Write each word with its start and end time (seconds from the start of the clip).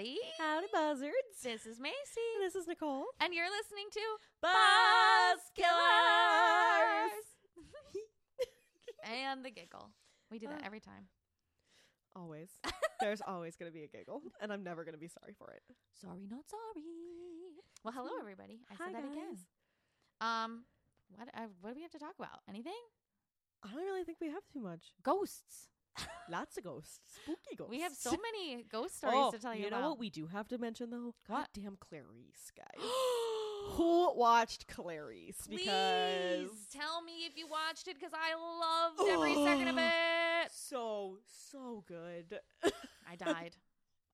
everybody. 0.00 0.18
Howdy, 0.38 0.66
buzzards. 0.72 1.42
This 1.42 1.66
is 1.66 1.78
Macy. 1.78 2.28
This 2.40 2.54
is 2.54 2.66
Nicole. 2.66 3.04
And 3.20 3.34
you're 3.34 3.50
listening 3.50 3.86
to 3.92 4.00
Buzz 4.40 5.40
Killers. 5.54 5.68
and 9.04 9.44
the 9.44 9.50
giggle. 9.50 9.90
We 10.30 10.38
do 10.38 10.46
that 10.48 10.62
Uh. 10.62 10.66
every 10.66 10.80
time. 10.80 11.08
Always. 12.16 12.48
There's 13.00 13.20
always 13.26 13.56
going 13.56 13.70
to 13.70 13.74
be 13.76 13.84
a 13.84 13.88
giggle, 13.88 14.22
and 14.40 14.50
I'm 14.52 14.62
never 14.64 14.84
going 14.84 14.94
to 14.94 14.98
be 15.00 15.08
sorry 15.08 15.34
for 15.38 15.52
it. 15.52 15.62
Sorry, 16.00 16.26
not 16.30 16.48
sorry. 16.48 16.84
Well, 17.84 17.92
hello, 17.94 18.10
everybody. 18.20 18.60
I 18.70 18.74
Hi, 18.78 18.86
said 18.86 18.94
that 18.96 19.04
again. 19.04 19.28
guys. 19.30 19.44
Um, 20.20 20.64
what 21.16 21.28
uh, 21.34 21.46
what 21.60 21.70
do 21.70 21.76
we 21.76 21.82
have 21.82 21.92
to 21.92 21.98
talk 21.98 22.14
about? 22.18 22.40
Anything? 22.48 22.80
I 23.62 23.68
don't 23.68 23.84
really 23.84 24.04
think 24.04 24.18
we 24.20 24.28
have 24.28 24.42
too 24.52 24.60
much. 24.60 24.92
Ghosts. 25.02 25.68
Lots 26.30 26.56
of 26.56 26.64
ghosts. 26.64 27.00
Spooky 27.22 27.56
ghosts. 27.56 27.70
We 27.70 27.80
have 27.80 27.92
so 27.92 28.12
many 28.12 28.64
ghost 28.70 28.96
stories 28.98 29.16
oh, 29.16 29.30
to 29.32 29.38
tell 29.38 29.54
you, 29.54 29.64
you 29.64 29.70
know 29.70 29.78
about. 29.78 29.90
what 29.90 29.98
we 29.98 30.10
do 30.10 30.26
have 30.26 30.48
to 30.48 30.58
mention, 30.58 30.90
though? 30.90 31.14
What? 31.26 31.48
Damn 31.52 31.76
Clarice, 31.76 32.52
guys. 32.56 32.86
Who 33.72 34.16
watched 34.16 34.66
Clarice? 34.68 35.46
Please 35.46 36.50
tell 36.72 37.02
me 37.02 37.26
if 37.26 37.36
you 37.36 37.46
watched 37.46 37.88
it 37.88 37.96
because 37.98 38.12
I 38.14 38.34
loved 38.34 39.10
every 39.10 39.34
second 39.34 39.68
of 39.68 39.76
it. 39.78 40.50
so, 40.52 41.18
so 41.26 41.84
good. 41.86 42.38
I 43.08 43.16
died. 43.18 43.56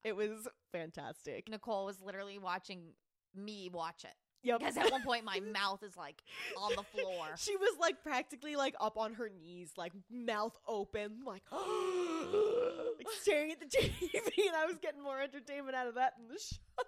it 0.05 0.17
was 0.17 0.49
fantastic. 0.73 1.49
Nicole 1.49 1.87
was 1.87 2.01
literally 2.03 2.39
watching 2.39 2.93
me 3.35 3.71
watch 3.73 4.05
it 4.05 4.15
Yep. 4.47 4.59
because 4.61 4.77
at 4.77 4.91
one 4.93 5.03
point 5.03 5.25
my 5.25 5.41
mouth 5.53 5.83
is 5.83 5.97
like 5.97 6.23
on 6.57 6.73
the 6.77 6.83
floor. 6.83 7.27
She 7.37 7.57
was 7.57 7.77
like 7.81 8.03
practically 8.03 8.57
like 8.57 8.75
up 8.81 8.97
on 8.97 9.15
her 9.15 9.29
knees, 9.29 9.73
like 9.77 9.93
mouth 10.11 10.57
open, 10.69 11.19
like, 11.27 11.43
like 11.53 13.07
staring 13.21 13.53
at 13.53 13.61
the 13.61 13.67
TV, 13.67 14.47
and 14.47 14.57
I 14.57 14.67
was 14.67 14.79
getting 14.81 15.03
more 15.03 15.21
entertainment 15.21 15.75
out 15.77 15.87
of 15.89 15.95
that 15.97 16.15
than 16.19 16.29
the 16.29 16.39
show. 16.41 16.57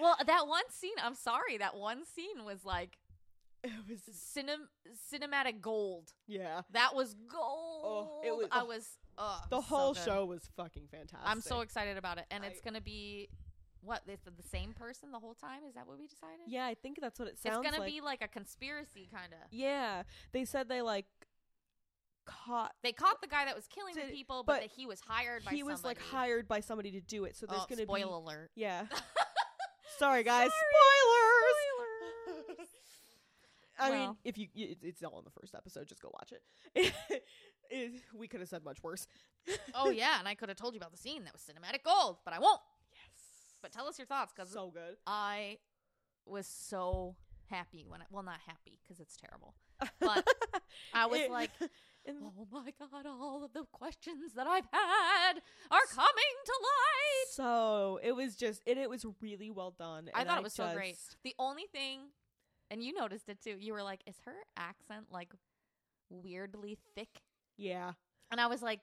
Well, 0.00 0.14
that 0.26 0.46
one 0.46 0.62
scene, 0.70 0.94
I'm 1.02 1.14
sorry, 1.16 1.58
that 1.58 1.76
one 1.76 2.04
scene 2.06 2.44
was 2.44 2.64
like 2.64 2.98
It 3.64 3.72
was, 3.88 4.00
cinem- 4.14 4.68
cinematic 5.12 5.60
gold. 5.60 6.12
yeah. 6.28 6.60
That 6.72 6.94
was 6.94 7.14
gold. 7.28 8.24
it 8.24 8.36
was- 8.36 8.46
I 8.52 8.62
was 8.62 8.88
uh, 9.16 9.40
The 9.50 9.60
whole 9.60 9.94
good. 9.94 10.04
show 10.04 10.24
was 10.24 10.48
fucking 10.56 10.86
fantastic. 10.90 11.18
I'm 11.28 11.40
so 11.40 11.60
excited 11.62 11.96
about 11.96 12.18
it, 12.18 12.26
and 12.30 12.44
it's 12.44 12.60
gonna 12.60 12.80
be 12.80 13.28
what? 13.82 14.02
It's 14.06 14.24
the 14.24 14.48
same 14.48 14.72
person 14.72 15.10
the 15.12 15.18
whole 15.18 15.34
time. 15.34 15.60
Is 15.68 15.74
that 15.74 15.86
what 15.86 15.98
we 15.98 16.06
decided? 16.06 16.40
Yeah, 16.46 16.66
I 16.66 16.74
think 16.74 16.98
that's 17.00 17.18
what 17.18 17.28
it 17.28 17.38
sounds. 17.38 17.58
it's 17.58 17.70
gonna 17.70 17.82
like. 17.82 17.92
be 17.92 18.00
like 18.00 18.22
a 18.22 18.28
conspiracy 18.28 19.08
kind 19.12 19.32
of. 19.32 19.52
yeah, 19.52 20.02
they 20.32 20.44
said 20.44 20.68
they 20.68 20.82
like 20.82 21.06
caught. 22.26 22.72
They 22.82 22.92
caught 22.92 23.20
the 23.20 23.28
guy 23.28 23.44
that 23.46 23.56
was 23.56 23.66
killing 23.66 23.94
the 23.94 24.12
people, 24.12 24.42
but, 24.46 24.54
but 24.54 24.60
that 24.62 24.70
he 24.70 24.86
was 24.86 25.00
hired 25.00 25.44
by 25.44 25.52
He 25.52 25.62
was 25.62 25.84
like 25.84 25.98
somebody. 25.98 26.16
hired 26.16 26.48
by 26.48 26.60
somebody 26.60 26.90
to 26.92 27.00
do 27.00 27.24
it, 27.24 27.36
so 27.36 27.46
there's 27.46 27.62
oh, 27.62 27.66
gonna 27.68 27.82
be 27.82 27.84
spoiler 27.84 28.14
alert. 28.14 28.50
yeah. 28.54 28.84
Sorry, 29.98 30.22
guys. 30.22 30.50
Spoilers. 30.50 32.46
Spoilers. 32.46 32.68
I 33.80 33.90
mean, 33.90 34.16
if 34.24 34.38
you, 34.38 34.48
y- 34.56 34.76
it's, 34.82 35.02
all 35.02 35.18
in 35.18 35.24
the 35.24 35.30
first 35.30 35.54
episode. 35.54 35.86
Just 35.88 36.02
go 36.02 36.10
watch 36.12 36.32
it. 36.32 36.92
It- 37.70 38.00
we 38.14 38.28
could 38.28 38.40
have 38.40 38.48
said 38.48 38.64
much 38.64 38.82
worse. 38.82 39.06
oh 39.74 39.90
yeah, 39.90 40.18
and 40.18 40.26
I 40.26 40.34
could 40.34 40.48
have 40.48 40.56
told 40.56 40.72
you 40.72 40.78
about 40.78 40.90
the 40.90 40.96
scene 40.96 41.24
that 41.24 41.34
was 41.34 41.42
cinematic 41.42 41.82
gold, 41.84 42.16
but 42.24 42.32
I 42.32 42.38
won't. 42.38 42.60
But 43.62 43.72
tell 43.72 43.86
us 43.86 43.98
your 43.98 44.06
thoughts, 44.06 44.32
because 44.34 44.50
so 44.52 44.70
good. 44.70 44.96
I 45.06 45.58
was 46.26 46.46
so 46.46 47.16
happy 47.50 47.84
when 47.88 48.02
I, 48.02 48.04
well, 48.10 48.22
not 48.22 48.40
happy 48.46 48.78
because 48.82 49.00
it's 49.00 49.16
terrible, 49.16 49.54
but 50.00 50.26
I 50.94 51.06
was 51.06 51.20
It- 51.20 51.30
like, 51.30 51.50
oh 52.08 52.46
my 52.52 52.72
god, 52.78 53.06
all 53.06 53.42
of 53.44 53.52
the 53.52 53.64
questions 53.72 54.32
that 54.34 54.46
I've 54.46 54.66
had 54.72 55.32
are 55.70 55.86
coming 55.94 56.34
to 56.44 56.52
light. 56.62 57.26
so 57.30 58.00
it 58.02 58.12
was 58.12 58.36
just, 58.36 58.62
and 58.66 58.78
it 58.78 58.88
was 58.88 59.04
really 59.20 59.50
well 59.50 59.74
done. 59.78 60.08
I 60.14 60.20
and 60.20 60.28
thought 60.28 60.38
it 60.38 60.44
was 60.44 60.52
so 60.54 60.72
great. 60.74 60.94
just- 60.94 61.16
The 61.24 61.34
only 61.38 61.64
thing, 61.72 62.00
and 62.70 62.82
you 62.82 62.92
noticed 62.94 63.28
it 63.28 63.40
too, 63.42 63.56
you 63.58 63.72
were 63.72 63.82
like, 63.82 64.00
is 64.06 64.16
her 64.26 64.34
accent 64.56 65.06
like 65.10 65.32
weirdly 66.10 66.78
thick? 66.94 67.22
Yeah, 67.56 67.92
And 68.30 68.40
I 68.40 68.46
was 68.46 68.62
like, 68.62 68.80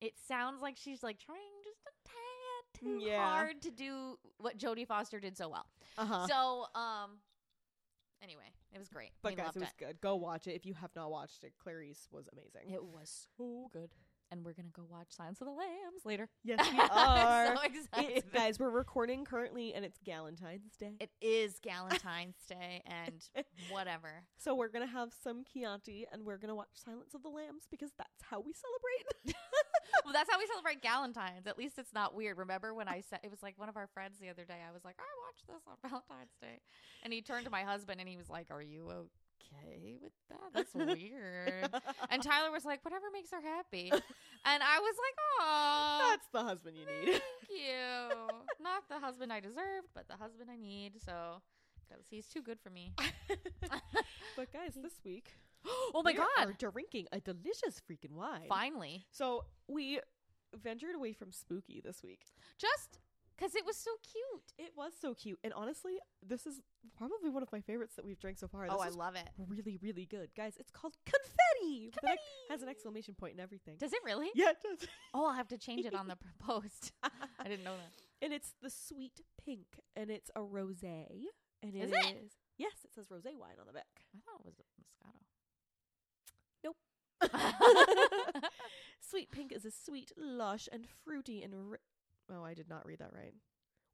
it 0.00 0.14
sounds 0.26 0.60
like 0.60 0.76
she's 0.76 1.02
like 1.02 1.18
trying 1.18 1.38
just 1.38 1.38
a 1.38 1.42
tad 1.44 1.53
too 2.78 2.98
Yeah. 3.02 3.18
hard 3.36 3.62
to 3.62 3.70
do 3.70 4.18
what 4.38 4.58
Jodie 4.58 4.86
Foster 4.86 5.20
did 5.20 5.36
so 5.36 5.48
well. 5.48 5.66
uh 5.98 6.04
huh. 6.06 6.26
So, 6.26 6.80
um, 6.80 7.18
anyway, 8.22 8.52
it 8.72 8.78
was 8.78 8.88
great. 8.88 9.10
but 9.22 9.32
we 9.32 9.36
guys, 9.36 9.54
it 9.56 9.60
was 9.60 9.68
good. 9.78 10.00
Go 10.00 10.16
watch 10.16 10.46
it 10.46 10.52
if 10.54 10.66
you 10.66 10.74
have 10.74 10.90
not 10.96 11.10
watched 11.10 11.44
it. 11.44 11.52
Clarice 11.62 12.08
was 12.10 12.28
amazing. 12.32 12.72
It 12.74 12.82
was 12.84 13.28
so 13.36 13.68
good. 13.72 13.90
And 14.30 14.44
we're 14.44 14.54
gonna 14.54 14.68
go 14.72 14.84
watch 14.90 15.08
Silence 15.10 15.40
of 15.42 15.46
the 15.46 15.52
Lambs 15.52 16.04
later. 16.04 16.28
Yes, 16.42 16.58
we 16.72 16.80
are. 16.90 17.54
So 17.54 17.62
excited. 17.62 18.16
it- 18.16 18.32
guys, 18.32 18.58
we're 18.58 18.70
recording 18.70 19.24
currently, 19.24 19.74
and 19.74 19.84
it's 19.84 19.98
Galentine's 20.04 20.76
Day. 20.76 20.94
It 20.98 21.10
is 21.20 21.60
Galentine's 21.60 22.34
Day 22.48 22.82
and 22.86 23.28
whatever. 23.70 24.24
So 24.38 24.54
we're 24.56 24.68
gonna 24.70 24.86
have 24.88 25.12
some 25.22 25.44
Chianti, 25.44 26.06
and 26.10 26.24
we're 26.24 26.38
gonna 26.38 26.54
watch 26.54 26.70
Silence 26.74 27.14
of 27.14 27.22
the 27.22 27.28
Lambs 27.28 27.64
because 27.70 27.90
that's 27.96 28.22
how 28.28 28.40
we 28.40 28.52
celebrate. 28.54 29.36
Well, 30.04 30.12
that's 30.12 30.30
how 30.30 30.38
we 30.38 30.46
celebrate 30.46 30.82
Galentine's. 30.82 31.46
At 31.46 31.58
least 31.58 31.78
it's 31.78 31.92
not 31.94 32.14
weird. 32.14 32.38
Remember 32.38 32.74
when 32.74 32.88
I 32.88 33.00
said 33.00 33.20
it 33.22 33.30
was 33.30 33.42
like 33.42 33.58
one 33.58 33.68
of 33.68 33.76
our 33.76 33.86
friends 33.86 34.18
the 34.20 34.28
other 34.28 34.44
day? 34.44 34.58
I 34.66 34.72
was 34.72 34.84
like, 34.84 34.96
I 34.98 35.10
watched 35.26 35.46
this 35.46 35.62
on 35.66 35.76
Valentine's 35.88 36.34
Day, 36.40 36.60
and 37.02 37.12
he 37.12 37.22
turned 37.22 37.44
to 37.44 37.50
my 37.50 37.62
husband 37.62 38.00
and 38.00 38.08
he 38.08 38.16
was 38.16 38.28
like, 38.28 38.48
Are 38.50 38.62
you 38.62 38.88
okay 38.90 39.94
with 40.02 40.12
that? 40.30 40.40
That's 40.52 40.74
weird. 40.98 41.68
and 42.10 42.22
Tyler 42.22 42.50
was 42.50 42.64
like, 42.64 42.84
Whatever 42.84 43.06
makes 43.12 43.30
her 43.30 43.40
happy. 43.40 43.90
And 43.92 44.62
I 44.62 44.78
was 44.80 44.94
like, 44.98 45.16
Oh, 45.40 46.08
that's 46.10 46.26
the 46.32 46.42
husband 46.42 46.76
you 46.76 46.86
need. 46.86 47.12
thank 47.12 47.22
you. 47.50 48.28
Not 48.62 48.88
the 48.88 48.98
husband 48.98 49.32
I 49.32 49.40
deserved, 49.40 49.88
but 49.94 50.08
the 50.08 50.16
husband 50.16 50.48
I 50.52 50.56
need. 50.56 51.00
So, 51.04 51.40
because 51.88 52.04
he's 52.10 52.26
too 52.26 52.42
good 52.42 52.58
for 52.60 52.70
me. 52.70 52.92
but 54.36 54.52
guys, 54.52 54.74
this 54.80 54.94
week, 55.04 55.32
oh 55.94 56.02
my 56.02 56.12
we 56.12 56.16
god! 56.18 56.26
are 56.38 56.52
drinking 56.52 57.06
a 57.12 57.20
delicious 57.20 57.80
freaking 57.90 58.12
wine. 58.12 58.46
Finally, 58.48 59.06
So 59.10 59.44
we 59.68 60.00
ventured 60.54 60.94
away 60.94 61.12
from 61.12 61.32
spooky 61.32 61.80
this 61.84 62.02
week. 62.02 62.20
just 62.58 62.98
because 63.36 63.56
it 63.56 63.66
was 63.66 63.76
so 63.76 63.90
cute. 64.12 64.52
It 64.68 64.72
was 64.76 64.92
so 65.00 65.12
cute, 65.14 65.38
and 65.42 65.52
honestly, 65.54 65.94
this 66.24 66.46
is 66.46 66.60
probably 66.96 67.30
one 67.30 67.42
of 67.42 67.50
my 67.50 67.60
favorites 67.60 67.96
that 67.96 68.04
we've 68.04 68.20
drank 68.20 68.38
so 68.38 68.46
far. 68.46 68.66
oh, 68.70 68.78
I 68.78 68.90
love 68.90 69.16
it. 69.16 69.28
really, 69.48 69.76
really 69.82 70.06
good, 70.06 70.28
guys. 70.36 70.54
It's 70.60 70.70
called 70.70 70.94
confetti. 71.04 71.88
ex- 71.88 71.96
has 72.50 72.60
an 72.62 72.66
Confetti! 72.66 72.70
exclamation 72.70 73.14
point 73.14 73.32
and 73.32 73.40
everything. 73.40 73.76
Does 73.78 73.92
it 73.92 73.98
really? 74.04 74.30
yeah, 74.36 74.50
it 74.50 74.58
does. 74.62 74.88
Oh, 75.14 75.26
I'll 75.26 75.34
have 75.34 75.48
to 75.48 75.58
change 75.58 75.84
it 75.84 75.94
on 75.94 76.06
the 76.06 76.16
post. 76.38 76.92
I 77.02 77.48
didn't 77.48 77.64
know 77.64 77.74
that. 77.74 78.24
and 78.24 78.32
it's 78.32 78.52
the 78.62 78.70
sweet 78.70 79.20
pink, 79.44 79.66
and 79.96 80.10
it's 80.10 80.30
a 80.36 80.40
rosé. 80.40 81.06
And 81.62 81.74
Is 81.74 81.90
it 81.90 81.94
it? 81.96 82.16
is- 82.24 82.32
Yes, 82.56 82.70
it 82.84 82.94
says 82.94 83.06
rosé 83.08 83.36
wine 83.36 83.56
on 83.58 83.66
the 83.66 83.72
back. 83.72 84.04
I 84.14 84.20
thought 84.24 84.38
it 84.38 84.46
was. 84.46 84.54
sweet 89.00 89.30
pink 89.30 89.52
is 89.52 89.64
a 89.64 89.70
sweet, 89.70 90.12
lush, 90.16 90.68
and 90.72 90.84
fruity 91.04 91.42
and. 91.42 91.70
Ri- 91.72 91.78
oh, 92.32 92.42
I 92.44 92.54
did 92.54 92.68
not 92.68 92.84
read 92.86 92.98
that 93.00 93.12
right. 93.14 93.34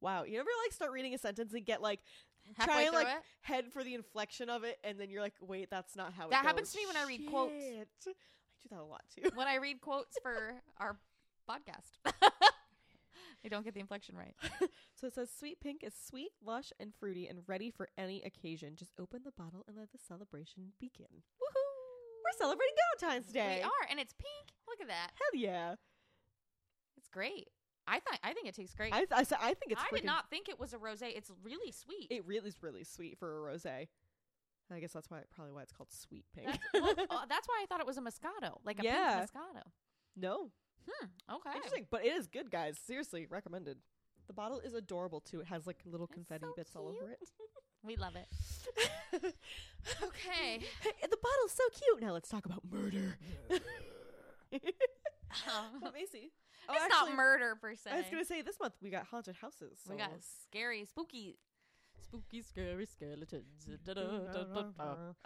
Wow, 0.00 0.24
you 0.24 0.38
ever 0.41 0.48
like 0.64 0.72
start 0.72 0.92
reading 0.92 1.14
a 1.14 1.18
sentence 1.18 1.52
and 1.52 1.64
get 1.64 1.82
like 1.82 2.00
Halfway 2.56 2.72
try 2.72 2.82
and 2.84 2.94
like 2.94 3.06
it? 3.06 3.22
head 3.42 3.66
for 3.72 3.84
the 3.84 3.94
inflection 3.94 4.48
of 4.48 4.65
it, 4.65 4.78
and 4.82 4.98
then 4.98 5.10
you're 5.10 5.21
like, 5.22 5.34
wait, 5.41 5.68
that's 5.71 5.94
not 5.97 6.12
how 6.15 6.27
it 6.27 6.30
That 6.30 6.44
happens 6.44 6.68
goes. 6.68 6.72
to 6.72 6.78
me 6.78 6.86
when 6.86 6.97
I 6.97 7.06
read 7.06 7.27
quotes. 7.30 7.53
I 7.53 7.84
do 8.04 8.12
that 8.71 8.78
a 8.80 8.84
lot 8.84 9.03
too. 9.15 9.28
when 9.34 9.47
I 9.47 9.56
read 9.56 9.80
quotes 9.80 10.16
for 10.22 10.54
our 10.78 10.97
podcast. 11.48 12.12
I 13.44 13.48
don't 13.48 13.65
get 13.65 13.72
the 13.72 13.80
inflection 13.80 14.16
right. 14.16 14.34
So 14.94 15.06
it 15.06 15.15
says 15.15 15.30
sweet 15.38 15.60
pink 15.62 15.83
is 15.83 15.94
sweet, 15.94 16.33
lush, 16.44 16.72
and 16.78 16.92
fruity 17.00 17.26
and 17.26 17.38
ready 17.47 17.71
for 17.71 17.88
any 17.97 18.21
occasion. 18.22 18.74
Just 18.76 18.92
open 19.00 19.21
the 19.24 19.33
bottle 19.33 19.65
and 19.66 19.78
let 19.78 19.92
the 19.92 19.98
celebration 19.98 20.72
begin. 20.78 21.06
Woohoo! 21.41 21.59
We're 22.32 22.38
celebrating 22.38 22.74
Valentine's 23.00 23.32
Day. 23.32 23.59
We 23.59 23.62
are, 23.65 23.91
and 23.91 23.98
it's 24.00 24.12
pink. 24.12 24.54
Look 24.68 24.80
at 24.80 24.88
that. 24.88 25.10
Hell 25.15 25.41
yeah. 25.41 25.74
It's 26.97 27.09
great. 27.09 27.48
I 27.86 27.98
thought 28.00 28.18
I 28.22 28.32
think 28.34 28.47
it 28.47 28.54
tastes 28.54 28.74
great. 28.74 28.92
I, 28.92 28.98
th- 28.98 29.10
I, 29.12 29.21
I 29.41 29.54
think 29.54 29.72
it's 29.72 29.80
I 29.80 29.94
did 29.94 30.04
not 30.04 30.30
think 30.30 30.48
it 30.48 30.60
was 30.60 30.72
a 30.72 30.77
rosé. 30.78 31.16
It's 31.16 31.30
really 31.42 31.72
sweet. 31.72 32.06
It 32.10 32.24
really 32.27 32.48
is 32.48 32.62
really 32.62 32.84
sweet 32.84 33.18
for 33.18 33.48
a 33.48 33.53
rosé. 33.53 33.88
I 34.72 34.78
guess 34.78 34.92
that's 34.92 35.10
why 35.10 35.22
probably 35.34 35.53
why 35.53 35.62
it's 35.62 35.72
called 35.72 35.91
sweet 35.91 36.24
pink. 36.32 36.47
that's, 36.47 36.59
well, 36.74 36.91
uh, 37.10 37.27
that's 37.28 37.48
why 37.48 37.60
I 37.62 37.66
thought 37.68 37.80
it 37.80 37.86
was 37.86 37.98
a 37.98 38.00
Moscato, 38.00 38.59
like 38.65 38.78
a 38.78 38.84
Yeah. 38.84 39.18
pink 39.18 39.30
Moscato. 39.33 39.62
no, 40.16 40.50
Hmm. 40.88 41.06
Okay. 41.34 41.56
interesting, 41.56 41.86
but 41.91 42.04
it 42.04 42.12
is 42.12 42.28
good, 42.28 42.50
guys. 42.50 42.78
Seriously, 42.86 43.26
recommended. 43.28 43.78
The 44.28 44.33
bottle 44.34 44.60
is 44.60 44.74
adorable 44.74 45.21
too. 45.21 45.41
It 45.41 45.47
has 45.48 45.66
like 45.66 45.78
little 45.84 46.06
confetti 46.06 46.47
so 46.47 46.53
bits 46.56 46.76
all 46.76 46.86
over 46.88 47.10
it. 47.10 47.18
We 47.84 47.97
love 47.97 48.15
it. 48.16 48.28
Okay. 50.03 50.60
Hey, 50.82 50.91
the 51.10 51.16
bottle's 51.16 51.53
so 51.53 51.65
cute. 51.72 52.03
Now 52.03 52.12
let's 52.12 52.28
talk 52.28 52.44
about 52.44 52.60
murder. 52.71 53.16
Um, 53.50 53.59
Well, 55.80 55.92
Macy. 55.92 56.32
Oh, 56.68 56.74
it's 56.74 56.82
actually, 56.84 57.10
not 57.10 57.16
murder 57.16 57.56
per 57.60 57.74
se. 57.74 57.91
I 57.91 57.97
was 57.97 58.06
gonna 58.10 58.24
say 58.27 58.42
this 58.42 58.60
month 58.60 58.74
we 58.82 58.91
got 58.91 59.06
haunted 59.06 59.36
houses. 59.36 59.78
we 59.88 59.97
got 59.97 60.10
scary, 60.21 60.84
spooky, 60.84 61.38
spooky, 61.98 62.42
scary 62.42 62.84
skeletons. 62.86 63.68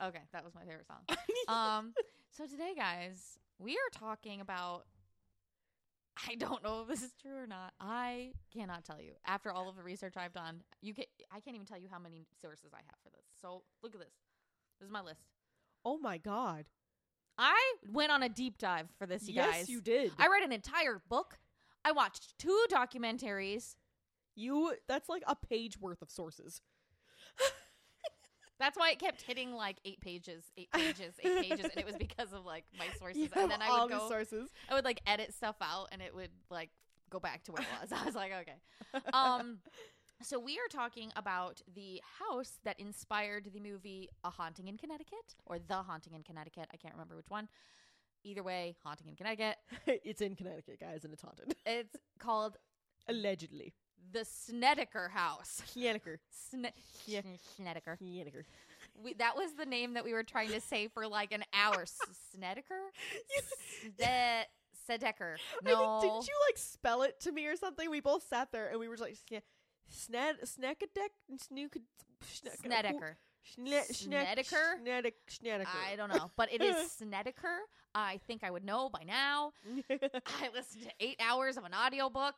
Okay, 0.02 0.22
that 0.32 0.44
was 0.44 0.54
my 0.54 0.60
favorite 0.64 0.86
song. 0.86 1.02
um, 1.48 1.92
so 2.30 2.46
today, 2.46 2.74
guys, 2.76 3.38
we 3.58 3.72
are 3.72 3.90
talking 3.98 4.40
about 4.40 4.86
I 6.30 6.36
don't 6.36 6.62
know 6.62 6.82
if 6.82 6.88
this 6.88 7.02
is 7.02 7.12
true 7.20 7.36
or 7.36 7.46
not. 7.46 7.72
I 7.80 8.32
cannot 8.52 8.84
tell 8.84 9.00
you. 9.00 9.12
After 9.26 9.50
all 9.50 9.68
of 9.68 9.76
the 9.76 9.82
research 9.82 10.14
I've 10.16 10.32
done, 10.32 10.62
you 10.80 10.94
can 10.94 11.04
I 11.32 11.40
can't 11.40 11.56
even 11.56 11.66
tell 11.66 11.78
you 11.78 11.88
how 11.90 11.98
many 11.98 12.26
sources 12.40 12.70
I 12.72 12.78
have 12.86 12.96
for 13.02 13.10
this. 13.10 13.24
So 13.40 13.62
look 13.82 13.94
at 13.94 14.00
this. 14.00 14.14
This 14.80 14.86
is 14.86 14.92
my 14.92 15.00
list. 15.00 15.22
Oh 15.84 15.98
my 15.98 16.18
god. 16.18 16.66
I 17.36 17.74
went 17.90 18.12
on 18.12 18.22
a 18.22 18.28
deep 18.28 18.58
dive 18.58 18.86
for 18.96 19.06
this, 19.06 19.26
you 19.28 19.34
yes, 19.34 19.52
guys. 19.52 19.68
you 19.68 19.80
did. 19.80 20.12
I 20.18 20.28
read 20.28 20.44
an 20.44 20.52
entire 20.52 21.02
book. 21.08 21.38
I 21.84 21.90
watched 21.92 22.38
two 22.38 22.66
documentaries. 22.70 23.74
you 24.36 24.74
that's 24.88 25.08
like 25.08 25.22
a 25.26 25.34
page 25.34 25.78
worth 25.78 26.00
of 26.00 26.10
sources. 26.10 26.60
That's 28.60 28.78
why 28.78 28.90
it 28.90 28.98
kept 28.98 29.22
hitting 29.22 29.52
like 29.52 29.78
eight 29.84 30.00
pages, 30.00 30.44
eight 30.56 30.70
pages, 30.72 31.14
eight 31.22 31.48
pages, 31.48 31.64
and 31.64 31.76
it 31.76 31.86
was 31.86 31.96
because 31.96 32.32
of 32.32 32.44
like 32.44 32.64
my 32.78 32.86
sources. 32.98 33.28
And 33.34 33.50
then 33.50 33.60
I 33.60 33.80
would 33.82 33.90
go, 33.90 34.08
sources. 34.08 34.48
I 34.70 34.74
would 34.74 34.84
like 34.84 35.00
edit 35.06 35.34
stuff 35.34 35.56
out, 35.60 35.88
and 35.92 36.00
it 36.00 36.14
would 36.14 36.30
like 36.50 36.70
go 37.10 37.18
back 37.18 37.42
to 37.44 37.52
where 37.52 37.62
it 37.62 37.68
was. 37.80 37.92
I 38.00 38.04
was 38.04 38.14
like, 38.14 38.32
okay. 38.32 39.02
Um, 39.12 39.58
so 40.22 40.38
we 40.38 40.54
are 40.54 40.68
talking 40.70 41.10
about 41.16 41.60
the 41.74 42.00
house 42.18 42.58
that 42.64 42.78
inspired 42.78 43.50
the 43.52 43.60
movie 43.60 44.08
A 44.22 44.30
Haunting 44.30 44.68
in 44.68 44.76
Connecticut 44.76 45.34
or 45.44 45.58
The 45.58 45.74
Haunting 45.74 46.14
in 46.14 46.22
Connecticut. 46.22 46.68
I 46.72 46.76
can't 46.76 46.94
remember 46.94 47.16
which 47.16 47.28
one. 47.28 47.48
Either 48.22 48.42
way, 48.42 48.76
Haunting 48.84 49.08
in 49.08 49.16
Connecticut. 49.16 49.56
it's 49.86 50.20
in 50.22 50.34
Connecticut, 50.36 50.78
guys, 50.80 51.04
and 51.04 51.12
it's 51.12 51.22
haunted. 51.22 51.54
It's 51.66 51.96
called 52.18 52.56
Allegedly. 53.08 53.74
The 54.12 54.24
Snedeker 54.24 55.08
House. 55.08 55.62
Snedeker. 55.72 56.18
Sne- 56.52 56.72
Yeah. 57.06 57.20
Snedeker. 57.56 57.96
Snedeker. 58.00 58.44
We, 59.02 59.14
that 59.14 59.36
was 59.36 59.54
the 59.54 59.66
name 59.66 59.94
that 59.94 60.04
we 60.04 60.12
were 60.12 60.22
trying 60.22 60.50
to 60.50 60.60
say 60.60 60.88
for 60.88 61.06
like 61.08 61.32
an 61.32 61.44
hour. 61.52 61.82
S- 61.82 61.98
Snedeker? 62.34 62.80
Sne- 63.98 64.44
Sedeker. 64.88 65.34
I 65.34 65.64
think, 65.64 65.78
No. 65.78 65.98
didn't 66.02 66.26
you 66.28 66.34
like 66.48 66.56
spell 66.58 67.02
it 67.02 67.18
to 67.20 67.32
me 67.32 67.46
or 67.46 67.56
something? 67.56 67.90
We 67.90 68.00
both 68.00 68.26
sat 68.28 68.52
there 68.52 68.68
and 68.68 68.78
we 68.78 68.88
were 68.88 68.96
just 68.96 69.08
like, 69.08 69.16
sne- 69.30 69.42
sned, 69.90 70.34
snekadek, 70.44 71.38
snook, 71.40 71.76
Snedeker. 72.62 73.16
Snedeker? 73.42 74.78
Snedek, 74.82 75.12
Snedeker. 75.28 75.68
I 75.90 75.96
don't 75.96 76.08
know, 76.14 76.30
but 76.36 76.52
it 76.52 76.62
is 76.62 76.90
Snedeker. 76.98 77.58
I 77.94 78.18
think 78.26 78.42
I 78.42 78.50
would 78.50 78.64
know 78.64 78.88
by 78.88 79.02
now. 79.06 79.52
I 79.90 80.48
listened 80.54 80.84
to 80.84 80.90
eight 81.00 81.16
hours 81.20 81.56
of 81.56 81.64
an 81.64 81.72
audiobook 81.74 82.34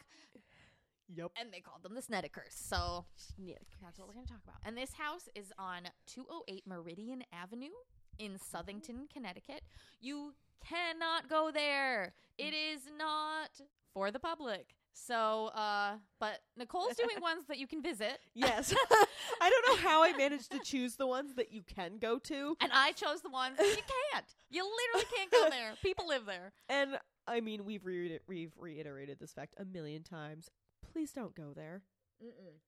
yep. 1.14 1.30
and 1.38 1.52
they 1.52 1.60
called 1.60 1.82
them 1.82 1.94
the 1.94 2.02
Snedekers. 2.02 2.52
So 2.52 3.04
Snedeker. 3.16 3.76
that's 3.82 3.98
what 3.98 4.08
we're 4.08 4.14
going 4.14 4.26
to 4.26 4.32
talk 4.32 4.42
about. 4.44 4.56
And 4.64 4.76
this 4.76 4.94
house 4.94 5.28
is 5.34 5.52
on 5.58 5.82
208 6.06 6.66
Meridian 6.66 7.22
Avenue 7.32 7.74
in 8.18 8.38
Southington, 8.38 9.10
Connecticut. 9.12 9.62
You 10.00 10.34
cannot 10.66 11.28
go 11.28 11.50
there. 11.52 12.14
It 12.38 12.54
is 12.54 12.82
not 12.98 13.50
for 13.92 14.10
the 14.10 14.18
public. 14.18 14.74
So, 14.96 15.48
uh, 15.48 15.96
but 16.18 16.40
Nicole's 16.56 16.96
doing 17.02 17.20
ones 17.20 17.46
that 17.48 17.58
you 17.58 17.66
can 17.66 17.82
visit. 17.82 18.18
Yes. 18.34 18.74
I 19.40 19.50
don't 19.50 19.68
know 19.68 19.88
how 19.88 20.02
I 20.02 20.12
managed 20.16 20.50
to 20.52 20.58
choose 20.60 20.96
the 20.96 21.06
ones 21.06 21.34
that 21.34 21.52
you 21.52 21.62
can 21.62 21.98
go 21.98 22.18
to. 22.20 22.56
And 22.60 22.72
I 22.72 22.92
chose 22.92 23.20
the 23.20 23.30
ones 23.30 23.58
that 23.58 23.66
you 23.66 23.82
can't. 24.12 24.26
You 24.50 24.64
literally 24.64 25.06
can't 25.14 25.30
go 25.30 25.50
there. 25.50 25.74
People 25.82 26.08
live 26.08 26.26
there. 26.26 26.52
And 26.68 26.98
I 27.28 27.40
mean, 27.40 27.64
we've, 27.64 27.84
re- 27.84 28.20
we've 28.26 28.52
reiterated 28.58 29.18
this 29.18 29.32
fact 29.32 29.54
a 29.58 29.64
million 29.64 30.02
times. 30.02 30.50
Please 30.92 31.12
don't 31.12 31.34
go 31.34 31.52
there. 31.54 31.82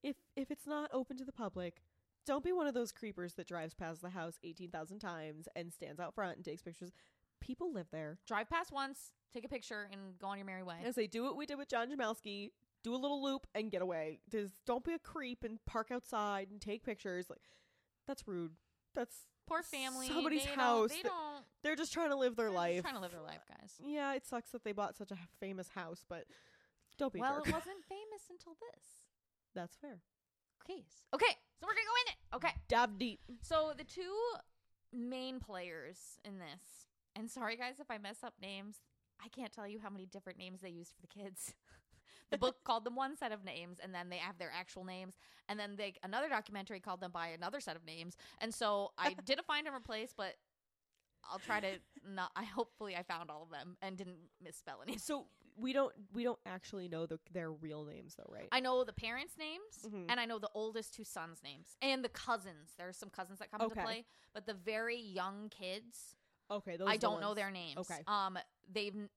If 0.02 0.16
if 0.36 0.50
it's 0.50 0.66
not 0.66 0.90
open 0.92 1.16
to 1.16 1.24
the 1.24 1.32
public, 1.32 1.80
don't 2.26 2.44
be 2.44 2.52
one 2.52 2.66
of 2.66 2.74
those 2.74 2.92
creepers 2.92 3.34
that 3.34 3.46
drives 3.46 3.74
past 3.74 4.02
the 4.02 4.10
house 4.10 4.38
18,000 4.44 4.98
times 4.98 5.48
and 5.56 5.72
stands 5.72 5.98
out 5.98 6.14
front 6.14 6.36
and 6.36 6.44
takes 6.44 6.62
pictures. 6.62 6.92
People 7.40 7.72
live 7.72 7.86
there. 7.90 8.18
Drive 8.26 8.50
past 8.50 8.72
once, 8.72 9.12
take 9.32 9.44
a 9.44 9.48
picture, 9.48 9.88
and 9.90 10.18
go 10.18 10.26
on 10.26 10.36
your 10.36 10.46
merry 10.46 10.62
way. 10.62 10.76
And 10.84 10.94
say, 10.94 11.06
do 11.06 11.22
what 11.22 11.36
we 11.36 11.46
did 11.46 11.56
with 11.56 11.68
John 11.68 11.88
Jamalski. 11.90 12.50
Do 12.84 12.94
a 12.94 12.96
little 12.96 13.22
loop 13.22 13.46
and 13.54 13.70
get 13.70 13.80
away. 13.80 14.20
Just 14.30 14.54
don't 14.66 14.84
be 14.84 14.92
a 14.92 14.98
creep 14.98 15.42
and 15.44 15.58
park 15.66 15.88
outside 15.90 16.48
and 16.50 16.60
take 16.60 16.84
pictures. 16.84 17.30
Like 17.30 17.42
that's 18.06 18.28
rude. 18.28 18.52
That's 18.94 19.16
Poor 19.48 19.62
family. 19.62 20.08
Somebody's 20.08 20.44
they 20.44 20.50
house 20.50 20.90
Don't, 20.90 21.02
they 21.02 21.08
don't. 21.08 21.44
they're 21.62 21.76
just 21.76 21.92
trying 21.92 22.10
to 22.10 22.16
live 22.16 22.36
their 22.36 22.50
they're 22.50 22.52
just 22.52 22.56
life. 22.56 22.82
Trying 22.82 22.94
to 22.96 23.00
live 23.00 23.12
their 23.12 23.22
life, 23.22 23.40
guys. 23.48 23.72
Yeah, 23.82 24.12
it 24.14 24.26
sucks 24.26 24.50
that 24.50 24.62
they 24.62 24.72
bought 24.72 24.96
such 24.96 25.10
a 25.10 25.16
famous 25.40 25.68
house, 25.74 26.04
but 26.06 26.24
don't 26.98 27.12
be 27.12 27.20
Well, 27.20 27.38
it 27.38 27.52
wasn't 27.52 27.84
famous 27.88 28.28
until 28.30 28.54
this. 28.54 28.84
That's 29.54 29.76
fair. 29.76 30.00
Case. 30.66 31.06
Okay. 31.14 31.36
So 31.60 31.66
we're 31.66 31.74
gonna 31.74 31.86
go 31.86 32.00
in 32.04 32.12
it. 32.12 32.36
Okay. 32.36 32.54
Dive 32.68 32.98
deep. 32.98 33.20
So 33.42 33.72
the 33.76 33.84
two 33.84 34.14
main 34.92 35.40
players 35.40 36.18
in 36.24 36.38
this, 36.38 36.86
and 37.16 37.30
sorry 37.30 37.56
guys 37.56 37.74
if 37.80 37.90
I 37.90 37.98
mess 37.98 38.18
up 38.22 38.34
names. 38.40 38.76
I 39.20 39.28
can't 39.28 39.52
tell 39.52 39.66
you 39.66 39.80
how 39.80 39.90
many 39.90 40.06
different 40.06 40.38
names 40.38 40.60
they 40.60 40.68
used 40.68 40.92
for 40.92 41.00
the 41.00 41.08
kids. 41.08 41.52
the 42.30 42.38
book 42.38 42.56
called 42.64 42.84
them 42.84 42.94
one 42.94 43.16
set 43.16 43.32
of 43.32 43.44
names, 43.44 43.78
and 43.82 43.94
then 43.94 44.10
they 44.10 44.18
have 44.18 44.38
their 44.38 44.52
actual 44.54 44.84
names, 44.84 45.14
and 45.48 45.58
then 45.58 45.74
they 45.76 45.94
another 46.02 46.28
documentary 46.28 46.80
called 46.80 47.00
them 47.00 47.10
by 47.10 47.28
another 47.28 47.60
set 47.60 47.76
of 47.76 47.84
names. 47.84 48.16
And 48.40 48.54
so 48.54 48.92
I 48.98 49.14
did 49.24 49.38
a 49.38 49.42
find 49.42 49.66
and 49.66 49.74
replace, 49.74 50.12
but 50.16 50.34
I'll 51.30 51.38
try 51.38 51.60
to 51.60 51.78
not. 52.06 52.30
I 52.36 52.44
hopefully 52.44 52.96
I 52.96 53.02
found 53.02 53.30
all 53.30 53.42
of 53.42 53.50
them 53.50 53.76
and 53.82 53.96
didn't 53.96 54.18
misspell 54.42 54.80
any. 54.86 54.98
So 54.98 55.26
we 55.58 55.72
don't 55.72 55.92
we 56.12 56.22
don't 56.22 56.38
actually 56.46 56.88
know 56.88 57.06
the, 57.06 57.18
their 57.32 57.50
real 57.50 57.84
names 57.84 58.14
though, 58.16 58.30
right? 58.32 58.48
I 58.52 58.60
know 58.60 58.84
the 58.84 58.92
parents' 58.92 59.36
names, 59.38 59.84
Mhm. 59.86 60.06
and 60.08 60.20
I 60.20 60.24
know 60.24 60.38
the 60.38 60.50
oldest 60.54 60.94
two 60.94 61.04
sons' 61.04 61.42
names, 61.42 61.76
and 61.82 62.04
the 62.04 62.08
cousins. 62.08 62.74
There 62.76 62.88
are 62.88 62.92
some 62.92 63.10
cousins 63.10 63.38
that 63.40 63.50
come 63.50 63.60
Okay. 63.62 63.80
into 63.80 63.82
play, 63.82 64.04
but 64.32 64.46
the 64.46 64.54
very 64.54 64.96
young 64.96 65.48
kids, 65.48 66.16
okay, 66.50 66.76
those 66.76 66.88
I 66.88 66.96
don't 66.96 67.20
know 67.20 67.34
their 67.34 67.50
names. 67.50 67.78
Okay. 67.78 68.02
Um, 68.06 68.38
they've 68.70 69.08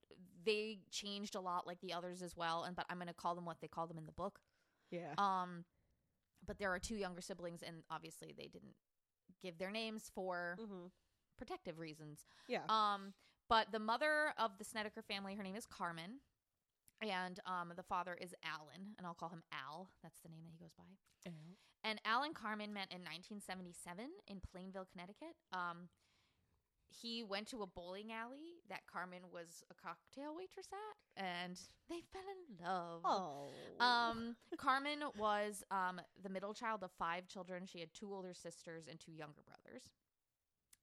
they 0.44 0.80
changed 0.90 1.36
a 1.36 1.40
lot, 1.40 1.66
like 1.66 1.80
the 1.80 1.92
others 1.92 2.22
as 2.22 2.36
well, 2.36 2.64
and 2.64 2.74
but 2.74 2.86
I'm 2.90 2.98
gonna 2.98 3.14
call 3.14 3.34
them 3.34 3.44
what 3.44 3.60
they 3.60 3.68
call 3.68 3.86
them 3.86 3.98
in 3.98 4.06
the 4.06 4.12
book. 4.12 4.40
Yeah. 4.90 5.14
Um, 5.18 5.64
but 6.44 6.58
there 6.58 6.72
are 6.72 6.78
two 6.78 6.96
younger 6.96 7.20
siblings, 7.20 7.62
and 7.62 7.84
obviously 7.90 8.34
they 8.36 8.48
didn't 8.48 8.74
give 9.40 9.58
their 9.58 9.70
names 9.70 10.10
for 10.14 10.56
mm-hmm. 10.60 10.86
protective 11.36 11.78
reasons. 11.78 12.26
Yeah. 12.48 12.64
Um, 12.68 13.14
but 13.48 13.70
the 13.70 13.78
mother 13.78 14.34
of 14.38 14.58
the 14.58 14.64
Snedeker 14.64 15.02
family, 15.02 15.34
her 15.34 15.42
name 15.42 15.56
is 15.56 15.66
Carmen, 15.66 16.20
and 17.02 17.40
um, 17.46 17.72
the 17.76 17.82
father 17.82 18.16
is 18.20 18.34
Alan, 18.44 18.94
and 18.96 19.06
I'll 19.06 19.14
call 19.14 19.28
him 19.28 19.42
Al. 19.52 19.88
That's 20.02 20.20
the 20.20 20.28
name 20.28 20.42
that 20.44 20.52
he 20.52 20.58
goes 20.58 20.72
by. 20.76 20.84
And 21.84 22.00
Al 22.04 22.22
and 22.22 22.34
Carmen 22.34 22.72
met 22.72 22.88
in 22.90 23.02
1977 23.02 24.06
in 24.28 24.40
Plainville, 24.52 24.86
Connecticut. 24.92 25.34
Um, 25.52 25.88
he 26.88 27.22
went 27.22 27.48
to 27.48 27.62
a 27.62 27.66
bowling 27.66 28.12
alley 28.12 28.60
that 28.68 28.82
Carmen 28.86 29.22
was 29.32 29.64
a 29.70 29.74
cocktail 29.74 30.36
waitress 30.36 30.68
at, 30.70 31.24
and 31.24 31.58
they 31.88 32.02
fell 32.12 32.22
in 32.22 32.64
love. 32.64 33.00
oh. 33.04 33.84
Um, 33.84 34.36
Carmen 34.58 35.00
was 35.18 35.64
um, 35.70 36.00
the 36.22 36.28
middle 36.28 36.54
child 36.54 36.82
of 36.84 36.90
five 36.98 37.26
children. 37.26 37.66
She 37.66 37.80
had 37.80 37.88
two 37.94 38.12
older 38.12 38.34
sisters 38.34 38.84
and 38.88 39.00
two 39.00 39.12
younger 39.12 39.40
brothers. 39.44 39.90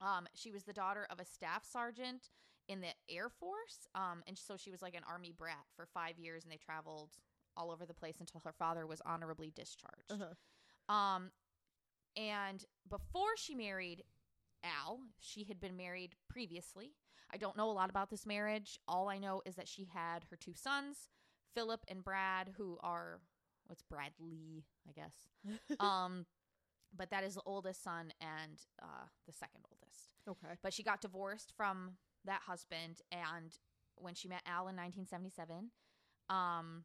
Um, 0.02 0.28
she 0.34 0.52
was 0.52 0.64
the 0.64 0.74
daughter 0.74 1.06
of 1.10 1.20
a 1.20 1.26
staff 1.26 1.64
sergeant 1.70 2.30
in 2.70 2.80
the 2.80 2.94
Air 3.10 3.30
Force. 3.30 3.88
Um, 3.96 4.24
and 4.28 4.38
so 4.38 4.56
she 4.56 4.72
was 4.72 4.82
like 4.82 4.96
an 4.96 5.04
army 5.10 5.34
brat 5.38 5.66
for 5.76 5.88
five 5.94 6.18
years, 6.18 6.44
and 6.44 6.54
they 6.54 6.58
traveled 6.58 7.10
all 7.58 7.72
over 7.72 7.86
the 7.86 7.94
place 7.94 8.16
until 8.20 8.42
her 8.46 8.54
father 8.54 8.88
was 8.88 9.02
honorably 9.06 9.52
discharged. 9.54 10.12
Uh-huh. 10.12 10.94
Um, 10.94 11.32
and 12.16 12.64
before 12.90 13.36
she 13.36 13.56
married 13.56 14.04
Al, 14.64 15.00
she 15.20 15.44
had 15.44 15.60
been 15.60 15.76
married 15.76 16.16
previously. 16.30 16.92
I 17.34 17.38
don't 17.38 17.58
know 17.58 17.70
a 17.70 17.74
lot 17.74 17.90
about 17.90 18.10
this 18.10 18.26
marriage. 18.26 18.80
All 18.88 19.10
I 19.10 19.18
know 19.18 19.42
is 19.46 19.56
that 19.56 19.68
she 19.68 19.88
had 19.94 20.26
her 20.30 20.38
two 20.38 20.54
sons, 20.56 21.10
Philip 21.54 21.82
and 21.88 22.04
Brad, 22.04 22.52
who 22.58 22.78
are 22.82 23.20
what's 23.68 23.84
Bradley, 23.84 24.64
I 24.88 24.92
guess. 24.94 25.14
um, 25.80 26.26
but 26.96 27.12
that 27.12 27.24
is 27.24 27.36
the 27.36 27.42
oldest 27.46 27.84
son 27.84 28.12
and 28.20 28.60
uh, 28.82 29.06
the 29.28 29.34
second 29.34 29.62
oldest. 29.70 30.10
okay. 30.28 30.56
But 30.64 30.74
she 30.74 30.84
got 30.84 31.02
divorced 31.02 31.54
from 31.56 31.92
that 32.26 32.42
husband, 32.46 33.02
and 33.12 33.58
when 33.96 34.14
she 34.14 34.28
met 34.28 34.42
Al 34.46 34.68
in 34.68 34.76
1977, 34.76 35.72
um, 36.30 36.84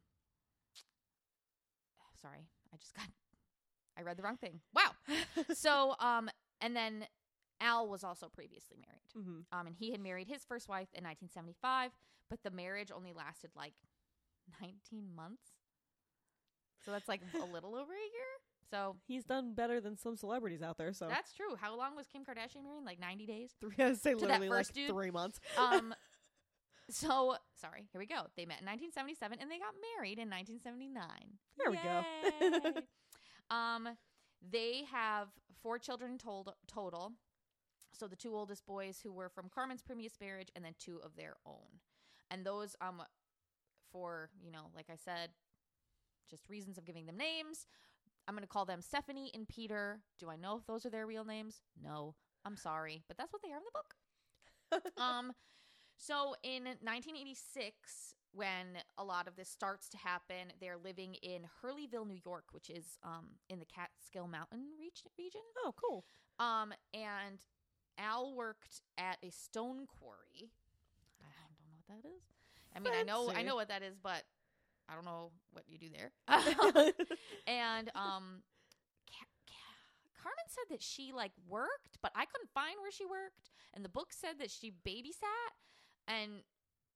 sorry, 2.21 2.47
I 2.73 2.77
just 2.77 2.93
got, 2.93 3.05
I 3.97 4.01
read 4.01 4.17
the 4.17 4.23
wrong 4.23 4.37
thing. 4.37 4.59
Wow. 4.73 4.91
so, 5.53 5.95
um, 5.99 6.29
and 6.61 6.75
then 6.75 7.05
Al 7.61 7.87
was 7.87 8.03
also 8.03 8.29
previously 8.29 8.77
married. 8.77 9.27
mm-hmm. 9.27 9.57
Um, 9.57 9.67
and 9.67 9.75
he 9.75 9.91
had 9.91 10.01
married 10.01 10.27
his 10.27 10.43
first 10.43 10.67
wife 10.67 10.89
in 10.93 11.03
1975, 11.03 11.91
but 12.29 12.39
the 12.43 12.51
marriage 12.51 12.91
only 12.95 13.13
lasted 13.13 13.51
like 13.55 13.73
19 14.61 15.15
months. 15.15 15.51
So 16.83 16.91
that's 16.91 17.07
like 17.07 17.21
a 17.33 17.45
little 17.45 17.75
over 17.75 17.93
a 17.93 18.09
year. 18.13 18.31
So 18.69 18.95
He's 19.07 19.23
done 19.23 19.53
better 19.53 19.79
than 19.79 19.97
some 19.97 20.15
celebrities 20.15 20.61
out 20.61 20.77
there. 20.77 20.93
So 20.93 21.07
that's 21.07 21.33
true. 21.33 21.55
How 21.59 21.77
long 21.77 21.95
was 21.95 22.07
Kim 22.07 22.23
Kardashian 22.23 22.63
married? 22.63 22.85
Like 22.85 22.99
90 22.99 23.25
days? 23.25 23.51
three, 23.59 23.73
I 23.79 23.93
say 23.93 24.13
literally 24.15 24.49
like 24.49 24.59
first 24.59 24.73
dude? 24.73 24.89
three 24.89 25.11
months. 25.11 25.39
um 25.57 25.93
so 26.89 27.35
sorry 27.59 27.87
here 27.91 27.97
we 27.97 28.05
go 28.05 28.27
they 28.37 28.45
met 28.45 28.61
in 28.61 28.67
1977 28.67 29.39
and 29.41 29.49
they 29.49 29.57
got 29.57 29.73
married 29.97 30.19
in 30.19 30.29
1979 30.29 31.01
There 31.57 31.71
we 31.71 31.77
go. 31.77 33.55
Um 33.55 33.89
they 34.47 34.83
have 34.91 35.29
four 35.63 35.79
children 35.79 36.19
told, 36.19 36.53
total 36.67 37.13
so 37.91 38.07
the 38.07 38.15
two 38.15 38.35
oldest 38.35 38.67
boys 38.67 38.99
who 39.01 39.11
were 39.11 39.29
from 39.29 39.49
carmen's 39.49 39.81
previous 39.81 40.13
marriage 40.21 40.49
and 40.55 40.63
then 40.63 40.75
two 40.77 40.99
of 41.03 41.15
their 41.15 41.37
own 41.45 41.79
and 42.29 42.45
those 42.45 42.75
um 42.81 43.01
for, 43.95 44.29
you 44.43 44.51
know, 44.51 44.67
like 44.75 44.87
I 44.91 44.95
said, 44.95 45.29
just 46.29 46.49
reasons 46.49 46.77
of 46.77 46.85
giving 46.85 47.05
them 47.05 47.17
names. 47.17 47.65
I'm 48.27 48.33
going 48.35 48.43
to 48.43 48.47
call 48.47 48.65
them 48.65 48.81
Stephanie 48.81 49.31
and 49.33 49.47
Peter. 49.47 50.01
Do 50.19 50.29
I 50.29 50.35
know 50.35 50.57
if 50.57 50.65
those 50.65 50.85
are 50.85 50.89
their 50.89 51.05
real 51.05 51.25
names? 51.25 51.61
No. 51.81 52.15
I'm 52.45 52.57
sorry, 52.57 53.03
but 53.07 53.17
that's 53.17 53.33
what 53.33 53.41
they 53.41 53.51
are 53.51 53.57
in 53.57 53.63
the 53.63 54.81
book. 54.81 54.91
um 54.97 55.31
so 55.97 56.35
in 56.43 56.63
1986 56.65 58.15
when 58.33 58.77
a 58.97 59.03
lot 59.03 59.27
of 59.29 59.35
this 59.37 59.47
starts 59.49 59.87
to 59.89 59.97
happen, 59.97 60.51
they're 60.59 60.77
living 60.77 61.13
in 61.23 61.43
Hurleyville, 61.63 62.05
New 62.05 62.19
York, 62.25 62.45
which 62.51 62.69
is 62.69 62.97
um 63.03 63.27
in 63.49 63.59
the 63.59 63.65
Catskill 63.65 64.27
Mountain 64.27 64.65
reg- 64.79 65.11
region. 65.17 65.41
oh, 65.63 65.73
cool. 65.75 66.05
Um 66.39 66.73
and 66.93 67.39
Al 67.97 68.33
worked 68.35 68.81
at 68.97 69.17
a 69.23 69.29
stone 69.31 69.85
quarry. 69.87 70.51
I 71.21 71.31
don't 71.47 71.57
know 71.61 71.71
what 71.77 72.03
that 72.03 72.07
is. 72.07 72.23
I 72.75 72.79
mean, 72.79 72.93
I 72.93 73.03
know 73.03 73.31
I 73.33 73.43
know 73.43 73.55
what 73.55 73.69
that 73.69 73.83
is, 73.83 73.95
but 74.01 74.23
I 74.89 74.95
don't 74.95 75.05
know 75.05 75.31
what 75.51 75.65
you 75.67 75.77
do 75.77 75.87
there. 75.89 76.11
and 77.47 77.89
um 77.95 78.41
Ca- 79.09 79.33
Ca- 79.47 80.21
Carmen 80.21 80.45
said 80.47 80.65
that 80.69 80.81
she 80.81 81.11
like 81.13 81.31
worked, 81.47 81.97
but 82.01 82.11
I 82.15 82.25
couldn't 82.25 82.49
find 82.53 82.75
where 82.81 82.91
she 82.91 83.05
worked, 83.05 83.49
and 83.73 83.83
the 83.85 83.89
book 83.89 84.07
said 84.11 84.39
that 84.39 84.51
she 84.51 84.71
babysat, 84.85 85.53
and 86.07 86.31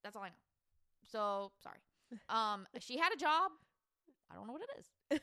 that's 0.03 0.15
all 0.15 0.23
I 0.23 0.29
know. 0.29 0.35
So 1.11 1.51
sorry. 1.63 1.79
Um, 2.29 2.65
she 2.79 2.97
had 2.97 3.13
a 3.13 3.17
job. 3.17 3.51
I 4.31 4.35
don't 4.35 4.47
know 4.47 4.53
what 4.53 4.63
it 4.63 4.79
is. 4.79 5.19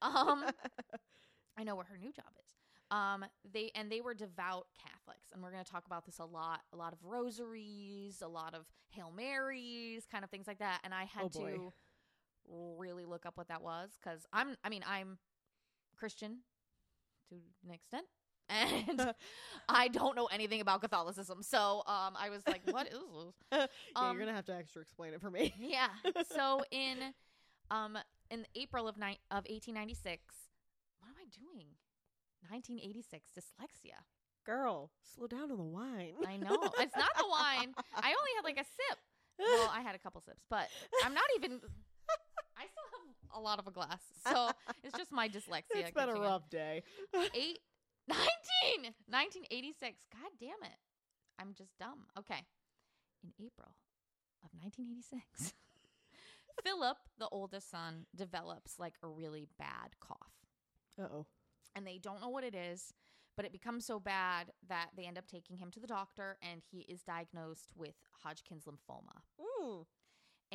Um, 0.00 0.44
I 1.58 1.64
know 1.64 1.74
where 1.76 1.84
her 1.84 1.98
new 1.98 2.12
job 2.12 2.26
is. 2.42 2.50
Um, 2.90 3.24
they 3.52 3.70
and 3.74 3.90
they 3.92 4.00
were 4.00 4.14
devout 4.14 4.66
Catholics, 4.82 5.28
and 5.32 5.42
we're 5.42 5.50
going 5.50 5.64
to 5.64 5.70
talk 5.70 5.84
about 5.86 6.04
this 6.06 6.18
a 6.18 6.24
lot. 6.24 6.60
A 6.72 6.76
lot 6.76 6.92
of 6.94 6.98
rosaries, 7.04 8.22
a 8.22 8.28
lot 8.28 8.54
of 8.54 8.64
Hail 8.88 9.12
Marys, 9.14 10.06
kind 10.10 10.24
of 10.24 10.30
things 10.30 10.46
like 10.46 10.58
that. 10.60 10.80
And 10.84 10.94
I 10.94 11.04
had 11.04 11.24
Oh, 11.24 11.28
to 11.28 11.72
really 12.48 13.04
look 13.04 13.26
up 13.26 13.36
what 13.36 13.48
that 13.48 13.62
was 13.62 13.90
because 14.02 14.20
I'm. 14.32 14.56
I 14.64 14.68
mean, 14.68 14.82
I'm 14.86 15.18
Christian 15.96 16.38
to 17.30 17.36
an 17.66 17.72
extent, 17.74 18.06
and 18.48 19.14
I 19.68 19.88
don't 19.88 20.16
know 20.16 20.26
anything 20.26 20.60
about 20.60 20.80
Catholicism. 20.82 21.42
So, 21.42 21.82
um, 21.86 22.14
I 22.18 22.28
was 22.30 22.42
like, 22.46 22.60
"What 22.70 22.88
is 22.88 22.92
this?" 22.92 23.34
yeah, 23.52 23.66
Um, 23.96 24.16
you're 24.16 24.24
gonna 24.26 24.36
have 24.36 24.44
to 24.46 24.54
extra 24.54 24.82
explain 24.82 25.14
it 25.14 25.20
for 25.20 25.30
me. 25.30 25.54
Yeah. 25.58 25.88
So 26.34 26.62
in 26.70 26.98
um 27.70 27.96
in 28.30 28.46
April 28.54 28.88
of 28.88 28.96
ni- 28.96 29.20
of 29.30 29.44
1896, 29.48 30.22
what 31.00 31.08
am 31.08 31.14
I 31.18 31.26
doing? 31.32 31.68
1986 32.50 33.30
dyslexia. 33.32 34.04
Girl, 34.44 34.90
slow 35.14 35.26
down 35.26 35.50
on 35.50 35.56
the 35.56 35.64
wine. 35.64 36.12
I 36.26 36.36
know. 36.36 36.58
it's 36.78 36.96
not 36.96 37.16
the 37.16 37.26
wine. 37.26 37.72
I 37.96 38.08
only 38.08 38.30
had 38.36 38.44
like 38.44 38.58
a 38.58 38.64
sip. 38.64 38.98
Well, 39.38 39.70
I 39.72 39.80
had 39.80 39.94
a 39.94 39.98
couple 39.98 40.20
sips, 40.20 40.42
but 40.50 40.68
I'm 41.02 41.14
not 41.14 41.24
even 41.36 41.60
I 42.56 42.64
still 42.66 42.90
have 42.92 43.38
a 43.38 43.40
lot 43.40 43.58
of 43.58 43.66
a 43.66 43.70
glass. 43.70 44.00
So, 44.26 44.50
it's 44.82 44.96
just 44.96 45.12
my 45.12 45.28
dyslexia. 45.34 45.62
it's 45.74 45.90
been 45.90 46.04
a 46.04 46.06
kicking 46.06 46.16
in. 46.16 46.22
rough 46.22 46.48
day. 46.50 46.82
Eight, 47.34 47.60
19, 48.08 48.18
1986. 49.08 49.94
God 50.12 50.30
damn 50.40 50.62
it. 50.62 50.78
I'm 51.38 51.54
just 51.56 51.76
dumb. 51.78 52.06
Okay. 52.18 52.44
In 53.22 53.30
April 53.44 53.74
of 54.44 54.50
1986, 54.60 55.54
Philip, 56.62 56.98
the 57.18 57.28
oldest 57.32 57.70
son, 57.70 58.06
develops 58.14 58.78
like 58.78 58.94
a 59.02 59.08
really 59.08 59.48
bad 59.58 59.98
cough. 60.00 60.18
Uh 60.98 61.08
oh. 61.12 61.26
And 61.74 61.86
they 61.86 61.98
don't 61.98 62.20
know 62.20 62.28
what 62.28 62.44
it 62.44 62.54
is, 62.54 62.92
but 63.36 63.44
it 63.44 63.52
becomes 63.52 63.84
so 63.84 63.98
bad 63.98 64.52
that 64.68 64.90
they 64.96 65.04
end 65.04 65.18
up 65.18 65.26
taking 65.26 65.56
him 65.56 65.70
to 65.72 65.80
the 65.80 65.86
doctor 65.86 66.36
and 66.42 66.62
he 66.70 66.80
is 66.80 67.02
diagnosed 67.02 67.72
with 67.74 67.94
Hodgkin's 68.22 68.64
lymphoma. 68.64 69.22
Mm. 69.40 69.86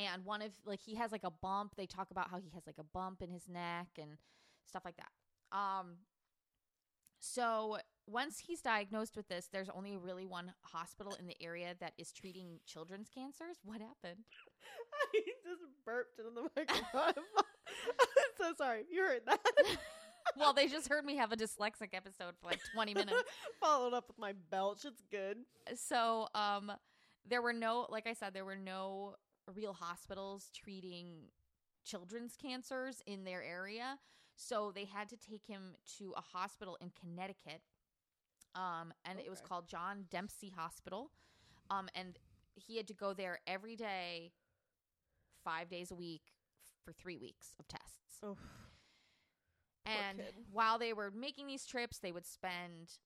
And 0.05 0.25
one 0.25 0.41
of 0.41 0.51
like 0.65 0.79
he 0.81 0.95
has 0.95 1.11
like 1.11 1.23
a 1.23 1.31
bump. 1.31 1.75
They 1.75 1.85
talk 1.85 2.11
about 2.11 2.29
how 2.29 2.37
he 2.37 2.49
has 2.53 2.65
like 2.65 2.77
a 2.79 2.83
bump 2.83 3.21
in 3.21 3.29
his 3.29 3.47
neck 3.47 3.87
and 3.99 4.11
stuff 4.65 4.83
like 4.85 4.95
that. 4.97 5.57
Um 5.57 5.97
so 7.19 7.77
once 8.07 8.39
he's 8.39 8.61
diagnosed 8.61 9.15
with 9.15 9.27
this, 9.27 9.49
there's 9.51 9.69
only 9.69 9.97
really 9.97 10.25
one 10.25 10.53
hospital 10.61 11.15
in 11.19 11.27
the 11.27 11.35
area 11.41 11.75
that 11.79 11.93
is 11.97 12.11
treating 12.11 12.59
children's 12.65 13.09
cancers. 13.09 13.57
What 13.63 13.81
happened? 13.81 14.23
I 15.13 15.19
just 15.43 15.61
burped 15.85 16.17
into 16.17 16.31
the 16.31 16.49
microphone. 16.55 17.13
I'm 17.17 18.37
so 18.37 18.53
sorry. 18.57 18.83
You 18.91 19.01
heard 19.01 19.21
that. 19.27 19.39
well, 20.37 20.53
they 20.53 20.67
just 20.67 20.87
heard 20.87 21.05
me 21.05 21.17
have 21.17 21.31
a 21.31 21.35
dyslexic 21.35 21.93
episode 21.93 22.35
for 22.39 22.47
like 22.47 22.61
20 22.73 22.93
minutes. 22.93 23.23
Followed 23.61 23.93
up 23.93 24.07
with 24.07 24.17
my 24.17 24.33
belch. 24.49 24.85
It's 24.85 25.03
good. 25.11 25.37
So, 25.75 26.27
um 26.33 26.71
there 27.27 27.41
were 27.41 27.53
no 27.53 27.85
like 27.89 28.07
I 28.07 28.13
said 28.13 28.33
there 28.33 28.45
were 28.45 28.55
no 28.55 29.15
real 29.49 29.73
hospitals 29.73 30.49
treating 30.53 31.29
children's 31.83 32.35
cancers 32.35 33.01
in 33.05 33.23
their 33.23 33.43
area. 33.43 33.97
So 34.35 34.71
they 34.73 34.85
had 34.85 35.09
to 35.09 35.17
take 35.17 35.45
him 35.45 35.75
to 35.97 36.13
a 36.15 36.21
hospital 36.21 36.77
in 36.81 36.91
Connecticut. 36.99 37.61
Um 38.55 38.93
and 39.05 39.19
it 39.19 39.29
was 39.29 39.41
called 39.41 39.67
John 39.67 40.05
Dempsey 40.09 40.51
Hospital. 40.55 41.11
Um 41.69 41.89
and 41.95 42.17
he 42.55 42.77
had 42.77 42.87
to 42.87 42.93
go 42.93 43.13
there 43.13 43.39
every 43.47 43.75
day 43.75 44.31
5 45.43 45.69
days 45.69 45.91
a 45.91 45.95
week 45.95 46.23
for 46.83 46.91
3 46.93 47.17
weeks 47.17 47.53
of 47.59 47.67
tests. 47.67 48.19
Oh, 48.23 48.37
And 49.85 50.21
while 50.51 50.77
they 50.77 50.93
were 50.93 51.11
making 51.11 51.47
these 51.47 51.65
trips, 51.65 51.97
they 51.99 52.11
would 52.11 52.25
spend, 52.25 52.97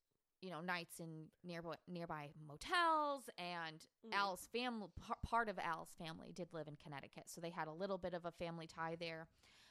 you 0.43 0.51
know, 0.51 0.59
nights 0.62 1.00
in 1.00 1.27
nearby 1.43 1.75
nearby 1.88 2.29
motels. 2.47 3.29
And 3.38 3.79
Mm. 4.05 4.13
Al's 4.13 4.45
family, 4.51 4.89
part 5.25 5.47
of 5.47 5.57
Al's 5.57 5.93
family, 5.97 6.33
did 6.33 6.51
live 6.53 6.67
in 6.67 6.75
Connecticut, 6.75 7.29
so 7.29 7.39
they 7.39 7.50
had 7.50 7.67
a 7.69 7.71
little 7.71 7.97
bit 7.97 8.13
of 8.13 8.25
a 8.25 8.31
family 8.31 8.67
tie 8.67 8.97
there. 9.00 9.27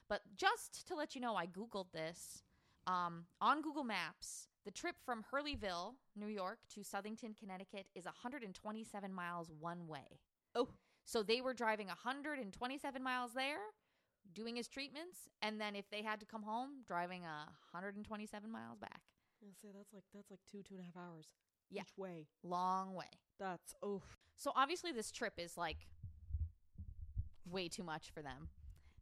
But 0.08 0.22
just 0.36 0.86
to 0.88 0.94
let 0.94 1.14
you 1.14 1.20
know, 1.20 1.36
I 1.36 1.46
googled 1.46 1.92
this 1.92 2.42
um, 2.86 3.26
on 3.40 3.60
Google 3.62 3.84
Maps. 3.84 4.48
The 4.64 4.70
trip 4.70 4.96
from 5.04 5.24
Hurleyville, 5.30 5.94
New 6.16 6.28
York, 6.28 6.58
to 6.70 6.80
Southington, 6.80 7.36
Connecticut, 7.36 7.86
is 7.94 8.04
127 8.06 9.12
miles 9.12 9.50
one 9.60 9.86
way. 9.86 10.20
Oh. 10.54 10.68
So 11.04 11.22
they 11.22 11.40
were 11.40 11.52
driving 11.52 11.88
127 11.88 13.02
miles 13.02 13.32
there, 13.34 13.58
doing 14.32 14.56
his 14.56 14.68
treatments, 14.68 15.28
and 15.42 15.60
then 15.60 15.74
if 15.74 15.90
they 15.90 16.02
had 16.02 16.20
to 16.20 16.26
come 16.26 16.42
home, 16.44 16.84
driving 16.86 17.22
127 17.22 18.50
miles 18.50 18.78
back. 18.78 19.02
I'll 19.42 19.54
say 19.60 19.68
that's 19.74 19.92
like 19.92 20.04
that's 20.14 20.30
like 20.30 20.40
two 20.50 20.62
two 20.62 20.74
and 20.74 20.82
a 20.82 20.84
half 20.84 20.96
hours. 20.96 21.26
Yeah. 21.70 21.82
Each 21.82 21.96
way. 21.96 22.26
Long 22.42 22.94
way. 22.94 23.06
That's 23.38 23.74
oh. 23.82 24.02
So 24.36 24.52
obviously 24.54 24.92
this 24.92 25.10
trip 25.10 25.34
is 25.38 25.56
like 25.56 25.88
way 27.48 27.68
too 27.68 27.82
much 27.82 28.10
for 28.10 28.22
them. 28.22 28.48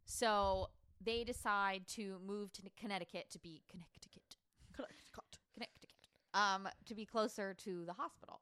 So 0.05 0.69
they 1.03 1.23
decide 1.23 1.87
to 1.89 2.19
move 2.25 2.51
to 2.53 2.61
Connecticut 2.79 3.29
to 3.31 3.39
be 3.39 3.61
Connecticut. 3.69 4.35
Connecticut. 4.73 5.39
Connecticut. 5.53 5.89
Um, 6.33 6.67
to 6.85 6.95
be 6.95 7.05
closer 7.05 7.53
to 7.65 7.85
the 7.85 7.93
hospital. 7.93 8.41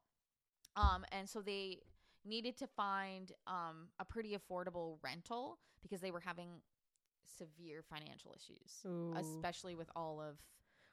Um, 0.75 1.03
and 1.11 1.27
so 1.27 1.41
they 1.41 1.79
needed 2.25 2.57
to 2.57 2.67
find 2.67 3.31
um 3.47 3.87
a 3.99 4.05
pretty 4.05 4.37
affordable 4.37 4.97
rental 5.03 5.57
because 5.81 6.01
they 6.01 6.11
were 6.11 6.19
having 6.19 6.49
severe 7.37 7.83
financial 7.89 8.33
issues, 8.35 8.85
Ooh. 8.85 9.13
especially 9.17 9.75
with 9.75 9.89
all 9.95 10.21
of 10.21 10.37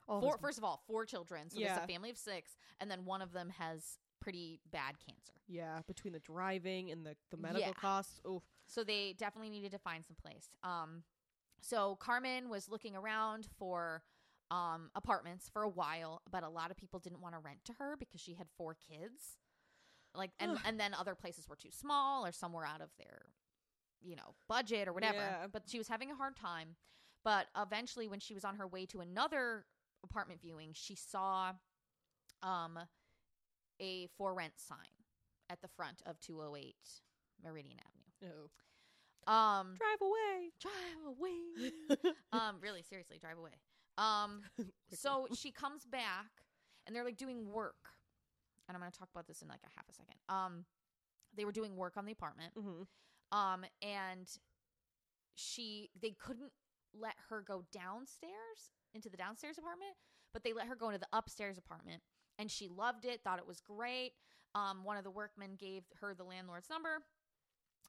All 0.07 0.21
four, 0.21 0.37
first 0.37 0.57
of 0.57 0.63
all, 0.63 0.81
four 0.87 1.05
children. 1.05 1.49
So 1.49 1.59
there's 1.59 1.77
a 1.83 1.87
family 1.87 2.09
of 2.09 2.17
six, 2.17 2.57
and 2.79 2.89
then 2.89 3.05
one 3.05 3.21
of 3.21 3.33
them 3.33 3.49
has 3.49 3.99
pretty 4.19 4.59
bad 4.71 4.95
cancer. 4.99 5.33
yeah, 5.47 5.81
between 5.87 6.13
the 6.13 6.19
driving 6.19 6.91
and 6.91 7.05
the 7.05 7.15
the 7.31 7.37
medical 7.37 7.59
Yeah. 7.69 7.73
costs. 7.73 8.19
Oh, 8.25 8.41
So 8.67 8.83
they 8.83 9.13
definitely 9.13 9.49
needed 9.49 9.71
to 9.71 9.79
find 9.79 10.05
some 10.05 10.15
place. 10.15 10.49
Um, 10.63 11.03
so 11.61 11.95
Carmen 11.97 12.49
was 12.49 12.67
looking 12.69 12.95
around 12.95 13.47
for 13.57 14.03
um 14.49 14.89
apartments 14.95 15.49
for 15.49 15.63
a 15.63 15.69
while, 15.69 16.21
but 16.31 16.43
a 16.43 16.49
lot 16.49 16.71
of 16.71 16.77
people 16.77 16.99
didn't 16.99 17.19
want 17.21 17.35
to 17.35 17.39
rent 17.39 17.63
to 17.65 17.73
her 17.73 17.95
because 17.97 18.21
she 18.21 18.33
had 18.33 18.47
four 18.57 18.75
kids. 18.75 19.37
Like 20.15 20.31
and 20.39 20.57
and 20.65 20.79
then 20.79 20.93
other 20.93 21.15
places 21.15 21.47
were 21.49 21.55
too 21.57 21.71
small 21.71 22.25
or 22.25 22.31
somewhere 22.31 22.65
out 22.65 22.81
of 22.81 22.89
their 22.97 23.27
you 24.01 24.15
know 24.15 24.35
budget 24.47 24.87
or 24.87 24.93
whatever. 24.93 25.17
Yeah. 25.17 25.47
But 25.51 25.63
she 25.69 25.77
was 25.77 25.87
having 25.89 26.11
a 26.11 26.15
hard 26.15 26.35
time. 26.37 26.75
But 27.23 27.47
eventually 27.57 28.07
when 28.07 28.19
she 28.19 28.33
was 28.33 28.45
on 28.45 28.55
her 28.55 28.67
way 28.67 28.85
to 28.87 29.01
another 29.01 29.65
apartment 30.03 30.41
viewing, 30.41 30.71
she 30.73 30.95
saw 30.95 31.53
um 32.43 32.77
a 33.81 34.07
for 34.17 34.33
rent 34.33 34.53
sign 34.57 34.77
at 35.49 35.61
the 35.61 35.67
front 35.67 36.01
of 36.05 36.19
208 36.19 36.75
Meridian 37.43 37.77
Avenue. 37.79 38.33
no. 38.35 38.49
Um, 39.31 39.75
Drive 39.77 40.01
away. 40.01 40.51
drive 40.59 41.17
away. 41.17 42.13
um, 42.31 42.55
really, 42.61 42.81
seriously, 42.81 43.17
drive 43.19 43.37
away. 43.37 43.51
Um, 43.97 44.41
so 44.93 45.27
she 45.35 45.51
comes 45.51 45.85
back, 45.85 46.27
and 46.85 46.95
they're 46.95 47.03
like 47.03 47.17
doing 47.17 47.51
work, 47.51 47.89
and 48.67 48.75
I'm 48.75 48.81
gonna 48.81 48.91
talk 48.91 49.09
about 49.11 49.27
this 49.27 49.41
in 49.41 49.49
like 49.49 49.59
a 49.65 49.69
half 49.75 49.85
a 49.89 49.93
second. 49.93 50.15
Um, 50.29 50.65
they 51.35 51.43
were 51.43 51.51
doing 51.51 51.75
work 51.75 51.97
on 51.97 52.05
the 52.05 52.13
apartment, 52.13 52.53
hmm 52.57 52.83
um, 53.37 53.65
and 53.81 54.27
she 55.35 55.89
they 56.01 56.11
couldn't 56.11 56.51
let 56.93 57.15
her 57.29 57.41
go 57.41 57.63
downstairs 57.71 58.71
into 58.93 59.09
the 59.09 59.17
downstairs 59.17 59.57
apartment, 59.57 59.91
but 60.33 60.43
they 60.43 60.53
let 60.53 60.67
her 60.67 60.75
go 60.75 60.87
into 60.87 60.99
the 60.99 61.07
upstairs 61.13 61.57
apartment, 61.57 62.01
and 62.37 62.51
she 62.51 62.67
loved 62.67 63.05
it, 63.05 63.21
thought 63.23 63.39
it 63.39 63.47
was 63.47 63.61
great. 63.61 64.13
Um, 64.55 64.83
one 64.83 64.97
of 64.97 65.03
the 65.03 65.11
workmen 65.11 65.55
gave 65.57 65.83
her 65.99 66.13
the 66.13 66.23
landlord's 66.23 66.69
number, 66.69 67.03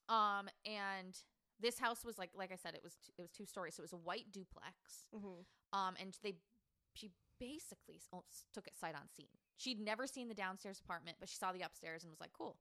um, 0.09 0.49
and 0.67 1.17
this 1.61 1.79
house 1.79 2.05
was 2.05 2.19
like 2.19 2.31
like 2.37 2.53
I 2.53 2.57
said, 2.57 2.75
it 2.75 2.83
was 2.83 2.95
t- 2.95 3.13
it 3.19 3.23
was 3.23 3.31
two 3.31 3.47
stories, 3.47 3.75
so 3.75 3.81
it 3.81 3.85
was 3.85 3.93
a 3.93 3.97
white 3.97 4.31
duplex. 4.33 5.07
Mm-hmm. 5.15 5.79
Um, 5.79 5.95
and 6.01 6.17
they 6.23 6.35
she 6.95 7.13
basically 7.39 8.01
took 8.53 8.67
it 8.67 8.77
sight 8.79 8.95
on 8.95 9.09
scene. 9.15 9.27
She'd 9.57 9.81
never 9.81 10.07
seen 10.07 10.29
the 10.29 10.35
downstairs 10.35 10.81
apartment, 10.85 11.19
but 11.21 11.29
she 11.29 11.37
saw 11.37 11.53
the 11.53 11.63
upstairs 11.63 12.03
and 12.03 12.11
was 12.11 12.21
like, 12.21 12.33
cool. 12.33 12.59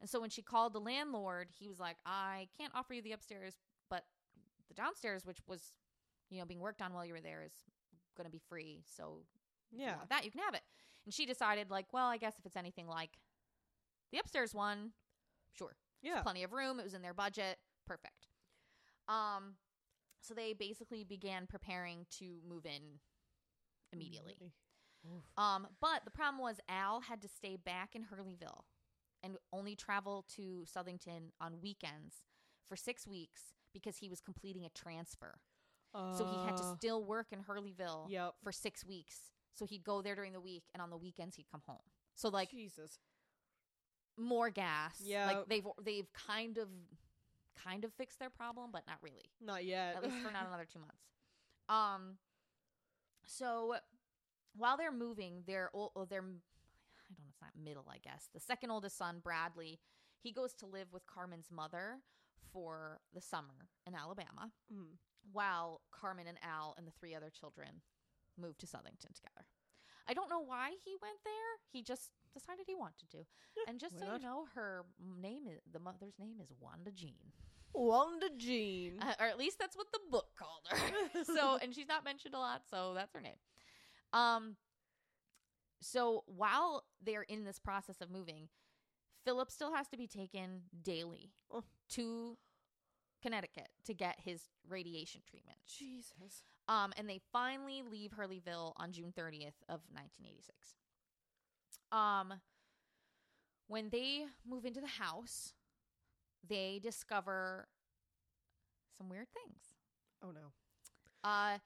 And 0.00 0.08
so 0.08 0.20
when 0.20 0.30
she 0.30 0.42
called 0.42 0.72
the 0.72 0.80
landlord, 0.80 1.48
he 1.58 1.68
was 1.68 1.80
like, 1.80 1.96
I 2.06 2.48
can't 2.58 2.72
offer 2.74 2.94
you 2.94 3.02
the 3.02 3.12
upstairs, 3.12 3.56
the 4.68 4.74
downstairs, 4.74 5.24
which 5.24 5.38
was, 5.46 5.72
you 6.30 6.38
know, 6.38 6.46
being 6.46 6.60
worked 6.60 6.82
on 6.82 6.92
while 6.92 7.04
you 7.04 7.12
were 7.14 7.20
there, 7.20 7.42
is 7.42 7.52
going 8.16 8.26
to 8.26 8.30
be 8.30 8.40
free. 8.48 8.82
So 8.86 9.20
if 9.72 9.78
you 9.78 9.84
Yeah. 9.84 10.04
that 10.08 10.24
you 10.24 10.30
can 10.30 10.40
have 10.42 10.54
it. 10.54 10.62
And 11.04 11.14
she 11.14 11.26
decided, 11.26 11.70
like, 11.70 11.92
well, 11.92 12.06
I 12.06 12.16
guess 12.18 12.38
if 12.38 12.46
it's 12.46 12.56
anything 12.56 12.86
like 12.86 13.18
the 14.10 14.18
upstairs 14.18 14.54
one, 14.54 14.92
sure. 15.52 15.76
There's 16.02 16.16
Yeah. 16.16 16.22
plenty 16.22 16.42
of 16.42 16.52
room. 16.52 16.78
It 16.80 16.84
was 16.84 16.94
in 16.94 17.02
their 17.02 17.14
budget. 17.14 17.58
Perfect. 17.86 18.28
Um, 19.08 19.56
so 20.20 20.34
they 20.34 20.52
basically 20.52 21.04
began 21.04 21.46
preparing 21.46 22.06
to 22.18 22.40
move 22.46 22.66
in 22.66 23.00
immediately. 23.92 24.36
Oof. 25.06 25.22
Um, 25.38 25.68
but 25.80 26.04
the 26.04 26.10
problem 26.10 26.42
was 26.42 26.60
Al 26.68 27.00
had 27.00 27.22
to 27.22 27.28
stay 27.28 27.56
back 27.56 27.94
in 27.94 28.04
Hurleyville 28.04 28.64
and 29.22 29.38
only 29.52 29.74
travel 29.76 30.24
to 30.36 30.64
Southington 30.66 31.30
on 31.40 31.60
weekends 31.60 32.22
for 32.68 32.76
six 32.76 33.06
weeks 33.06 33.54
because 33.72 33.98
he 33.98 34.08
was 34.08 34.20
completing 34.20 34.64
a 34.64 34.70
transfer. 34.70 35.38
so 35.94 36.26
he 36.30 36.46
had 36.46 36.56
to 36.56 36.62
Uh, 36.62 36.76
still 36.76 37.02
work 37.04 37.28
in 37.32 37.42
Hurleyville 37.42 38.10
Yep. 38.10 38.34
for 38.42 38.52
six 38.52 38.84
weeks. 38.84 39.32
So 39.54 39.64
he'd 39.66 39.82
go 39.84 40.02
there 40.02 40.14
during 40.14 40.32
the 40.32 40.40
week, 40.40 40.64
and 40.72 40.82
on 40.82 40.90
the 40.90 40.96
weekends 40.98 41.36
he'd 41.36 41.48
come 41.50 41.62
home. 41.66 41.82
So 42.14 42.28
like 42.28 42.50
Jesus. 42.50 42.98
more 44.16 44.50
gas. 44.50 45.00
Yeah. 45.00 45.26
like 45.26 45.48
they've 45.48 45.66
they've 45.82 46.12
kind 46.12 46.58
of 46.58 46.68
kind 47.56 47.84
of 47.84 47.92
fixed 47.94 48.18
their 48.18 48.30
problem, 48.30 48.70
but 48.72 48.86
not 48.86 48.98
really. 49.02 49.30
Not 49.40 49.64
yet. 49.64 49.96
At 49.96 50.02
least 50.04 50.16
for 50.18 50.30
not 50.30 50.46
another 50.48 50.66
two 50.66 50.78
months. 50.80 51.02
Um. 51.68 52.18
So 53.24 53.76
while 54.56 54.76
they're 54.76 54.92
moving, 54.92 55.42
their 55.46 55.70
ol- 55.74 55.92
oh, 55.96 56.04
their 56.04 56.20
I 56.20 56.24
don't 56.24 57.18
know, 57.18 57.28
it's 57.30 57.40
not 57.40 57.50
middle, 57.56 57.86
I 57.90 57.98
guess. 57.98 58.28
The 58.34 58.40
second 58.40 58.70
oldest 58.70 58.96
son, 58.96 59.20
Bradley, 59.22 59.80
he 60.20 60.32
goes 60.32 60.52
to 60.54 60.66
live 60.66 60.92
with 60.92 61.06
Carmen's 61.06 61.50
mother 61.50 61.98
for 62.52 63.00
the 63.14 63.20
summer 63.20 63.68
in 63.86 63.94
Alabama, 63.94 64.52
Mm. 64.72 64.96
while 65.32 65.80
Carmen 65.90 66.26
and 66.26 66.38
Al 66.42 66.74
and 66.78 66.86
the 66.86 66.92
three 66.92 67.14
other 67.14 67.30
children 67.30 67.82
moved 68.36 68.60
to 68.60 68.66
Southington 68.66 69.14
together. 69.14 69.46
I 70.06 70.14
don't 70.14 70.30
know 70.30 70.40
why 70.40 70.70
he 70.84 70.96
went 71.02 71.18
there. 71.24 71.58
He 71.70 71.82
just 71.82 72.12
decided 72.32 72.64
he 72.66 72.74
wanted 72.74 73.10
to. 73.10 73.26
and 73.66 73.78
just 73.78 73.94
why 73.96 74.00
so 74.00 74.06
not? 74.12 74.20
you 74.20 74.26
know, 74.26 74.46
her 74.54 74.84
name 75.20 75.46
is 75.46 75.60
the 75.70 75.78
mother's 75.80 76.18
name 76.18 76.40
is 76.40 76.50
Wanda 76.60 76.90
Jean. 76.92 77.32
Wanda 77.74 78.30
Jean. 78.36 79.00
Uh, 79.02 79.14
or 79.20 79.26
at 79.26 79.36
least 79.38 79.58
that's 79.58 79.76
what 79.76 79.92
the 79.92 80.00
book 80.10 80.28
called 80.38 80.66
her. 80.70 81.24
so, 81.24 81.58
and 81.60 81.74
she's 81.74 81.88
not 81.88 82.04
mentioned 82.04 82.34
a 82.34 82.38
lot, 82.38 82.62
so 82.70 82.94
that's 82.94 83.12
her 83.12 83.20
name. 83.20 83.36
Um, 84.14 84.56
so 85.80 86.24
while 86.26 86.84
they're 87.04 87.22
in 87.22 87.44
this 87.44 87.58
process 87.58 88.00
of 88.00 88.10
moving, 88.10 88.48
Philip 89.28 89.50
still 89.50 89.74
has 89.74 89.86
to 89.88 89.98
be 89.98 90.06
taken 90.06 90.62
daily 90.82 91.34
Oh. 91.50 91.62
to 91.90 92.38
Connecticut 93.20 93.68
to 93.84 93.92
get 93.92 94.18
his 94.20 94.48
radiation 94.66 95.20
treatment. 95.28 95.58
Jesus. 95.66 96.42
Um, 96.66 96.94
and 96.96 97.06
they 97.06 97.20
finally 97.30 97.82
leave 97.82 98.12
Hurleyville 98.12 98.72
on 98.78 98.90
June 98.90 99.12
30th 99.14 99.60
of 99.68 99.82
1986. 99.92 100.76
Um, 101.92 102.40
when 103.66 103.90
they 103.90 104.24
move 104.48 104.64
into 104.64 104.80
the 104.80 104.86
house, 104.86 105.52
they 106.48 106.80
discover 106.82 107.68
some 108.96 109.10
weird 109.10 109.28
things. 109.34 109.60
Oh 110.22 110.30
no. 110.30 110.52
Uh, 111.22 111.58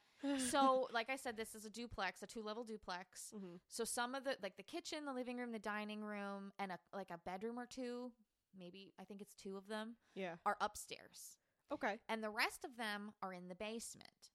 so 0.50 0.88
like 0.92 1.10
I 1.10 1.16
said, 1.16 1.36
this 1.36 1.54
is 1.54 1.64
a 1.64 1.70
duplex, 1.70 2.22
a 2.22 2.26
two-level 2.26 2.64
duplex. 2.64 3.32
Mhm. 3.34 3.58
So 3.68 3.84
some 3.84 4.14
of 4.14 4.24
the 4.24 4.36
like 4.42 4.56
the 4.56 4.62
kitchen, 4.62 5.04
the 5.04 5.12
living 5.12 5.38
room, 5.38 5.52
the 5.52 5.58
dining 5.58 6.02
room, 6.02 6.52
and 6.58 6.72
a 6.72 6.78
like 6.94 7.10
a 7.10 7.18
bedroom 7.18 7.58
or 7.58 7.66
two, 7.66 8.12
maybe 8.58 8.92
I 9.00 9.04
think 9.04 9.20
it's 9.20 9.34
two 9.34 9.56
of 9.56 9.68
them, 9.68 9.96
Yeah. 10.14 10.36
are 10.46 10.56
upstairs 10.60 11.38
Okay. 11.72 11.98
and 12.08 12.22
the 12.22 12.30
rest 12.30 12.64
of 12.64 12.76
them 12.76 13.12
are 13.22 13.32
in 13.32 13.48
the 13.48 13.54
basement. 13.54 14.30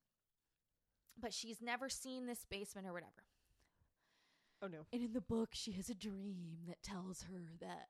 But 1.20 1.34
she's 1.34 1.62
never 1.62 1.90
seen 1.90 2.26
this 2.28 2.46
basement 2.46 2.88
or 2.88 2.94
whatever. 2.94 3.24
Oh 4.62 4.68
no. 4.68 4.86
And 4.92 5.04
in 5.04 5.14
the 5.14 5.22
book, 5.22 5.50
she 5.54 5.72
has 5.74 5.90
a 5.90 5.96
dream 5.96 6.66
that 6.68 6.82
tells 6.84 7.24
her 7.24 7.54
that 7.60 7.90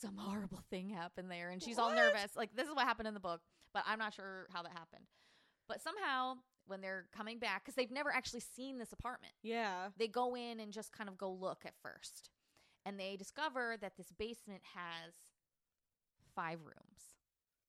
some 0.00 0.16
horrible 0.16 0.62
thing 0.70 0.88
happened 0.88 1.30
there, 1.30 1.50
and 1.50 1.62
she's 1.62 1.78
all 1.78 1.90
nervous. 1.94 2.34
Like 2.34 2.54
this 2.54 2.66
is 2.68 2.74
what 2.74 2.86
happened 2.86 3.08
in 3.08 3.14
the 3.14 3.20
book, 3.20 3.40
but 3.74 3.84
I'm 3.86 3.98
not 3.98 4.14
sure 4.14 4.46
how 4.52 4.62
that 4.62 4.72
happened. 4.72 5.04
But 5.72 5.82
somehow, 5.82 6.36
when 6.66 6.80
they're 6.80 7.06
coming 7.16 7.38
back, 7.38 7.64
because 7.64 7.74
they've 7.74 7.90
never 7.90 8.12
actually 8.12 8.40
seen 8.40 8.78
this 8.78 8.92
apartment, 8.92 9.32
Yeah. 9.42 9.88
they 9.96 10.08
go 10.08 10.34
in 10.36 10.60
and 10.60 10.72
just 10.72 10.92
kind 10.92 11.08
of 11.08 11.16
go 11.16 11.30
look 11.32 11.62
at 11.64 11.74
first, 11.82 12.30
and 12.84 12.98
they 13.00 13.16
discover 13.16 13.76
that 13.80 13.96
this 13.96 14.12
basement 14.12 14.62
has 14.74 15.14
five 16.34 16.60
rooms. 16.64 17.16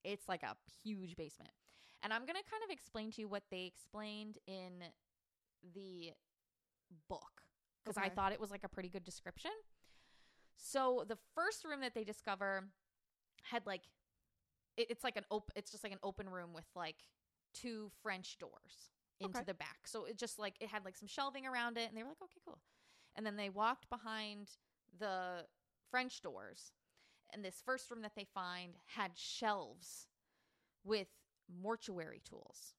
It's 0.04 0.28
like 0.28 0.44
a 0.44 0.56
huge 0.84 1.16
basement. 1.16 1.52
And 2.02 2.12
I'm 2.12 2.22
going 2.26 2.36
to 2.36 2.50
kind 2.50 2.62
of 2.66 2.70
explain 2.70 3.12
to 3.14 3.22
you 3.22 3.30
what 3.30 3.44
they 3.50 3.64
explained 3.64 4.38
in 4.48 4.84
the 5.74 6.12
book 7.08 7.42
because 7.84 7.98
I 7.98 8.10
thought 8.10 8.34
it 8.34 8.40
was 8.40 8.52
like 8.52 8.64
a 8.66 8.70
pretty 8.70 8.90
good 8.90 9.04
description. 9.06 9.52
So 10.58 11.06
the 11.08 11.18
first 11.36 11.64
room 11.64 11.80
that 11.82 11.94
they 11.94 12.04
discover 12.04 12.66
had 13.44 13.66
like 13.66 13.84
it, 14.78 14.88
it's 14.90 15.04
like 15.04 15.16
an 15.18 15.26
open 15.32 15.54
it's 15.56 15.72
just 15.72 15.84
like 15.84 15.94
an 15.94 16.00
open 16.04 16.30
room 16.30 16.54
with 16.54 16.66
like 16.76 16.98
two 17.54 17.92
French 18.02 18.38
doors 18.38 18.90
into 19.20 19.38
Okay. 19.40 19.46
the 19.46 19.54
back. 19.54 19.86
So 19.86 20.06
it 20.06 20.18
just 20.18 20.40
like 20.40 20.56
it 20.60 20.70
had 20.70 20.84
like 20.86 20.96
some 20.98 21.08
shelving 21.08 21.46
around 21.46 21.78
it 21.78 21.88
and 21.90 21.98
they 21.98 22.04
were 22.04 22.10
like 22.10 22.22
okay 22.24 22.40
cool. 22.46 22.60
And 23.16 23.26
then 23.26 23.36
they 23.36 23.50
walked 23.50 23.90
behind 23.90 24.50
the 25.00 25.46
French 25.92 26.22
doors 26.22 26.72
and 27.34 27.44
this 27.46 27.62
first 27.66 27.90
room 27.92 28.02
that 28.02 28.16
they 28.16 28.26
find 28.34 28.74
had 28.86 29.12
shelves 29.18 30.08
with 30.84 31.08
mortuary 31.62 32.22
tools. 32.28 32.74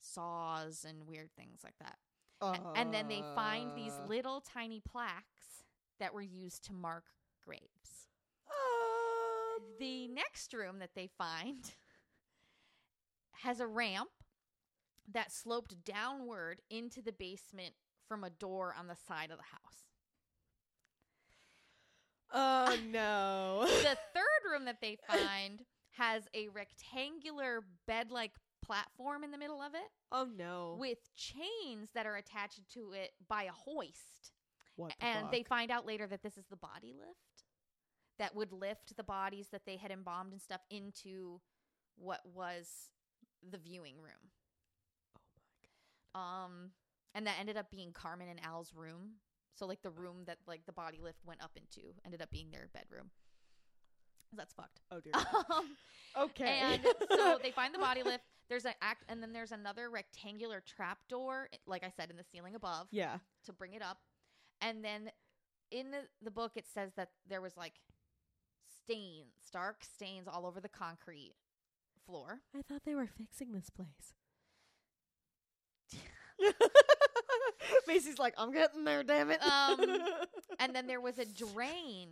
Saws 0.00 0.84
and 0.88 1.06
weird 1.06 1.30
things 1.36 1.60
like 1.64 1.78
that. 1.80 1.98
A- 2.42 2.78
and 2.78 2.92
then 2.92 3.08
they 3.08 3.22
find 3.34 3.70
these 3.76 3.92
Uh, 3.98 4.06
little 4.06 4.40
tiny 4.40 4.80
plaques 4.80 5.64
that 5.98 6.12
were 6.12 6.22
used 6.22 6.64
to 6.64 6.72
mark 6.72 7.04
graves. 7.44 8.06
um, 8.50 9.76
The 9.78 10.08
next 10.08 10.52
room 10.52 10.78
that 10.80 10.94
they 10.94 11.06
find 11.06 11.72
has 13.42 13.60
a 13.60 13.66
ramp 13.66 14.10
that 15.12 15.32
sloped 15.32 15.84
downward 15.84 16.60
into 16.70 17.00
the 17.02 17.12
basement 17.12 17.74
from 18.08 18.24
a 18.24 18.30
door 18.30 18.74
on 18.78 18.86
the 18.88 18.96
side 18.96 19.30
of 19.30 19.38
the 19.38 19.44
house. 19.44 19.86
Oh 22.32 22.76
no. 22.90 23.66
The 23.66 23.98
third 24.14 24.50
room 24.50 24.64
that 24.64 24.80
they 24.80 24.98
find 25.06 25.62
has 25.92 26.24
a 26.34 26.48
rectangular 26.48 27.64
bed 27.86 28.10
like 28.10 28.32
platform 28.64 29.22
in 29.22 29.30
the 29.30 29.38
middle 29.38 29.62
of 29.62 29.74
it 29.74 29.88
oh 30.10 30.26
no. 30.36 30.76
with 30.78 30.98
chains 31.14 31.90
that 31.94 32.04
are 32.04 32.16
attached 32.16 32.68
to 32.72 32.92
it 32.92 33.12
by 33.28 33.44
a 33.44 33.52
hoist. 33.52 34.32
what 34.74 34.92
the 34.98 35.06
and 35.06 35.28
they 35.30 35.44
find 35.44 35.70
out 35.70 35.86
later 35.86 36.06
that 36.06 36.22
this 36.22 36.36
is 36.36 36.46
the 36.50 36.56
body 36.56 36.92
lift 36.92 37.44
that 38.18 38.34
would 38.34 38.52
lift 38.52 38.96
the 38.96 39.04
bodies 39.04 39.48
that 39.52 39.62
they 39.66 39.76
had 39.76 39.92
embalmed 39.92 40.32
and 40.32 40.42
stuff 40.42 40.62
into 40.68 41.40
what 41.96 42.20
was 42.34 42.90
the 43.50 43.58
viewing 43.58 43.96
room. 43.96 44.30
Oh 46.14 46.20
Um, 46.20 46.70
and 47.14 47.26
that 47.26 47.36
ended 47.40 47.56
up 47.56 47.70
being 47.70 47.92
Carmen 47.92 48.28
and 48.28 48.40
Al's 48.44 48.72
room. 48.74 49.12
So 49.54 49.66
like 49.66 49.82
the 49.82 49.90
room 49.90 50.24
that 50.26 50.38
like 50.46 50.66
the 50.66 50.72
body 50.72 50.98
lift 51.02 51.24
went 51.24 51.42
up 51.42 51.52
into 51.56 51.94
ended 52.04 52.20
up 52.20 52.30
being 52.30 52.50
their 52.50 52.68
bedroom. 52.74 53.10
That's 54.34 54.52
fucked. 54.52 54.80
Oh 54.90 55.00
dear. 55.00 55.12
Um, 55.14 55.76
okay. 56.24 56.60
and 56.62 56.82
so 57.10 57.38
they 57.42 57.50
find 57.50 57.74
the 57.74 57.78
body 57.78 58.02
lift. 58.02 58.24
There's 58.48 58.64
an 58.64 58.74
act, 58.80 59.04
and 59.08 59.22
then 59.22 59.32
there's 59.32 59.50
another 59.50 59.90
rectangular 59.90 60.62
trap 60.64 60.98
door, 61.08 61.48
like 61.66 61.82
I 61.82 61.90
said, 61.96 62.10
in 62.10 62.16
the 62.16 62.24
ceiling 62.30 62.54
above 62.54 62.86
yeah. 62.92 63.16
to 63.46 63.52
bring 63.52 63.74
it 63.74 63.82
up. 63.82 63.98
And 64.60 64.84
then 64.84 65.10
in 65.72 65.90
the, 65.90 66.02
the 66.22 66.30
book, 66.30 66.52
it 66.54 66.66
says 66.72 66.92
that 66.96 67.10
there 67.28 67.40
was 67.40 67.56
like 67.56 67.74
stains, 68.84 69.32
dark 69.52 69.82
stains 69.82 70.28
all 70.28 70.46
over 70.46 70.60
the 70.60 70.68
concrete 70.68 71.34
floor. 72.06 72.40
I 72.56 72.62
thought 72.62 72.82
they 72.84 72.94
were 72.94 73.06
fixing 73.06 73.52
this 73.52 73.70
place. 73.70 74.14
Macy's 77.88 78.18
like, 78.18 78.34
I'm 78.36 78.52
getting 78.52 78.84
there, 78.84 79.02
damn 79.02 79.30
it. 79.30 79.42
Um, 79.42 79.80
And 80.60 80.74
then 80.74 80.86
there 80.86 81.00
was 81.00 81.18
a 81.18 81.24
drain 81.24 82.08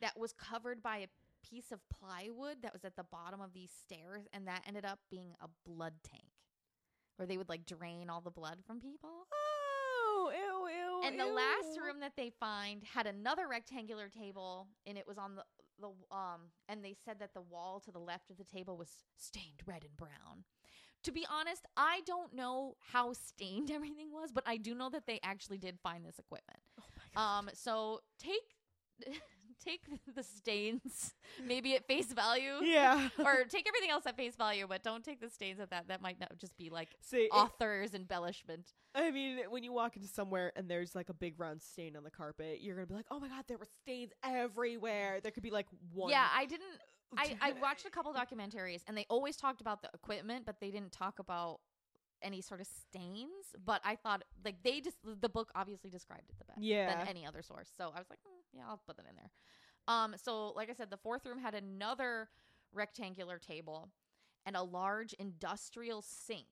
that 0.00 0.18
was 0.18 0.32
covered 0.32 0.82
by 0.82 0.98
a 0.98 1.06
piece 1.48 1.72
of 1.72 1.80
plywood 1.90 2.58
that 2.62 2.72
was 2.72 2.84
at 2.84 2.96
the 2.96 3.04
bottom 3.10 3.40
of 3.40 3.52
these 3.52 3.70
stairs, 3.84 4.22
and 4.32 4.46
that 4.46 4.62
ended 4.66 4.84
up 4.84 4.98
being 5.10 5.34
a 5.40 5.48
blood 5.68 5.94
tank 6.08 6.22
where 7.16 7.26
they 7.26 7.36
would 7.36 7.48
like 7.48 7.66
drain 7.66 8.08
all 8.08 8.20
the 8.20 8.30
blood 8.30 8.58
from 8.66 8.80
people. 8.80 9.26
oh, 9.32 10.32
ew, 10.32 10.68
ew. 10.68 11.08
And 11.08 11.18
the 11.18 11.26
last 11.26 11.78
room 11.84 12.00
that 12.00 12.12
they 12.16 12.30
find 12.40 12.82
had 12.84 13.06
another 13.06 13.48
rectangular 13.48 14.08
table, 14.08 14.68
and 14.86 14.96
it 14.96 15.06
was 15.06 15.18
on 15.18 15.34
the 15.34 15.42
the 15.82 15.88
um 16.16 16.50
and 16.68 16.84
they 16.84 16.94
said 17.04 17.18
that 17.18 17.34
the 17.34 17.42
wall 17.42 17.80
to 17.80 17.92
the 17.92 17.98
left 17.98 18.30
of 18.30 18.38
the 18.38 18.44
table 18.44 18.76
was 18.78 18.88
stained 19.16 19.60
red 19.66 19.84
and 19.84 19.96
brown. 19.96 20.44
To 21.04 21.12
be 21.12 21.26
honest, 21.28 21.66
I 21.76 22.02
don't 22.06 22.32
know 22.32 22.76
how 22.92 23.12
stained 23.12 23.70
everything 23.78 24.12
was, 24.12 24.30
but 24.32 24.44
I 24.46 24.56
do 24.56 24.74
know 24.74 24.88
that 24.90 25.06
they 25.06 25.20
actually 25.22 25.58
did 25.58 25.78
find 25.82 26.06
this 26.06 26.18
equipment. 26.18 26.60
Um 27.16 27.50
so 27.52 28.00
take 28.18 28.56
take 29.64 29.82
the 30.14 30.22
stains 30.22 31.14
maybe 31.46 31.74
at 31.74 31.86
face 31.86 32.12
value. 32.12 32.54
yeah. 32.62 33.08
or 33.18 33.44
take 33.48 33.66
everything 33.68 33.90
else 33.90 34.04
at 34.06 34.16
face 34.16 34.36
value, 34.36 34.66
but 34.68 34.82
don't 34.82 35.04
take 35.04 35.20
the 35.20 35.30
stains 35.30 35.60
at 35.60 35.70
that. 35.70 35.88
That 35.88 36.00
might 36.02 36.18
not 36.20 36.36
just 36.38 36.56
be 36.56 36.70
like 36.70 36.90
See, 37.00 37.24
it- 37.24 37.30
author's 37.32 37.94
embellishment. 37.94 38.72
I 38.94 39.10
mean, 39.10 39.38
when 39.48 39.62
you 39.64 39.72
walk 39.72 39.96
into 39.96 40.08
somewhere 40.08 40.52
and 40.54 40.68
there's 40.68 40.94
like 40.94 41.08
a 41.08 41.14
big 41.14 41.40
round 41.40 41.62
stain 41.62 41.96
on 41.96 42.04
the 42.04 42.10
carpet, 42.10 42.58
you're 42.60 42.74
gonna 42.74 42.86
be 42.86 42.94
like, 42.94 43.06
"Oh 43.10 43.18
my 43.18 43.28
god, 43.28 43.44
there 43.48 43.56
were 43.56 43.66
stains 43.82 44.12
everywhere." 44.22 45.20
There 45.22 45.32
could 45.32 45.42
be 45.42 45.50
like 45.50 45.66
one. 45.94 46.10
Yeah, 46.10 46.26
I 46.34 46.44
didn't. 46.44 46.66
I, 47.16 47.36
I 47.40 47.52
watched 47.62 47.86
a 47.86 47.90
couple 47.90 48.12
documentaries 48.12 48.82
and 48.86 48.96
they 48.96 49.06
always 49.08 49.36
talked 49.36 49.60
about 49.62 49.80
the 49.82 49.88
equipment, 49.94 50.44
but 50.46 50.56
they 50.60 50.70
didn't 50.70 50.92
talk 50.92 51.18
about 51.18 51.60
any 52.22 52.40
sort 52.40 52.60
of 52.60 52.66
stains. 52.66 53.54
But 53.64 53.80
I 53.84 53.96
thought 53.96 54.22
like 54.44 54.62
they 54.62 54.80
just 54.80 54.96
the 55.20 55.28
book 55.28 55.50
obviously 55.54 55.90
described 55.90 56.30
it 56.30 56.38
the 56.38 56.44
best 56.44 56.60
Yeah. 56.60 56.94
than 56.96 57.08
any 57.08 57.26
other 57.26 57.42
source. 57.42 57.68
So 57.76 57.92
I 57.94 57.98
was 57.98 58.08
like, 58.10 58.20
"Hmm, 58.26 58.40
yeah, 58.56 58.64
I'll 58.68 58.78
put 58.86 58.96
that 58.96 59.06
in 59.08 59.16
there. 59.16 59.30
Um, 59.88 60.14
so 60.22 60.50
like 60.50 60.70
I 60.70 60.74
said, 60.74 60.90
the 60.90 60.96
fourth 60.96 61.24
room 61.26 61.38
had 61.38 61.54
another 61.54 62.28
rectangular 62.72 63.38
table 63.38 63.90
and 64.46 64.56
a 64.56 64.62
large 64.62 65.12
industrial 65.14 66.02
sink. 66.02 66.46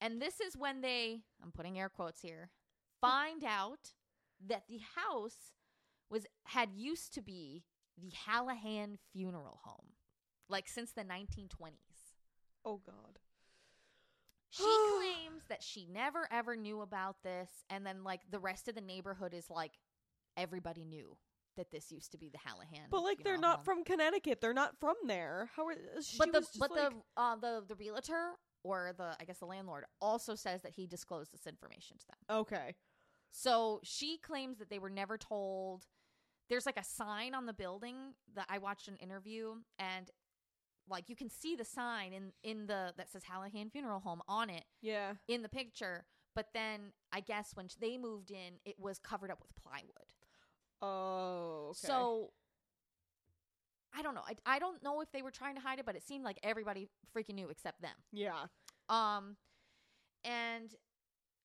And 0.00 0.20
this 0.20 0.40
is 0.40 0.56
when 0.56 0.80
they, 0.80 1.22
I'm 1.42 1.52
putting 1.52 1.78
air 1.78 1.88
quotes 1.88 2.20
here, 2.20 2.50
find 3.00 3.44
out 3.46 3.92
that 4.46 4.64
the 4.68 4.80
house 4.96 5.52
was 6.10 6.26
had 6.44 6.70
used 6.74 7.14
to 7.14 7.22
be 7.22 7.64
the 7.96 8.10
Hallahan 8.26 8.98
Funeral 9.12 9.60
Home, 9.64 9.92
like 10.48 10.68
since 10.68 10.92
the 10.92 11.02
1920s. 11.04 12.14
Oh 12.64 12.78
god. 12.84 13.18
She 14.56 14.64
claims 14.96 15.42
that 15.48 15.62
she 15.62 15.86
never 15.92 16.28
ever 16.30 16.56
knew 16.56 16.80
about 16.80 17.16
this, 17.22 17.48
and 17.70 17.84
then 17.84 18.04
like 18.04 18.20
the 18.30 18.38
rest 18.38 18.68
of 18.68 18.74
the 18.74 18.80
neighborhood 18.80 19.34
is 19.34 19.50
like 19.50 19.72
everybody 20.36 20.84
knew 20.84 21.16
that 21.56 21.70
this 21.70 21.90
used 21.92 22.12
to 22.12 22.18
be 22.18 22.28
the 22.28 22.38
Hallahan. 22.38 22.90
But 22.90 23.02
like 23.02 23.22
they're 23.22 23.38
not 23.38 23.64
from 23.64 23.84
Connecticut. 23.84 24.40
They're 24.40 24.54
not 24.54 24.78
from 24.80 24.94
there. 25.06 25.50
How 25.56 25.66
are 25.66 25.74
she 26.02 26.18
But 26.18 26.32
the 26.32 26.40
was 26.40 26.48
just 26.48 26.58
but 26.58 26.70
like, 26.70 26.90
the 26.90 26.96
uh, 27.16 27.36
the 27.36 27.64
the 27.66 27.74
realtor 27.74 28.32
or 28.62 28.92
the 28.96 29.16
I 29.20 29.24
guess 29.24 29.38
the 29.38 29.46
landlord 29.46 29.84
also 30.00 30.34
says 30.34 30.62
that 30.62 30.72
he 30.72 30.86
disclosed 30.86 31.32
this 31.32 31.46
information 31.46 31.98
to 31.98 32.06
them. 32.06 32.38
Okay. 32.38 32.74
So 33.30 33.80
she 33.82 34.18
claims 34.18 34.58
that 34.58 34.70
they 34.70 34.78
were 34.78 34.90
never 34.90 35.18
told. 35.18 35.84
There's 36.50 36.66
like 36.66 36.78
a 36.78 36.84
sign 36.84 37.34
on 37.34 37.46
the 37.46 37.54
building 37.54 37.96
that 38.34 38.46
I 38.50 38.58
watched 38.58 38.86
an 38.86 38.96
interview 38.96 39.54
and 39.78 40.10
like 40.88 41.08
you 41.08 41.16
can 41.16 41.30
see 41.30 41.56
the 41.56 41.64
sign 41.64 42.12
in 42.12 42.32
in 42.42 42.66
the 42.66 42.92
that 42.96 43.10
says 43.10 43.22
Hallahan 43.24 43.70
Funeral 43.72 44.00
Home 44.00 44.20
on 44.28 44.50
it 44.50 44.64
Yeah. 44.82 45.14
in 45.28 45.42
the 45.42 45.48
picture. 45.48 46.04
But 46.34 46.48
then 46.52 46.92
I 47.12 47.20
guess 47.20 47.52
when 47.54 47.68
they 47.80 47.96
moved 47.96 48.30
in, 48.30 48.54
it 48.64 48.74
was 48.78 48.98
covered 48.98 49.30
up 49.30 49.38
with 49.40 49.54
plywood. 49.62 50.12
Oh. 50.82 51.68
Okay. 51.70 51.86
So 51.86 52.30
I 53.96 54.02
don't 54.02 54.14
know. 54.14 54.22
I, 54.26 54.34
I 54.56 54.58
don't 54.58 54.82
know 54.82 55.00
if 55.00 55.12
they 55.12 55.22
were 55.22 55.30
trying 55.30 55.54
to 55.54 55.60
hide 55.60 55.78
it, 55.78 55.86
but 55.86 55.94
it 55.94 56.02
seemed 56.02 56.24
like 56.24 56.38
everybody 56.42 56.88
freaking 57.16 57.34
knew 57.36 57.48
except 57.48 57.80
them. 57.80 57.94
yeah. 58.12 58.46
Um, 58.88 59.36
and 60.24 60.74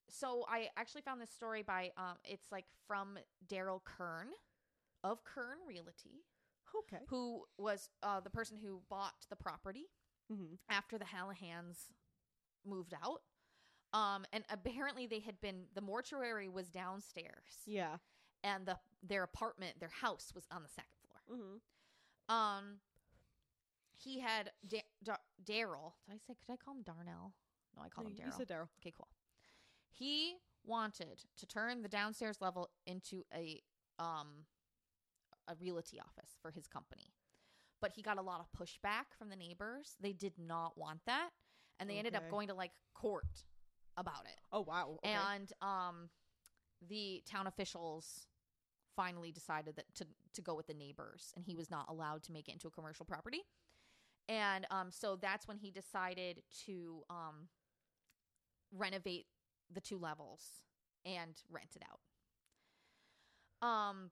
so 0.10 0.44
I 0.50 0.70
actually 0.76 1.02
found 1.04 1.22
this 1.22 1.30
story 1.30 1.62
by 1.62 1.92
um, 1.96 2.16
it's 2.26 2.48
like 2.52 2.66
from 2.88 3.18
Daryl 3.48 3.82
Kern 3.84 4.28
of 5.04 5.24
Kern 5.24 5.58
Realty, 5.68 6.24
Okay. 6.80 7.04
who 7.10 7.44
was 7.58 7.90
uh, 8.04 8.20
the 8.20 8.30
person 8.30 8.58
who 8.62 8.82
bought 8.90 9.26
the 9.30 9.36
property 9.36 9.86
Mm-hmm. 10.32 10.54
after 10.70 11.00
the 11.00 11.06
Hallahans 11.06 11.90
moved 12.64 12.94
out. 13.04 13.22
Um, 13.94 14.26
and 14.32 14.44
apparently 14.52 15.08
they 15.08 15.20
had 15.22 15.42
been 15.42 15.64
the 15.74 15.82
mortuary 15.82 16.48
was 16.48 16.70
downstairs, 16.70 17.64
Yeah. 17.66 17.98
and 18.44 18.68
the 18.68 18.78
their 19.02 19.24
apartment, 19.24 19.80
their 19.80 19.90
house 19.90 20.32
was 20.36 20.46
on 20.52 20.62
the 20.62 20.70
second 20.70 20.92
floor. 21.02 21.38
Mm-hmm. 21.40 22.36
Um, 22.36 22.76
he 23.98 24.20
had 24.20 24.52
da- 24.68 24.86
da- 25.04 25.16
Daryl. 25.44 25.94
Did 26.08 26.14
I 26.14 26.18
say? 26.28 26.36
Could 26.46 26.54
I 26.54 26.58
call 26.58 26.76
him 26.76 26.84
Darnell? 26.84 27.34
No, 27.76 27.82
I 27.84 27.90
called 27.90 28.06
him 28.08 28.14
Daryl. 28.14 28.26
You 28.28 28.32
said 28.38 28.48
Daryl. 28.48 28.68
Okay, 28.80 28.94
cool. 28.96 29.08
He 29.90 30.36
wanted 30.64 31.24
to 31.38 31.46
turn 31.48 31.82
the 31.82 31.90
downstairs 31.90 32.38
level 32.40 32.70
into 32.86 33.26
a 33.34 33.64
um 33.98 34.46
a 35.50 35.56
realty 35.60 36.00
office 36.00 36.38
for 36.42 36.52
his 36.52 36.68
company. 36.68 37.14
But 37.82 37.94
he 37.96 38.02
got 38.02 38.18
a 38.18 38.22
lot 38.22 38.42
of 38.42 38.48
pushback 38.58 39.16
from 39.18 39.30
the 39.30 39.36
neighbors. 39.36 39.96
They 40.02 40.14
did 40.14 40.34
not 40.38 40.78
want 40.78 41.00
that, 41.06 41.30
and 41.80 41.90
they 41.90 41.98
ended 41.98 42.16
up 42.16 42.30
going 42.30 42.50
to 42.50 42.54
like 42.54 42.72
court 42.94 43.44
about 43.98 44.26
it. 44.26 44.40
Oh 44.52 44.62
wow. 44.62 45.00
Okay. 45.04 45.14
And 45.14 45.52
um 45.62 46.10
the 46.88 47.22
town 47.30 47.48
officials 47.48 48.28
finally 48.96 49.32
decided 49.32 49.76
that 49.76 49.86
to 49.96 50.06
to 50.34 50.42
go 50.42 50.56
with 50.56 50.68
the 50.68 50.74
neighbors 50.74 51.34
and 51.36 51.46
he 51.46 51.56
was 51.56 51.70
not 51.70 51.86
allowed 51.90 52.24
to 52.24 52.32
make 52.32 52.48
it 52.48 52.54
into 52.54 52.68
a 52.68 52.72
commercial 52.72 53.06
property. 53.06 53.42
And 54.28 54.66
um 54.72 54.92
so 54.92 55.16
that's 55.16 55.48
when 55.48 55.58
he 55.58 55.72
decided 55.72 56.44
to 56.66 57.04
um 57.10 57.48
renovate 58.72 59.26
the 59.74 59.82
two 59.82 59.98
levels 59.98 60.64
and 61.06 61.36
rent 61.50 61.76
it 61.76 61.84
out. 63.62 63.68
Um 63.68 64.12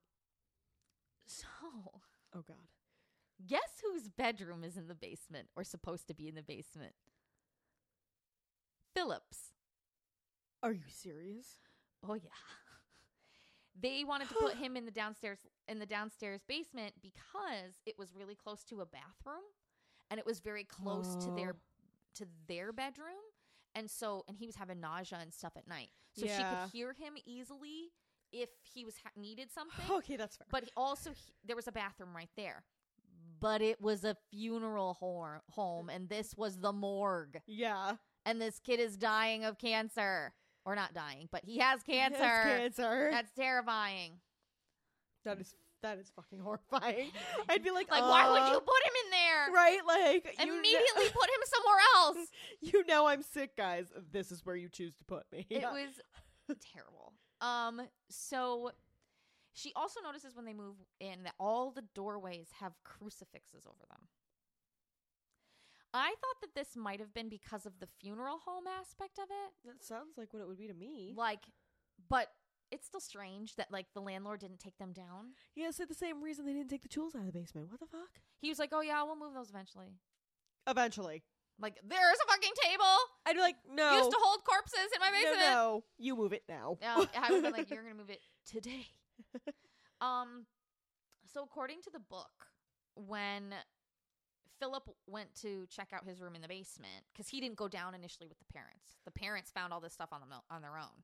so 1.27 1.45
oh 2.35 2.41
god. 2.47 2.57
guess 3.45 3.81
whose 3.83 4.07
bedroom 4.09 4.63
is 4.63 4.77
in 4.77 4.87
the 4.87 4.95
basement 4.95 5.47
or 5.55 5.63
supposed 5.63 6.07
to 6.07 6.13
be 6.13 6.27
in 6.27 6.35
the 6.35 6.43
basement? 6.43 6.93
Philip's. 8.95 9.51
Are 10.63 10.71
you 10.73 10.89
serious? 10.89 11.45
Oh 12.07 12.13
yeah. 12.15 12.29
They 13.79 14.03
wanted 14.03 14.27
to 14.29 14.33
put 14.33 14.55
him 14.55 14.75
in 14.75 14.85
the 14.85 14.91
downstairs 14.91 15.37
in 15.67 15.77
the 15.77 15.85
downstairs 15.85 16.41
basement 16.47 16.95
because 16.99 17.79
it 17.85 17.93
was 17.99 18.15
really 18.15 18.33
close 18.33 18.63
to 18.63 18.81
a 18.81 18.87
bathroom 18.87 19.43
and 20.09 20.19
it 20.19 20.25
was 20.25 20.39
very 20.39 20.63
close 20.63 21.15
to 21.17 21.29
their 21.35 21.53
Oh. 21.53 21.59
to 22.15 22.25
their 22.47 22.73
bedroom. 22.73 23.21
And 23.75 23.87
so 23.87 24.23
and 24.27 24.35
he 24.35 24.47
was 24.47 24.55
having 24.55 24.79
nausea 24.79 25.19
and 25.21 25.31
stuff 25.31 25.53
at 25.55 25.67
night. 25.67 25.89
So 26.13 26.25
she 26.25 26.41
could 26.41 26.71
hear 26.71 26.93
him 26.93 27.13
easily 27.23 27.91
if 28.31 28.49
he 28.73 28.83
was 28.85 28.95
ha- 29.03 29.11
needed 29.15 29.51
something. 29.51 29.85
Okay, 29.97 30.15
that's 30.17 30.35
fair. 30.37 30.47
But 30.51 30.63
he 30.65 30.69
also 30.77 31.11
he, 31.11 31.33
there 31.45 31.55
was 31.55 31.67
a 31.67 31.71
bathroom 31.71 32.15
right 32.15 32.29
there. 32.35 32.63
But 33.39 33.61
it 33.61 33.79
was 33.81 34.03
a 34.03 34.15
funeral 34.31 34.95
hor- 34.95 35.41
home 35.51 35.89
and 35.89 36.09
this 36.09 36.33
was 36.35 36.57
the 36.59 36.71
morgue 36.73 37.39
yeah. 37.45 37.93
and 38.25 38.41
this 38.41 38.59
kid 38.59 38.79
is 38.79 38.97
dying 38.97 39.45
of 39.45 39.59
cancer 39.59 40.33
or 40.65 40.75
not 40.75 40.93
dying, 40.95 41.29
but 41.31 41.43
he 41.45 41.59
has 41.59 41.81
He 41.85 41.97
has 41.97 42.11
cancer. 42.13 42.57
cancer. 42.57 43.09
That's 43.11 43.31
terrifying. 43.33 44.13
that 45.23 45.39
is 45.39 45.53
that 45.83 45.99
is 45.99 46.11
fucking 46.15 46.39
horrifying. 46.39 47.11
I'd 47.49 47.63
be 47.63 47.69
like, 47.69 47.91
Like, 47.91 48.01
why 48.01 48.27
would 48.31 48.41
uh, 48.41 48.51
you 48.51 48.59
put 48.59 48.83
him 48.83 48.93
in 49.05 49.11
there? 49.11 49.53
Right, 49.53 49.79
like 49.85 50.25
you 50.25 50.45
kn- 50.45 50.49
Immediately 50.57 51.03
put 51.13 51.29
him 51.29 51.43
somewhere 51.45 51.79
else. 51.97 52.17
you 52.61 52.83
know 52.87 53.05
I'm 53.05 53.21
sick, 53.21 53.55
guys. 53.55 53.85
This 54.11 54.31
is 54.31 54.43
where 54.43 54.55
you 54.55 54.67
choose 54.69 54.95
to 54.95 55.03
put 55.05 55.23
me. 55.31 55.45
It 55.51 55.61
was 55.61 56.57
terrible. 56.73 57.13
Um, 57.41 57.81
so 58.09 58.71
she 59.53 59.71
also 59.75 60.01
notices 60.01 60.35
when 60.35 60.45
they 60.45 60.53
move 60.53 60.75
in 60.99 61.23
that 61.23 61.33
all 61.39 61.71
the 61.71 61.83
doorways 61.93 62.49
have 62.59 62.73
crucifixes 62.83 63.65
over 63.65 63.85
them. 63.89 64.07
I 65.93 66.09
thought 66.09 66.41
that 66.41 66.53
this 66.53 66.75
might 66.75 66.99
have 66.99 67.13
been 67.13 67.29
because 67.29 67.65
of 67.65 67.79
the 67.79 67.87
funeral 67.99 68.39
home 68.45 68.65
aspect 68.67 69.17
of 69.17 69.25
it. 69.29 69.53
that 69.65 69.83
sounds 69.83 70.17
like 70.17 70.33
what 70.33 70.41
it 70.41 70.47
would 70.47 70.57
be 70.57 70.67
to 70.67 70.73
me. 70.73 71.13
Like, 71.15 71.45
but 72.09 72.27
it's 72.71 72.85
still 72.85 72.99
strange 72.99 73.55
that 73.55 73.71
like 73.71 73.87
the 73.93 74.01
landlord 74.01 74.41
didn't 74.41 74.59
take 74.59 74.77
them 74.77 74.93
down. 74.93 75.31
Yeah, 75.55 75.69
it's 75.69 75.79
like 75.79 75.87
the 75.87 75.95
same 75.95 76.21
reason 76.21 76.45
they 76.45 76.53
didn't 76.53 76.69
take 76.69 76.83
the 76.83 76.87
tools 76.87 77.15
out 77.15 77.21
of 77.21 77.25
the 77.27 77.31
basement. 77.39 77.71
What 77.71 77.79
the 77.79 77.87
fuck? 77.87 78.19
He 78.39 78.49
was 78.49 78.59
like, 78.59 78.69
"Oh 78.73 78.81
yeah, 78.81 79.01
we'll 79.03 79.15
move 79.15 79.33
those 79.33 79.49
eventually." 79.49 79.95
Eventually, 80.67 81.23
Like, 81.59 81.79
there's 81.83 82.17
a 82.23 82.31
fucking 82.31 82.51
table 82.63 82.95
I'd 83.25 83.35
be 83.35 83.41
like, 83.41 83.55
no, 83.73 83.97
used 83.97 84.11
to 84.11 84.17
hold 84.21 84.43
corpses 84.43 84.89
in 84.93 84.99
my 84.99 85.11
basement. 85.11 85.39
no, 85.39 85.51
no. 85.51 85.83
you 85.97 86.15
move 86.15 86.33
it 86.33 86.43
now. 86.47 86.77
No, 86.81 87.05
I 87.15 87.31
would 87.31 87.43
have 87.43 87.43
been 87.43 87.51
like, 87.51 87.69
"You're 87.71 87.83
gonna 87.83 87.95
move 87.95 88.09
it 88.09 88.21
today." 88.45 88.85
um, 90.01 90.45
so 91.25 91.43
according 91.43 91.81
to 91.83 91.89
the 91.91 91.99
book, 91.99 92.47
when 92.95 93.55
Philip 94.59 94.89
went 95.07 95.33
to 95.41 95.65
check 95.69 95.89
out 95.93 96.05
his 96.05 96.21
room 96.21 96.35
in 96.35 96.41
the 96.41 96.47
basement 96.47 97.05
because 97.13 97.29
he 97.29 97.39
didn't 97.39 97.57
go 97.57 97.67
down 97.67 97.93
initially 97.93 98.27
with 98.27 98.39
the 98.39 98.45
parents. 98.53 98.97
The 99.05 99.11
parents 99.11 99.51
found 99.51 99.73
all 99.73 99.79
this 99.79 99.93
stuff 99.93 100.09
on 100.11 100.21
them 100.21 100.29
on 100.49 100.61
their 100.61 100.77
own, 100.77 101.03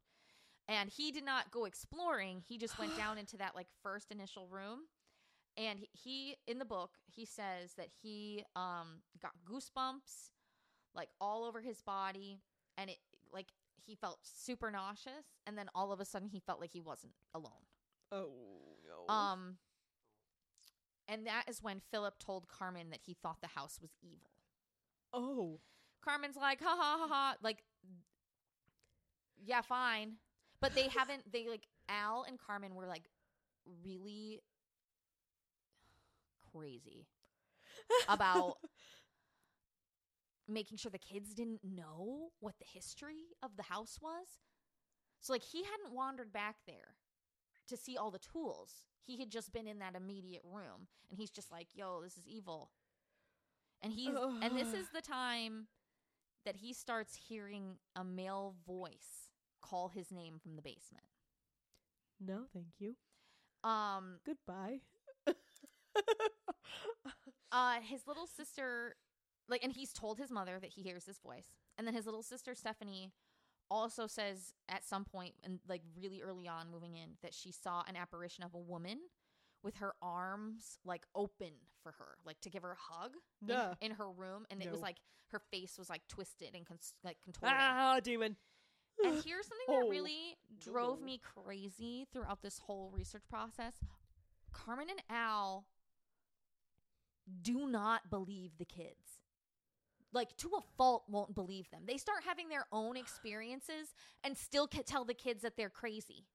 and 0.68 0.90
he 0.90 1.12
did 1.12 1.26
not 1.26 1.52
go 1.52 1.66
exploring. 1.66 2.44
He 2.48 2.58
just 2.58 2.78
went 2.80 2.96
down 2.98 3.18
into 3.18 3.38
that 3.38 3.56
like 3.56 3.68
first 3.82 4.12
initial 4.12 4.48
room, 4.48 4.82
and 5.58 5.80
he, 5.80 5.90
he 5.92 6.36
in 6.48 6.60
the 6.60 6.66
book 6.66 6.92
he 7.08 7.26
says 7.26 7.74
that 7.78 7.88
he 8.02 8.44
um 8.56 9.02
got 9.22 9.32
goosebumps 9.50 10.32
like 10.96 11.10
all 11.20 11.44
over 11.44 11.62
his 11.62 11.82
body, 11.82 12.40
and 12.78 12.90
it 12.90 12.98
like 13.32 13.48
he 13.86 13.96
felt 13.96 14.20
super 14.24 14.72
nauseous, 14.72 15.26
and 15.46 15.58
then 15.58 15.70
all 15.76 15.92
of 15.92 16.00
a 16.00 16.06
sudden 16.06 16.30
he 16.30 16.40
felt 16.40 16.60
like 16.60 16.72
he 16.72 16.82
wasn't 16.82 17.14
alone. 17.34 17.68
oh 18.12 18.32
no. 18.88 19.14
Um 19.14 19.58
and 21.08 21.28
that 21.28 21.44
is 21.48 21.62
when 21.62 21.82
Philip 21.92 22.18
told 22.20 22.48
Carmen 22.48 22.90
that 22.92 23.02
he 23.06 23.14
thought 23.14 23.42
the 23.42 23.48
house 23.48 23.80
was 23.82 23.92
evil. 24.02 24.32
Oh. 25.12 25.60
Carmen's 26.04 26.36
like, 26.36 26.62
ha 26.62 26.76
ha 26.78 26.98
ha 27.00 27.08
ha, 27.08 27.36
like, 27.42 27.64
yeah, 29.46 29.62
fine, 29.62 30.14
but 30.60 30.76
they 30.76 30.88
haven't. 30.98 31.32
They 31.32 31.48
like 31.48 31.68
Al 31.90 32.26
and 32.28 32.40
Carmen 32.40 32.76
were 32.76 32.88
like 32.88 33.04
really 33.86 34.40
crazy 36.52 37.08
about 38.08 38.58
making 40.48 40.78
sure 40.78 40.92
the 40.92 40.98
kids 40.98 41.34
didn't 41.34 41.62
know 41.64 42.30
what 42.40 42.56
the 42.60 42.66
history 42.66 43.36
of 43.42 43.56
the 43.56 43.64
house 43.64 44.00
was. 44.02 44.28
So 45.20 45.34
like 45.34 45.44
he 45.44 45.64
hadn't 45.64 45.96
wandered 45.96 46.34
back 46.34 46.58
there 46.68 46.96
to 47.68 47.78
see 47.78 47.98
all 47.98 48.12
the 48.12 48.20
tools. 48.20 48.86
He 49.06 49.20
had 49.20 49.30
just 49.30 49.54
been 49.54 49.68
in 49.68 49.80
that 49.80 49.96
immediate 49.96 50.44
room 50.44 50.88
and 51.10 51.18
he's 51.18 51.32
just 51.32 51.52
like, 51.52 51.68
"Yo, 51.74 52.02
this 52.02 52.18
is 52.18 52.28
evil." 52.28 52.72
And 53.82 53.94
he's 53.94 54.16
and 54.42 54.58
this 54.58 54.74
is 54.74 54.90
the 54.94 55.02
time 55.02 55.68
that 56.46 56.56
he 56.58 56.74
starts 56.74 57.16
hearing 57.28 57.78
a 57.96 58.04
male 58.04 58.56
voice 58.66 59.30
call 59.62 59.90
his 59.90 60.12
name 60.12 60.40
from 60.42 60.56
the 60.56 60.62
basement. 60.62 61.06
No, 62.20 62.46
thank 62.54 62.80
you. 62.80 62.96
Um 63.64 64.20
Goodbye. 64.26 64.82
uh 67.52 67.80
his 67.82 68.08
little 68.08 68.28
sister 68.28 68.96
like 69.50 69.64
and 69.64 69.74
he's 69.74 69.94
told 69.94 70.18
his 70.18 70.32
mother 70.32 70.58
that 70.60 70.72
he 70.72 70.82
hears 70.82 71.06
this 71.06 71.20
voice 71.20 71.48
and 71.78 71.86
then 71.88 71.94
his 71.94 72.06
little 72.06 72.24
sister 72.24 72.56
stephanie 72.56 73.12
also 73.72 74.08
says 74.08 74.54
at 74.70 74.84
some 74.86 75.04
point 75.06 75.34
and 75.44 75.60
like 75.68 75.82
really 75.96 76.22
early 76.22 76.48
on 76.48 76.70
moving 76.72 76.96
in 76.96 77.12
that 77.22 77.34
she 77.34 77.52
saw 77.52 77.84
an 77.88 77.96
apparition 77.96 78.44
of 78.44 78.54
a 78.54 78.60
woman 78.60 79.00
with 79.64 79.78
her 79.78 79.94
arms 80.02 80.78
like 80.86 81.06
open 81.16 81.52
for 81.82 81.94
her 81.94 82.18
like 82.26 82.40
to 82.42 82.50
give 82.50 82.62
her 82.64 82.72
a 82.74 82.94
hug 82.94 83.14
in- 83.82 83.90
in, 83.90 83.96
her 83.96 84.10
room 84.12 84.46
and 84.52 84.62
it 84.62 84.70
was 84.72 84.82
like 84.82 84.98
her 85.32 85.40
face 85.52 85.78
was 85.78 85.90
like 85.90 86.02
twisted 86.08 86.54
and 86.54 86.66
cons- 86.66 86.94
like 87.04 87.18
contorted 87.24 87.56
ah, 87.58 88.00
demon. 88.04 88.36
and 89.04 89.24
here's 89.24 89.48
something 89.48 89.66
that 89.68 89.74
Oh. 89.86 89.90
really 89.90 90.38
drove 90.60 91.02
me 91.02 91.20
crazy 91.24 92.06
throughout 92.14 92.42
this 92.44 92.60
whole 92.60 92.92
research 92.94 93.24
process. 93.30 93.74
Carmen 94.52 94.88
and 94.90 95.02
Al 95.10 95.66
do 97.42 97.68
not 97.68 98.10
believe 98.10 98.58
the 98.60 98.66
kids. 98.66 99.23
Like 100.14 100.38
to 100.38 100.50
a 100.58 100.62
fault 100.78 101.04
won't 101.10 101.34
believe 101.34 101.70
them. 101.72 101.84
They 101.88 101.98
start 101.98 102.24
having 102.26 102.50
their 102.50 102.66
own 102.72 102.96
experiences 102.96 103.94
and 104.24 104.38
still 104.38 104.68
can 104.68 104.84
tell 104.84 105.06
the 105.06 105.14
kids 105.14 105.42
that 105.42 105.58
they're 105.58 105.70
crazy. 105.70 106.26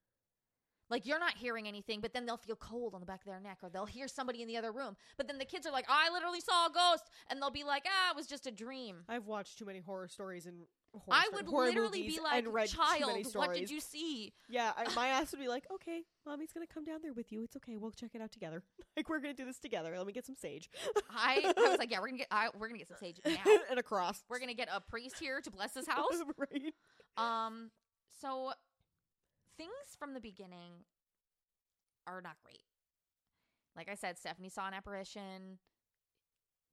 Like 0.90 1.06
you're 1.06 1.18
not 1.18 1.36
hearing 1.36 1.68
anything, 1.68 2.00
but 2.00 2.12
then 2.12 2.26
they'll 2.26 2.38
feel 2.38 2.56
cold 2.56 2.94
on 2.94 3.00
the 3.00 3.06
back 3.06 3.20
of 3.20 3.26
their 3.26 3.40
neck 3.40 3.58
or 3.62 3.68
they'll 3.68 3.86
hear 3.86 4.08
somebody 4.08 4.42
in 4.42 4.48
the 4.48 4.56
other 4.56 4.72
room. 4.72 4.96
But 5.16 5.28
then 5.28 5.38
the 5.38 5.44
kids 5.44 5.66
are 5.66 5.72
like, 5.72 5.84
"I 5.88 6.10
literally 6.10 6.40
saw 6.40 6.66
a 6.66 6.72
ghost." 6.72 7.10
And 7.28 7.40
they'll 7.40 7.50
be 7.50 7.64
like, 7.64 7.84
"Ah, 7.86 8.10
it 8.10 8.16
was 8.16 8.26
just 8.26 8.46
a 8.46 8.50
dream." 8.50 9.04
I've 9.08 9.26
watched 9.26 9.58
too 9.58 9.66
many 9.66 9.80
horror 9.80 10.08
stories 10.08 10.46
and 10.46 10.66
horror 10.92 11.04
I 11.10 11.28
would 11.34 11.46
horror 11.46 11.66
literally 11.66 12.02
be 12.02 12.20
like, 12.20 12.44
"Child, 12.68 13.26
what 13.34 13.54
did 13.54 13.70
you 13.70 13.80
see?" 13.80 14.32
Yeah, 14.48 14.72
I, 14.76 14.92
my 14.94 15.08
ass 15.08 15.32
would 15.32 15.40
be 15.40 15.48
like, 15.48 15.64
okay, 15.74 16.02
mommy's 16.26 16.52
gonna 16.52 16.66
come 16.66 16.84
down 16.84 17.00
there 17.02 17.12
with 17.12 17.30
you. 17.32 17.42
It's 17.44 17.56
okay. 17.56 17.76
We'll 17.76 17.90
check 17.90 18.10
it 18.14 18.22
out 18.22 18.32
together. 18.32 18.62
Like 18.96 19.08
we're 19.08 19.20
gonna 19.20 19.34
do 19.34 19.44
this 19.44 19.60
together. 19.60 19.94
Let 19.96 20.08
me 20.08 20.12
get 20.12 20.26
some 20.26 20.34
sage 20.34 20.68
I, 21.08 21.52
I 21.56 21.68
was 21.68 21.78
like, 21.78 21.88
yeah, 21.92 22.00
we're 22.00 22.08
gonna 22.08 22.18
get 22.18 22.26
I, 22.32 22.48
we're 22.58 22.66
gonna 22.66 22.78
get 22.78 22.88
some 22.88 22.96
sage 22.98 23.20
now. 23.24 23.36
and 23.70 23.78
a 23.78 23.82
cross. 23.82 24.24
We're 24.28 24.40
gonna 24.40 24.54
get 24.54 24.68
a 24.74 24.80
priest 24.80 25.20
here 25.20 25.40
to 25.40 25.50
bless 25.52 25.74
his 25.74 25.86
house. 25.86 26.20
right? 26.36 26.74
Um, 27.16 27.70
so 28.20 28.50
things 29.56 29.70
from 29.96 30.14
the 30.14 30.20
beginning 30.20 30.84
are 32.08 32.20
not 32.20 32.36
great. 32.42 32.62
Like 33.76 33.88
I 33.88 33.94
said, 33.94 34.18
Stephanie 34.18 34.48
saw 34.48 34.66
an 34.66 34.74
apparition. 34.74 35.58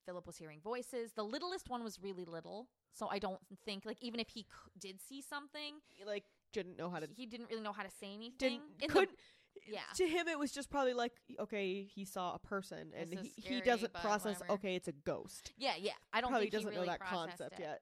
Philip 0.05 0.25
was 0.25 0.37
hearing 0.37 0.59
voices. 0.63 1.11
The 1.15 1.23
littlest 1.23 1.69
one 1.69 1.83
was 1.83 1.99
really 2.01 2.25
little, 2.25 2.67
so 2.95 3.07
I 3.07 3.19
don't 3.19 3.39
think 3.65 3.85
like 3.85 3.97
even 4.01 4.19
if 4.19 4.29
he 4.29 4.41
c- 4.41 4.47
did 4.79 4.99
see 5.01 5.21
something, 5.21 5.75
He, 5.89 6.03
like 6.05 6.23
didn't 6.53 6.77
know 6.77 6.89
how 6.89 6.99
to. 6.99 7.07
he 7.15 7.25
didn't 7.27 7.49
really 7.51 7.61
know 7.61 7.73
how 7.73 7.83
to 7.83 7.91
say 7.91 8.07
anything. 8.13 8.33
Didn't 8.39 8.61
In 8.81 8.87
the- 8.87 8.93
couldn't. 8.93 9.19
yeah. 9.67 9.81
To 9.97 10.07
him, 10.07 10.27
it 10.27 10.39
was 10.39 10.51
just 10.51 10.69
probably 10.69 10.93
like, 10.93 11.13
okay, 11.39 11.83
he 11.83 12.05
saw 12.05 12.33
a 12.33 12.39
person, 12.39 12.91
and 12.95 13.11
This 13.11 13.19
he, 13.21 13.27
is 13.27 13.33
he 13.35 13.41
scary, 13.43 13.61
doesn't 13.61 13.93
but 13.93 14.01
process. 14.01 14.39
whatever. 14.39 14.53
Okay, 14.53 14.75
it's 14.75 14.87
a 14.87 14.93
ghost. 14.93 15.53
yeah, 15.57 15.73
yeah. 15.79 15.91
I 16.13 16.21
don't 16.21 16.29
probably 16.31 16.45
think 16.49 16.53
he 16.53 16.57
doesn't 16.57 16.69
really 16.73 16.85
know 16.87 16.91
that 16.91 16.99
processed 16.99 17.37
concept 17.39 17.59
it. 17.59 17.63
yet. 17.63 17.81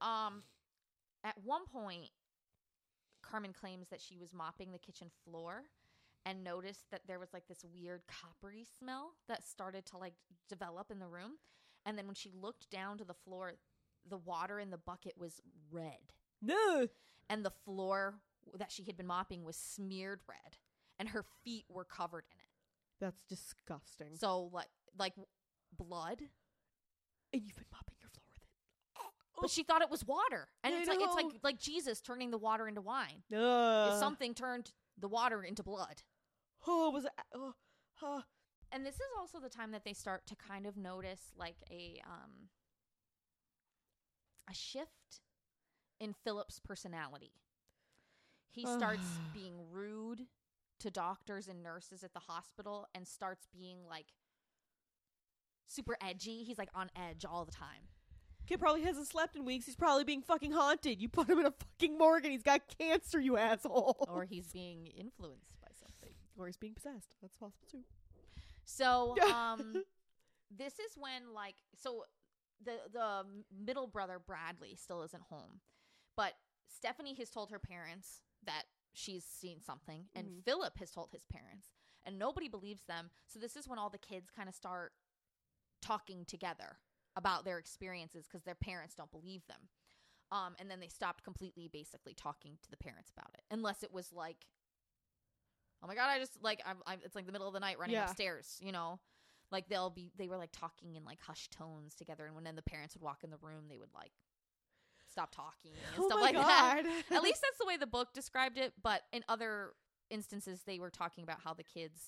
Um, 0.00 0.42
at 1.24 1.34
one 1.42 1.66
point, 1.66 2.10
Carmen 3.22 3.52
claims 3.52 3.88
that 3.90 4.00
she 4.00 4.16
was 4.18 4.32
mopping 4.34 4.72
the 4.72 4.78
kitchen 4.78 5.08
floor 5.24 5.62
and 6.26 6.44
noticed 6.44 6.90
that 6.90 7.02
there 7.06 7.18
was 7.18 7.32
like 7.32 7.46
this 7.48 7.64
weird 7.74 8.02
coppery 8.06 8.64
smell 8.78 9.12
that 9.28 9.44
started 9.44 9.86
to 9.86 9.96
like 9.98 10.14
develop 10.48 10.90
in 10.90 10.98
the 10.98 11.06
room. 11.06 11.32
And 11.86 11.96
then 11.98 12.06
when 12.06 12.14
she 12.14 12.30
looked 12.32 12.68
down 12.70 12.98
to 12.98 13.04
the 13.04 13.14
floor, 13.14 13.54
the 14.08 14.18
water 14.18 14.58
in 14.60 14.70
the 14.70 14.78
bucket 14.78 15.14
was 15.16 15.40
red, 15.70 16.12
No. 16.40 16.88
and 17.28 17.44
the 17.44 17.50
floor 17.64 18.14
that 18.54 18.72
she 18.72 18.82
had 18.84 18.96
been 18.96 19.06
mopping 19.06 19.44
was 19.44 19.56
smeared 19.56 20.20
red, 20.28 20.58
and 20.98 21.08
her 21.10 21.24
feet 21.44 21.64
were 21.68 21.84
covered 21.84 22.24
in 22.32 22.38
it. 22.38 22.48
That's 23.00 23.22
disgusting. 23.28 24.16
So 24.16 24.50
like 24.52 24.68
like 24.98 25.14
blood. 25.76 26.20
and 27.32 27.42
you've 27.42 27.56
been 27.56 27.64
mopping 27.72 27.96
your 28.00 28.10
floor 28.10 28.24
with 28.34 28.42
it. 28.42 29.40
But 29.40 29.50
she 29.50 29.62
thought 29.62 29.82
it 29.82 29.90
was 29.90 30.04
water, 30.04 30.48
and 30.62 30.74
I 30.74 30.78
it's 30.78 30.88
like 30.88 30.98
it's 31.00 31.14
like 31.14 31.26
like 31.42 31.58
Jesus 31.58 32.00
turning 32.00 32.30
the 32.30 32.38
water 32.38 32.68
into 32.68 32.80
wine. 32.80 33.22
Uh, 33.34 33.98
something 33.98 34.34
turned 34.34 34.72
the 34.98 35.08
water 35.08 35.42
into 35.42 35.62
blood. 35.62 36.02
Oh, 36.66 36.90
was 36.90 37.04
it? 37.06 37.10
Oh, 37.34 37.54
huh. 37.94 38.22
And 38.70 38.86
this 38.86 38.94
is 38.94 39.00
also 39.18 39.40
the 39.40 39.48
time 39.48 39.72
that 39.72 39.84
they 39.84 39.92
start 39.94 40.26
to 40.26 40.36
kind 40.36 40.64
of 40.66 40.76
notice 40.76 41.32
like 41.36 41.56
a 41.70 42.00
um 42.06 42.48
a 44.50 44.54
shift 44.54 45.20
in 46.00 46.14
Philip's 46.24 46.58
personality. 46.58 47.32
He 48.50 48.66
starts 48.66 49.06
being 49.32 49.54
rude 49.70 50.26
to 50.80 50.90
doctors 50.90 51.48
and 51.48 51.62
nurses 51.62 52.02
at 52.04 52.12
the 52.12 52.20
hospital 52.20 52.86
and 52.94 53.06
starts 53.08 53.46
being 53.52 53.78
like 53.88 54.06
super 55.66 55.96
edgy. 56.02 56.44
He's 56.44 56.58
like 56.58 56.68
on 56.74 56.90
edge 56.96 57.24
all 57.24 57.44
the 57.44 57.52
time. 57.52 57.88
Kid 58.46 58.58
probably 58.58 58.82
hasn't 58.82 59.06
slept 59.06 59.36
in 59.36 59.44
weeks. 59.44 59.66
He's 59.66 59.76
probably 59.76 60.04
being 60.04 60.22
fucking 60.22 60.52
haunted. 60.52 61.00
You 61.00 61.08
put 61.08 61.28
him 61.28 61.38
in 61.38 61.46
a 61.46 61.52
fucking 61.52 61.96
morgue 61.96 62.24
and 62.24 62.32
he's 62.32 62.42
got 62.42 62.62
cancer, 62.78 63.20
you 63.20 63.36
asshole. 63.36 64.04
Or 64.08 64.24
he's 64.24 64.48
being 64.52 64.88
influenced 64.88 65.52
by 65.62 65.68
something. 65.78 66.14
or 66.36 66.46
he's 66.46 66.56
being 66.56 66.74
possessed. 66.74 67.14
That's 67.22 67.36
possible 67.36 67.66
too. 67.70 67.84
So, 68.64 69.14
um, 69.32 69.84
this 70.50 70.74
is 70.74 70.96
when 70.96 71.32
like 71.34 71.54
so 71.80 72.04
the 72.64 72.78
the 72.92 73.26
middle 73.50 73.86
brother 73.86 74.18
Bradley 74.18 74.74
still 74.76 75.02
isn't 75.02 75.22
home, 75.24 75.60
but 76.16 76.34
Stephanie 76.66 77.14
has 77.14 77.30
told 77.30 77.50
her 77.50 77.58
parents 77.58 78.22
that 78.44 78.64
she's 78.94 79.24
seen 79.24 79.60
something, 79.60 80.08
and 80.14 80.28
Mhm. 80.28 80.44
Philip 80.44 80.78
has 80.78 80.90
told 80.90 81.10
his 81.12 81.24
parents, 81.24 81.68
and 82.04 82.18
nobody 82.18 82.48
believes 82.48 82.84
them. 82.84 83.10
So 83.26 83.38
this 83.38 83.56
is 83.56 83.68
when 83.68 83.78
all 83.78 83.90
the 83.90 83.98
kids 83.98 84.30
kind 84.30 84.48
of 84.48 84.54
start 84.54 84.92
talking 85.80 86.24
together 86.24 86.78
about 87.16 87.44
their 87.44 87.58
experiences 87.58 88.26
because 88.26 88.44
their 88.44 88.54
parents 88.54 88.94
don't 88.94 89.10
believe 89.10 89.46
them. 89.46 89.68
Um, 90.30 90.56
and 90.58 90.70
then 90.70 90.80
they 90.80 90.88
stopped 90.88 91.24
completely, 91.24 91.68
basically 91.68 92.14
talking 92.14 92.58
to 92.62 92.70
the 92.70 92.76
parents 92.76 93.10
about 93.10 93.34
it, 93.34 93.44
unless 93.50 93.82
it 93.82 93.92
was 93.92 94.12
like, 94.12 94.46
"Oh 95.82 95.86
my 95.86 95.94
god, 95.94 96.08
I 96.08 96.18
just 96.18 96.40
like 96.42 96.62
I'm, 96.64 96.82
I'm 96.86 97.00
it's 97.04 97.14
like 97.14 97.26
the 97.26 97.32
middle 97.32 97.48
of 97.48 97.52
the 97.54 97.60
night 97.60 97.78
running 97.78 97.96
Yeah. 97.96 98.04
upstairs," 98.04 98.58
you 98.62 98.72
know. 98.72 98.98
Like 99.52 99.68
they'll 99.68 99.90
be, 99.90 100.10
they 100.16 100.28
were 100.28 100.38
like 100.38 100.50
talking 100.52 100.96
in 100.96 101.04
like 101.04 101.20
hushed 101.20 101.52
tones 101.52 101.94
together, 101.94 102.26
and 102.26 102.34
when 102.34 102.44
then 102.44 102.56
the 102.56 102.62
parents 102.62 102.96
would 102.96 103.02
walk 103.02 103.22
in 103.22 103.30
the 103.30 103.36
room, 103.40 103.64
they 103.68 103.78
would 103.78 103.92
like 103.94 104.12
stop 105.10 105.34
talking 105.34 105.72
and 105.72 106.02
oh 106.02 106.08
stuff 106.08 106.20
like 106.20 106.34
that. 106.34 106.82
At 107.10 107.22
least 107.22 107.42
that's 107.42 107.58
the 107.60 107.66
way 107.66 107.76
the 107.76 107.86
book 107.86 108.12
described 108.14 108.58
it. 108.58 108.72
But 108.82 109.02
in 109.12 109.22
other 109.28 109.74
instances, 110.10 110.62
they 110.66 110.78
were 110.78 110.90
talking 110.90 111.22
about 111.22 111.38
how 111.44 111.54
the 111.54 111.62
kids 111.62 112.00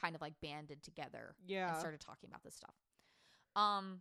kind 0.00 0.14
of 0.14 0.20
like 0.20 0.34
banded 0.42 0.82
together 0.82 1.34
yeah. 1.46 1.70
and 1.70 1.78
started 1.78 2.00
talking 2.00 2.28
about 2.28 2.42
this 2.42 2.54
stuff. 2.54 2.74
Um, 3.56 4.00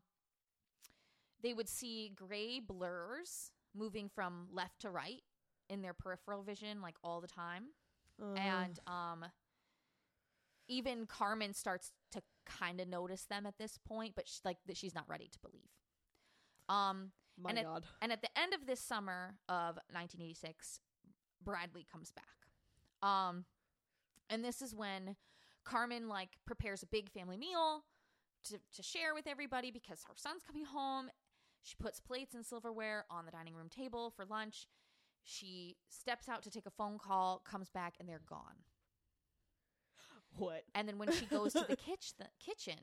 they 1.41 1.53
would 1.53 1.69
see 1.69 2.11
gray 2.15 2.59
blurs 2.59 3.51
moving 3.75 4.09
from 4.09 4.47
left 4.51 4.81
to 4.81 4.89
right 4.89 5.21
in 5.69 5.81
their 5.81 5.93
peripheral 5.93 6.43
vision, 6.43 6.81
like 6.81 6.95
all 7.03 7.21
the 7.21 7.27
time, 7.27 7.65
Uh, 8.21 8.33
and 8.35 8.79
um, 8.87 9.25
even 10.67 11.05
Carmen 11.05 11.53
starts 11.53 11.91
to 12.11 12.21
kind 12.47 12.79
of 12.79 12.87
notice 12.87 13.25
them 13.25 13.45
at 13.45 13.57
this 13.57 13.77
point, 13.87 14.13
but 14.15 14.27
sh- 14.27 14.39
like 14.45 14.57
that 14.65 14.77
she's 14.77 14.95
not 14.95 15.05
ready 15.07 15.29
to 15.31 15.39
believe. 15.39 15.69
Um, 16.69 17.11
my 17.41 17.51
and 17.51 17.63
god. 17.63 17.85
and 18.01 18.11
at 18.11 18.21
the 18.21 18.29
end 18.39 18.53
of 18.53 18.65
this 18.65 18.79
summer 18.79 19.35
of 19.47 19.75
1986, 19.91 20.79
Bradley 21.43 21.85
comes 21.91 22.11
back. 22.11 23.07
Um, 23.07 23.45
and 24.29 24.43
this 24.43 24.61
is 24.61 24.73
when 24.73 25.15
Carmen 25.63 26.07
like 26.07 26.29
prepares 26.45 26.83
a 26.83 26.87
big 26.87 27.09
family 27.09 27.37
meal 27.37 27.83
to 28.45 28.59
to 28.75 28.83
share 28.83 29.13
with 29.13 29.27
everybody 29.27 29.71
because 29.71 30.03
her 30.07 30.13
son's 30.15 30.43
coming 30.43 30.65
home. 30.65 31.09
She 31.63 31.75
puts 31.79 31.99
plates 31.99 32.33
and 32.33 32.45
silverware 32.45 33.05
on 33.09 33.25
the 33.25 33.31
dining 33.31 33.53
room 33.53 33.69
table 33.69 34.09
for 34.15 34.25
lunch. 34.25 34.67
She 35.23 35.75
steps 35.89 36.29
out 36.29 36.41
to 36.43 36.49
take 36.49 36.65
a 36.65 36.71
phone 36.71 36.97
call, 36.97 37.41
comes 37.43 37.69
back, 37.69 37.95
and 37.99 38.07
they're 38.07 38.21
gone. 38.25 38.63
What? 40.37 40.63
And 40.75 40.87
then 40.87 40.97
when 40.97 41.11
she 41.11 41.25
goes 41.25 41.53
to 41.53 41.65
the 41.67 41.75
kitch- 41.87 42.13
kitchen, 42.39 42.79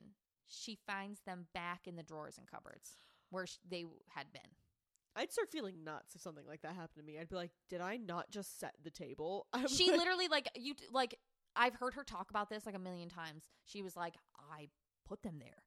she 0.47 0.77
finds 0.87 1.21
them 1.25 1.47
back 1.53 1.87
in 1.87 1.95
the 1.95 2.03
drawers 2.03 2.37
and 2.37 2.47
cupboards 2.47 2.97
where 3.29 3.47
sh- 3.47 3.57
they 3.67 3.85
had 4.13 4.31
been. 4.31 4.41
I'd 5.15 5.31
start 5.31 5.49
feeling 5.51 5.83
nuts 5.83 6.13
if 6.15 6.21
something 6.21 6.45
like 6.45 6.61
that 6.63 6.73
happened 6.75 6.97
to 6.97 7.03
me. 7.03 7.17
I'd 7.17 7.29
be 7.29 7.35
like, 7.35 7.51
"Did 7.69 7.79
I 7.81 7.97
not 7.97 8.29
just 8.31 8.59
set 8.59 8.75
the 8.83 8.91
table?" 8.91 9.47
I'm 9.53 9.67
She 9.67 9.89
like- 9.89 9.99
literally 9.99 10.27
like 10.27 10.49
you 10.55 10.73
like 10.91 11.15
I've 11.55 11.75
heard 11.75 11.93
her 11.93 12.03
talk 12.03 12.29
about 12.29 12.49
this 12.49 12.65
like 12.65 12.75
a 12.75 12.79
million 12.79 13.07
times. 13.09 13.43
She 13.63 13.81
was 13.81 13.95
like, 13.95 14.15
"I 14.51 14.67
put 15.07 15.23
them 15.23 15.39
there." 15.39 15.63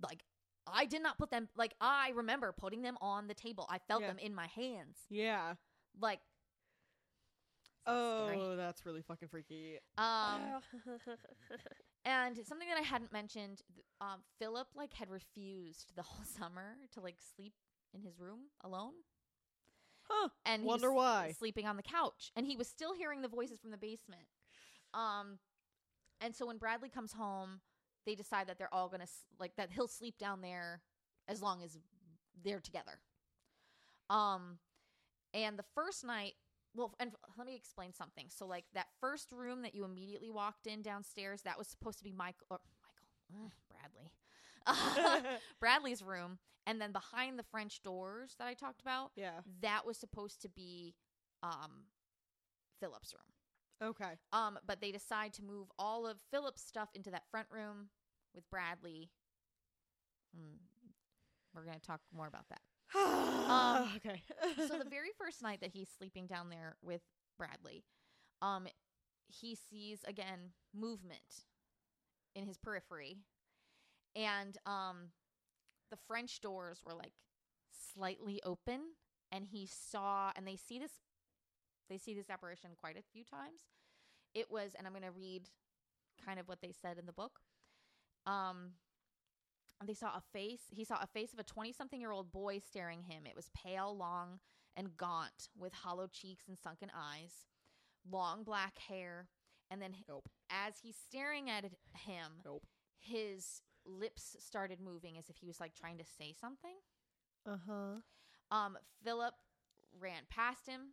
Like 0.00 0.22
I 0.66 0.84
did 0.84 1.02
not 1.02 1.18
put 1.18 1.30
them 1.30 1.48
like 1.56 1.74
I 1.80 2.10
remember 2.14 2.52
putting 2.56 2.82
them 2.82 2.96
on 3.00 3.26
the 3.26 3.34
table. 3.34 3.66
I 3.68 3.78
felt 3.78 4.02
Yeah. 4.02 4.08
them 4.08 4.18
in 4.18 4.34
my 4.34 4.46
hands. 4.46 4.98
Yeah. 5.10 5.54
Like 6.00 6.20
Oh, 7.90 8.26
scary. 8.26 8.56
that's 8.56 8.84
really 8.86 9.02
fucking 9.02 9.28
freaky. 9.28 9.78
um 9.96 10.40
and 12.04 12.36
something 12.46 12.68
that 12.68 12.78
I 12.78 12.82
hadn't 12.82 13.12
mentioned, 13.12 13.62
th- 13.74 13.84
um 14.00 14.20
Philip 14.38 14.68
like 14.74 14.92
had 14.94 15.10
refused 15.10 15.92
the 15.96 16.02
whole 16.02 16.24
summer 16.38 16.76
to 16.94 17.00
like 17.00 17.16
sleep 17.36 17.54
in 17.94 18.00
his 18.02 18.18
room 18.18 18.40
alone. 18.62 18.92
huh. 20.08 20.28
and 20.44 20.62
he 20.62 20.68
Wonder 20.68 20.92
was 20.92 20.96
why. 20.96 21.34
sleeping 21.38 21.66
on 21.66 21.76
the 21.76 21.82
couch 21.82 22.30
and 22.36 22.46
he 22.46 22.56
was 22.56 22.68
still 22.68 22.92
hearing 22.94 23.22
the 23.22 23.28
voices 23.28 23.58
from 23.60 23.70
the 23.70 23.76
basement 23.78 24.26
um 24.94 25.38
and 26.20 26.34
so 26.34 26.46
when 26.46 26.58
bradley 26.58 26.88
comes 26.88 27.12
home 27.12 27.60
they 28.06 28.14
decide 28.14 28.46
that 28.46 28.58
they're 28.58 28.72
all 28.72 28.88
gonna 28.88 29.02
s- 29.04 29.24
like 29.38 29.54
that 29.56 29.70
he'll 29.70 29.88
sleep 29.88 30.16
down 30.18 30.40
there 30.42 30.80
as 31.28 31.42
long 31.42 31.62
as 31.62 31.78
they're 32.44 32.60
together 32.60 33.00
um 34.10 34.58
and 35.34 35.58
the 35.58 35.64
first 35.74 36.04
night 36.04 36.34
well 36.78 36.94
and 36.98 37.10
let 37.36 37.46
me 37.46 37.54
explain 37.54 37.92
something 37.92 38.26
so 38.28 38.46
like 38.46 38.64
that 38.74 38.86
first 39.00 39.32
room 39.32 39.62
that 39.62 39.74
you 39.74 39.84
immediately 39.84 40.30
walked 40.30 40.66
in 40.66 40.80
downstairs 40.80 41.42
that 41.42 41.58
was 41.58 41.66
supposed 41.66 41.98
to 41.98 42.04
be 42.04 42.12
michael 42.12 42.46
or 42.50 42.58
michael 42.82 43.46
ugh, 43.46 43.52
bradley 43.68 44.12
bradley's 45.60 46.02
room 46.02 46.38
and 46.66 46.80
then 46.80 46.92
behind 46.92 47.38
the 47.38 47.42
french 47.42 47.82
doors 47.82 48.34
that 48.38 48.46
i 48.46 48.54
talked 48.54 48.80
about 48.80 49.10
yeah. 49.16 49.40
that 49.60 49.84
was 49.84 49.98
supposed 49.98 50.40
to 50.40 50.48
be 50.48 50.94
um 51.42 51.84
Philip's 52.80 53.14
room. 53.14 53.90
Okay. 53.90 54.14
Um 54.32 54.58
but 54.66 54.80
they 54.80 54.92
decide 54.92 55.32
to 55.34 55.42
move 55.42 55.68
all 55.78 56.06
of 56.06 56.20
Philip's 56.30 56.62
stuff 56.62 56.88
into 56.94 57.10
that 57.10 57.28
front 57.30 57.48
room 57.50 57.88
with 58.34 58.48
Bradley. 58.50 59.10
Hmm. 60.34 60.56
We're 61.54 61.64
going 61.64 61.78
to 61.78 61.86
talk 61.86 62.00
more 62.14 62.26
about 62.26 62.48
that. 62.50 62.60
Um, 62.94 63.90
okay. 63.96 64.22
so 64.56 64.78
the 64.78 64.84
very 64.90 65.10
first 65.18 65.42
night 65.42 65.60
that 65.60 65.70
he's 65.70 65.88
sleeping 65.96 66.26
down 66.26 66.48
there 66.50 66.76
with 66.82 67.02
Bradley, 67.38 67.84
um 68.42 68.66
he 69.28 69.54
sees 69.54 70.00
again 70.06 70.52
movement 70.74 71.44
in 72.34 72.46
his 72.46 72.56
periphery 72.56 73.18
and 74.16 74.56
um 74.64 75.10
the 75.90 75.96
French 76.06 76.40
doors 76.40 76.80
were 76.84 76.94
like 76.94 77.12
slightly 77.92 78.40
open 78.44 78.80
and 79.32 79.46
he 79.46 79.66
saw 79.66 80.32
and 80.36 80.46
they 80.46 80.56
see 80.56 80.78
this 80.78 80.92
they 81.88 81.98
see 81.98 82.14
this 82.14 82.30
apparition 82.30 82.70
quite 82.76 82.98
a 82.98 83.02
few 83.12 83.24
times. 83.24 83.60
It 84.34 84.50
was 84.50 84.74
and 84.76 84.86
I'm 84.86 84.92
going 84.92 85.02
to 85.04 85.10
read 85.10 85.48
kind 86.24 86.38
of 86.38 86.48
what 86.48 86.60
they 86.60 86.72
said 86.72 86.98
in 86.98 87.06
the 87.06 87.12
book. 87.12 87.40
Um 88.26 88.72
they 89.86 89.94
saw 89.94 90.08
a 90.16 90.22
face 90.32 90.62
he 90.70 90.84
saw 90.84 90.98
a 91.00 91.06
face 91.06 91.32
of 91.32 91.38
a 91.38 91.44
20 91.44 91.72
something 91.72 92.00
year 92.00 92.10
old 92.10 92.32
boy 92.32 92.58
staring 92.58 93.02
him. 93.02 93.24
It 93.26 93.36
was 93.36 93.50
pale, 93.54 93.96
long, 93.96 94.40
and 94.76 94.96
gaunt 94.96 95.48
with 95.56 95.72
hollow 95.72 96.06
cheeks 96.06 96.44
and 96.48 96.58
sunken 96.58 96.90
eyes, 96.96 97.46
long 98.10 98.42
black 98.44 98.78
hair, 98.78 99.28
and 99.70 99.80
then 99.80 99.94
Nope. 100.08 100.28
as 100.50 100.78
he's 100.82 100.96
staring 100.96 101.48
at 101.50 101.64
him, 101.64 102.32
Nope. 102.44 102.66
his 102.98 103.62
lips 103.84 104.36
started 104.40 104.80
moving 104.80 105.16
as 105.16 105.28
if 105.30 105.36
he 105.36 105.46
was 105.46 105.60
like 105.60 105.74
trying 105.74 105.98
to 105.98 106.04
say 106.04 106.32
something. 106.38 106.76
Uh 107.46 107.56
huh. 107.66 108.56
Um, 108.56 108.76
Philip 109.04 109.34
ran 109.98 110.22
past 110.30 110.66
him 110.66 110.92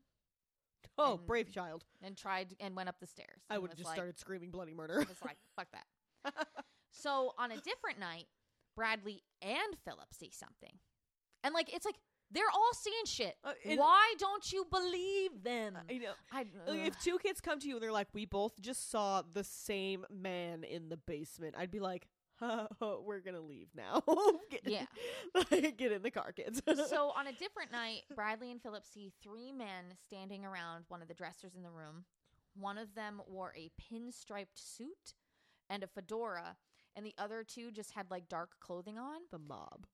Oh, 0.98 1.15
And- 1.17 1.26
brave 1.26 1.52
child. 1.52 1.84
and 2.04 2.15
tried 2.15 2.56
and 2.60 2.76
went 2.76 2.88
up 2.89 3.00
the 3.00 3.08
stairs. 3.08 3.41
I 3.50 3.58
would 3.58 3.71
have 3.71 3.78
just 3.78 3.88
like, 3.88 3.95
started 3.98 4.19
screaming 4.19 4.52
bloody 4.52 4.74
murder. 4.74 5.00
Was 5.00 5.21
like, 5.24 5.38
fuck 5.56 5.67
that. 5.71 6.48
So 6.98 7.34
on 7.38 7.52
a 7.52 7.58
different 7.58 8.00
night, 8.00 8.26
Bradley 8.76 9.24
and 9.42 9.78
Philip 9.84 10.14
see 10.14 10.32
something, 10.32 10.78
and 11.44 11.54
like 11.54 11.74
it's 11.74 11.86
like 11.86 11.96
they're 12.32 12.44
all 12.54 12.74
seeing 12.74 13.06
shit. 13.06 13.36
Uh, 13.44 13.54
Why 13.76 14.14
don't 14.18 14.52
you 14.52 14.66
believe 14.70 15.44
them? 15.44 15.78
I 15.90 15.98
know. 15.98 16.12
I, 16.32 16.42
ugh. 16.68 16.76
if 16.86 17.00
two 17.00 17.18
kids 17.20 17.40
come 17.40 17.60
to 17.60 17.68
you 17.68 17.76
and 17.76 17.84
they're 17.84 17.92
like, 17.92 18.08
"We 18.14 18.26
both 18.26 18.60
just 18.60 18.90
saw 18.90 19.22
the 19.22 19.44
same 19.44 20.06
man 20.12 20.64
in 20.64 20.90
the 20.90 20.98
basement," 20.98 21.56
I'd 21.58 21.72
be 21.72 21.80
like, 21.80 22.08
huh, 22.40 22.68
"We're 23.04 23.20
gonna 23.22 23.42
leave 23.42 23.68
now." 23.76 24.02
get, 24.50 24.62
Yeah. 24.66 24.86
get 25.78 25.92
in 25.92 26.02
the 26.02 26.12
car, 26.12 26.32
kids. 26.32 26.62
so 26.90 27.12
on 27.16 27.28
a 27.28 27.32
different 27.34 27.72
night, 27.72 28.02
Bradley 28.16 28.52
and 28.52 28.62
Philip 28.62 28.86
see 28.86 29.14
three 29.24 29.52
men 29.52 29.94
standing 30.06 30.46
around 30.46 30.86
one 30.88 31.02
of 31.02 31.08
the 31.08 31.14
dressers 31.14 31.56
in 31.56 31.62
the 31.64 31.70
room. 31.72 32.06
One 32.60 32.78
of 32.78 32.96
them 32.96 33.22
wore 33.28 33.54
a 33.56 33.70
pinstriped 33.80 34.56
suit 34.56 35.14
and 35.70 35.84
a 35.84 35.88
fedora, 35.88 36.56
and 36.96 37.06
the 37.06 37.14
other 37.18 37.44
two 37.44 37.72
just 37.72 37.92
had 37.92 38.10
like 38.12 38.30
dark 38.30 38.52
clothing 38.60 38.98
on. 38.98 39.22
the 39.32 39.40
mob. 39.40 39.86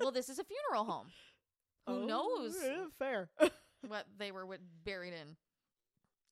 Well, 0.00 0.12
this 0.12 0.28
is 0.30 0.38
a 0.38 0.44
funeral 0.44 0.84
home. 0.84 1.08
Who 1.86 2.02
Oh, 2.02 2.06
knows 2.06 2.56
yeah, 2.62 2.84
fair. 2.98 3.28
what 3.86 4.06
they 4.18 4.32
were 4.32 4.46
buried 4.84 5.12
in? 5.12 5.36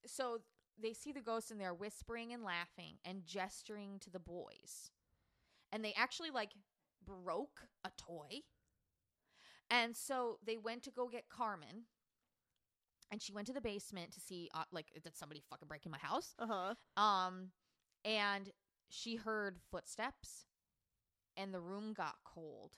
So 0.07 0.39
they 0.81 0.93
see 0.93 1.13
the 1.13 1.21
ghost 1.21 1.51
and 1.51 1.61
they're 1.61 1.75
whispering 1.75 2.33
and 2.33 2.43
laughing 2.43 2.95
and 3.05 3.27
gesturing 3.27 3.99
to 4.01 4.11
the 4.11 4.19
boys. 4.21 4.91
And 5.73 5.85
they 5.85 5.93
actually 5.97 6.31
like 6.31 6.53
broke 7.05 7.69
a 7.85 7.91
toy. 7.99 8.43
And 9.71 9.95
so 9.95 10.39
they 10.47 10.57
went 10.57 10.83
to 10.85 10.91
go 10.91 11.09
get 11.09 11.29
Carmen. 11.29 11.85
And 13.11 13.21
she 13.21 13.33
went 13.33 13.47
to 13.49 13.53
the 13.53 13.61
basement 13.61 14.13
to 14.13 14.21
see 14.21 14.49
uh, 14.55 14.65
like 14.73 14.87
did 15.03 15.17
somebody 15.17 15.43
fucking 15.51 15.69
break 15.69 15.85
in 15.85 15.93
my 15.93 15.99
house? 15.99 16.35
Uh 16.39 16.47
huh. 16.97 17.03
Um 17.03 17.49
and 18.05 18.51
she 18.88 19.16
heard 19.16 19.59
footsteps 19.70 20.46
and 21.37 21.53
the 21.53 21.61
room 21.61 21.92
got 21.92 22.16
cold. 22.24 22.72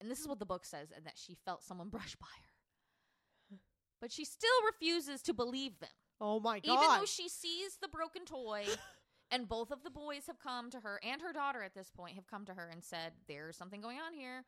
And 0.00 0.10
this 0.10 0.20
is 0.20 0.28
what 0.28 0.38
the 0.38 0.46
book 0.46 0.64
says 0.64 0.88
and 0.94 1.04
that 1.04 1.18
she 1.18 1.36
felt 1.44 1.62
someone 1.62 1.88
brush 1.90 2.16
by 2.16 2.26
her. 2.26 3.58
But 4.00 4.12
she 4.12 4.24
still 4.24 4.48
refuses 4.72 5.20
to 5.22 5.34
believe 5.34 5.78
them. 5.78 5.90
Oh 6.20 6.40
my 6.40 6.60
god. 6.60 6.72
Even 6.72 6.98
though 7.00 7.06
she 7.06 7.28
sees 7.28 7.76
the 7.80 7.88
broken 7.88 8.24
toy 8.24 8.64
and 9.30 9.48
both 9.48 9.70
of 9.70 9.82
the 9.82 9.90
boys 9.90 10.26
have 10.26 10.38
come 10.38 10.70
to 10.70 10.80
her 10.80 11.00
and 11.02 11.20
her 11.20 11.32
daughter 11.32 11.62
at 11.62 11.74
this 11.74 11.90
point 11.90 12.14
have 12.14 12.26
come 12.26 12.44
to 12.46 12.54
her 12.54 12.68
and 12.72 12.82
said 12.82 13.12
there's 13.28 13.56
something 13.56 13.80
going 13.80 13.98
on 13.98 14.14
here, 14.14 14.44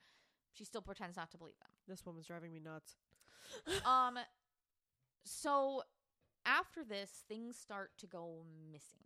she 0.55 0.65
still 0.65 0.81
pretends 0.83 1.17
not 1.17 1.31
to 1.33 1.39
believe 1.39 1.59
them. 1.61 1.71
this 1.89 2.05
woman's 2.07 2.27
driving 2.27 2.53
me 2.53 2.61
nuts. 2.61 2.97
Um 3.87 4.19
so 5.25 5.83
after 6.47 6.83
this 6.85 7.25
things 7.29 7.57
start 7.57 7.91
to 7.99 8.07
go 8.07 8.45
missing. 8.73 9.05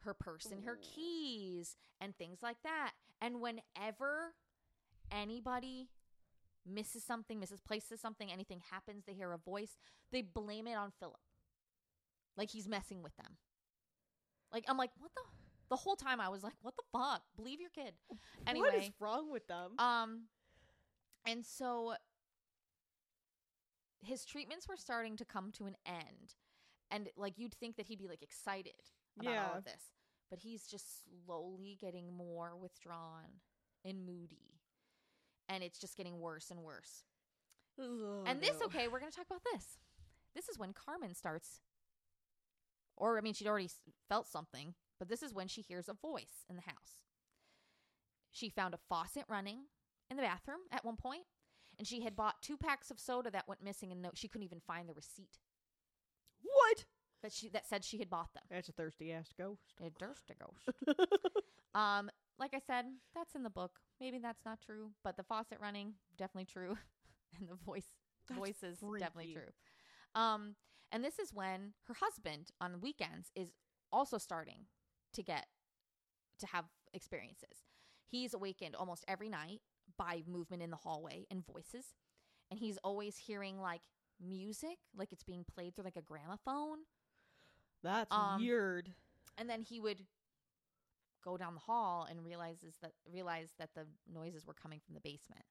Her 0.00 0.14
purse 0.14 0.46
and 0.46 0.64
her 0.64 0.78
keys 0.80 1.76
and 2.00 2.16
things 2.16 2.38
like 2.42 2.58
that. 2.62 2.92
And 3.20 3.40
whenever 3.40 4.34
anybody 5.10 5.88
misses 6.64 7.02
something, 7.02 7.40
misses 7.40 7.60
places 7.60 8.00
something, 8.00 8.30
anything 8.30 8.60
happens, 8.70 9.04
they 9.06 9.14
hear 9.14 9.32
a 9.32 9.38
voice, 9.38 9.76
they 10.12 10.22
blame 10.22 10.66
it 10.66 10.74
on 10.74 10.92
Philip. 11.00 11.20
Like 12.36 12.50
he's 12.50 12.68
messing 12.68 13.02
with 13.02 13.16
them. 13.16 13.36
Like 14.52 14.64
I'm 14.68 14.76
like, 14.76 14.90
what 14.98 15.10
the 15.14 15.22
the 15.68 15.76
whole 15.76 15.96
time 15.96 16.20
I 16.20 16.28
was 16.28 16.42
like, 16.42 16.54
what 16.62 16.74
the 16.76 16.84
fuck? 16.92 17.22
Believe 17.36 17.60
your 17.60 17.70
kid. 17.70 17.92
Anyway, 18.46 18.68
what 18.68 18.74
is 18.74 18.90
wrong 19.00 19.30
with 19.30 19.46
them? 19.48 19.78
um, 19.78 20.22
and 21.26 21.44
so 21.44 21.94
his 24.00 24.24
treatments 24.24 24.68
were 24.68 24.76
starting 24.76 25.16
to 25.16 25.24
come 25.24 25.50
to 25.52 25.66
an 25.66 25.76
end, 25.84 26.36
and 26.90 27.08
like 27.16 27.34
you'd 27.36 27.54
think 27.54 27.76
that 27.76 27.86
he'd 27.88 27.98
be 27.98 28.06
like 28.08 28.22
excited 28.22 28.72
about 29.20 29.36
all 29.36 29.52
Yeah. 29.52 29.58
of 29.58 29.64
this, 29.64 29.92
but 30.30 30.38
he's 30.40 30.66
just 30.66 31.04
slowly 31.24 31.76
getting 31.80 32.12
more 32.14 32.56
withdrawn 32.56 33.40
and 33.84 34.04
moody, 34.06 34.60
and 35.48 35.62
it's 35.64 35.78
just 35.78 35.96
getting 35.96 36.20
worse 36.20 36.50
and 36.50 36.62
worse. 36.62 37.04
Oh, 37.78 38.24
and 38.26 38.40
this, 38.42 38.58
no. 38.60 38.66
okay, 38.66 38.88
we're 38.88 38.98
gonna 39.00 39.12
talk 39.12 39.26
about 39.26 39.44
this. 39.52 39.78
This 40.34 40.48
is 40.48 40.58
when 40.58 40.72
Carmen 40.72 41.14
starts, 41.14 41.60
or 42.96 43.16
I 43.18 43.20
mean, 43.20 43.34
she'd 43.34 43.46
already 43.48 43.70
felt 44.08 44.26
something, 44.26 44.74
but 44.98 45.08
this 45.08 45.22
is 45.22 45.32
when 45.32 45.48
she 45.48 45.62
hears 45.62 45.88
a 45.88 45.94
voice 45.94 46.44
in 46.48 46.56
the 46.56 46.62
house. 46.62 46.98
She 48.30 48.48
found 48.50 48.74
a 48.74 48.78
faucet 48.88 49.24
running 49.28 49.66
in 50.10 50.16
the 50.16 50.22
bathroom 50.22 50.60
at 50.70 50.84
one 50.84 50.96
point, 50.96 51.24
and 51.78 51.86
she 51.86 52.02
had 52.02 52.16
bought 52.16 52.42
two 52.42 52.56
packs 52.56 52.90
of 52.90 52.98
soda 53.00 53.30
that 53.30 53.48
went 53.48 53.62
missing, 53.62 53.90
and 53.92 54.02
no, 54.02 54.10
she 54.14 54.28
couldn't 54.28 54.44
even 54.44 54.60
find 54.60 54.88
the 54.88 54.94
receipt 54.94 55.38
What? 56.42 56.84
That 57.22 57.32
she 57.32 57.48
that 57.50 57.66
said 57.66 57.84
she 57.84 57.98
had 57.98 58.10
bought 58.10 58.32
them. 58.34 58.44
That's 58.50 58.68
a 58.68 58.72
thirsty 58.72 59.12
ass 59.12 59.32
ghost. 59.36 59.74
A 59.84 59.90
durst 59.90 60.30
a 60.30 60.34
ghost. 60.34 60.98
um, 61.74 62.10
like 62.38 62.54
I 62.54 62.60
said, 62.66 62.86
that's 63.14 63.34
in 63.34 63.42
the 63.42 63.50
book. 63.50 63.80
Maybe 64.00 64.18
that's 64.18 64.44
not 64.44 64.60
true, 64.60 64.90
but 65.02 65.16
the 65.16 65.24
faucet 65.24 65.58
running 65.60 65.94
definitely 66.16 66.46
true, 66.46 66.76
and 67.38 67.48
the 67.48 67.56
voice 67.56 67.86
That's 68.28 68.38
voice 68.38 68.62
is 68.62 68.78
definitely 68.98 69.34
true. 69.34 69.52
Um, 70.14 70.56
And 70.92 71.04
this 71.04 71.18
is 71.18 71.34
when 71.34 71.74
her 71.86 71.94
husband 71.94 72.50
on 72.60 72.80
weekends 72.80 73.30
is 73.34 73.52
also 73.92 74.18
starting 74.18 74.66
to 75.14 75.22
get 75.22 75.46
to 76.38 76.46
have 76.46 76.66
experiences. 76.94 77.64
He's 78.06 78.32
awakened 78.34 78.74
almost 78.74 79.04
every 79.06 79.28
night 79.28 79.60
by 79.96 80.22
movement 80.26 80.62
in 80.62 80.70
the 80.70 80.76
hallway 80.76 81.26
and 81.30 81.44
voices. 81.44 81.94
And 82.50 82.58
he's 82.58 82.78
always 82.78 83.18
hearing 83.18 83.60
like 83.60 83.82
music, 84.20 84.78
like 84.96 85.12
it's 85.12 85.22
being 85.24 85.44
played 85.44 85.74
through 85.74 85.84
like 85.84 85.96
a 85.96 86.02
gramophone. 86.02 86.78
That's 87.82 88.12
Um, 88.12 88.40
weird. 88.40 88.92
And 89.36 89.48
then 89.48 89.62
he 89.62 89.80
would 89.80 90.04
go 91.24 91.36
down 91.36 91.54
the 91.54 91.60
hall 91.60 92.06
and 92.08 92.24
realizes 92.24 92.76
that 92.82 92.92
realize 93.10 93.52
that 93.58 93.70
the 93.74 93.86
noises 94.12 94.46
were 94.46 94.54
coming 94.54 94.80
from 94.80 94.94
the 94.94 95.00
basement. 95.00 95.44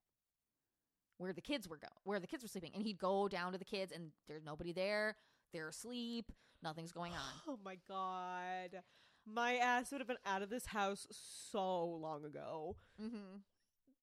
Where 1.17 1.33
the 1.33 1.41
kids 1.41 1.67
were 1.67 1.77
go 1.77 1.87
where 2.03 2.19
the 2.19 2.27
kids 2.27 2.43
were 2.43 2.49
sleeping. 2.49 2.71
And 2.75 2.83
he'd 2.83 2.99
go 2.99 3.27
down 3.27 3.51
to 3.53 3.57
the 3.57 3.65
kids 3.65 3.91
and 3.91 4.11
there's 4.27 4.43
nobody 4.43 4.71
there. 4.71 5.15
They're 5.51 5.69
asleep. 5.69 6.31
Nothing's 6.61 6.91
going 6.91 7.13
on. 7.13 7.19
Oh 7.47 7.59
my 7.63 7.77
god. 7.87 8.81
My 9.25 9.55
ass 9.57 9.91
would 9.91 9.99
have 9.99 10.07
been 10.07 10.17
out 10.25 10.41
of 10.41 10.49
this 10.49 10.67
house 10.67 11.05
so 11.11 11.83
long 11.85 12.23
ago. 12.23 12.75
mm-hmm. 13.01 13.37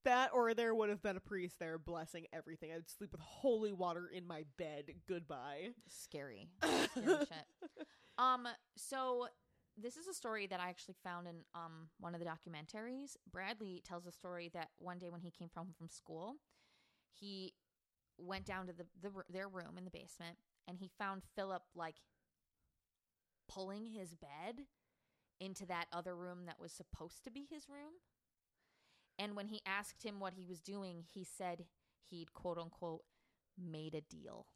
That 0.05 0.31
or 0.35 0.53
there 0.55 0.75
would 0.75 0.91
have 0.91 1.03
been 1.03 1.17
a 1.17 1.21
priest 1.21 1.59
there 1.59 1.79
blessing 1.79 2.27
everything. 2.33 2.71
I'd 2.73 2.91
sleep 2.91 3.13
with 3.13 3.21
holy 3.21 3.73
water 3.73 4.11
in 4.13 4.27
my 4.27 4.45
bed. 4.59 4.85
Goodbye. 5.09 5.71
Scary. 5.89 6.49
Scary 6.63 7.17
shit. 7.21 7.87
Um, 8.19 8.47
so 8.77 9.29
this 9.77 9.97
is 9.97 10.07
a 10.07 10.15
story 10.15 10.47
that 10.47 10.61
I 10.61 10.69
actually 10.69 10.97
found 11.03 11.27
in 11.27 11.37
um 11.55 11.89
one 11.99 12.15
of 12.15 12.21
the 12.21 12.27
documentaries. 12.27 13.17
Bradley 13.31 13.83
tells 13.85 14.07
a 14.07 14.13
story 14.13 14.51
that 14.55 14.69
one 14.79 14.99
day 14.99 15.11
when 15.11 15.21
he 15.21 15.31
came 15.31 15.51
home 15.57 15.73
from 15.77 15.89
school, 15.89 16.37
he 17.13 17.55
went 18.19 18.45
down 18.45 18.67
to 18.67 18.73
the, 18.73 18.85
the 19.03 19.11
their 19.31 19.49
room 19.49 19.77
in 19.77 19.85
the 19.85 19.91
basement 19.91 20.37
and 20.69 20.79
he 20.79 20.91
found 20.99 21.23
Philip 21.35 21.63
like 21.75 21.97
pulling 23.49 23.87
his 23.87 24.15
bed 24.15 24.61
into 25.41 25.67
that 25.67 25.87
other 25.93 26.15
room 26.15 26.47
that 26.47 26.61
was 26.61 26.73
supposed 26.73 27.25
to 27.25 27.31
be 27.31 27.47
his 27.51 27.69
room. 27.69 27.93
And 29.19 29.37
when 29.37 29.49
he 29.49 29.61
asked 29.67 30.03
him 30.03 30.21
what 30.21 30.35
he 30.35 30.45
was 30.45 30.61
doing, 30.61 31.05
he 31.13 31.25
said 31.25 31.67
he'd 32.11 32.33
quote 32.33 32.59
unquote 32.59 33.03
made 33.59 33.95
a 33.95 34.01
deal. 34.01 34.47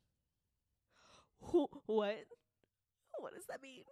Wh- 1.41 1.73
what? 1.87 2.17
What 3.19 3.35
does 3.35 3.47
that 3.49 3.63
mean? 3.63 3.85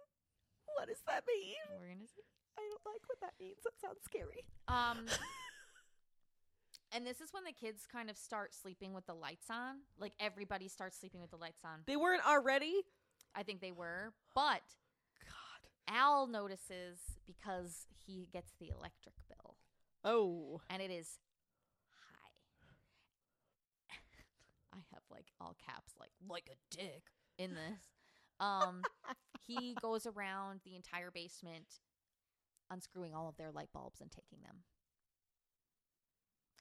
What 0.77 0.87
does 0.87 1.01
that 1.07 1.23
mean? 1.27 1.55
We're 1.79 1.87
gonna 1.87 2.07
see. 2.07 2.23
I 2.57 2.61
don't 2.61 2.93
like 2.93 3.01
what 3.07 3.19
that 3.21 3.33
means. 3.39 3.57
That 3.63 3.79
sounds 3.79 3.99
scary. 4.03 4.45
Um, 4.67 5.05
and 6.91 7.05
this 7.05 7.21
is 7.21 7.29
when 7.31 7.43
the 7.43 7.51
kids 7.51 7.85
kind 7.91 8.09
of 8.09 8.17
start 8.17 8.53
sleeping 8.53 8.93
with 8.93 9.05
the 9.05 9.13
lights 9.13 9.47
on. 9.49 9.75
Like 9.99 10.13
everybody 10.19 10.67
starts 10.67 10.99
sleeping 10.99 11.21
with 11.21 11.31
the 11.31 11.37
lights 11.37 11.63
on. 11.63 11.81
They 11.85 11.95
weren't 11.95 12.25
already? 12.27 12.81
I 13.35 13.43
think 13.43 13.61
they 13.61 13.71
were, 13.71 14.13
but 14.33 14.61
God. 15.23 15.95
Al 15.95 16.27
notices 16.27 16.99
because 17.25 17.85
he 18.05 18.27
gets 18.31 18.53
the 18.59 18.69
electric 18.69 19.13
bill, 19.27 19.56
Oh. 20.03 20.61
and 20.69 20.81
it 20.81 20.91
is 20.91 21.17
high. 21.89 22.77
I 24.73 24.77
have 24.93 25.03
like 25.11 25.27
all 25.41 25.55
caps, 25.65 25.93
like 25.99 26.11
like 26.29 26.49
a 26.51 26.75
dick 26.75 27.03
in 27.37 27.51
this. 27.55 27.81
Um, 28.39 28.83
he 29.47 29.75
goes 29.81 30.05
around 30.05 30.61
the 30.65 30.75
entire 30.75 31.11
basement, 31.11 31.79
unscrewing 32.69 33.13
all 33.15 33.27
of 33.27 33.37
their 33.37 33.51
light 33.51 33.69
bulbs 33.73 33.99
and 34.01 34.11
taking 34.11 34.39
them, 34.43 34.57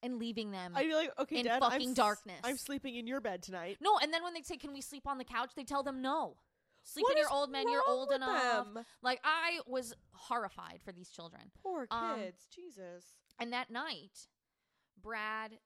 and 0.02 0.18
leaving 0.18 0.50
them. 0.50 0.72
I'd 0.74 0.86
be 0.88 0.94
like, 0.94 1.10
okay, 1.18 1.38
in 1.40 1.44
Dad, 1.44 1.62
I'm 1.62 1.70
fucking 1.70 1.94
darkness. 1.94 2.40
I'm 2.44 2.56
sleeping 2.56 2.96
in 2.96 3.06
your 3.06 3.20
bed 3.20 3.42
tonight. 3.42 3.76
No, 3.80 3.98
and 4.02 4.12
then 4.12 4.22
when 4.22 4.34
they 4.34 4.42
say, 4.42 4.56
"Can 4.56 4.72
we 4.72 4.80
sleep 4.80 5.06
on 5.06 5.18
the 5.18 5.24
couch?" 5.24 5.50
they 5.56 5.64
tell 5.64 5.82
them 5.82 6.00
no. 6.02 6.36
Sleep 6.88 7.02
What 7.02 7.12
in 7.16 7.18
your 7.18 7.32
old 7.32 7.50
man. 7.50 7.68
You're 7.68 7.82
old 7.88 8.12
enough. 8.12 8.72
them? 8.72 8.84
Like 9.02 9.20
I 9.24 9.58
was 9.66 9.92
horrified 10.12 10.80
for 10.84 10.92
these 10.92 11.10
children. 11.10 11.42
Poor 11.62 11.88
Um, 11.90 12.14
kids. 12.20 12.46
Jesus. 12.54 13.04
And 13.38 13.52
that 13.52 13.70
night, 13.70 14.28
Brad 15.00 15.58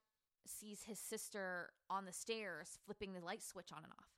sees 0.46 0.82
his 0.84 0.98
sister 0.98 1.70
on 1.88 2.04
the 2.04 2.12
stairs 2.12 2.78
flipping 2.84 3.12
the 3.12 3.20
light 3.20 3.42
switch 3.42 3.72
on 3.72 3.84
and 3.84 3.92
off, 3.92 4.10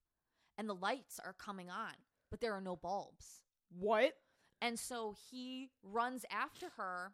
and 0.57 0.69
the 0.69 0.75
lights 0.75 1.21
are 1.23 1.35
coming 1.35 1.71
on, 1.71 1.93
but 2.31 2.41
there 2.41 2.55
are 2.55 2.61
no 2.61 2.77
bulbs. 2.77 3.43
What? 3.69 4.15
And 4.61 4.79
so 4.79 5.15
he 5.31 5.71
runs 5.83 6.25
after 6.31 6.71
her, 6.77 7.13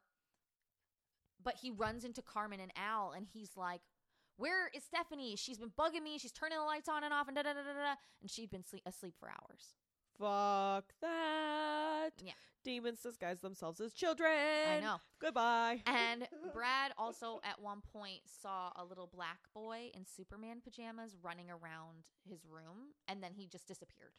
but 1.43 1.57
he 1.63 1.71
runs 1.71 2.05
into 2.05 2.23
Carmen 2.23 2.61
and 2.61 2.73
Al, 2.77 3.13
and 3.13 3.27
he's 3.27 3.57
like, 3.57 3.81
"Where 4.37 4.69
is 4.69 4.85
Stephanie? 4.85 5.35
She's 5.35 5.59
been 5.59 5.71
bugging 5.71 6.03
me. 6.03 6.19
She's 6.19 6.33
turning 6.33 6.59
the 6.59 6.65
lights 6.65 6.89
on 6.89 7.03
and 7.03 7.13
off, 7.13 7.27
and 7.27 7.37
da 7.37 7.43
da 7.43 7.55
da 7.55 7.63
da 7.63 7.73
da." 7.73 7.95
And 8.21 8.31
she'd 8.31 8.51
been 8.51 8.65
sleep- 8.65 8.87
asleep 8.87 9.17
for 9.19 9.31
hours. 9.31 9.75
Fuck 10.19 10.85
that. 11.01 12.11
Yeah. 12.23 12.33
Demons 12.65 13.01
disguise 13.01 13.41
themselves 13.41 13.81
as 13.81 13.93
children. 13.93 14.33
I 14.69 14.81
know. 14.81 14.97
Goodbye. 15.21 15.83
And 15.87 16.27
Brad 16.53 16.93
also 16.99 17.41
at 17.45 17.61
one 17.61 17.81
point 17.93 18.21
saw 18.27 18.73
a 18.77 18.85
little 18.85 19.07
black 19.07 19.39
boy 19.55 19.91
in 19.95 20.05
Superman 20.05 20.61
pajamas 20.63 21.17
running 21.23 21.51
around 21.51 22.11
his 22.29 22.41
room, 22.45 22.95
and 23.07 23.23
then 23.23 23.33
he 23.35 23.47
just 23.47 23.67
disappeared. 23.69 24.13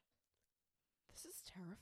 this 1.14 1.26
is 1.26 1.41
terrifying. 1.54 1.76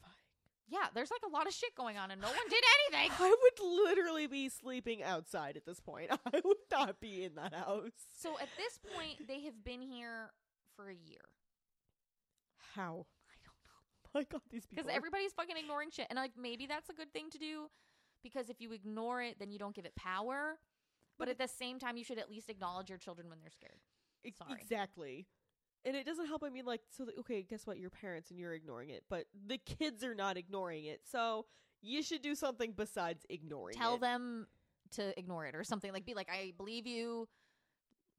Yeah, 0.70 0.88
there's 0.93 1.11
like 1.11 1.22
a 1.26 1.34
lot 1.34 1.47
of 1.47 1.53
shit 1.53 1.74
going 1.76 1.97
on, 1.97 2.11
and 2.11 2.20
no 2.20 2.28
one 2.28 2.49
did 2.49 2.63
anything. 2.91 3.11
I 3.20 3.30
would 3.30 3.86
literally 3.86 4.28
be 4.28 4.49
sleeping 4.49 5.01
outside 5.01 5.55
at 5.55 5.65
this 5.65 5.80
point. 5.80 6.09
I 6.34 6.41
would 6.43 6.57
not 6.72 6.99
be 6.99 7.24
in 7.24 7.36
that 7.36 7.53
house. 7.53 7.91
So 8.20 8.32
at 8.41 8.49
this 8.57 8.78
point, 8.93 9.28
they 9.30 9.41
have 9.41 9.63
been 9.63 9.82
here 9.82 10.32
for 10.76 10.89
a 10.89 10.93
year. 10.95 11.22
How? 12.76 13.05
My 14.18 14.24
God, 14.24 14.41
these 14.49 14.65
people. 14.65 14.84
because 14.84 14.91
are- 14.91 14.95
everybody's 14.95 15.34
fucking 15.34 15.57
ignoring 15.57 15.91
shit 15.91 16.07
and 16.09 16.18
like 16.18 16.32
maybe 16.38 16.65
that's 16.68 16.89
a 16.89 16.93
good 16.93 17.11
thing 17.13 17.30
to 17.32 17.38
do 17.38 17.70
because 18.24 18.49
if 18.49 18.59
you 18.59 18.72
ignore 18.74 19.22
it 19.22 19.38
then 19.39 19.51
you 19.51 19.59
don't 19.59 19.76
give 19.76 19.86
it 19.86 19.95
power 19.95 20.57
but, 21.18 21.26
But 21.26 21.30
at 21.30 21.38
the 21.38 21.47
same 21.47 21.80
time 21.80 21.97
you 21.97 22.03
should 22.03 22.20
at 22.20 22.30
least 22.30 22.49
acknowledge 22.49 22.89
your 22.89 22.99
children 22.99 23.30
when 23.30 23.39
they're 23.39 23.49
scared 23.51 23.80
sorry. 24.38 24.59
Exactly. 24.61 25.26
And 25.86 25.95
it 25.95 26.05
doesn't 26.05 26.26
help. 26.28 26.43
I 26.43 26.49
mean, 26.49 26.65
like, 26.65 26.82
so, 26.89 27.05
the, 27.05 27.13
okay, 27.20 27.43
guess 27.43 27.65
what? 27.65 27.78
You're 27.80 27.89
parents 27.89 28.30
and 28.30 28.38
you're 28.38 28.53
ignoring 28.53 28.89
it, 28.89 29.03
but 29.09 29.26
the 29.45 29.57
kids 29.57 30.03
are 30.03 30.13
not 30.15 30.36
ignoring 30.36 30.84
it. 30.84 30.99
So 31.09 31.45
you 31.82 32.03
should 32.03 32.22
do 32.22 32.36
something 32.36 32.74
besides 32.76 33.26
ignoring 33.30 33.76
it. 33.76 33.80
tell 33.80 33.95
it. 33.95 34.01
them 34.01 34.47
to 34.91 35.18
ignore 35.20 35.45
it 35.45 35.55
or 35.55 35.63
something 35.63 35.91
like 35.91 36.05
be 36.05 36.13
like 36.13 36.30
i 36.32 36.53
believe 36.57 36.88
you 36.88 37.28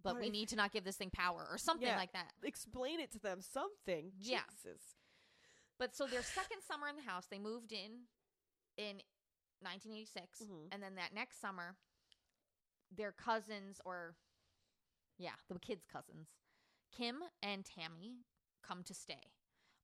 but 0.02 0.20
we 0.20 0.28
need 0.30 0.48
to 0.48 0.56
not 0.56 0.70
give 0.70 0.84
this 0.84 0.96
thing 0.96 1.10
power 1.10 1.46
or 1.50 1.58
something 1.58 1.88
Yeah. 1.88 1.96
like 1.96 2.12
that 2.12 2.30
Explain 2.42 3.00
it 3.00 3.10
to 3.12 3.18
them. 3.18 3.40
Something. 3.40 4.12
Yeah. 4.20 4.40
Jesus. 4.50 4.80
But 5.78 5.94
so 5.94 6.06
their 6.06 6.22
second 6.22 6.58
summer 6.66 6.88
in 6.88 6.96
the 6.96 7.02
house 7.02 7.26
they 7.30 7.38
moved 7.38 7.72
in 7.72 8.06
in 8.76 9.00
1986 9.60 10.42
Mhm. 10.42 10.68
and 10.72 10.82
then 10.82 10.94
that 10.96 11.12
next 11.14 11.40
summer 11.40 11.76
their 12.90 13.12
cousins 13.12 13.80
or 13.84 14.14
yeah 15.18 15.34
the 15.48 15.58
kids 15.58 15.84
cousins 15.90 16.28
kim 16.96 17.16
and 17.42 17.64
tammy 17.64 18.24
come 18.62 18.82
to 18.82 18.94
stay. 18.94 19.32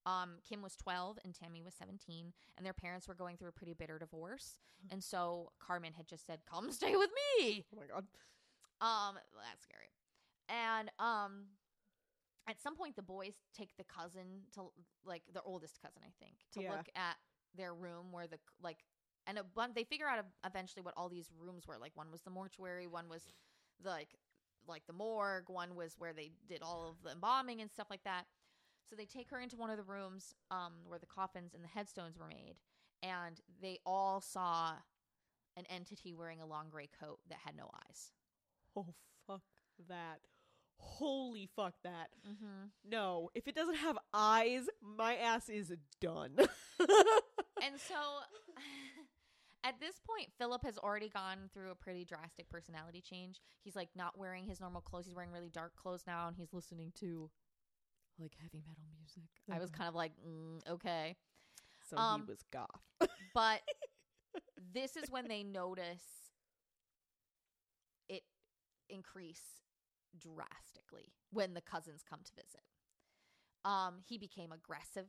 Um 0.06 0.38
kim 0.48 0.60
was 0.62 0.76
12 0.76 1.18
and 1.24 1.34
tammy 1.34 1.62
was 1.62 1.74
17 1.74 2.32
and 2.56 2.66
their 2.66 2.72
parents 2.74 3.08
were 3.08 3.14
going 3.14 3.36
through 3.36 3.48
a 3.48 3.52
pretty 3.52 3.72
bitter 3.74 3.98
divorce. 3.98 4.58
And 4.90 5.02
so 5.02 5.52
carmen 5.58 5.92
had 5.94 6.06
just 6.06 6.26
said 6.26 6.40
come 6.46 6.70
stay 6.72 6.94
with 6.96 7.10
me. 7.38 7.64
Oh 7.72 7.76
my 7.80 7.86
God. 7.86 8.06
um 8.80 9.14
that's 9.34 9.62
scary. 9.62 9.90
And 10.48 10.90
um 10.98 11.46
at 12.48 12.60
some 12.60 12.76
point 12.76 12.94
the 12.96 13.02
boys 13.02 13.34
take 13.56 13.76
the 13.76 13.84
cousin 13.84 14.42
to 14.54 14.70
like 15.04 15.22
the 15.32 15.42
oldest 15.42 15.80
cousin 15.80 16.02
i 16.04 16.12
think 16.22 16.36
to 16.52 16.62
Yeah. 16.62 16.72
look 16.72 16.88
at 16.96 17.16
their 17.54 17.74
room 17.74 18.12
where 18.12 18.26
the 18.26 18.38
like 18.62 18.84
and 19.26 19.38
a 19.38 19.44
bun- 19.44 19.72
they 19.74 19.84
figure 19.84 20.08
out 20.08 20.18
ev- 20.18 20.32
eventually 20.44 20.82
what 20.82 20.94
all 20.96 21.08
these 21.08 21.30
rooms 21.38 21.66
were 21.66 21.78
like 21.78 21.92
one 21.96 22.10
was 22.10 22.22
the 22.22 22.30
mortuary 22.30 22.86
one 22.86 23.08
was 23.08 23.22
the, 23.82 23.88
like 23.90 24.16
like 24.66 24.86
the 24.86 24.92
morgue 24.92 25.48
one 25.48 25.74
was 25.74 25.94
where 25.98 26.12
they 26.12 26.32
did 26.48 26.62
all 26.62 26.88
of 26.90 27.02
the 27.02 27.10
embalming 27.12 27.60
and 27.60 27.70
stuff 27.70 27.86
like 27.90 28.02
that 28.04 28.26
so 28.88 28.96
they 28.96 29.06
take 29.06 29.30
her 29.30 29.38
into 29.40 29.56
one 29.56 29.70
of 29.70 29.76
the 29.76 29.82
rooms 29.82 30.34
um 30.50 30.72
where 30.86 30.98
the 30.98 31.06
coffins 31.06 31.54
and 31.54 31.62
the 31.64 31.68
headstones 31.68 32.18
were 32.18 32.26
made 32.28 32.56
and 33.02 33.40
they 33.62 33.78
all 33.86 34.20
saw 34.20 34.72
an 35.56 35.64
entity 35.70 36.12
wearing 36.14 36.40
a 36.40 36.46
long 36.46 36.68
gray 36.70 36.88
coat 37.00 37.18
that 37.28 37.38
had 37.44 37.56
no 37.56 37.70
eyes 37.88 38.10
Oh, 38.76 38.88
fuck 39.26 39.42
that. 39.88 40.18
Holy 40.78 41.48
fuck 41.56 41.74
that. 41.84 42.08
mm-hmm. 42.28 42.66
No, 42.88 43.30
if 43.34 43.48
it 43.48 43.54
doesn't 43.54 43.76
have 43.76 43.98
eyes, 44.12 44.66
my 44.82 45.16
ass 45.16 45.48
is 45.48 45.72
done. 46.00 46.36
and 47.62 47.80
so 47.80 47.94
at 49.64 49.78
this 49.80 49.98
point 50.06 50.28
philip 50.38 50.62
has 50.64 50.76
already 50.78 51.08
gone 51.08 51.48
through 51.54 51.70
a 51.70 51.74
pretty 51.74 52.04
drastic 52.04 52.48
personality 52.50 53.00
change 53.00 53.40
he's 53.62 53.76
like 53.76 53.88
not 53.96 54.18
wearing 54.18 54.44
his 54.44 54.60
normal 54.60 54.80
clothes 54.80 55.06
he's 55.06 55.14
wearing 55.14 55.30
really 55.30 55.48
dark 55.48 55.74
clothes 55.76 56.02
now 56.06 56.26
and 56.28 56.36
he's 56.36 56.52
listening 56.52 56.92
to 56.98 57.30
like 58.18 58.32
heavy 58.42 58.62
metal 58.66 58.84
music 58.98 59.30
i 59.50 59.58
was 59.58 59.70
Uh-huh. 59.70 59.78
kind 59.78 59.88
of 59.88 59.94
like 59.94 60.12
mm, 60.26 60.60
okay 60.68 61.16
so 61.88 61.96
Um, 61.96 62.22
he 62.26 62.30
was 62.32 62.42
goth. 62.52 63.08
but 63.34 63.60
this 64.74 64.96
is 64.96 65.08
when 65.10 65.28
they 65.28 65.42
notice 65.44 66.02
it 68.08 68.22
increase 68.90 69.62
drastically 70.18 71.12
when 71.30 71.54
the 71.54 71.60
cousins 71.60 72.02
come 72.08 72.20
to 72.24 72.32
visit 72.34 72.62
Um, 73.64 74.00
he 74.06 74.18
became 74.18 74.52
aggressive 74.52 75.06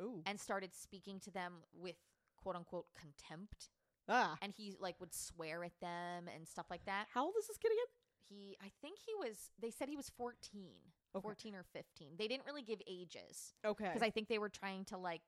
Ooh. 0.00 0.22
and 0.26 0.38
started 0.40 0.74
speaking 0.74 1.20
to 1.20 1.30
them 1.30 1.64
with 1.72 1.96
quote 2.36 2.56
unquote 2.56 2.86
contempt. 2.98 3.70
Ah. 4.08 4.36
And 4.42 4.52
he 4.52 4.74
like 4.80 4.96
would 5.00 5.14
swear 5.14 5.62
at 5.64 5.78
them 5.80 6.28
and 6.34 6.46
stuff 6.48 6.66
like 6.70 6.84
that. 6.86 7.06
How 7.14 7.24
old 7.24 7.34
is 7.38 7.46
this 7.46 7.58
kid 7.58 7.70
again? 7.72 7.90
He, 8.28 8.56
I 8.62 8.70
think 8.80 8.98
he 9.04 9.14
was. 9.14 9.50
They 9.60 9.70
said 9.70 9.88
he 9.88 9.96
was 9.96 10.08
14, 10.16 10.70
Okay. 11.16 11.22
14 11.22 11.54
or 11.54 11.64
15. 11.72 12.12
They 12.18 12.28
didn't 12.28 12.46
really 12.46 12.62
give 12.62 12.80
ages 12.86 13.54
Okay. 13.64 13.84
because 13.84 14.02
I 14.02 14.10
think 14.10 14.28
they 14.28 14.38
were 14.38 14.48
trying 14.48 14.84
to 14.86 14.96
like 14.98 15.22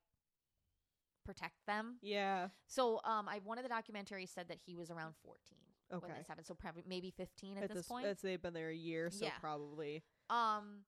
protect 1.25 1.65
them. 1.67 1.97
yeah. 2.03 2.49
So, 2.67 3.01
um, 3.05 3.29
I 3.29 3.41
one 3.45 3.59
of 3.59 3.65
the 3.65 3.71
documentaries 3.71 4.29
said 4.29 4.49
that 4.49 4.59
he 4.67 4.75
was 4.75 4.91
around 4.91 5.15
14 5.25 5.59
when 6.01 6.11
Okay. 6.11 6.19
this 6.19 6.29
happened. 6.29 6.47
So 6.47 6.55
probably 6.55 6.83
maybe 6.87 7.11
15 7.11 7.57
at, 7.59 7.65
At 7.65 7.69
this, 7.69 7.79
this 7.79 7.87
point. 7.89 8.19
they've 8.23 8.41
been 8.41 8.55
there 8.55 8.71
a 8.71 8.75
year, 8.75 9.11
so 9.11 9.27
Yeah. 9.27 9.39
probably. 9.41 10.03
Um, 10.31 10.85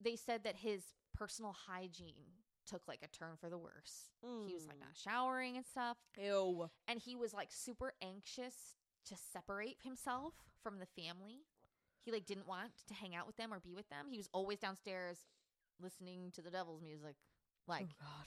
they 0.00 0.16
said 0.16 0.44
that 0.44 0.56
his 0.56 0.94
personal 1.14 1.52
hygiene 1.52 2.26
took 2.66 2.86
like 2.86 3.00
a 3.02 3.08
turn 3.08 3.36
for 3.40 3.48
the 3.48 3.58
worse. 3.58 4.10
He 4.46 4.52
was 4.54 4.66
like 4.66 4.76
Mm. 4.76 4.80
not 4.80 4.96
showering 4.96 5.56
and 5.56 5.64
stuff, 5.66 5.96
Ew. 6.16 6.70
and 6.86 6.98
he 7.00 7.16
was 7.16 7.32
like 7.32 7.50
super 7.50 7.94
anxious 8.02 8.76
to 9.06 9.16
separate 9.16 9.78
himself 9.82 10.34
from 10.62 10.78
the 10.78 10.86
family. 10.86 11.46
He 12.04 12.12
like 12.12 12.26
didn't 12.26 12.46
want 12.46 12.72
to 12.86 12.94
hang 12.94 13.14
out 13.14 13.26
with 13.26 13.36
them 13.36 13.52
or 13.52 13.58
be 13.60 13.74
with 13.74 13.88
them. 13.88 14.06
He 14.10 14.16
was 14.18 14.28
always 14.32 14.58
downstairs 14.58 15.26
listening 15.80 16.30
to 16.32 16.42
the 16.42 16.50
devil's 16.50 16.82
music, 16.82 17.16
like 17.66 17.86
oh 17.90 17.94
God. 18.04 18.26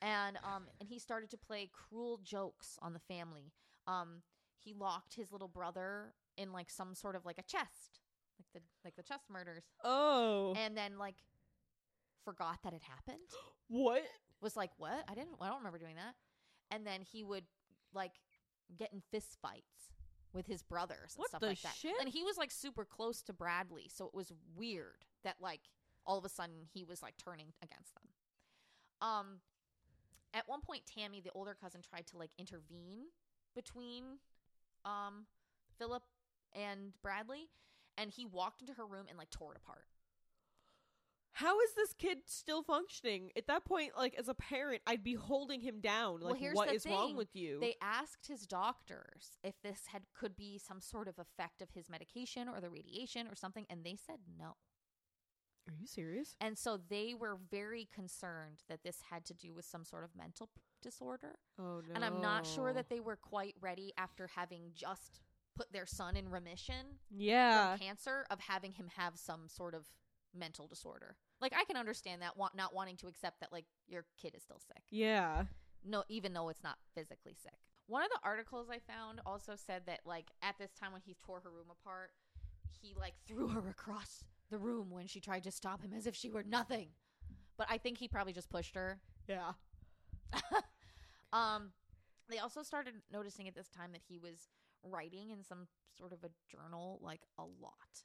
and 0.00 0.36
um 0.38 0.68
and 0.80 0.88
he 0.88 0.98
started 0.98 1.30
to 1.30 1.36
play 1.38 1.68
cruel 1.72 2.18
jokes 2.22 2.78
on 2.80 2.92
the 2.94 2.98
family. 3.00 3.52
Um, 3.86 4.22
he 4.64 4.72
locked 4.74 5.14
his 5.14 5.30
little 5.30 5.48
brother 5.48 6.14
in 6.36 6.52
like 6.52 6.70
some 6.70 6.94
sort 6.94 7.14
of 7.16 7.24
like 7.24 7.38
a 7.38 7.42
chest, 7.42 8.00
like 8.38 8.46
the 8.54 8.60
like 8.84 8.96
the 8.96 9.02
chest 9.02 9.24
murders 9.30 9.64
Oh. 9.84 10.54
and 10.56 10.76
then 10.76 10.98
like 10.98 11.16
forgot 12.24 12.58
that 12.64 12.72
it 12.72 12.82
happened. 12.82 13.18
what? 13.68 14.02
Was 14.40 14.56
like, 14.56 14.70
"What? 14.78 15.04
I 15.08 15.14
didn't 15.14 15.36
I 15.40 15.48
don't 15.48 15.58
remember 15.58 15.78
doing 15.78 15.96
that." 15.96 16.14
And 16.70 16.86
then 16.86 17.00
he 17.02 17.22
would 17.22 17.44
like 17.94 18.12
get 18.76 18.92
in 18.92 19.00
fist 19.10 19.38
fights 19.40 19.92
with 20.32 20.46
his 20.46 20.62
brothers 20.62 21.12
and 21.14 21.20
What 21.20 21.28
stuff 21.28 21.40
the 21.40 21.46
like 21.48 21.62
that. 21.62 21.74
shit? 21.74 21.94
And 22.00 22.08
he 22.08 22.24
was 22.24 22.36
like 22.36 22.50
super 22.50 22.84
close 22.84 23.22
to 23.22 23.32
Bradley, 23.32 23.88
so 23.88 24.06
it 24.06 24.14
was 24.14 24.32
weird 24.56 25.04
that 25.22 25.36
like 25.40 25.60
all 26.06 26.18
of 26.18 26.24
a 26.24 26.28
sudden 26.28 26.56
he 26.72 26.84
was 26.84 27.02
like 27.02 27.14
turning 27.16 27.52
against 27.62 27.94
them. 27.94 28.08
Um 29.08 29.26
at 30.34 30.48
one 30.48 30.60
point 30.60 30.82
Tammy, 30.86 31.20
the 31.20 31.30
older 31.34 31.54
cousin 31.58 31.80
tried 31.88 32.06
to 32.08 32.18
like 32.18 32.30
intervene 32.38 33.04
between 33.54 34.18
um 34.84 35.26
Philip 35.78 36.02
and 36.54 36.92
Bradley 37.02 37.48
and 37.96 38.10
he 38.10 38.24
walked 38.24 38.60
into 38.60 38.74
her 38.74 38.86
room 38.86 39.06
and 39.08 39.18
like 39.18 39.30
tore 39.30 39.52
it 39.52 39.56
apart. 39.56 39.84
How 41.32 41.58
is 41.60 41.74
this 41.74 41.92
kid 41.94 42.18
still 42.26 42.62
functioning? 42.62 43.32
At 43.36 43.48
that 43.48 43.64
point, 43.64 43.90
like 43.96 44.14
as 44.16 44.28
a 44.28 44.34
parent, 44.34 44.82
I'd 44.86 45.02
be 45.02 45.14
holding 45.14 45.60
him 45.60 45.80
down. 45.80 46.20
Well, 46.20 46.30
Like, 46.30 46.40
here's 46.40 46.54
what 46.54 46.72
is 46.72 46.86
wrong 46.86 47.16
with 47.16 47.34
you? 47.34 47.58
They 47.60 47.74
asked 47.82 48.28
his 48.28 48.46
doctors 48.46 49.36
if 49.42 49.60
this 49.60 49.80
had 49.88 50.02
could 50.14 50.36
be 50.36 50.58
some 50.58 50.80
sort 50.80 51.08
of 51.08 51.18
effect 51.18 51.60
of 51.60 51.70
his 51.70 51.90
medication 51.90 52.48
or 52.48 52.60
the 52.60 52.70
radiation 52.70 53.26
or 53.26 53.34
something, 53.34 53.66
and 53.68 53.82
they 53.82 53.96
said 53.96 54.18
no. 54.38 54.54
Are 55.68 55.74
you 55.78 55.86
serious? 55.86 56.36
And 56.40 56.58
so 56.58 56.78
they 56.88 57.14
were 57.18 57.38
very 57.50 57.88
concerned 57.94 58.62
that 58.68 58.82
this 58.82 58.98
had 59.10 59.24
to 59.26 59.34
do 59.34 59.54
with 59.54 59.64
some 59.64 59.84
sort 59.84 60.04
of 60.04 60.10
mental 60.16 60.48
p- 60.54 60.60
disorder. 60.82 61.36
Oh 61.58 61.80
no. 61.86 61.94
And 61.94 62.04
I'm 62.04 62.20
not 62.20 62.46
sure 62.46 62.72
that 62.72 62.88
they 62.90 63.00
were 63.00 63.16
quite 63.16 63.54
ready 63.60 63.92
after 63.96 64.26
having 64.34 64.72
just 64.74 65.20
put 65.56 65.72
their 65.72 65.86
son 65.86 66.16
in 66.16 66.28
remission 66.28 66.98
Yeah. 67.10 67.76
from 67.76 67.86
cancer 67.86 68.26
of 68.30 68.40
having 68.40 68.72
him 68.72 68.88
have 68.96 69.16
some 69.16 69.48
sort 69.48 69.74
of 69.74 69.86
mental 70.34 70.66
disorder. 70.66 71.16
Like 71.40 71.54
I 71.56 71.64
can 71.64 71.76
understand 71.76 72.20
that 72.22 72.36
wa- 72.36 72.50
not 72.54 72.74
wanting 72.74 72.96
to 72.98 73.06
accept 73.06 73.40
that 73.40 73.52
like 73.52 73.64
your 73.86 74.04
kid 74.20 74.34
is 74.34 74.42
still 74.42 74.58
sick. 74.60 74.82
Yeah. 74.90 75.44
no 75.84 76.02
even 76.08 76.32
though 76.34 76.48
it's 76.48 76.62
not 76.62 76.78
physically 76.94 77.34
sick 77.34 77.58
one 77.86 78.02
of 78.02 78.08
the 78.08 78.18
articles 78.24 78.68
i 78.70 78.78
found 78.78 79.20
also 79.26 79.52
said 79.54 79.82
that 79.86 80.00
like 80.06 80.30
at 80.42 80.56
this 80.58 80.70
time 80.72 80.90
when 80.92 81.02
he 81.04 81.14
tore 81.26 81.40
her 81.40 81.50
room 81.50 81.66
apart 81.70 82.10
he 82.80 82.94
like 82.98 83.12
threw 83.28 83.48
her 83.48 83.68
across 83.76 84.24
the 84.50 84.58
room 84.58 84.90
when 84.90 85.06
she 85.06 85.20
tried 85.20 85.44
to 85.44 85.50
stop 85.50 85.82
him 85.82 85.92
as 85.96 86.06
if 86.06 86.14
she 86.14 86.30
were 86.30 86.42
nothing. 86.42 86.88
But 87.56 87.66
i 87.70 87.78
think 87.78 87.98
he 87.98 88.08
probably 88.08 88.32
just 88.32 88.50
pushed 88.50 88.74
her. 88.74 89.00
Yeah. 89.28 89.52
um 91.32 91.70
they 92.28 92.38
also 92.38 92.62
started 92.62 92.94
noticing 93.12 93.48
at 93.48 93.54
this 93.54 93.68
time 93.68 93.92
that 93.92 94.02
he 94.08 94.18
was 94.18 94.48
writing 94.82 95.30
in 95.30 95.42
some 95.42 95.66
sort 95.96 96.12
of 96.12 96.18
a 96.24 96.30
journal 96.50 96.98
like 97.02 97.20
a 97.38 97.42
lot. 97.42 98.02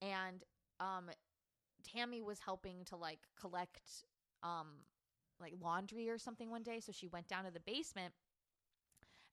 And 0.00 0.44
um 0.80 1.10
tammy 1.84 2.22
was 2.22 2.40
helping 2.40 2.84
to 2.86 2.96
like 2.96 3.20
collect 3.38 4.04
um 4.42 4.68
like 5.40 5.52
laundry 5.60 6.08
or 6.08 6.18
something 6.18 6.50
one 6.50 6.62
day. 6.62 6.80
So 6.80 6.92
she 6.92 7.06
went 7.08 7.28
down 7.28 7.44
to 7.44 7.50
the 7.50 7.60
basement 7.60 8.14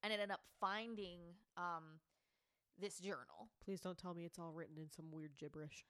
and 0.03 0.11
ended 0.11 0.31
up 0.31 0.41
finding 0.59 1.19
um 1.57 1.99
this 2.79 2.99
journal. 2.99 3.49
Please 3.63 3.79
don't 3.79 3.97
tell 3.97 4.13
me 4.13 4.25
it's 4.25 4.39
all 4.39 4.51
written 4.51 4.77
in 4.77 4.89
some 4.89 5.05
weird 5.11 5.31
gibberish. 5.37 5.85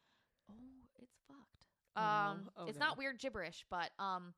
Oh 0.49 0.53
it's 1.01 1.15
fucked 1.27 1.67
Oh, 1.95 2.01
um 2.01 2.49
oh 2.57 2.65
it's 2.67 2.79
no. 2.79 2.87
not 2.87 2.97
weird 2.97 3.19
gibberish 3.19 3.65
but 3.69 3.91
um 3.99 4.33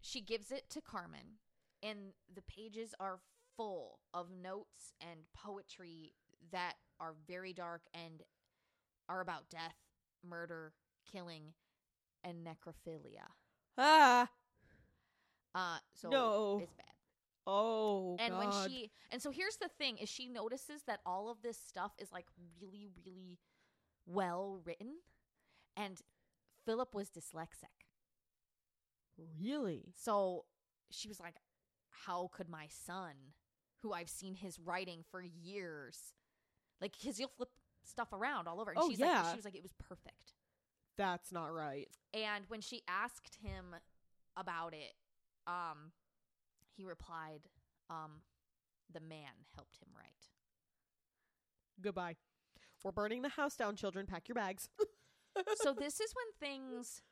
she 0.00 0.20
gives 0.20 0.50
it 0.50 0.68
to 0.70 0.80
carmen 0.80 1.38
and 1.82 1.98
the 2.34 2.42
pages 2.42 2.94
are 3.00 3.18
full 3.56 3.98
of 4.14 4.28
notes 4.30 4.92
and 5.00 5.20
poetry 5.34 6.12
that 6.52 6.74
are 6.98 7.14
very 7.28 7.52
dark 7.52 7.82
and 7.94 8.22
are 9.08 9.20
about 9.20 9.48
death 9.50 9.76
murder 10.28 10.72
killing 11.10 11.52
and 12.24 12.46
necrophilia 12.46 13.26
Ah. 13.78 14.28
uh 15.54 15.78
so 15.94 16.08
No. 16.10 16.58
it's 16.62 16.72
bad 16.74 16.86
Oh 17.46 18.16
and 18.20 18.34
God. 18.34 18.38
when 18.38 18.68
she 18.70 18.90
and 19.10 19.20
so 19.22 19.30
here's 19.30 19.56
the 19.56 19.68
thing 19.68 19.96
is 19.98 20.08
she 20.08 20.28
notices 20.28 20.82
that 20.86 21.00
all 21.06 21.30
of 21.30 21.40
this 21.42 21.56
stuff 21.58 21.92
is 21.98 22.12
like 22.12 22.26
really 22.60 22.88
really 23.04 23.38
well 24.06 24.60
written 24.64 24.94
and 25.76 26.00
philip 26.64 26.94
was 26.94 27.08
dyslexic 27.10 27.86
really. 29.38 29.92
so 29.96 30.44
she 30.90 31.08
was 31.08 31.20
like 31.20 31.34
how 31.90 32.30
could 32.32 32.48
my 32.48 32.66
son 32.68 33.12
who 33.82 33.92
i've 33.92 34.08
seen 34.08 34.34
his 34.34 34.58
writing 34.58 35.02
for 35.10 35.22
years 35.22 36.14
like 36.80 36.92
because 36.98 37.18
you'll 37.18 37.30
flip 37.36 37.50
stuff 37.84 38.12
around 38.12 38.46
all 38.48 38.60
over 38.60 38.70
and 38.70 38.78
Oh, 38.80 38.88
she's 38.88 39.00
like 39.00 39.10
yeah. 39.10 39.30
she 39.30 39.36
was 39.36 39.44
like 39.44 39.54
it 39.56 39.62
was 39.62 39.72
perfect 39.78 40.34
That's 40.96 41.32
not 41.32 41.46
right. 41.52 41.88
and 42.14 42.44
when 42.48 42.60
she 42.60 42.82
asked 42.88 43.38
him 43.42 43.74
about 44.36 44.74
it 44.74 44.94
um 45.46 45.92
he 46.76 46.84
replied 46.84 47.40
um 47.88 48.22
the 48.92 49.00
man 49.00 49.32
helped 49.54 49.76
him 49.78 49.88
write 49.96 50.06
Goodbye. 51.82 52.16
We're 52.84 52.92
burning 52.92 53.22
the 53.22 53.30
house 53.30 53.56
down, 53.56 53.74
children. 53.74 54.04
Pack 54.04 54.28
your 54.28 54.34
bags. 54.34 54.68
so 55.56 55.72
this 55.72 56.00
is 56.00 56.12
when 56.14 56.48
things 56.48 57.02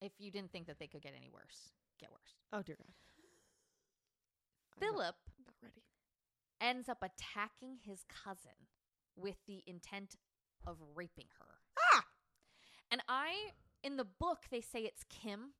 if 0.00 0.12
you 0.18 0.30
didn't 0.30 0.50
think 0.52 0.66
that 0.66 0.78
they 0.78 0.86
could 0.86 1.02
get 1.02 1.12
any 1.16 1.28
worse 1.32 1.70
get 2.00 2.10
worse 2.10 2.34
oh 2.52 2.62
dear 2.62 2.76
God. 2.76 2.86
I'm 4.80 4.88
not- 4.88 4.94
philip 4.94 5.16
not 5.46 5.54
ready. 5.62 5.82
ends 6.60 6.88
up 6.88 7.02
attacking 7.02 7.78
his 7.84 8.04
cousin 8.08 8.66
with 9.16 9.36
the 9.46 9.62
intent 9.66 10.16
of 10.66 10.76
raping 10.94 11.26
her 11.38 11.58
Ah. 11.94 12.04
and 12.90 13.02
i 13.08 13.50
in 13.82 13.96
the 13.96 14.04
book 14.04 14.44
they 14.50 14.60
say 14.60 14.80
it's 14.80 15.04
kim 15.08 15.52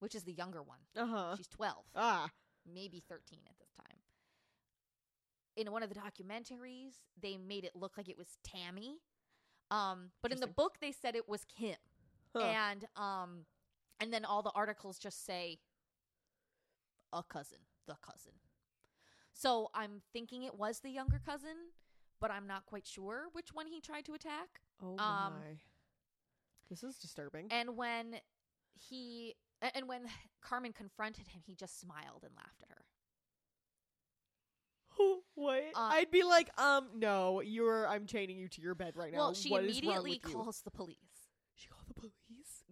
which 0.00 0.14
is 0.14 0.24
the 0.24 0.32
younger 0.32 0.62
one 0.62 0.80
Uh 0.96 1.06
huh. 1.06 1.34
she's 1.36 1.48
12 1.48 1.84
Ah. 1.94 2.30
maybe 2.66 3.00
13 3.08 3.40
at 3.48 3.58
this 3.58 3.70
time 3.76 3.98
in 5.56 5.70
one 5.72 5.82
of 5.82 5.88
the 5.88 5.94
documentaries 5.94 6.94
they 7.20 7.36
made 7.36 7.64
it 7.64 7.74
look 7.76 7.96
like 7.96 8.08
it 8.08 8.18
was 8.18 8.36
tammy 8.44 8.98
um 9.70 10.10
but 10.22 10.32
in 10.32 10.40
the 10.40 10.46
book 10.46 10.76
they 10.80 10.92
said 10.92 11.14
it 11.16 11.28
was 11.28 11.44
kim 11.44 11.76
Huh. 12.36 12.42
and 12.42 12.84
um 12.96 13.46
and 14.00 14.12
then 14.12 14.24
all 14.24 14.42
the 14.42 14.50
articles 14.54 14.98
just 14.98 15.24
say 15.24 15.58
a 17.12 17.22
cousin 17.22 17.58
the 17.86 17.94
cousin 18.02 18.32
so 19.32 19.68
i'm 19.74 20.02
thinking 20.12 20.42
it 20.42 20.58
was 20.58 20.80
the 20.80 20.90
younger 20.90 21.20
cousin 21.24 21.56
but 22.20 22.30
i'm 22.30 22.46
not 22.46 22.66
quite 22.66 22.86
sure 22.86 23.24
which 23.32 23.54
one 23.54 23.66
he 23.66 23.80
tried 23.80 24.04
to 24.04 24.14
attack 24.14 24.60
oh 24.82 24.90
um, 24.98 25.34
my. 25.34 25.56
This 26.70 26.82
is 26.82 26.96
disturbing. 26.96 27.46
and 27.50 27.76
when 27.76 28.16
he 28.74 29.34
a- 29.62 29.76
and 29.76 29.86
when 29.88 30.02
carmen 30.42 30.72
confronted 30.72 31.28
him 31.28 31.42
he 31.46 31.54
just 31.54 31.78
smiled 31.80 32.24
and 32.24 32.32
laughed 32.36 32.62
at 32.62 32.70
her 32.70 32.83
what? 35.34 35.62
Uh, 35.74 35.78
I'd 35.92 36.10
be 36.10 36.22
like, 36.22 36.50
um, 36.58 36.88
no, 36.96 37.40
you're. 37.40 37.86
I'm 37.86 38.06
chaining 38.06 38.36
you 38.38 38.48
to 38.48 38.60
your 38.60 38.74
bed 38.74 38.94
right 38.96 39.12
now. 39.12 39.18
well 39.18 39.34
she 39.34 39.50
What 39.50 39.64
immediately 39.64 40.18
calls 40.18 40.62
the 40.62 40.70
police 40.70 40.96
She 41.56 41.68
called 41.68 41.84
the 41.88 41.94
police. 41.94 42.14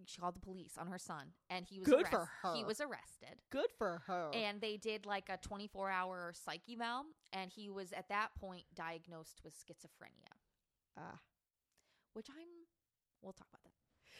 she 0.05 0.19
called 0.19 0.35
the 0.35 0.39
police 0.41 0.77
on 0.77 0.87
her 0.87 0.97
son 0.99 1.33
and 1.49 1.65
he 1.65 1.79
was 1.79 1.87
Good 1.87 2.07
for 2.07 2.29
arrest- 2.43 2.57
he 2.57 2.63
was 2.63 2.81
arrested 2.81 3.39
Good 3.51 3.71
for 3.77 4.01
her. 4.07 4.31
and 4.33 4.59
they 4.61 4.77
did 4.77 5.05
like 5.05 5.29
a 5.29 5.37
24 5.37 5.89
hour 5.89 6.33
psych 6.35 6.61
eval 6.71 7.05
and 7.31 7.49
he 7.51 7.69
was 7.69 7.93
at 7.93 8.09
that 8.09 8.29
point 8.39 8.65
diagnosed 8.75 9.39
with 9.43 9.53
schizophrenia 9.55 10.33
ah, 10.97 11.19
which 12.13 12.27
i'm 12.29 12.47
we'll 13.21 13.33
talk 13.33 13.47
about 13.49 13.61
that 13.63 13.71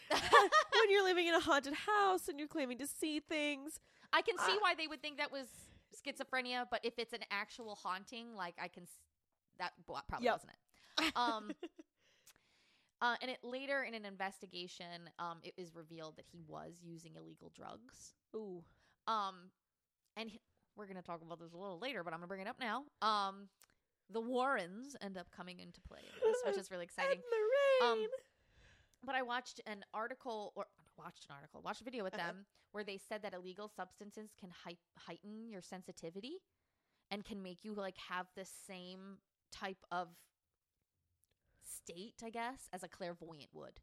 when 0.74 0.90
you're 0.92 1.04
living 1.04 1.28
in 1.28 1.34
a 1.34 1.40
haunted 1.40 1.74
house 1.74 2.28
and 2.30 2.38
you're 2.40 2.48
claiming 2.48 2.78
to 2.78 2.86
see 2.88 3.20
things. 3.20 3.80
I 4.12 4.22
can 4.22 4.38
see 4.38 4.52
Uh, 4.52 4.58
why 4.60 4.76
they 4.76 4.86
would 4.88 5.02
think 5.02 5.18
that 5.18 5.32
was 5.32 5.48
schizophrenia, 5.94 6.66
but 6.70 6.80
if 6.84 6.98
it's 6.98 7.14
an 7.14 7.24
actual 7.32 7.76
haunting, 7.76 8.34
like 8.36 8.56
I 8.62 8.68
can, 8.68 8.84
s- 8.84 9.00
that 9.60 9.74
probably 9.86 10.26
Yep. 10.26 10.34
wasn't 10.34 10.52
it. 10.52 11.16
Um, 11.16 11.52
uh, 13.02 13.16
and 13.22 13.30
it 13.32 13.40
later 13.44 13.84
in 13.84 13.94
an 13.94 14.06
investigation, 14.06 15.10
um, 15.20 15.40
it 15.44 15.54
is 15.58 15.76
revealed 15.76 16.16
that 16.18 16.26
he 16.32 16.42
was 16.48 16.80
using 16.84 17.16
illegal 17.16 17.52
drugs. 17.56 18.14
Ooh. 18.36 18.64
Um, 19.08 19.52
and 20.16 20.30
he- 20.30 20.42
we're 20.76 20.88
gonna 20.88 21.02
talk 21.02 21.22
about 21.22 21.40
this 21.40 21.54
a 21.54 21.58
little 21.58 21.80
later, 21.80 22.04
but 22.04 22.14
I'm 22.14 22.20
gonna 22.20 22.28
bring 22.28 22.42
it 22.42 22.48
up 22.48 22.60
now. 22.60 22.86
Um, 23.02 23.50
the 24.10 24.22
Warrens 24.22 24.96
end 25.02 25.18
up 25.18 25.28
coming 25.32 25.60
into 25.60 25.80
play 25.82 26.00
in 26.02 26.20
this, 26.30 26.38
which 26.46 26.58
is 26.58 26.72
really 26.72 26.84
exciting. 26.90 27.22
Um. 27.84 28.06
But 29.06 29.16
I 29.16 29.22
watched 29.22 29.60
an 29.68 29.84
article, 29.94 30.54
or 30.56 30.66
watched 30.98 31.26
an 31.30 31.36
article, 31.36 31.62
watched 31.64 31.82
a 31.82 31.84
video 31.84 32.04
with 32.04 32.14
Uh-huh. 32.14 32.28
them 32.28 32.46
where 32.72 32.84
they 32.84 32.98
said 32.98 33.22
that 33.24 33.34
illegal 33.34 33.68
substances 33.68 34.32
can 34.40 34.50
hei- 34.66 34.78
heighten 34.98 35.50
your 35.50 35.62
sensitivity 35.62 36.38
and 37.12 37.24
can 37.26 37.42
make 37.44 37.64
you 37.64 37.74
like 37.74 37.98
have 38.10 38.28
the 38.36 38.46
same 38.46 39.18
type 39.52 39.84
of 39.92 40.10
state, 41.62 42.16
I 42.24 42.30
guess, 42.30 42.68
as 42.72 42.84
a 42.84 42.88
clairvoyant 42.88 43.50
would. 43.54 43.80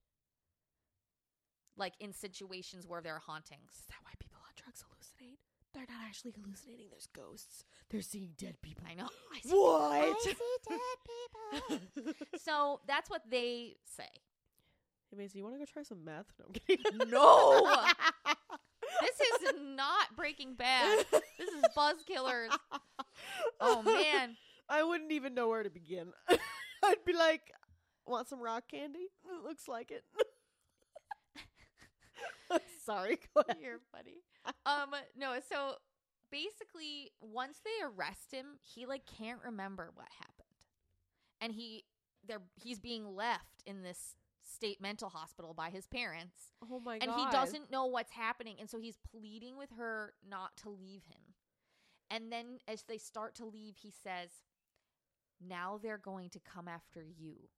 Like 1.77 1.95
in 2.01 2.13
situations 2.13 2.87
where 2.87 3.01
there 3.01 3.15
are 3.15 3.21
hauntings. 3.21 3.73
Is 3.79 3.87
that 3.89 3.99
why 4.03 4.13
people 4.19 4.41
on 4.45 4.53
drugs 4.57 4.83
hallucinate? 4.85 5.39
They're 5.73 5.87
not 5.89 6.05
actually 6.05 6.33
hallucinating. 6.33 6.89
There's 6.91 7.07
ghosts. 7.07 7.65
They're 7.91 8.03
seeing 8.03 8.33
dead 8.37 8.61
people. 8.61 8.85
I 8.91 8.95
know. 8.95 9.09
I 9.33 9.41
see- 9.41 9.51
What? 9.51 9.93
I 9.93 10.15
see 10.21 10.35
dead 10.69 11.79
people. 12.03 12.15
so 12.39 12.81
that's 12.87 13.09
what 13.09 13.23
they 13.31 13.77
say. 13.85 14.09
Hey, 15.11 15.17
Macy, 15.17 15.39
you 15.39 15.45
want 15.45 15.57
to 15.57 15.59
go 15.59 15.65
try 15.65 15.83
some 15.83 16.05
meth? 16.05 16.27
No, 16.39 16.45
I'm 16.47 16.55
kidding. 16.67 17.11
No. 17.11 17.77
This 19.01 19.55
is 19.55 19.61
not 19.77 20.15
Breaking 20.15 20.55
Bad. 20.55 21.07
This 21.11 21.49
is 21.49 21.63
Buzz 21.75 21.97
Killers. 22.07 22.51
Oh 23.61 23.83
man. 23.83 24.37
I 24.69 24.83
wouldn't 24.83 25.13
even 25.13 25.35
know 25.35 25.49
where 25.49 25.63
to 25.63 25.71
begin. 25.71 26.09
I'd 26.83 27.05
be 27.07 27.13
like, 27.13 27.53
want 28.07 28.29
some 28.29 28.41
rock 28.41 28.65
candy? 28.71 29.09
It 29.25 29.45
looks 29.45 29.69
like 29.69 29.91
it. 29.91 30.05
Sorry. 32.85 33.19
You're 33.61 33.81
funny. 33.91 34.23
Um, 34.67 34.91
no, 35.17 35.37
so 35.49 35.75
basically 36.31 37.13
once 37.21 37.59
they 37.65 37.85
arrest 37.85 38.33
him, 38.33 38.59
he 38.63 38.87
like 38.87 39.03
can't 39.07 39.41
remember 39.45 39.91
what 39.95 40.09
happened. 40.19 40.49
And 41.41 41.53
he 41.53 41.85
they're 42.27 42.43
he's 42.63 42.79
being 42.79 43.15
left 43.17 43.63
in 43.67 43.83
this 43.83 44.17
state 44.51 44.81
mental 44.81 45.09
hospital 45.09 45.55
by 45.55 45.71
his 45.71 45.87
parents. 45.87 46.53
Oh 46.71 46.81
my 46.81 46.99
and 47.01 47.11
he 47.11 47.27
doesn't 47.31 47.71
know 47.71 47.87
what's 47.87 48.13
happening 48.13 48.57
and 48.61 48.69
so 48.69 48.79
he's 48.79 48.99
pleading 49.11 49.57
with 49.57 49.71
her 49.77 50.15
not 50.29 50.57
to 50.59 50.71
leave 50.71 51.05
him. 51.05 51.35
And 52.11 52.33
then 52.33 52.59
as 52.67 52.83
they 52.83 52.99
start 52.99 53.37
to 53.37 53.45
leave, 53.45 53.77
he 53.77 53.91
says, 53.91 54.31
"Now 55.41 55.79
they're 55.81 55.99
going 55.99 56.31
to 56.31 56.41
come 56.41 56.67
after 56.67 57.05
you." 57.05 57.49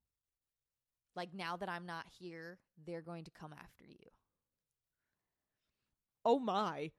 Like 1.17 1.35
now 1.35 1.57
that 1.57 1.69
I'm 1.69 1.87
not 1.87 2.07
here, 2.19 2.59
they're 2.87 3.03
going 3.03 3.25
to 3.25 3.31
come 3.31 3.53
after 3.53 3.85
you. 3.87 4.11
Oh 6.25 6.39
my. 6.39 6.91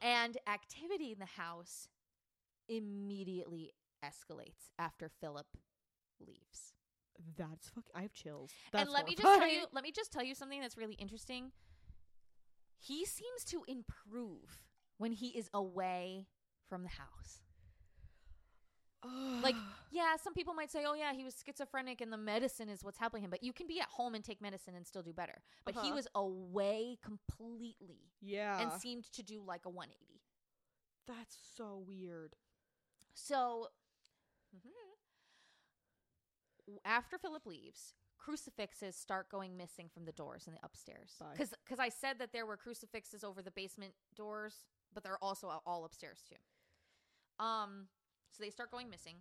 And 0.00 0.36
activity 0.46 1.12
in 1.12 1.18
the 1.18 1.26
house 1.26 1.88
immediately 2.68 3.72
escalates 4.04 4.70
after 4.78 5.08
Philip 5.08 5.46
leaves. 6.20 6.74
That's 7.36 7.68
fuck. 7.68 7.84
I 7.94 8.02
have 8.02 8.12
chills. 8.12 8.50
That's 8.72 8.84
and 8.84 8.92
let 8.92 9.06
me 9.06 9.14
just 9.14 9.38
tell 9.38 9.48
you, 9.48 9.66
let 9.72 9.84
me 9.84 9.92
just 9.92 10.12
tell 10.12 10.22
you 10.24 10.34
something 10.34 10.60
that's 10.60 10.76
really 10.76 10.94
interesting. 10.94 11.52
He 12.78 13.04
seems 13.04 13.44
to 13.46 13.62
improve 13.68 14.62
when 14.98 15.12
he 15.12 15.28
is 15.28 15.48
away 15.52 16.26
from 16.68 16.82
the 16.82 16.88
house. 16.90 17.40
Like, 19.42 19.56
yeah, 19.90 20.16
some 20.22 20.34
people 20.34 20.54
might 20.54 20.70
say, 20.70 20.84
"Oh 20.86 20.94
yeah, 20.94 21.12
he 21.12 21.24
was 21.24 21.34
schizophrenic 21.44 22.00
and 22.00 22.12
the 22.12 22.16
medicine 22.18 22.68
is 22.68 22.82
what's 22.84 22.98
helping 22.98 23.22
him." 23.22 23.30
But 23.30 23.42
you 23.42 23.52
can 23.52 23.66
be 23.66 23.80
at 23.80 23.88
home 23.88 24.14
and 24.14 24.24
take 24.24 24.40
medicine 24.40 24.74
and 24.74 24.86
still 24.86 25.02
do 25.02 25.12
better. 25.12 25.40
But 25.64 25.74
he 25.74 25.80
Uh-huh. 25.88 25.94
was 25.96 26.08
away 26.14 26.98
completely 27.02 28.12
yeah, 28.20 28.60
and 28.60 28.72
seemed 28.80 29.04
to 29.12 29.22
do 29.22 29.42
like 29.42 29.64
a 29.66 29.70
180. 29.70 30.20
that's 31.06 31.36
so 31.56 31.78
weird. 31.86 32.36
So, 33.14 33.68
w- 34.52 34.74
after 36.84 37.18
Philip 37.18 37.46
leaves, 37.46 37.94
crucifixes 38.18 38.96
start 38.96 39.30
going 39.30 39.56
missing 39.56 39.88
from 39.92 40.04
the 40.04 40.12
doors 40.12 40.46
in 40.46 40.54
the 40.54 40.60
upstairs. 40.62 41.14
Bye. 41.18 41.34
Because 41.36 41.78
I 41.78 41.88
said 41.88 42.18
that 42.18 42.32
there 42.32 42.46
were 42.46 42.56
crucifixes 42.56 43.24
over 43.24 43.42
the 43.42 43.50
basement 43.50 43.94
doors, 44.14 44.54
but 44.92 45.02
they're 45.02 45.22
also 45.22 45.60
all 45.66 45.84
upstairs 45.84 46.22
too. 46.28 46.36
Um, 47.44 47.86
so 48.30 48.42
they 48.42 48.50
start 48.50 48.70
going 48.70 48.90
missing, 48.90 49.16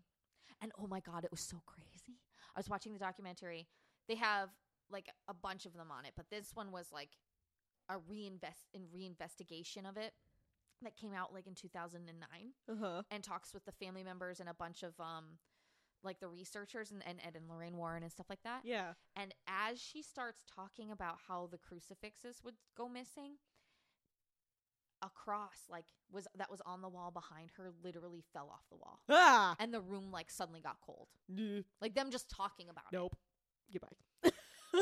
and 0.61 0.71
oh 0.79 0.87
my 0.87 0.99
god, 0.99 1.23
it 1.23 1.31
was 1.31 1.39
so 1.41 1.61
crazy. 1.65 2.19
I 2.55 2.59
was 2.59 2.69
watching 2.69 2.93
the 2.93 2.99
documentary. 2.99 3.67
They 4.07 4.15
have 4.15 4.49
like 4.91 5.07
a 5.27 5.33
bunch 5.33 5.65
of 5.65 5.73
them 5.73 5.91
on 5.91 6.05
it, 6.05 6.13
but 6.17 6.25
this 6.29 6.51
one 6.53 6.71
was 6.71 6.87
like 6.91 7.11
a 7.89 7.97
reinvest 7.97 8.67
in 8.73 8.83
reinvestigation 8.95 9.87
of 9.89 9.97
it 9.97 10.13
that 10.81 10.95
came 10.95 11.13
out 11.13 11.33
like 11.33 11.47
in 11.47 11.55
2009 11.55 12.27
Uh 12.69 12.73
huh. 12.79 13.01
and 13.11 13.23
talks 13.23 13.53
with 13.53 13.65
the 13.65 13.71
family 13.71 14.03
members 14.03 14.39
and 14.39 14.47
a 14.49 14.53
bunch 14.53 14.83
of 14.83 14.93
um 14.99 15.37
like 16.03 16.19
the 16.19 16.27
researchers 16.27 16.91
and, 16.91 17.01
and 17.05 17.19
Ed 17.25 17.35
and 17.35 17.49
Lorraine 17.49 17.77
Warren 17.77 18.03
and 18.03 18.11
stuff 18.11 18.27
like 18.29 18.43
that. 18.43 18.61
Yeah. 18.63 18.93
And 19.15 19.33
as 19.47 19.81
she 19.81 20.01
starts 20.01 20.43
talking 20.55 20.91
about 20.91 21.17
how 21.27 21.47
the 21.51 21.57
crucifixes 21.57 22.41
would 22.43 22.55
go 22.77 22.87
missing, 22.87 23.33
a 25.01 25.09
cross 25.09 25.63
like 25.69 25.85
was 26.11 26.27
that 26.35 26.51
was 26.51 26.61
on 26.65 26.81
the 26.81 26.89
wall 26.89 27.09
behind 27.11 27.51
her 27.57 27.71
literally 27.83 28.21
fell 28.33 28.49
off 28.51 28.63
the 28.69 28.75
wall. 28.75 28.99
Ah. 29.09 29.55
And 29.59 29.73
the 29.73 29.81
room 29.81 30.11
like 30.11 30.29
suddenly 30.29 30.59
got 30.61 30.77
cold. 30.85 31.07
N- 31.29 31.63
Like 31.81 31.95
them 31.95 32.11
just 32.11 32.29
talking 32.29 32.69
about 32.69 32.83
Nope. 32.91 33.15
Goodbye. 33.71 33.87
it. 34.23 34.33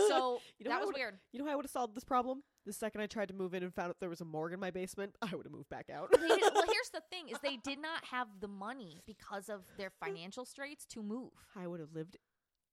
So 0.09 0.39
You 0.59 0.65
know 0.65 0.71
that 0.71 0.81
was 0.85 0.95
weird. 0.95 1.19
You 1.31 1.39
know 1.39 1.45
how 1.45 1.51
I 1.51 1.55
would 1.55 1.65
have 1.65 1.71
solved 1.71 1.95
this 1.95 2.03
problem? 2.03 2.41
The 2.67 2.73
second 2.73 2.99
I 2.99 3.07
tried 3.07 3.29
to 3.29 3.33
move 3.33 3.53
in 3.53 3.63
and 3.63 3.73
found 3.73 3.91
out 3.91 3.95
there 4.01 4.09
was 4.09 4.19
a 4.19 4.25
morgue 4.25 4.51
in 4.51 4.59
my 4.59 4.71
basement, 4.71 5.15
I 5.21 5.33
would 5.33 5.45
have 5.45 5.53
moved 5.53 5.69
back 5.69 5.89
out. 5.89 6.09
Well, 6.11 6.21
here's 6.27 6.89
the 6.93 7.01
thing: 7.09 7.29
is 7.29 7.37
they 7.41 7.55
did 7.63 7.81
not 7.81 8.03
have 8.11 8.27
the 8.41 8.49
money 8.49 9.01
because 9.07 9.47
of 9.47 9.61
their 9.77 9.89
financial 9.89 10.43
straits 10.43 10.85
to 10.87 11.01
move. 11.01 11.31
I 11.55 11.65
would 11.65 11.79
have 11.79 11.93
lived 11.93 12.17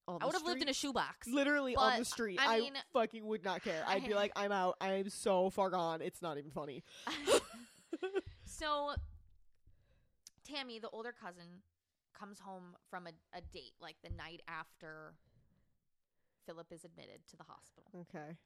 on 0.08 0.18
I 0.20 0.26
would 0.26 0.34
have 0.34 0.42
lived 0.42 0.62
in 0.62 0.68
a 0.68 0.74
shoebox. 0.74 1.28
literally 1.28 1.76
on 1.76 2.00
the 2.00 2.04
street. 2.04 2.40
I 2.42 2.56
I, 2.56 2.70
fucking 2.92 3.24
would 3.24 3.44
not 3.44 3.62
care. 3.62 3.84
I'd 3.86 4.04
be 4.04 4.14
like, 4.14 4.32
I'm 4.34 4.50
out. 4.50 4.74
I 4.80 4.94
am 4.94 5.10
so 5.10 5.48
far 5.48 5.70
gone. 5.70 6.02
It's 6.02 6.20
not 6.20 6.38
even 6.38 6.50
funny. 6.50 6.82
so 8.44 8.94
Tammy, 10.44 10.80
the 10.80 10.88
older 10.90 11.14
cousin, 11.18 11.62
comes 12.18 12.40
home 12.40 12.74
from 12.90 13.06
a, 13.06 13.10
a 13.36 13.40
date 13.52 13.74
like 13.80 13.96
the 14.02 14.10
night 14.10 14.42
after 14.48 15.14
Philip 16.46 16.66
is 16.72 16.84
admitted 16.84 17.20
to 17.30 17.36
the 17.36 17.44
hospital. 17.44 17.90
Okay. 18.00 18.36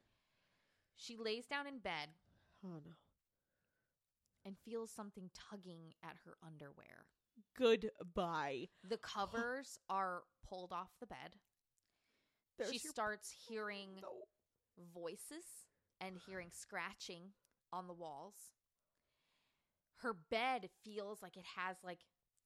She 0.98 1.16
lays 1.16 1.46
down 1.46 1.66
in 1.66 1.78
bed 1.78 2.08
Oh 2.64 2.80
no. 2.84 2.92
and 4.44 4.56
feels 4.64 4.90
something 4.90 5.30
tugging 5.32 5.94
at 6.02 6.16
her 6.24 6.36
underwear. 6.44 7.06
Goodbye. 7.56 8.68
The 8.82 8.98
covers 8.98 9.78
are 9.88 10.22
pulled 10.46 10.72
off 10.72 10.90
the 11.00 11.06
bed. 11.06 11.36
There's 12.58 12.72
she 12.72 12.80
your- 12.82 12.90
starts 12.92 13.30
hearing 13.48 14.00
No. 14.02 14.24
voices 14.92 15.44
and 16.00 16.16
hearing 16.26 16.50
scratching 16.50 17.32
on 17.72 17.86
the 17.86 17.94
walls. 17.94 18.34
Her 19.98 20.12
bed 20.14 20.68
feels 20.84 21.22
like 21.22 21.36
it 21.36 21.46
has 21.56 21.76
like 21.84 22.00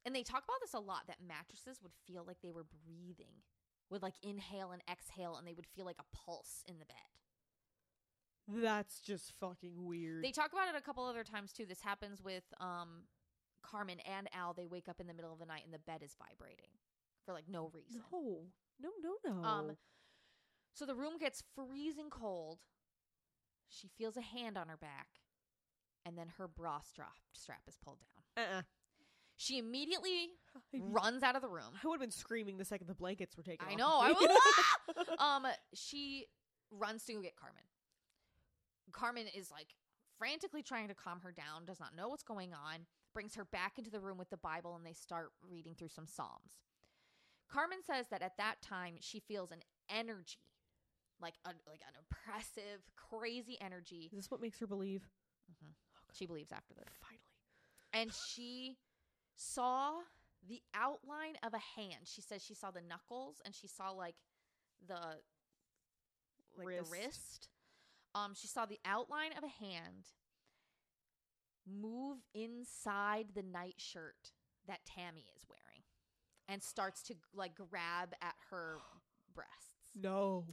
and 0.05 0.15
they 0.15 0.25
talk 0.25 0.43
about 0.45 0.61
this 0.61 0.75
a 0.75 0.81
lot 0.81 1.07
that 1.07 1.23
mattresses 1.27 1.81
would 1.83 1.93
feel 2.07 2.25
like 2.27 2.39
they 2.43 2.51
were 2.51 2.65
breathing. 2.85 3.43
Would 3.89 4.03
like 4.03 4.15
inhale 4.23 4.73
and 4.73 4.83
exhale 4.91 5.37
and 5.37 5.47
they 5.47 5.55
would 5.55 5.67
feel 5.67 5.85
like 5.87 5.99
a 6.01 6.17
pulse 6.17 6.63
in 6.67 6.79
the 6.79 6.85
bed. 6.87 6.97
That's 8.49 9.01
just 9.01 9.33
fucking 9.41 9.85
weird. 9.85 10.25
They 10.25 10.33
talk 10.33 10.53
about 10.53 10.69
it 10.69 10.75
a 10.77 10.81
couple 10.83 11.05
other 11.05 11.25
times 11.25 11.53
too. 11.53 11.67
This 11.67 11.81
happens 11.81 12.23
with 12.23 12.45
um 12.61 13.05
Carmen 13.63 13.99
and 14.01 14.29
Al. 14.35 14.53
They 14.53 14.67
wake 14.67 14.89
up 14.89 15.01
in 15.01 15.07
the 15.07 15.15
middle 15.15 15.33
of 15.33 15.39
the 15.39 15.47
night 15.47 15.63
and 15.65 15.73
the 15.73 15.79
bed 15.79 16.03
is 16.03 16.17
vibrating 16.19 16.71
for 17.25 17.33
like 17.33 17.45
no 17.49 17.71
reason. 17.73 18.03
no. 18.13 18.47
No, 18.81 18.91
no, 19.01 19.33
no. 19.43 19.45
Um, 19.49 19.77
So 20.75 20.87
the 20.87 20.95
room 20.97 21.19
gets 21.19 21.43
freezing 21.55 22.11
cold. 22.11 22.59
She 23.69 23.87
feels 23.97 24.17
a 24.17 24.23
hand 24.23 24.59
on 24.59 24.69
her 24.69 24.77
back, 24.77 25.07
and 26.05 26.19
then 26.19 26.27
her 26.39 26.49
bra 26.49 26.81
strap 26.81 27.15
strap 27.33 27.63
is 27.69 27.77
pulled 27.77 28.01
down. 28.01 28.45
uh-uh. 28.45 28.63
She 29.37 29.59
immediately 29.59 30.31
runs 30.79 31.23
out 31.23 31.37
of 31.37 31.43
the 31.43 31.49
room. 31.49 31.75
I 31.83 31.87
would 31.87 31.95
have 31.95 32.01
been 32.01 32.11
screaming 32.11 32.59
the 32.59 32.65
second 32.65 32.87
the 32.89 32.95
blankets 32.95 33.37
were 33.37 33.43
taken 33.43 33.67
I 33.69 33.73
off 33.75 33.79
know. 33.79 33.99
I 34.01 34.13
was. 34.97 35.09
um, 35.19 35.47
she 35.75 36.27
runs 36.71 37.05
to 37.05 37.13
go 37.15 37.21
get 37.23 37.37
Carmen. 37.37 37.63
Carmen 38.91 39.27
is 39.37 39.51
like 39.51 39.69
frantically 40.19 40.63
trying 40.63 40.89
to 40.89 40.95
calm 40.95 41.21
her 41.21 41.33
down. 41.33 41.65
Does 41.67 41.81
not 41.81 41.95
know 41.97 42.09
what's 42.09 42.23
going 42.25 42.53
on. 42.53 42.87
Brings 43.15 43.35
her 43.37 43.45
back 43.45 43.79
into 43.79 43.91
the 43.91 44.01
room 44.01 44.19
with 44.19 44.31
the 44.31 44.37
Bible, 44.37 44.75
and 44.75 44.85
they 44.85 44.93
start 44.95 45.33
reading 45.49 45.75
through 45.75 45.89
some 45.89 46.07
psalms. 46.07 46.53
Carmen 47.51 47.79
says 47.85 48.07
that 48.11 48.23
at 48.23 48.37
that 48.39 48.63
time 48.63 48.95
she 49.01 49.21
feels 49.21 49.51
an 49.53 49.61
energy 49.95 50.39
like 51.21 51.35
a, 51.45 51.51
like 51.69 51.81
an 51.87 51.95
oppressive, 52.01 52.83
crazy 52.97 53.57
energy. 53.61 54.09
Is 54.11 54.17
this 54.17 54.31
what 54.31 54.41
makes 54.43 54.59
her 54.59 54.67
believe? 54.67 55.03
Mm-hmm. 55.51 55.71
She 56.13 56.27
believes 56.27 56.53
after 56.53 56.75
this, 56.75 56.89
Finally. 57.01 57.21
and 57.95 58.13
she 58.13 58.77
saw 59.35 59.93
the 60.47 60.61
outline 60.75 61.37
of 61.43 61.55
a 61.55 61.81
hand. 61.81 62.03
She 62.05 62.21
says 62.21 62.43
she 62.45 62.55
saw 62.55 62.71
the 62.71 62.83
knuckles 62.83 63.41
and 63.45 63.55
she 63.55 63.67
saw 63.67 63.91
like 63.91 64.17
the 64.87 64.99
like 66.59 66.67
Wrist. 66.67 66.91
the 66.91 66.97
wrist. 66.97 67.49
Um, 68.15 68.35
she 68.35 68.47
saw 68.47 68.67
the 68.67 68.79
outline 68.85 69.33
of 69.37 69.45
a 69.45 69.65
hand 69.65 70.07
move 71.67 72.19
inside 72.35 73.27
the 73.35 73.43
nightshirt 73.43 74.33
that 74.67 74.81
Tammy 74.85 75.27
is 75.37 75.45
wearing, 75.49 75.83
and 76.49 76.63
starts 76.63 77.03
to 77.05 77.15
like 77.35 77.55
grab 77.55 78.15
at 78.21 78.35
her 78.51 78.77
breasts. 79.35 79.91
No. 79.95 80.45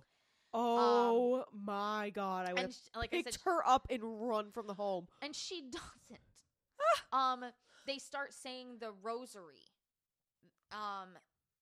Oh 0.53 1.45
my 1.53 2.11
god! 2.15 2.47
I 2.49 2.53
would 2.53 2.59
Um, 2.59 2.65
And 2.65 2.73
have 2.73 2.73
sh- 2.73 2.95
like 2.95 3.13
I 3.13 3.21
said, 3.23 3.37
her 3.45 3.67
up 3.67 3.87
and 3.89 4.01
run 4.27 4.51
from 4.51 4.65
the 4.67 4.73
home. 4.73 5.07
and 5.21 5.35
she 5.35 5.61
doesn't. 5.71 6.21
um, 7.11 7.45
they 7.85 7.97
start 7.97 8.33
saying 8.33 8.77
the 8.79 8.91
rosary. 9.03 9.61
Um, 10.71 11.09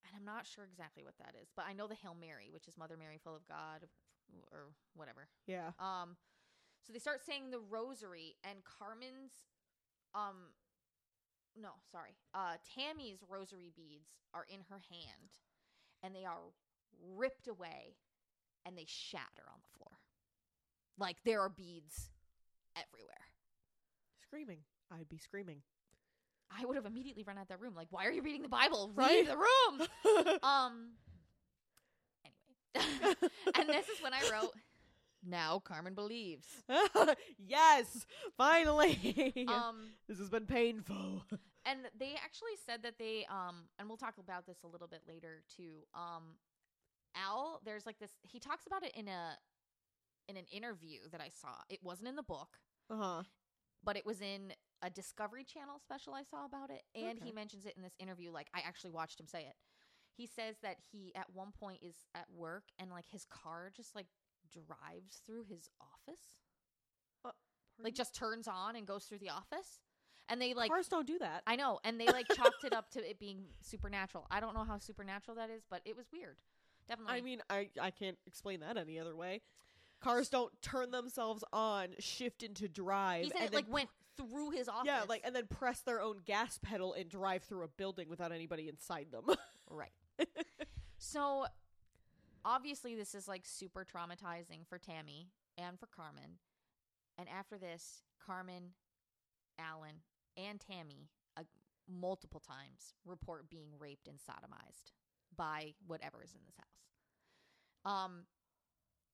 and 0.06 0.16
I'm 0.16 0.26
not 0.26 0.46
sure 0.46 0.64
exactly 0.66 1.04
what 1.04 1.18
that 1.20 1.34
is, 1.42 1.50
but 1.56 1.66
I 1.68 1.74
know 1.74 1.88
the 1.88 1.96
Hail 1.96 2.16
Mary, 2.20 2.50
which 2.52 2.68
is 2.68 2.78
Mother 2.78 2.96
Mary, 2.98 3.18
full 3.22 3.36
of 3.36 3.46
God, 3.48 3.88
or 4.52 4.74
whatever. 4.96 5.28
Yeah. 5.46 5.72
Um, 5.80 6.16
so 6.86 6.94
they 6.94 7.00
start 7.00 7.26
saying 7.26 7.52
the 7.52 7.60
rosary, 7.60 8.36
and 8.44 8.60
Carmen's, 8.64 9.34
um, 10.16 10.54
no, 11.60 11.70
sorry, 11.92 12.16
uh, 12.34 12.56
Tammy's 12.76 13.20
rosary 13.28 13.72
beads 13.76 14.10
are 14.34 14.46
in 14.50 14.62
her 14.70 14.82
hand, 14.90 15.32
and 16.04 16.16
they 16.16 16.24
are 16.24 16.40
ripped 17.16 17.48
away, 17.48 17.96
and 18.66 18.78
they 18.78 18.86
shatter 18.88 19.44
on 19.52 19.60
the 19.62 19.78
floor, 19.78 19.98
like 20.98 21.18
there 21.26 21.42
are 21.42 21.50
beads 21.50 22.10
everywhere. 22.76 23.16
Screaming. 24.22 24.60
I'd 24.92 25.10
be 25.10 25.18
screaming. 25.18 25.62
I 26.50 26.66
would 26.66 26.76
have 26.76 26.86
immediately 26.86 27.24
run 27.24 27.38
out 27.38 27.44
of 27.44 27.48
that 27.50 27.60
room. 27.60 27.76
Like, 27.76 27.88
why 27.90 28.06
are 28.06 28.12
you 28.12 28.22
reading 28.22 28.42
the 28.42 28.50
Bible? 28.50 28.92
Right? 28.96 29.18
Leave 29.18 29.28
the 29.28 29.38
room. 29.38 30.38
um. 30.44 30.90
And 33.56 33.70
this 33.70 33.88
is 33.90 34.02
when 34.02 34.14
I 34.14 34.22
wrote. 34.32 34.52
Now 35.26 35.60
Carmen 35.66 35.94
believes. 35.96 36.48
yes, 37.48 38.06
finally. 38.38 39.46
Um, 39.48 39.90
this 40.08 40.20
has 40.20 40.30
been 40.30 40.46
painful. 40.46 41.24
and 41.66 41.80
they 42.00 42.14
actually 42.24 42.56
said 42.66 42.84
that 42.84 42.98
they 43.00 43.26
um, 43.30 43.68
and 43.80 43.88
we'll 43.88 43.98
talk 43.98 44.16
about 44.20 44.46
this 44.46 44.58
a 44.64 44.68
little 44.68 44.88
bit 44.88 45.02
later 45.08 45.44
too. 45.56 45.84
Um, 45.96 46.38
Al, 47.16 47.62
there's 47.66 47.86
like 47.86 47.98
this. 48.00 48.12
He 48.22 48.40
talks 48.40 48.68
about 48.68 48.84
it 48.84 48.92
in 48.96 49.08
a 49.08 49.38
in 50.30 50.38
an 50.38 50.46
interview 50.52 51.00
that 51.12 51.22
I 51.22 51.30
saw. 51.30 51.56
It 51.70 51.80
wasn't 51.84 52.10
in 52.10 52.16
the 52.16 52.24
book, 52.24 52.58
Uh 52.90 52.96
huh. 52.98 53.24
but 53.84 53.98
it 53.98 54.06
was 54.06 54.22
in 54.22 54.54
a 54.84 54.90
Discovery 54.90 55.44
Channel 55.44 55.80
special 55.82 56.14
I 56.14 56.24
saw 56.24 56.46
about 56.46 56.70
it, 56.70 56.84
and 56.94 57.18
he 57.20 57.32
mentions 57.32 57.66
it 57.66 57.74
in 57.76 57.82
this 57.82 57.96
interview. 58.00 58.32
Like 58.32 58.48
I 58.54 58.60
actually 58.66 58.92
watched 58.92 59.20
him 59.20 59.26
say 59.28 59.42
it. 59.42 59.56
He 60.18 60.26
says 60.26 60.56
that 60.64 60.78
he 60.92 61.14
at 61.16 61.28
one 61.34 61.52
point 61.52 61.80
is 61.84 61.96
at 62.16 62.26
work 62.36 62.64
and 62.80 62.90
like 62.90 63.06
his 63.12 63.26
car 63.26 63.72
just 63.76 63.96
like 63.96 64.08
drives 64.52 65.22
through 65.26 65.44
his 65.44 65.70
office, 65.80 66.40
uh, 67.24 67.30
like 67.82 67.94
just 67.94 68.16
turns 68.16 68.48
on 68.48 68.76
and 68.76 68.88
goes 68.88 69.06
through 69.06 69.20
the 69.20 69.30
office, 69.30 69.82
and 70.28 70.42
they 70.42 70.54
like 70.54 70.72
cars 70.72 70.88
don't 70.88 71.06
do 71.06 71.20
that. 71.20 71.44
I 71.46 71.56
know, 71.56 71.80
and 71.84 72.00
they 72.00 72.08
like 72.08 72.28
chalked 72.36 72.64
it 72.64 72.74
up 72.74 72.90
to 72.92 73.08
it 73.08 73.20
being 73.20 73.46
supernatural. 73.62 74.26
I 74.32 74.40
don't 74.40 74.56
know 74.56 74.64
how 74.64 74.80
supernatural 74.80 75.36
that 75.38 75.50
is, 75.50 75.64
but 75.70 75.82
it 75.86 75.96
was 75.96 76.08
weird. 76.12 76.38
Definitely. 76.88 77.14
I 77.16 77.22
mean, 77.22 77.42
I 77.50 77.70
I 77.80 77.92
can't 77.92 78.18
explain 78.26 78.62
that 78.62 78.78
any 78.78 79.00
other 79.00 79.16
way. 79.16 79.42
Cars 80.00 80.30
don't 80.30 80.52
turn 80.62 80.92
themselves 80.92 81.44
on, 81.52 81.90
shift 82.00 82.44
into 82.44 82.68
drive, 82.68 83.26
he 83.26 83.30
said 83.30 83.42
and 83.42 83.50
it 83.50 83.56
like 83.56 83.66
went 83.72 83.90
through 84.16 84.52
his 84.52 84.68
office. 84.70 84.86
yeah, 84.86 85.02
like 85.08 85.22
and 85.24 85.36
then 85.36 85.48
press 85.48 85.82
their 85.82 86.02
own 86.02 86.18
gas 86.26 86.60
pedal 86.62 86.94
and 86.94 87.10
drive 87.10 87.44
through 87.44 87.64
a 87.64 87.68
building 87.68 88.08
without 88.10 88.32
anybody 88.32 88.68
inside 88.70 89.08
them. 89.12 89.24
right. 89.70 89.92
So 90.98 91.46
obviously 92.46 92.96
this 92.96 93.14
is 93.14 93.28
like 93.28 93.44
super 93.46 93.86
traumatizing 93.86 94.68
for 94.68 94.78
Tammy 94.78 95.32
and 95.58 95.80
for 95.80 95.88
Carmen. 95.88 96.40
And 97.18 97.28
after 97.30 97.58
this, 97.58 98.04
Carmen, 98.24 98.72
Alan, 99.60 100.02
and 100.38 100.60
Tammy 100.60 101.10
uh, 101.38 101.44
multiple 101.90 102.40
times 102.40 102.94
report 103.06 103.50
being 103.50 103.70
raped 103.80 104.08
and 104.08 104.18
sodomized 104.18 104.92
by 105.36 105.74
whatever 105.86 106.24
is 106.24 106.34
in 106.34 106.42
this 106.46 106.56
house. 106.58 107.94
Um, 107.94 108.24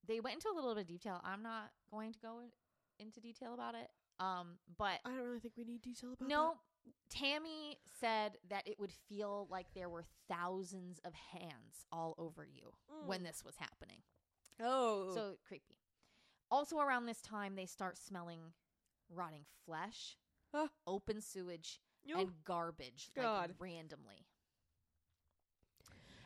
they 0.08 0.20
went 0.20 0.36
into 0.36 0.49
a 0.51 0.56
little 0.56 0.74
bit 0.74 0.82
of 0.82 0.88
detail. 0.88 1.22
I'm 1.24 1.43
not 1.43 1.72
going 1.91 2.12
to 2.14 2.20
go 2.20 2.41
into 2.99 3.20
detail 3.22 3.54
about 3.54 3.76
it. 3.76 3.89
Um, 4.20 4.58
but 4.78 4.99
I 5.06 5.10
don't 5.10 5.24
really 5.24 5.39
think 5.39 5.54
we 5.58 5.64
need 5.64 5.82
detail 5.82 6.14
about 6.14 6.30
no, 6.30 6.54
Tammy 7.09 7.77
said 7.99 8.38
that 8.49 8.67
it 8.67 8.79
would 8.79 8.91
feel 8.91 9.47
like 9.49 9.67
there 9.73 9.89
were 9.89 10.03
thousands 10.27 10.99
of 11.05 11.13
hands 11.13 11.86
all 11.91 12.15
over 12.17 12.43
you 12.45 12.73
when 13.05 13.21
Mm. 13.21 13.25
this 13.25 13.43
was 13.45 13.55
happening. 13.57 14.01
Oh, 14.59 15.13
So 15.13 15.38
creepy. 15.43 15.77
Also, 16.49 16.79
around 16.79 17.05
this 17.05 17.21
time, 17.21 17.55
they 17.55 17.65
start 17.65 17.97
smelling 17.97 18.53
rotting 19.09 19.45
flesh, 19.65 20.17
Ah. 20.53 20.69
open 20.88 21.21
sewage, 21.21 21.79
you 22.03 22.17
and 22.19 22.43
garbage 22.43 23.11
like 23.15 23.51
randomly. 23.59 24.25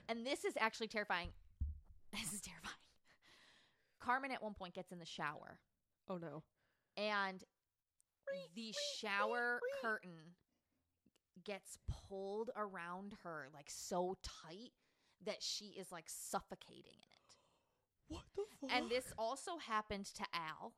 And 0.07 0.25
this 0.25 0.45
is 0.45 0.53
actually 0.57 0.87
terrifying. 0.87 1.33
This 2.11 2.31
is 2.33 2.39
terrifying. 2.41 2.73
Carmen 3.99 4.31
at 4.31 4.41
one 4.41 4.53
point 4.53 4.73
gets 4.73 4.91
in 4.93 4.99
the 4.99 5.05
shower 5.05 5.59
oh 6.07 6.17
no, 6.17 6.43
and 6.95 7.43
the 8.55 8.73
shower 8.97 9.59
curtain 9.81 10.35
gets 11.43 11.77
pulled 11.87 12.49
around 12.55 13.13
her 13.23 13.47
like 13.53 13.69
so 13.69 14.17
tight 14.23 14.71
that 15.25 15.41
she 15.41 15.65
is 15.77 15.91
like 15.91 16.05
suffocating 16.07 16.97
in 17.01 18.13
it. 18.13 18.13
what 18.13 18.23
the 18.35 18.43
fuck? 18.61 18.71
And 18.71 18.89
this 18.89 19.11
also 19.17 19.57
happened 19.57 20.05
to 20.15 20.23
Al. 20.33 20.73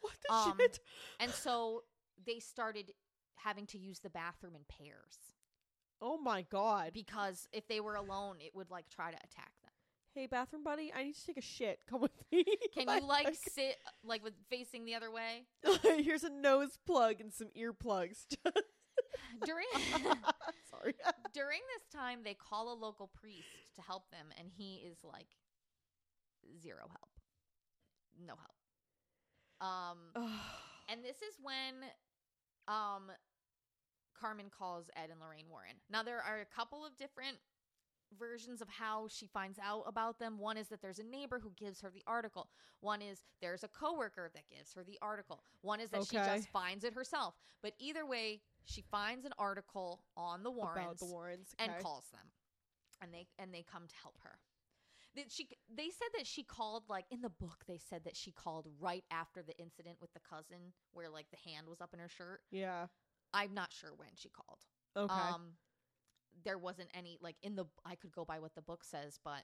what 0.00 0.14
the 0.26 0.34
um, 0.34 0.54
shit? 0.58 0.80
And 1.20 1.30
so 1.30 1.82
they 2.24 2.38
started 2.38 2.92
having 3.36 3.66
to 3.66 3.78
use 3.78 4.00
the 4.00 4.10
bathroom 4.10 4.54
in 4.54 4.62
pairs 4.68 5.18
Oh 6.00 6.18
my 6.18 6.42
god! 6.42 6.90
because 6.92 7.48
if 7.52 7.66
they 7.68 7.80
were 7.80 7.94
alone, 7.94 8.36
it 8.40 8.54
would 8.54 8.70
like 8.70 8.88
try 8.90 9.10
to 9.10 9.16
attack 9.16 9.52
them. 9.62 9.72
Hey, 10.14 10.26
bathroom 10.26 10.62
buddy, 10.62 10.92
I 10.94 11.04
need 11.04 11.14
to 11.14 11.26
take 11.26 11.36
a 11.38 11.42
shit. 11.42 11.80
Come 11.88 12.00
with 12.00 12.12
me. 12.30 12.44
Can 12.74 12.88
you 12.88 13.00
like 13.06 13.34
sit 13.34 13.76
like 14.04 14.22
with 14.22 14.34
facing 14.50 14.84
the 14.84 14.94
other 14.94 15.10
way? 15.10 15.46
Here's 16.02 16.24
a 16.24 16.30
nose 16.30 16.78
plug 16.86 17.20
and 17.20 17.32
some 17.32 17.48
earplugs. 17.56 18.26
During 19.44 19.66
Sorry. 20.70 20.94
during 21.32 21.60
this 21.74 21.86
time 21.92 22.20
they 22.24 22.34
call 22.34 22.72
a 22.72 22.76
local 22.76 23.08
priest 23.08 23.48
to 23.76 23.82
help 23.82 24.10
them 24.10 24.26
and 24.38 24.48
he 24.56 24.76
is 24.86 24.98
like 25.04 25.28
zero 26.60 26.86
help. 26.88 27.10
No 28.18 28.34
help. 28.36 28.56
Um 29.60 29.98
and 30.88 31.04
this 31.04 31.16
is 31.16 31.36
when 31.42 31.88
um 32.68 33.10
Carmen 34.18 34.50
calls 34.50 34.90
Ed 34.96 35.10
and 35.10 35.20
Lorraine 35.20 35.48
Warren. 35.50 35.76
Now 35.90 36.02
there 36.02 36.20
are 36.22 36.40
a 36.40 36.46
couple 36.46 36.84
of 36.84 36.96
different 36.96 37.38
versions 38.18 38.60
of 38.60 38.68
how 38.68 39.08
she 39.08 39.26
finds 39.26 39.58
out 39.58 39.84
about 39.86 40.18
them. 40.18 40.38
One 40.38 40.56
is 40.56 40.68
that 40.68 40.80
there's 40.80 40.98
a 40.98 41.04
neighbor 41.04 41.38
who 41.40 41.50
gives 41.56 41.80
her 41.80 41.90
the 41.90 42.02
article. 42.06 42.48
One 42.80 43.02
is 43.02 43.24
there's 43.40 43.64
a 43.64 43.68
coworker 43.68 44.30
that 44.34 44.48
gives 44.48 44.72
her 44.74 44.84
the 44.84 44.98
article. 45.02 45.42
One 45.62 45.80
is 45.80 45.90
that 45.90 46.04
she 46.04 46.16
Okay. 46.16 46.20
just 46.20 46.48
finds 46.50 46.84
it 46.84 46.94
herself. 46.94 47.34
But 47.62 47.74
either 47.78 48.06
way, 48.06 48.40
she 48.66 48.82
finds 48.90 49.24
an 49.24 49.32
article 49.38 50.02
on 50.16 50.42
the 50.42 50.50
Warrens 50.50 51.00
the 51.00 51.06
Warrens. 51.06 51.54
and 51.58 51.72
calls 51.82 52.04
them. 52.12 52.26
And 53.00 53.12
they 53.14 53.26
and 53.38 53.52
they 53.54 53.62
come 53.62 53.86
to 53.88 53.94
help 54.02 54.18
her. 54.22 54.38
That 55.14 55.30
she 55.30 55.48
they 55.74 55.88
said 55.90 56.08
that 56.18 56.26
she 56.26 56.42
called 56.42 56.82
like 56.90 57.06
in 57.10 57.22
the 57.22 57.30
book 57.30 57.64
they 57.66 57.78
said 57.78 58.04
that 58.04 58.16
she 58.16 58.32
called 58.32 58.66
right 58.80 59.04
after 59.10 59.42
the 59.42 59.56
incident 59.58 59.96
with 60.00 60.12
the 60.12 60.20
cousin 60.20 60.72
where 60.92 61.08
like 61.08 61.26
the 61.30 61.50
hand 61.50 61.68
was 61.68 61.80
up 61.80 61.90
in 61.94 62.00
her 62.00 62.08
shirt. 62.08 62.40
Yeah. 62.50 62.86
I'm 63.32 63.54
not 63.54 63.72
sure 63.72 63.90
when 63.96 64.10
she 64.14 64.28
called. 64.28 64.58
Okay. 64.96 65.14
Um 65.14 65.52
there 66.44 66.58
wasn't 66.58 66.90
any 66.94 67.18
like 67.22 67.36
in 67.42 67.56
the 67.56 67.64
I 67.84 67.94
could 67.94 68.12
go 68.12 68.24
by 68.26 68.40
what 68.40 68.54
the 68.54 68.60
book 68.62 68.84
says, 68.84 69.18
but 69.24 69.42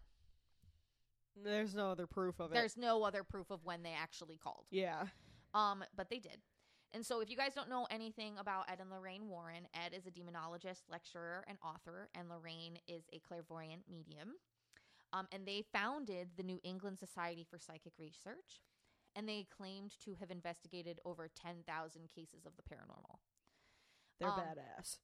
There's 1.43 1.75
no 1.75 1.91
other 1.91 2.07
proof 2.07 2.39
of 2.41 2.51
it. 2.51 2.55
there's 2.55 2.77
no 2.77 3.03
other 3.05 3.25
proof 3.25 3.51
of 3.51 3.65
when 3.65 3.83
they 3.83 3.95
actually 3.99 4.37
called. 4.37 4.67
yeah. 4.71 5.05
Um, 5.55 5.85
but 5.97 6.09
they 6.09 6.19
did. 6.19 6.39
And 6.95 7.05
so 7.05 7.21
if 7.21 7.31
you 7.31 7.37
guys 7.37 7.55
don't 7.55 7.71
know 7.71 7.87
anything 7.91 8.35
about 8.39 8.71
Ed 8.71 8.79
and 8.81 8.91
Lorraine 8.91 9.29
Warren, 9.29 9.67
Ed 9.75 9.95
is 9.97 10.07
a 10.07 10.11
demonologist, 10.11 10.83
lecturer, 10.91 11.45
and 11.49 11.59
author, 11.65 12.09
and 12.15 12.29
Lorraine 12.29 12.79
is 12.87 13.05
a 13.13 13.19
clairvoyant 13.21 13.83
medium. 13.91 14.33
Um, 15.13 15.27
and 15.33 15.47
they 15.47 15.65
founded 15.73 16.31
the 16.37 16.43
New 16.43 16.61
England 16.65 16.99
Society 16.99 17.47
for 17.49 17.59
Psychic 17.59 17.93
Research, 17.99 18.61
and 19.17 19.29
they 19.29 19.47
claimed 19.57 19.93
to 20.05 20.15
have 20.21 20.31
investigated 20.31 21.01
over 21.05 21.29
10,000 21.35 22.09
cases 22.15 22.45
of 22.47 22.53
the 22.57 22.63
paranormal. 22.63 23.19
They're 24.19 24.29
Um, 24.29 24.41
badass. 24.41 24.99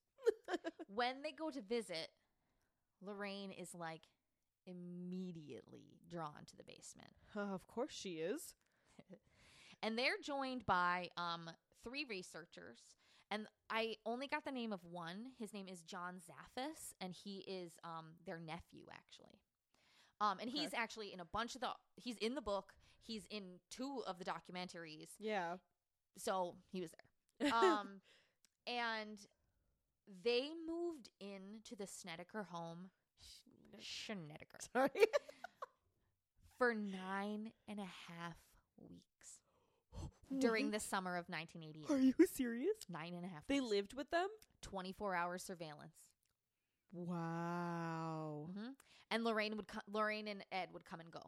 when 0.88 1.22
they 1.22 1.32
go 1.32 1.50
to 1.50 1.60
visit, 1.60 2.10
Lorraine 3.00 3.52
is 3.52 3.74
like, 3.74 4.02
immediately 4.66 5.98
drawn 6.08 6.44
to 6.46 6.56
the 6.56 6.62
basement. 6.64 7.12
Uh, 7.34 7.54
of 7.54 7.66
course 7.66 7.92
she 7.94 8.16
is. 8.18 8.54
and 9.82 9.98
they're 9.98 10.18
joined 10.22 10.66
by 10.66 11.08
um, 11.16 11.50
three 11.84 12.04
researchers. 12.08 12.80
And 13.30 13.46
I 13.68 13.96
only 14.06 14.26
got 14.26 14.44
the 14.44 14.50
name 14.50 14.72
of 14.72 14.80
one. 14.84 15.26
His 15.38 15.52
name 15.52 15.68
is 15.68 15.82
John 15.82 16.14
Zaffis, 16.14 16.94
and 17.00 17.12
he 17.12 17.44
is 17.46 17.72
um, 17.84 18.06
their 18.24 18.40
nephew, 18.40 18.84
actually. 18.90 19.40
Um, 20.20 20.38
and 20.40 20.50
he's 20.50 20.70
actually 20.74 21.12
in 21.12 21.20
a 21.20 21.24
bunch 21.26 21.54
of 21.54 21.60
the. 21.60 21.68
He's 21.96 22.16
in 22.16 22.34
the 22.34 22.40
book. 22.40 22.72
He's 23.02 23.26
in 23.30 23.60
two 23.70 24.02
of 24.06 24.18
the 24.18 24.24
documentaries. 24.24 25.10
Yeah. 25.18 25.56
So 26.16 26.56
he 26.70 26.80
was 26.80 26.90
there. 26.90 27.52
Um, 27.52 28.00
and 28.66 29.20
they 30.24 30.50
moved 30.66 31.08
into 31.20 31.76
the 31.78 31.86
Snedeker 31.86 32.42
home, 32.50 32.90
Snedeker, 33.80 34.58
Sorry. 34.72 34.90
for 36.58 36.74
nine 36.74 37.52
and 37.68 37.78
a 37.78 37.88
half 38.08 38.36
weeks 38.80 39.17
during 40.38 40.70
the 40.70 40.80
summer 40.80 41.16
of 41.16 41.28
1988. 41.28 41.90
Are 41.90 41.98
you 42.00 42.14
serious? 42.32 42.74
Nine 42.90 43.14
and 43.14 43.24
a 43.24 43.28
half. 43.28 43.46
They 43.48 43.60
lived 43.60 43.94
with 43.94 44.10
them? 44.10 44.28
24 44.62 45.14
hour 45.14 45.38
surveillance. 45.38 45.94
Wow. 46.92 48.48
hmm 48.54 48.70
And 49.10 49.24
Lorraine 49.24 49.56
would 49.56 49.68
co- 49.68 49.80
Lorraine 49.90 50.28
and 50.28 50.44
Ed 50.52 50.68
would 50.72 50.84
come 50.84 51.00
and 51.00 51.10
go. 51.10 51.22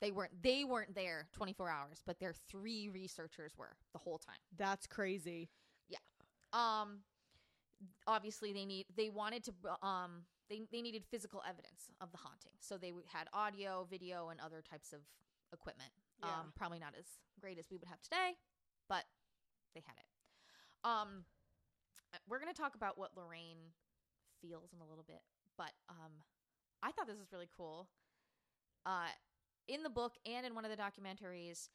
They 0.00 0.10
weren't 0.10 0.42
they 0.42 0.64
weren't 0.64 0.94
there 0.94 1.28
24 1.32 1.68
hours, 1.70 2.02
but 2.04 2.18
their 2.18 2.34
three 2.50 2.88
researchers 2.88 3.52
were 3.56 3.76
the 3.92 3.98
whole 3.98 4.18
time. 4.18 4.36
That's 4.56 4.86
crazy. 4.86 5.48
Yeah. 5.88 5.98
Um 6.52 7.00
obviously 8.06 8.52
they 8.52 8.64
need 8.64 8.86
they 8.96 9.08
wanted 9.08 9.44
to 9.44 9.52
um 9.86 10.22
they 10.50 10.62
they 10.70 10.82
needed 10.82 11.04
physical 11.10 11.42
evidence 11.48 11.88
of 12.00 12.10
the 12.12 12.18
haunting. 12.18 12.52
So 12.60 12.76
they 12.76 12.92
had 13.12 13.28
audio, 13.32 13.86
video 13.90 14.28
and 14.28 14.40
other 14.40 14.62
types 14.68 14.92
of 14.92 15.00
equipment. 15.52 15.90
Yeah. 16.24 16.40
Um 16.40 16.52
probably 16.56 16.78
not 16.78 16.94
as 16.98 17.06
great 17.40 17.58
as 17.58 17.66
we 17.70 17.76
would 17.76 17.88
have 17.88 18.00
today, 18.02 18.32
but 18.88 19.04
they 19.74 19.82
had 19.86 19.96
it. 19.96 20.06
Um 20.88 21.24
uh, 22.12 22.18
we're 22.28 22.38
going 22.38 22.52
to 22.52 22.60
talk 22.60 22.74
about 22.76 22.96
what 22.98 23.10
Lorraine 23.16 23.72
feels 24.40 24.72
in 24.72 24.80
a 24.80 24.86
little 24.86 25.04
bit, 25.06 25.22
but 25.56 25.72
um 25.88 26.12
I 26.82 26.92
thought 26.92 27.06
this 27.06 27.18
was 27.18 27.32
really 27.32 27.48
cool. 27.56 27.88
Uh 28.86 29.08
in 29.68 29.82
the 29.82 29.90
book 29.90 30.14
and 30.26 30.44
in 30.46 30.54
one 30.54 30.64
of 30.64 30.70
the 30.70 30.76
documentaries 30.76 31.68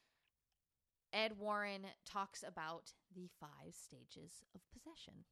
Ed 1.12 1.34
Warren 1.40 1.82
talks 2.06 2.44
about 2.48 2.94
the 3.16 3.28
five 3.40 3.74
stages 3.74 4.44
of 4.54 4.62
possession 4.72 5.26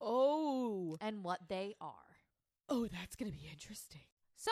Oh. 0.00 0.96
and 1.00 1.22
what 1.22 1.42
they 1.48 1.76
are. 1.80 2.16
Oh, 2.68 2.88
that's 2.88 3.14
going 3.14 3.30
to 3.30 3.38
be 3.38 3.46
interesting. 3.48 4.00
So, 4.34 4.50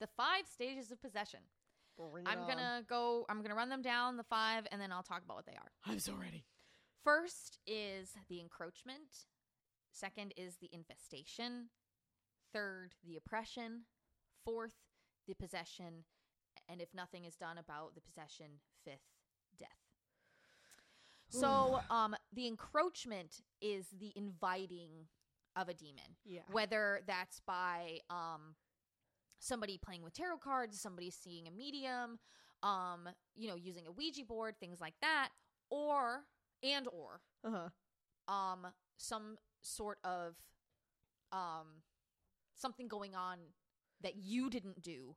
the 0.00 0.06
five 0.16 0.46
stages 0.50 0.90
of 0.90 1.02
possession. 1.02 1.40
Bring 2.08 2.26
I'm 2.26 2.46
going 2.46 2.58
to 2.58 2.82
go 2.88 3.26
I'm 3.28 3.38
going 3.38 3.50
to 3.50 3.56
run 3.56 3.68
them 3.68 3.82
down 3.82 4.16
the 4.16 4.24
five 4.24 4.66
and 4.72 4.80
then 4.80 4.92
I'll 4.92 5.02
talk 5.02 5.22
about 5.24 5.36
what 5.36 5.46
they 5.46 5.52
are. 5.52 5.70
I'm 5.86 5.98
so 5.98 6.14
ready. 6.14 6.44
First 7.04 7.58
is 7.66 8.10
the 8.28 8.40
encroachment. 8.40 9.26
Second 9.92 10.32
is 10.36 10.56
the 10.56 10.68
infestation. 10.72 11.68
Third, 12.52 12.94
the 13.06 13.16
oppression. 13.16 13.82
Fourth, 14.44 14.74
the 15.26 15.34
possession. 15.34 16.04
And 16.68 16.80
if 16.80 16.88
nothing 16.94 17.24
is 17.24 17.36
done 17.36 17.58
about 17.58 17.94
the 17.94 18.00
possession, 18.00 18.46
fifth, 18.84 19.00
death. 19.58 19.68
So, 21.28 21.80
um, 21.90 22.14
the 22.32 22.46
encroachment 22.46 23.40
is 23.60 23.86
the 23.98 24.12
inviting 24.16 25.06
of 25.56 25.68
a 25.68 25.74
demon, 25.74 26.16
Yeah. 26.24 26.42
whether 26.52 27.00
that's 27.06 27.40
by 27.46 27.98
um, 28.08 28.54
somebody 29.40 29.76
playing 29.78 30.02
with 30.04 30.14
tarot 30.14 30.38
cards, 30.38 30.80
somebody 30.80 31.10
seeing 31.10 31.48
a 31.48 31.50
medium, 31.50 32.20
um, 32.62 33.08
you 33.34 33.48
know, 33.48 33.56
using 33.56 33.86
a 33.88 33.90
Ouija 33.92 34.24
board, 34.24 34.54
things 34.60 34.80
like 34.80 34.94
that, 35.00 35.30
or 35.70 36.24
and 36.62 36.86
or 36.92 37.20
Uh-huh. 37.44 37.68
um 38.32 38.66
some 38.98 39.36
sort 39.62 39.98
of 40.04 40.36
um 41.32 41.82
something 42.54 42.86
going 42.88 43.14
on 43.16 43.38
that 44.02 44.16
you 44.16 44.50
didn't 44.50 44.82
do 44.82 45.16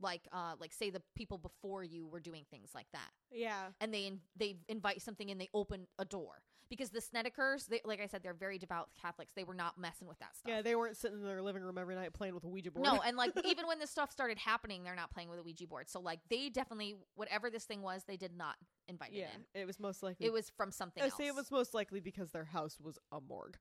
like 0.00 0.28
uh 0.32 0.54
like 0.60 0.72
say 0.74 0.90
the 0.90 1.02
people 1.14 1.38
before 1.38 1.82
you 1.82 2.06
were 2.06 2.20
doing 2.20 2.44
things 2.50 2.70
like 2.74 2.86
that 2.92 3.10
Yeah. 3.30 3.68
and 3.80 3.92
they 3.94 4.06
in, 4.06 4.20
they 4.36 4.56
invite 4.68 5.00
something 5.00 5.30
and 5.30 5.40
they 5.40 5.48
open 5.54 5.86
a 5.98 6.04
door 6.04 6.42
because 6.68 6.90
the 6.90 7.00
Snedekers 7.00 7.66
they 7.66 7.80
like 7.84 8.00
I 8.00 8.06
said 8.06 8.22
they're 8.22 8.34
very 8.34 8.58
devout 8.58 8.88
Catholics 9.00 9.32
they 9.34 9.44
were 9.44 9.54
not 9.54 9.78
messing 9.78 10.08
with 10.08 10.18
that 10.18 10.36
stuff 10.36 10.50
Yeah, 10.50 10.62
they 10.62 10.74
weren't 10.74 10.96
sitting 10.96 11.18
in 11.18 11.24
their 11.24 11.42
living 11.42 11.62
room 11.62 11.78
every 11.78 11.94
night 11.94 12.12
playing 12.12 12.34
with 12.34 12.44
a 12.44 12.48
Ouija 12.48 12.70
board. 12.70 12.84
no, 12.84 13.00
and 13.00 13.16
like 13.16 13.32
even 13.44 13.66
when 13.66 13.78
this 13.78 13.90
stuff 13.90 14.10
started 14.10 14.38
happening, 14.38 14.84
they're 14.84 14.94
not 14.96 15.10
playing 15.10 15.28
with 15.28 15.38
a 15.38 15.42
Ouija 15.42 15.66
board. 15.66 15.88
So 15.88 16.00
like 16.00 16.20
they 16.28 16.48
definitely 16.48 16.96
whatever 17.14 17.50
this 17.50 17.64
thing 17.64 17.82
was, 17.82 18.04
they 18.04 18.16
did 18.16 18.36
not 18.36 18.56
invite 18.88 19.12
yeah, 19.12 19.24
it 19.24 19.30
in. 19.54 19.62
it 19.62 19.66
was 19.66 19.78
most 19.80 20.02
likely. 20.02 20.26
It 20.26 20.32
was 20.32 20.50
from 20.56 20.70
something 20.70 21.02
I 21.02 21.06
else. 21.06 21.16
say 21.16 21.26
it 21.26 21.34
was 21.34 21.50
most 21.50 21.74
likely 21.74 22.00
because 22.00 22.30
their 22.30 22.44
house 22.44 22.78
was 22.82 22.98
a 23.12 23.20
morgue. 23.20 23.56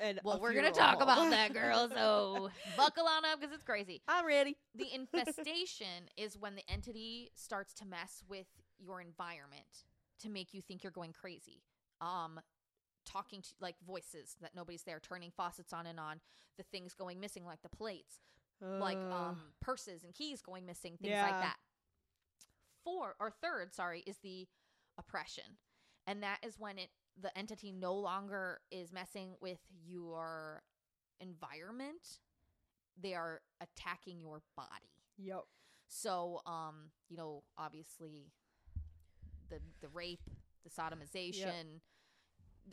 And 0.00 0.20
well, 0.24 0.40
we're 0.40 0.54
gonna 0.54 0.72
talk 0.72 0.94
home. 0.94 1.02
about 1.02 1.30
that, 1.30 1.52
girl. 1.54 1.88
So 1.88 2.50
buckle 2.76 3.06
on 3.06 3.24
up 3.24 3.40
because 3.40 3.54
it's 3.54 3.64
crazy. 3.64 4.02
I'm 4.08 4.26
ready. 4.26 4.56
The 4.74 4.92
infestation 4.92 6.08
is 6.16 6.38
when 6.38 6.54
the 6.54 6.62
entity 6.68 7.30
starts 7.34 7.74
to 7.74 7.86
mess 7.86 8.22
with 8.28 8.46
your 8.78 9.00
environment 9.00 9.84
to 10.20 10.28
make 10.28 10.54
you 10.54 10.62
think 10.62 10.82
you're 10.82 10.92
going 10.92 11.12
crazy. 11.12 11.62
Um, 12.02 12.40
talking 13.04 13.40
to 13.42 13.48
like 13.60 13.76
voices 13.86 14.36
that 14.40 14.54
nobody's 14.54 14.82
there, 14.82 15.00
turning 15.00 15.30
faucets 15.30 15.72
on 15.72 15.86
and 15.86 15.98
on, 15.98 16.20
the 16.56 16.62
things 16.64 16.94
going 16.94 17.18
missing 17.20 17.44
like 17.44 17.62
the 17.62 17.68
plates, 17.68 18.20
like 18.60 18.98
Uh, 19.10 19.14
um 19.14 19.52
purses 19.60 20.04
and 20.04 20.12
keys 20.14 20.42
going 20.42 20.66
missing, 20.66 20.96
things 20.98 21.12
Yeah. 21.12 21.22
like 21.26 21.40
that. 21.40 21.56
Four 22.84 23.14
or 23.20 23.30
third, 23.30 23.72
sorry, 23.72 24.00
is 24.06 24.18
the 24.18 24.46
oppression. 24.98 25.44
And 26.06 26.22
that 26.22 26.38
is 26.44 26.58
when 26.58 26.78
it 26.78 26.90
the 27.20 27.36
entity 27.38 27.72
no 27.72 27.94
longer 27.94 28.60
is 28.70 28.92
messing 28.92 29.36
with 29.40 29.60
your 29.84 30.62
environment. 31.20 32.18
They 33.00 33.14
are 33.14 33.42
attacking 33.60 34.20
your 34.20 34.42
body. 34.56 34.90
Yep. 35.18 35.44
So, 35.88 36.40
um, 36.46 36.90
you 37.08 37.16
know, 37.16 37.44
obviously 37.56 38.32
the 39.48 39.60
the 39.80 39.88
rape, 39.88 40.28
the 40.64 40.70
sodomization, 40.70 41.80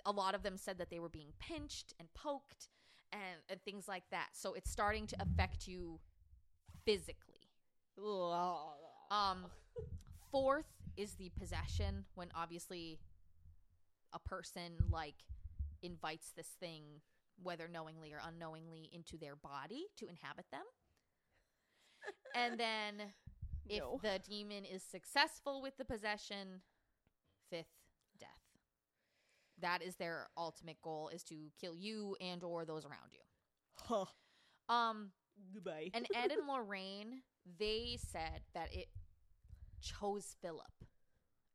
a 0.06 0.12
lot 0.12 0.36
of 0.36 0.44
them 0.44 0.58
said 0.58 0.78
that 0.78 0.90
they 0.90 1.00
were 1.00 1.10
being 1.10 1.34
pinched 1.40 1.94
and 2.00 2.08
poked 2.14 2.70
and, 3.12 3.42
and 3.50 3.62
things 3.64 3.88
like 3.88 4.04
that. 4.12 4.30
So 4.34 4.54
it's 4.54 4.70
starting 4.72 5.08
to 5.08 5.16
affect 5.22 5.68
you 5.68 6.00
physically. 6.86 7.50
Um 9.12 9.48
fourth 10.32 10.68
is 10.96 11.14
the 11.14 11.32
possession 11.40 12.06
when 12.16 12.30
obviously 12.36 13.00
a 14.14 14.20
person 14.20 14.74
like 14.90 15.16
invites 15.82 16.32
this 16.36 16.50
thing 16.60 16.84
whether 17.42 17.68
knowingly 17.68 18.14
or 18.14 18.22
unknowingly 18.26 18.90
into 18.94 19.18
their 19.18 19.36
body 19.36 19.86
to 19.98 20.08
inhabit 20.08 20.46
them. 20.52 20.64
and 22.36 22.60
then 22.60 23.02
if 23.68 23.80
no. 23.80 24.00
the 24.02 24.20
demon 24.28 24.66
is 24.66 24.84
successful 24.84 25.62
with 25.62 25.78
the 25.78 25.86
possession, 25.86 26.62
fifth. 27.50 27.79
That 29.62 29.82
is 29.82 29.95
their 29.95 30.28
ultimate 30.38 30.82
goal 30.82 31.10
is 31.14 31.24
to 31.24 31.36
kill 31.60 31.76
you 31.76 32.16
and 32.22 32.43
or 32.43 32.66
those 32.66 32.86
around 32.86 33.12
you. 33.12 33.20
Huh. 33.76 34.05
Um 34.74 35.12
Goodbye. 35.53 35.91
and 35.93 36.05
Ed 36.16 36.32
and 36.32 36.47
Lorraine, 36.47 37.22
they 37.60 37.97
said 38.12 38.41
that 38.53 38.74
it 38.74 38.88
chose 39.82 40.36
Philip 40.41 40.66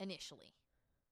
initially 0.00 0.54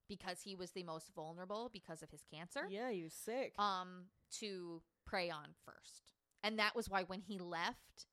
because 0.09 0.40
he 0.43 0.55
was 0.55 0.72
the 0.72 0.82
most 0.82 1.11
vulnerable 1.14 1.70
because 1.72 2.03
of 2.03 2.11
his 2.11 2.22
cancer. 2.32 2.66
yeah, 2.68 2.90
he 2.90 3.03
was 3.03 3.12
sick. 3.12 3.53
Um, 3.59 4.07
to 4.40 4.82
prey 5.07 5.30
on 5.30 5.49
first, 5.64 6.12
and 6.43 6.59
that 6.59 6.74
was 6.74 6.88
why 6.88 7.05
when 7.05 7.20
he 7.20 7.38
left, 7.38 8.07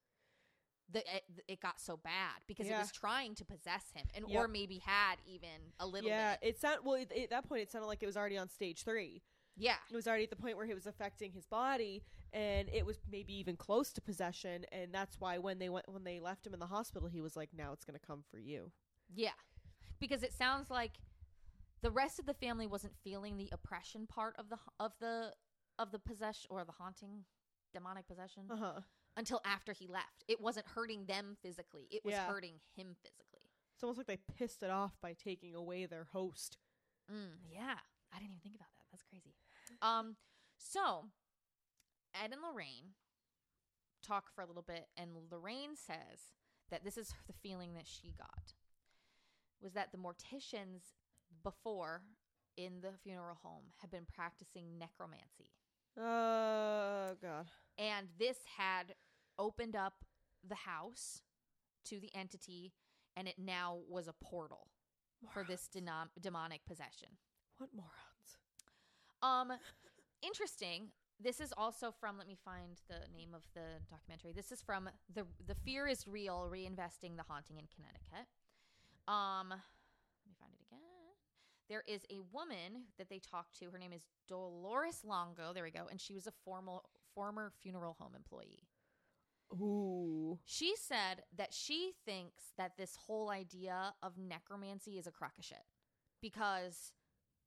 the 0.92 1.00
it, 1.00 1.24
it 1.48 1.60
got 1.62 1.80
so 1.80 1.98
bad 1.98 2.42
because 2.48 2.68
it 2.68 2.76
was 2.78 2.92
trying 2.92 3.36
to 3.36 3.46
possess 3.46 3.84
him, 3.94 4.06
and 4.16 4.26
Yep. 4.28 4.40
or 4.44 4.48
maybe 4.48 4.80
had 4.80 5.16
even 5.26 5.50
a 5.80 5.86
little 5.86 6.10
bit 6.10 6.16
yeah, 6.16 6.36
bit. 6.42 6.50
it 6.50 6.60
sound 6.62 6.80
well 6.84 6.96
it, 6.96 7.12
at 7.12 7.30
that 7.30 7.48
point. 7.48 7.62
It 7.62 7.72
sounded 7.72 7.88
like 7.88 8.02
it 8.04 8.06
was 8.08 8.18
already 8.18 8.38
on 8.38 8.50
stage 8.50 8.84
three. 8.84 9.22
Yeah, 9.56 9.76
It 9.92 9.96
was 9.96 10.08
already 10.08 10.24
at 10.24 10.30
the 10.30 10.38
point 10.38 10.56
where 10.56 10.66
it 10.66 10.74
was 10.74 10.88
affecting 10.88 11.34
his 11.34 11.46
body, 11.46 12.02
and 12.32 12.70
it 12.72 12.86
was 12.86 12.98
maybe 13.12 13.34
even 13.40 13.58
close 13.58 13.92
to 13.94 14.02
possession. 14.02 14.66
And 14.72 14.94
that's 14.94 15.20
why 15.20 15.38
when 15.38 15.60
they 15.60 15.68
went 15.68 15.88
when 15.92 16.06
they 16.06 16.20
left 16.22 16.48
him 16.48 16.54
in 16.54 16.60
the 16.62 16.68
hospital, 16.68 17.10
he 17.10 17.20
was 17.20 17.36
like, 17.36 17.50
"Now 17.54 17.74
it's 17.74 17.84
gonna 17.84 18.00
come 18.00 18.24
for 18.32 18.40
you." 18.40 18.72
yeah, 19.14 19.32
because 20.00 20.24
it 20.24 20.32
sounds 20.34 20.70
like 20.70 20.94
the 21.82 21.92
rest 21.92 22.20
of 22.20 22.26
the 22.26 22.34
family 22.34 22.68
wasn't 22.68 22.94
feeling 23.04 23.38
the 23.38 23.50
oppression 23.52 24.08
part 24.08 24.36
of 24.38 24.50
the 24.50 24.58
of 24.80 24.94
the 25.00 25.34
of 25.78 25.92
the 25.92 26.00
possession 26.00 26.48
or 26.50 26.64
the 26.64 26.72
haunting 26.74 27.24
demonic 27.74 28.08
possession 28.08 28.44
Uh 28.50 28.56
huh. 28.58 28.80
Until 29.18 29.42
after 29.46 29.74
he 29.74 29.88
left. 29.88 30.24
It 30.28 30.40
wasn't 30.42 30.68
hurting 30.68 31.06
them 31.06 31.38
physically; 31.42 31.88
it 31.92 32.04
was 32.06 32.14
Yeah. 32.14 32.28
hurting 32.28 32.60
him 32.76 32.96
physically. 33.02 33.50
It's 33.74 33.84
almost 33.84 33.98
like 33.98 34.08
they 34.08 34.18
pissed 34.36 34.62
it 34.64 34.70
off 34.70 35.00
by 35.02 35.14
taking 35.14 35.56
away 35.56 35.86
their 35.86 36.06
host. 36.06 36.58
Mm, 37.12 37.38
yeah, 37.50 37.80
I 38.12 38.18
didn't 38.20 38.32
even 38.32 38.40
think 38.42 38.56
about 38.56 38.70
that. 38.78 38.86
That's 38.92 39.04
crazy. 39.04 39.34
Um, 39.82 40.18
so 40.58 41.06
Ed 42.14 42.32
and 42.34 42.42
Lorraine 42.42 42.94
talk 44.02 44.30
for 44.34 44.42
a 44.42 44.46
little 44.48 44.64
bit, 44.64 44.88
and 44.98 45.12
Lorraine 45.32 45.76
says 45.76 46.34
that 46.70 46.84
this 46.84 46.98
is 46.98 47.14
the 47.28 47.34
feeling 47.34 47.74
that 47.74 47.88
she 47.88 48.12
got 48.18 48.54
was 49.62 49.74
that 49.74 49.92
the 49.92 49.98
morticians 49.98 50.94
before 51.44 52.04
in 52.58 52.82
the 52.82 52.92
funeral 53.04 53.36
home 53.42 53.72
had 53.78 53.90
been 53.92 54.06
practicing 54.06 54.78
necromancy. 54.78 55.50
Oh 56.02 57.16
god. 57.22 57.48
And 57.78 58.08
this 58.18 58.38
had 58.58 58.96
opened 59.38 59.76
up 59.76 59.94
the 60.48 60.56
house 60.56 61.22
to 61.86 62.00
the 62.00 62.10
entity, 62.16 62.74
and 63.16 63.28
it 63.28 63.36
now 63.38 63.80
was 63.90 64.08
a 64.08 64.14
portal 64.14 64.68
for 65.34 65.44
this 65.44 65.70
denom- 65.74 66.10
demonic 66.22 66.62
possession. 66.66 67.10
What 67.58 67.70
morons? 67.74 68.38
Um, 69.22 69.58
interesting. 70.22 70.90
This 71.22 71.42
is 71.42 71.54
also 71.58 71.94
from. 72.00 72.18
Let 72.18 72.28
me 72.28 72.38
find 72.46 72.80
the 72.88 73.12
name 73.14 73.34
of 73.34 73.42
the 73.54 73.84
documentary. 73.90 74.32
This 74.32 74.52
is 74.52 74.62
from 74.62 74.90
the 75.14 75.26
the 75.46 75.56
Fear 75.56 75.88
is 75.88 76.08
Real: 76.08 76.48
Reinvesting 76.50 77.18
the 77.18 77.24
Haunting 77.28 77.58
in 77.58 77.66
Connecticut. 77.76 78.28
Um, 79.08 79.50
let 79.50 79.58
me 80.28 80.36
find 80.40 80.54
it 80.54 80.62
again. 80.68 80.80
There 81.70 81.84
is 81.88 82.02
a 82.10 82.20
woman 82.34 82.86
that 82.98 83.10
they 83.10 83.20
talked 83.20 83.58
to. 83.60 83.70
Her 83.70 83.78
name 83.78 83.94
is 83.94 84.08
Dolores 84.28 85.02
Longo. 85.06 85.54
There 85.54 85.64
we 85.64 85.72
go. 85.72 85.88
And 85.90 86.02
she 86.02 86.14
was 86.16 86.26
a 86.28 86.32
formal 86.44 86.90
former 87.14 87.52
funeral 87.62 87.96
home 88.00 88.14
employee. 88.16 88.68
Ooh. 89.54 90.40
She 90.46 90.74
said 90.76 91.24
that 91.36 91.54
she 91.54 91.94
thinks 92.06 92.54
that 92.58 92.74
this 92.78 92.96
whole 92.96 93.30
idea 93.30 93.94
of 94.04 94.18
necromancy 94.18 94.98
is 94.98 95.08
a 95.08 95.12
crock 95.12 95.34
of 95.40 95.46
shit 95.46 95.64
because 96.22 96.92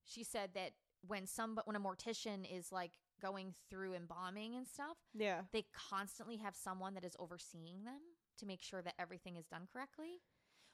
she 0.05 0.25
said 0.25 0.51
that 0.55 0.73
when 1.07 1.27
some 1.27 1.59
when 1.65 1.77
a 1.77 1.81
mortician 1.81 2.45
is 2.51 2.73
like 2.73 2.93
going 3.21 3.55
through 3.71 3.95
embalming 3.95 4.55
and 4.57 4.67
stuff, 4.67 4.97
Yeah. 5.15 5.43
they 5.53 5.65
constantly 5.73 6.37
have 6.39 6.57
someone 6.57 6.95
that 6.95 7.05
is 7.05 7.17
overseeing 7.21 7.85
them 7.85 8.01
to 8.39 8.47
make 8.47 8.63
sure 8.63 8.83
that 8.83 8.95
everything 8.99 9.37
is 9.37 9.47
done 9.47 9.67
correctly. 9.73 10.23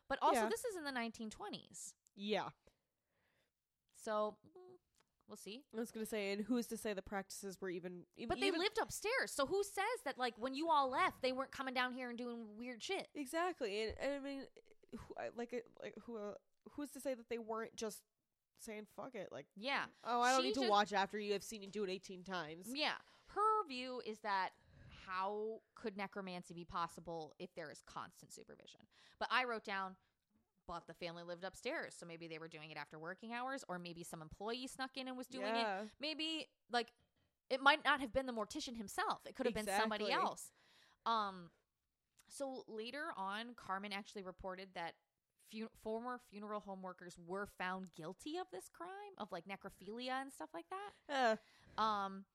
But 0.08 0.18
also, 0.22 0.42
Yeah. 0.42 0.48
this 0.48 0.64
is 0.64 0.76
in 0.76 0.84
the 0.84 0.92
1920s, 0.92 1.92
Yeah. 2.14 2.50
So 4.02 4.36
mm, 4.46 4.60
we'll 5.28 5.36
see. 5.36 5.62
I 5.76 5.80
was 5.80 5.90
gonna 5.90 6.06
say, 6.06 6.32
and 6.32 6.44
who's 6.44 6.66
to 6.68 6.76
say 6.76 6.92
the 6.94 7.02
practices 7.02 7.60
were 7.60 7.70
even? 7.70 8.02
even 8.16 8.28
But 8.28 8.40
they 8.40 8.46
even- 8.48 8.60
lived 8.60 8.78
upstairs, 8.80 9.30
so 9.32 9.46
who 9.46 9.62
says 9.64 9.84
that 10.04 10.18
like 10.18 10.34
when 10.38 10.54
you 10.54 10.68
all 10.70 10.90
left, 10.90 11.22
they 11.22 11.32
weren't 11.32 11.50
coming 11.52 11.74
down 11.74 11.92
here 11.92 12.08
and 12.08 12.18
doing 12.18 12.56
weird 12.58 12.82
shit? 12.82 13.08
exactly, 13.14 13.82
and, 13.82 13.94
and 14.00 14.12
I 14.14 14.18
mean, 14.20 14.42
who, 14.92 15.14
I- 15.18 15.28
like, 15.36 15.64
like 15.82 15.94
who? 16.04 16.16
Uh, 16.16 16.34
who's 16.72 16.90
to 16.92 17.00
say 17.00 17.14
that 17.14 17.28
they 17.28 17.38
weren't 17.38 17.74
just 17.76 18.02
saying 18.60 18.86
"fuck 18.96 19.14
it"? 19.14 19.28
Like, 19.30 19.46
Yeah. 19.56 19.84
oh, 20.04 20.20
I 20.20 20.32
don't 20.32 20.40
She 20.42 20.48
need 20.48 20.54
to 20.54 20.60
just- 20.60 20.70
watch 20.70 20.92
after 20.92 21.18
you 21.18 21.32
have 21.34 21.44
seen 21.44 21.62
you 21.62 21.68
do 21.68 21.84
it 21.84 21.90
eighteen 21.90 22.24
times. 22.24 22.66
Yeah. 22.72 22.94
Her 23.28 23.66
view 23.68 24.00
is 24.06 24.18
that 24.20 24.50
how 25.06 25.60
could 25.74 25.96
necromancy 25.96 26.54
be 26.54 26.64
possible 26.64 27.34
if 27.38 27.54
there 27.54 27.70
is 27.70 27.82
constant 27.86 28.32
supervision? 28.32 28.80
But 29.18 29.28
I 29.30 29.44
wrote 29.44 29.64
down, 29.64 29.96
but 30.68 30.86
the 30.86 30.94
family 30.94 31.22
lived 31.24 31.42
upstairs, 31.42 31.94
so 31.98 32.06
maybe 32.06 32.28
they 32.28 32.38
were 32.38 32.46
doing 32.48 32.70
it 32.70 32.76
after 32.76 32.98
working 32.98 33.32
hours, 33.32 33.64
or 33.68 33.78
maybe 33.78 34.04
some 34.04 34.22
employee 34.22 34.66
snuck 34.68 34.90
in 34.96 35.08
and 35.08 35.16
was 35.16 35.26
doing 35.26 35.46
it. 35.56 35.88
Maybe 36.00 36.46
like 36.70 36.92
it 37.50 37.60
might 37.60 37.82
not 37.84 38.00
have 38.00 38.12
been 38.12 38.26
the 38.26 38.32
mortician 38.32 38.76
himself. 38.76 39.20
It 39.26 39.34
could 39.34 39.46
have 39.46 39.54
been 39.54 39.64
somebody 39.80 40.04
else. 40.12 40.52
Um 41.06 41.50
so 42.28 42.62
later 42.68 43.04
on 43.16 43.54
Carmen 43.56 43.92
actually 43.92 44.22
reported 44.22 44.68
that 44.74 44.92
former 45.82 46.20
funeral 46.30 46.60
home 46.60 46.82
workers 46.82 47.16
were 47.26 47.46
found 47.56 47.86
guilty 47.96 48.36
of 48.36 48.46
this 48.52 48.68
crime 48.68 49.14
of 49.16 49.32
like 49.32 49.44
necrophilia 49.46 50.20
and 50.20 50.30
stuff 50.30 50.50
like 50.52 50.66
that. 50.68 51.38
Uh, 51.78 51.82
Um, 51.82 52.26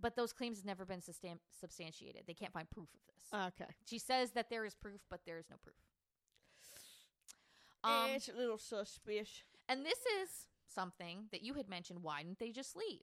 but 0.00 0.16
those 0.16 0.32
claims 0.32 0.56
have 0.58 0.64
never 0.64 0.86
been 0.86 1.02
sustain- 1.02 1.40
substantiated. 1.60 2.22
They 2.26 2.32
can't 2.34 2.52
find 2.52 2.68
proof 2.70 2.88
of 2.94 3.00
this. 3.12 3.22
okay. 3.60 3.70
she 3.84 3.98
says 3.98 4.30
that 4.32 4.48
there 4.48 4.64
is 4.64 4.74
proof, 4.74 5.00
but 5.10 5.20
there 5.26 5.38
is 5.38 5.50
no 5.50 5.56
proof. 5.62 5.76
Um, 7.86 8.10
it's 8.10 8.28
a 8.28 8.34
little 8.36 8.58
suspicious. 8.58 9.42
and 9.68 9.84
this 9.84 9.98
is 10.22 10.46
something 10.72 11.26
that 11.32 11.42
you 11.42 11.54
had 11.54 11.68
mentioned. 11.68 12.02
Why 12.02 12.22
didn't 12.22 12.38
they 12.38 12.50
just 12.50 12.76
leave? 12.76 13.02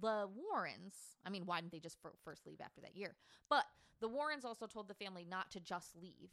The 0.00 0.28
Warrens, 0.34 0.94
I 1.24 1.30
mean, 1.30 1.46
why 1.46 1.60
didn't 1.60 1.72
they 1.72 1.78
just 1.78 2.00
fir- 2.02 2.12
first 2.24 2.46
leave 2.46 2.60
after 2.60 2.80
that 2.82 2.96
year? 2.96 3.14
But 3.48 3.64
the 4.00 4.08
Warrens 4.08 4.44
also 4.44 4.66
told 4.66 4.88
the 4.88 4.94
family 4.94 5.24
not 5.28 5.50
to 5.52 5.60
just 5.60 5.96
leave 5.96 6.30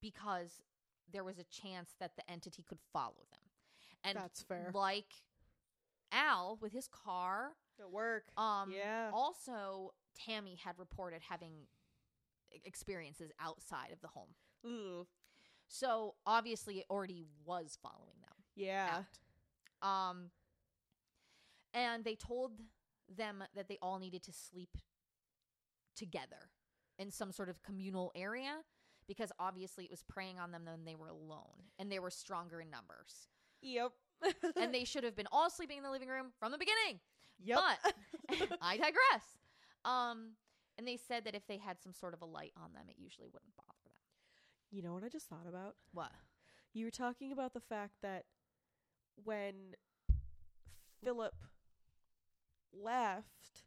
because 0.00 0.62
there 1.10 1.24
was 1.24 1.38
a 1.38 1.44
chance 1.44 1.94
that 2.00 2.12
the 2.16 2.30
entity 2.30 2.62
could 2.62 2.78
follow 2.92 3.26
them. 3.32 3.40
And 4.04 4.16
That's 4.18 4.42
fair. 4.42 4.70
like 4.74 5.12
Al 6.12 6.58
with 6.60 6.72
his 6.72 6.86
car, 6.86 7.52
At 7.80 7.90
work. 7.90 8.24
um, 8.36 8.70
yeah. 8.70 9.10
also 9.12 9.92
Tammy 10.14 10.56
had 10.62 10.78
reported 10.78 11.22
having 11.28 11.52
experiences 12.64 13.32
outside 13.40 13.90
of 13.92 14.00
the 14.00 14.08
home. 14.08 14.28
Ugh. 14.64 15.06
So 15.68 16.14
obviously 16.26 16.78
it 16.78 16.86
already 16.90 17.24
was 17.44 17.78
following 17.82 18.20
them 18.20 18.36
Yeah. 18.56 19.02
out. 19.82 20.08
Um 20.10 20.30
and 21.74 22.04
they 22.04 22.14
told 22.16 22.52
them 23.14 23.44
that 23.54 23.68
they 23.68 23.78
all 23.82 23.98
needed 23.98 24.22
to 24.24 24.32
sleep 24.32 24.76
together 25.94 26.50
in 26.98 27.10
some 27.10 27.32
sort 27.32 27.48
of 27.48 27.62
communal 27.62 28.10
area 28.14 28.56
because 29.06 29.30
obviously 29.38 29.84
it 29.84 29.90
was 29.90 30.02
preying 30.08 30.38
on 30.38 30.50
them 30.50 30.64
when 30.64 30.84
they 30.84 30.94
were 30.94 31.08
alone 31.08 31.70
and 31.78 31.90
they 31.90 31.98
were 31.98 32.10
stronger 32.10 32.60
in 32.60 32.70
numbers. 32.70 33.28
Yep. 33.62 33.92
and 34.56 34.74
they 34.74 34.84
should 34.84 35.04
have 35.04 35.16
been 35.16 35.28
all 35.32 35.48
sleeping 35.50 35.78
in 35.78 35.82
the 35.84 35.90
living 35.90 36.08
room 36.08 36.26
from 36.38 36.52
the 36.52 36.58
beginning. 36.58 37.00
yep. 37.42 37.58
But 38.28 38.48
I 38.62 38.76
digress. 38.76 39.38
Um, 39.84 40.32
and 40.76 40.86
they 40.86 40.96
said 40.96 41.24
that 41.24 41.34
if 41.34 41.46
they 41.46 41.56
had 41.56 41.80
some 41.82 41.92
sort 41.92 42.14
of 42.14 42.22
a 42.22 42.26
light 42.26 42.52
on 42.56 42.72
them, 42.72 42.84
it 42.88 42.96
usually 42.98 43.28
wouldn't 43.28 43.54
bother. 43.56 43.77
You 44.70 44.82
know 44.82 44.92
what 44.92 45.04
I 45.04 45.08
just 45.08 45.28
thought 45.28 45.46
about? 45.48 45.74
What? 45.92 46.12
You 46.72 46.84
were 46.84 46.90
talking 46.90 47.32
about 47.32 47.54
the 47.54 47.60
fact 47.60 47.94
that 48.02 48.24
when 49.24 49.74
Philip 51.02 51.34
left, 52.72 53.64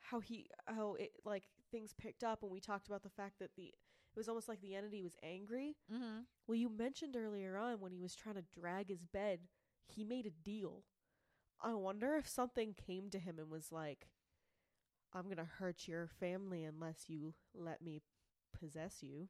how 0.00 0.20
he 0.20 0.48
how 0.66 0.94
it 0.94 1.12
like 1.24 1.44
things 1.70 1.92
picked 1.98 2.24
up, 2.24 2.42
and 2.42 2.50
we 2.50 2.60
talked 2.60 2.86
about 2.86 3.02
the 3.02 3.10
fact 3.10 3.38
that 3.38 3.50
the 3.56 3.64
it 3.64 4.18
was 4.18 4.28
almost 4.28 4.48
like 4.48 4.60
the 4.60 4.74
entity 4.74 5.02
was 5.02 5.16
angry. 5.22 5.76
Mm-hmm. 5.92 6.20
Well, 6.46 6.56
you 6.56 6.68
mentioned 6.68 7.14
earlier 7.16 7.56
on 7.56 7.80
when 7.80 7.92
he 7.92 8.00
was 8.00 8.14
trying 8.14 8.36
to 8.36 8.44
drag 8.58 8.88
his 8.88 9.04
bed, 9.04 9.40
he 9.86 10.02
made 10.04 10.26
a 10.26 10.30
deal. 10.30 10.84
I 11.60 11.74
wonder 11.74 12.16
if 12.16 12.28
something 12.28 12.74
came 12.74 13.10
to 13.10 13.18
him 13.18 13.38
and 13.38 13.50
was 13.50 13.72
like, 13.72 14.08
"I'm 15.12 15.28
gonna 15.28 15.44
hurt 15.44 15.88
your 15.88 16.06
family 16.06 16.64
unless 16.64 17.08
you 17.08 17.34
let 17.54 17.82
me 17.82 18.02
possess 18.52 19.02
you." 19.02 19.28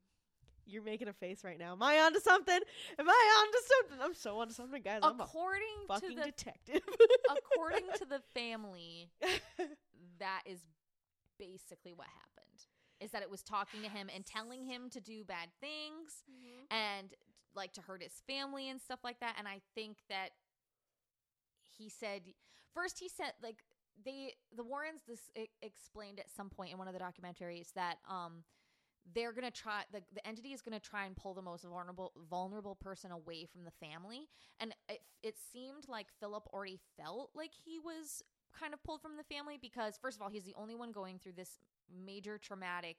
You're 0.69 0.83
making 0.83 1.07
a 1.07 1.13
face 1.13 1.43
right 1.43 1.57
now. 1.59 1.73
Am 1.73 1.81
I 1.83 1.99
onto 1.99 2.19
something? 2.19 2.59
Am 2.99 3.09
I 3.09 3.43
onto 3.45 3.57
something? 3.67 4.05
I'm 4.05 4.13
so 4.13 4.39
onto 4.39 4.53
something, 4.53 4.81
guys. 4.81 4.99
I'm 5.03 5.19
a 5.19 5.23
According 5.23 5.65
to 5.99 6.15
the 6.15 6.21
detective. 6.25 6.81
according 7.29 7.87
to 7.97 8.05
the 8.05 8.19
family, 8.33 9.09
that 10.19 10.41
is 10.45 10.59
basically 11.37 11.93
what 11.93 12.07
happened. 12.07 12.25
Is 13.01 13.11
that 13.11 13.21
it 13.21 13.29
was 13.31 13.41
talking 13.41 13.81
to 13.81 13.89
him 13.89 14.09
and 14.13 14.25
telling 14.25 14.65
him 14.65 14.89
to 14.91 14.99
do 14.99 15.23
bad 15.23 15.47
things 15.61 16.23
and 16.69 17.13
like 17.55 17.71
to 17.73 17.81
hurt 17.81 18.03
his 18.03 18.21
family 18.27 18.69
and 18.69 18.79
stuff 18.81 18.99
like 19.03 19.19
that. 19.21 19.35
And 19.39 19.47
I 19.47 19.61
think 19.73 19.97
that 20.09 20.29
he 21.77 21.89
said 21.89 22.21
first 22.73 22.99
he 22.99 23.07
said 23.09 23.31
like 23.41 23.63
they 24.03 24.33
the 24.55 24.63
Warrens 24.63 25.01
this 25.07 25.29
explained 25.61 26.19
at 26.19 26.29
some 26.29 26.49
point 26.49 26.71
in 26.73 26.77
one 26.77 26.87
of 26.87 26.93
the 26.93 26.99
documentaries 26.99 27.71
that 27.73 27.95
um 28.09 28.43
they're 29.15 29.33
gonna 29.33 29.51
try 29.51 29.83
the, 29.91 30.01
the 30.13 30.25
entity 30.27 30.53
is 30.53 30.61
gonna 30.61 30.79
try 30.79 31.05
and 31.05 31.15
pull 31.15 31.33
the 31.33 31.41
most 31.41 31.63
vulnerable 31.63 32.11
vulnerable 32.29 32.75
person 32.75 33.11
away 33.11 33.45
from 33.45 33.63
the 33.63 33.71
family 33.71 34.27
and 34.59 34.73
it, 34.87 35.01
it 35.23 35.35
seemed 35.51 35.87
like 35.87 36.07
philip 36.19 36.47
already 36.53 36.79
felt 36.97 37.31
like 37.35 37.51
he 37.65 37.79
was 37.79 38.21
kind 38.59 38.73
of 38.73 38.81
pulled 38.83 39.01
from 39.01 39.17
the 39.17 39.23
family 39.23 39.57
because 39.61 39.97
first 40.01 40.17
of 40.17 40.21
all 40.21 40.29
he's 40.29 40.43
the 40.43 40.55
only 40.55 40.75
one 40.75 40.91
going 40.91 41.17
through 41.19 41.33
this 41.33 41.59
major 42.05 42.37
traumatic 42.37 42.97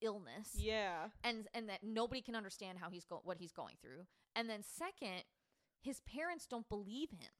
illness 0.00 0.50
yeah. 0.56 1.08
and 1.22 1.46
and 1.54 1.68
that 1.68 1.78
nobody 1.82 2.20
can 2.20 2.34
understand 2.34 2.78
how 2.78 2.90
he's 2.90 3.04
go- 3.04 3.20
what 3.24 3.36
he's 3.38 3.52
going 3.52 3.76
through. 3.80 4.04
And 4.34 4.48
then 4.50 4.62
second, 4.62 5.22
his 5.80 6.00
parents 6.00 6.46
don't 6.46 6.68
believe 6.68 7.10
him. 7.10 7.30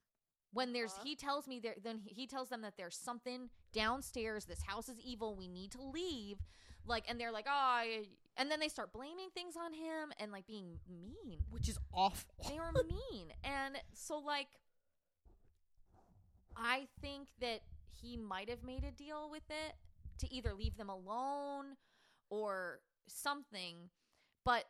When 0.53 0.71
there's 0.71 0.93
Uh-huh. 0.93 1.03
he 1.03 1.15
tells 1.15 1.47
me 1.47 1.59
there 1.59 1.75
then 1.83 2.01
he 2.05 2.25
tells 2.27 2.49
them 2.49 2.61
that 2.61 2.77
there's 2.77 2.95
something 2.95 3.49
downstairs, 3.73 4.45
this 4.45 4.61
house 4.61 4.87
is 4.87 4.97
evil, 4.99 5.35
we 5.35 5.47
need 5.47 5.71
to 5.71 5.81
leave. 5.81 6.37
Like 6.85 7.05
and 7.07 7.19
they're 7.19 7.31
like, 7.31 7.45
"Oh, 7.47 7.51
I-" 7.51 8.07
and 8.37 8.49
then 8.51 8.59
they 8.59 8.67
start 8.69 8.91
blaming 8.93 9.29
things 9.33 9.55
on 9.55 9.73
him 9.73 10.11
and 10.19 10.31
like 10.31 10.45
being 10.47 10.79
mean. 10.89 11.39
Which 11.49 11.69
is 11.69 11.77
awful. 11.93 12.33
They 12.49 12.59
were 12.59 12.71
mean. 12.87 13.27
And 13.43 13.77
so 13.93 14.17
like 14.19 14.47
I 16.55 16.87
think 17.01 17.29
that 17.41 17.61
he 18.01 18.17
might 18.17 18.49
have 18.49 18.63
made 18.63 18.83
a 18.83 18.91
deal 18.91 19.29
with 19.31 19.43
it 19.49 19.73
to 20.19 20.33
either 20.33 20.53
leave 20.53 20.77
them 20.77 20.89
alone 20.89 21.77
or 22.29 22.79
something. 23.07 23.89
But 24.45 24.65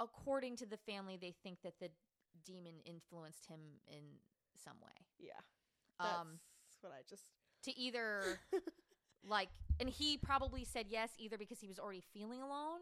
according 0.00 0.56
to 0.56 0.66
the 0.66 0.76
family, 0.78 1.18
they 1.20 1.34
think 1.42 1.58
that 1.64 1.74
the 1.80 1.90
demon 2.44 2.74
influenced 2.84 3.46
him 3.46 3.60
in 3.88 4.02
some 4.62 4.76
way. 4.80 4.92
yeah. 5.18 5.32
That's 5.98 6.20
Um, 6.20 6.40
what 6.82 6.92
I 6.92 7.02
just. 7.08 7.24
to 7.64 7.76
either 7.78 8.38
like 9.28 9.48
and 9.80 9.88
he 9.90 10.16
probably 10.16 10.64
said 10.64 10.86
yes 10.88 11.10
either 11.18 11.36
because 11.36 11.60
he 11.60 11.68
was 11.68 11.78
already 11.78 12.02
feeling 12.14 12.40
alone 12.42 12.80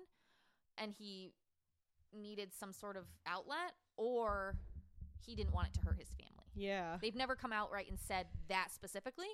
and 0.79 0.93
he 0.93 1.33
needed 2.13 2.53
some 2.53 2.73
sort 2.73 2.97
of 2.97 3.05
outlet 3.27 3.73
or 3.97 4.57
he 5.27 5.35
didn't 5.35 5.53
want 5.53 5.69
it 5.69 5.75
to 5.75 5.81
hurt 5.81 5.99
his 5.99 6.09
family. 6.09 6.45
Yeah. 6.55 6.99
They've 7.01 7.15
never 7.15 7.35
come 7.35 7.53
out 7.53 7.73
right 7.73 7.89
and 7.89 7.99
said 7.99 8.27
that 8.49 8.69
specifically. 8.73 9.27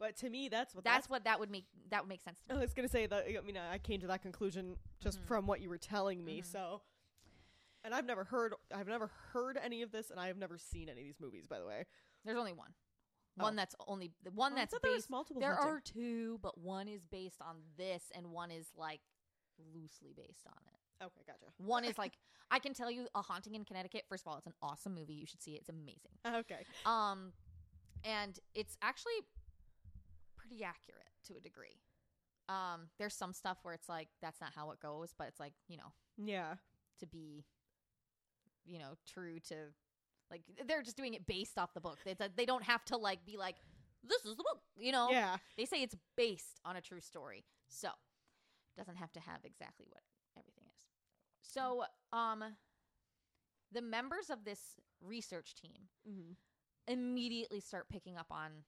But 0.00 0.16
to 0.18 0.30
me, 0.30 0.48
that's 0.48 0.74
what 0.74 0.84
That's 0.84 1.08
what 1.08 1.24
that 1.24 1.38
would 1.40 1.50
make 1.50 1.64
that 1.90 2.02
would 2.02 2.08
make 2.08 2.20
sense 2.22 2.40
to 2.46 2.54
me. 2.54 2.58
I 2.58 2.62
was 2.62 2.72
gonna 2.72 2.88
say 2.88 3.06
that. 3.06 3.24
I 3.26 3.40
mean, 3.44 3.56
I 3.56 3.78
came 3.78 4.00
to 4.00 4.06
that 4.08 4.22
conclusion 4.22 4.76
just 5.00 5.20
Mhm. 5.20 5.24
from 5.26 5.46
what 5.46 5.60
you 5.60 5.68
were 5.68 5.78
telling 5.78 6.24
me. 6.24 6.40
Mhm. 6.40 6.44
So, 6.46 6.82
and 7.84 7.92
I've 7.94 8.04
never 8.04 8.24
heard, 8.24 8.54
I've 8.72 8.86
never 8.88 9.08
heard 9.08 9.56
any 9.56 9.82
of 9.82 9.90
this, 9.90 10.10
and 10.10 10.18
I 10.20 10.28
have 10.28 10.36
never 10.36 10.56
seen 10.58 10.88
any 10.88 11.00
of 11.00 11.06
these 11.06 11.20
movies. 11.20 11.46
By 11.46 11.58
the 11.58 11.66
way, 11.66 11.86
There's 12.24 12.36
only 12.38 12.52
one. 12.52 12.74
Oh. 13.38 13.44
One 13.44 13.56
that's 13.56 13.74
only 13.86 14.12
the 14.24 14.30
one 14.30 14.52
Oh, 14.52 14.56
I 14.56 14.58
that's 14.60 14.72
thought 14.72 14.82
there 14.82 14.92
was 14.92 15.02
based 15.02 15.10
multiple. 15.10 15.40
There 15.40 15.54
hunting. 15.54 15.72
are 15.74 15.80
two, 15.80 16.38
but 16.42 16.58
one 16.58 16.88
is 16.88 17.04
based 17.04 17.40
on 17.40 17.56
this 17.76 18.02
and 18.14 18.30
one 18.32 18.50
is 18.50 18.66
like 18.76 19.00
loosely 19.74 20.12
based 20.16 20.46
on 20.46 20.54
it. 20.66 21.04
Okay, 21.04 21.22
gotcha. 21.26 21.52
One 21.58 21.84
is 21.84 21.96
like 22.04 22.14
I 22.50 22.58
can 22.58 22.74
tell 22.74 22.90
you 22.90 23.06
a 23.14 23.22
haunting 23.22 23.54
in 23.54 23.64
Connecticut. 23.64 24.02
First 24.08 24.24
of 24.26 24.32
all, 24.32 24.38
it's 24.38 24.46
an 24.46 24.54
awesome 24.62 24.94
movie. 24.94 25.14
You 25.14 25.26
should 25.26 25.42
see 25.42 25.52
it. 25.52 25.60
It's 25.60 25.68
amazing. 25.68 26.12
Okay. 26.26 26.64
Um 26.86 27.32
and 28.04 28.38
it's 28.54 28.76
actually 28.82 29.12
pretty 30.36 30.62
accurate 30.64 31.02
to 31.26 31.34
a 31.36 31.40
degree. 31.40 31.80
Um 32.48 32.88
there's 32.98 33.14
some 33.14 33.32
stuff 33.32 33.58
where 33.62 33.74
it's 33.74 33.88
like 33.88 34.08
that's 34.22 34.40
not 34.40 34.50
how 34.54 34.70
it 34.70 34.80
goes, 34.80 35.14
but 35.16 35.28
it's 35.28 35.38
like, 35.40 35.52
you 35.68 35.76
know, 35.76 35.92
Yeah. 36.16 36.54
to 37.00 37.06
be 37.06 37.44
you 38.64 38.78
know, 38.78 38.96
true 39.06 39.38
to 39.48 39.54
like 40.30 40.42
they're 40.66 40.82
just 40.82 40.96
doing 40.96 41.14
it 41.14 41.26
based 41.26 41.58
off 41.58 41.72
the 41.74 41.80
book. 41.80 41.98
They 42.04 42.14
they 42.36 42.46
don't 42.46 42.64
have 42.64 42.84
to 42.86 42.96
like 42.96 43.24
be 43.24 43.36
like 43.36 43.56
this 44.06 44.24
is 44.24 44.36
the 44.36 44.42
book, 44.44 44.60
you 44.76 44.92
know. 44.92 45.08
Yeah. 45.10 45.36
They 45.56 45.64
say 45.64 45.82
it's 45.82 45.96
based 46.16 46.60
on 46.64 46.76
a 46.76 46.80
true 46.80 47.00
story. 47.00 47.44
So, 47.68 47.88
doesn't 48.76 48.96
have 48.96 49.12
to 49.12 49.20
have 49.20 49.40
exactly 49.44 49.86
what 49.88 50.02
everything 50.36 50.64
is. 50.76 50.84
So, 51.42 51.84
um 52.12 52.44
the 53.72 53.82
members 53.82 54.30
of 54.30 54.44
this 54.44 54.78
research 55.00 55.54
team 55.54 55.88
Mm-hmm. 56.08 56.32
immediately 56.86 57.60
start 57.60 57.88
picking 57.88 58.16
up 58.16 58.26
on 58.30 58.64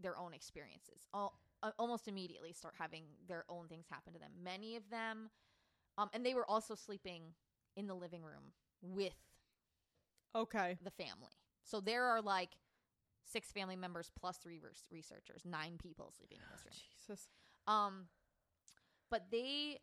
their 0.00 0.16
own 0.18 0.34
experiences. 0.34 1.06
All, 1.12 1.38
uh, 1.62 1.70
almost 1.78 2.08
immediately 2.08 2.52
start 2.52 2.74
having 2.78 3.04
their 3.28 3.44
own 3.48 3.68
things 3.68 3.86
happen 3.90 4.12
to 4.12 4.18
them. 4.18 4.30
Many 4.42 4.76
of 4.76 4.88
them 4.90 5.30
um 5.96 6.10
and 6.12 6.24
they 6.26 6.34
were 6.34 6.48
also 6.48 6.74
sleeping 6.74 7.34
in 7.76 7.86
the 7.86 7.94
living 7.94 8.22
room 8.22 8.52
with 8.82 9.14
Okay. 10.34 10.78
the 10.82 10.90
family. 10.90 11.30
So 11.64 11.80
there 11.80 12.04
are 12.04 12.20
like 12.20 12.50
six 13.24 13.50
family 13.52 13.76
members 13.76 14.10
plus 14.18 14.36
three 14.36 14.60
res- 14.62 14.86
researchers, 14.90 15.42
nine 15.44 15.78
people 15.82 16.12
sleeping 16.16 16.38
in 16.38 16.44
this 16.52 16.64
room. 16.64 16.74
Jesus. 17.00 17.28
Um, 17.66 18.06
but 19.10 19.30
they 19.30 19.78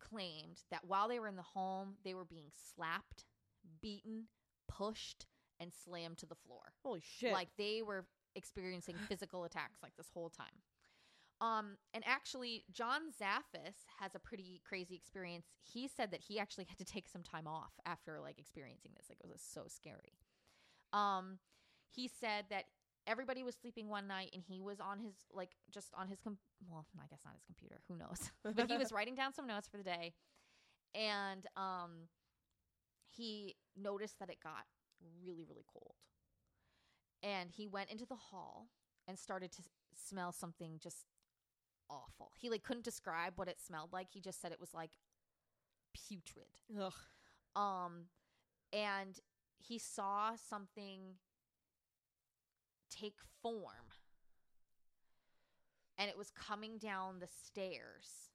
claimed 0.00 0.62
that 0.70 0.84
while 0.86 1.08
they 1.08 1.18
were 1.18 1.28
in 1.28 1.36
the 1.36 1.42
home, 1.42 1.94
they 2.04 2.14
were 2.14 2.24
being 2.24 2.50
slapped, 2.74 3.24
beaten, 3.80 4.24
pushed, 4.68 5.26
and 5.60 5.72
slammed 5.72 6.18
to 6.18 6.26
the 6.26 6.34
floor. 6.34 6.72
Holy 6.82 7.02
shit. 7.02 7.32
Like 7.32 7.48
they 7.56 7.82
were 7.82 8.06
experiencing 8.34 8.96
physical 9.08 9.44
attacks 9.44 9.80
like 9.82 9.96
this 9.96 10.10
whole 10.12 10.30
time. 10.30 10.62
Um, 11.40 11.76
and 11.92 12.04
actually, 12.06 12.64
John 12.72 13.02
Zaffis 13.10 13.84
has 14.00 14.14
a 14.14 14.18
pretty 14.18 14.60
crazy 14.66 14.94
experience. 14.94 15.46
He 15.60 15.88
said 15.88 16.10
that 16.12 16.20
he 16.20 16.38
actually 16.38 16.64
had 16.64 16.78
to 16.78 16.84
take 16.84 17.08
some 17.08 17.22
time 17.22 17.46
off 17.46 17.72
after 17.84 18.20
like 18.20 18.38
experiencing 18.38 18.92
this. 18.96 19.06
Like 19.08 19.18
it 19.22 19.28
was 19.28 19.42
so 19.42 19.64
scary. 19.66 20.18
Um, 20.92 21.38
he 21.90 22.08
said 22.08 22.46
that 22.50 22.64
everybody 23.06 23.42
was 23.42 23.54
sleeping 23.54 23.88
one 23.88 24.06
night 24.06 24.30
and 24.32 24.42
he 24.46 24.60
was 24.60 24.80
on 24.80 24.98
his 24.98 25.14
like 25.32 25.50
just 25.72 25.88
on 25.96 26.08
his 26.08 26.20
com- 26.20 26.38
well, 26.70 26.86
I 26.98 27.06
guess 27.08 27.20
not 27.24 27.34
his 27.34 27.44
computer. 27.44 27.80
Who 27.88 27.96
knows? 27.96 28.30
but 28.56 28.70
he 28.70 28.76
was 28.76 28.92
writing 28.92 29.14
down 29.14 29.32
some 29.32 29.46
notes 29.46 29.68
for 29.68 29.76
the 29.76 29.82
day, 29.82 30.14
and 30.94 31.46
um, 31.56 32.08
he 33.10 33.56
noticed 33.76 34.18
that 34.20 34.30
it 34.30 34.38
got 34.42 34.64
really 35.24 35.44
really 35.44 35.64
cold, 35.70 35.94
and 37.22 37.50
he 37.50 37.66
went 37.66 37.90
into 37.90 38.06
the 38.06 38.16
hall 38.16 38.68
and 39.06 39.18
started 39.18 39.52
to 39.52 39.62
smell 39.94 40.32
something 40.32 40.78
just 40.82 41.04
awful. 41.90 42.32
He 42.38 42.50
like 42.50 42.62
couldn't 42.62 42.84
describe 42.84 43.34
what 43.36 43.48
it 43.48 43.60
smelled 43.60 43.92
like. 43.92 44.08
He 44.10 44.20
just 44.20 44.40
said 44.40 44.52
it 44.52 44.60
was 44.60 44.74
like 44.74 44.90
putrid. 45.92 46.58
Ugh. 46.80 46.92
Um, 47.56 48.06
and 48.72 49.18
he 49.58 49.78
saw 49.78 50.32
something 50.36 51.16
take 52.90 53.18
form, 53.42 53.92
and 55.96 56.10
it 56.10 56.18
was 56.18 56.30
coming 56.30 56.78
down 56.78 57.18
the 57.20 57.28
stairs, 57.28 58.30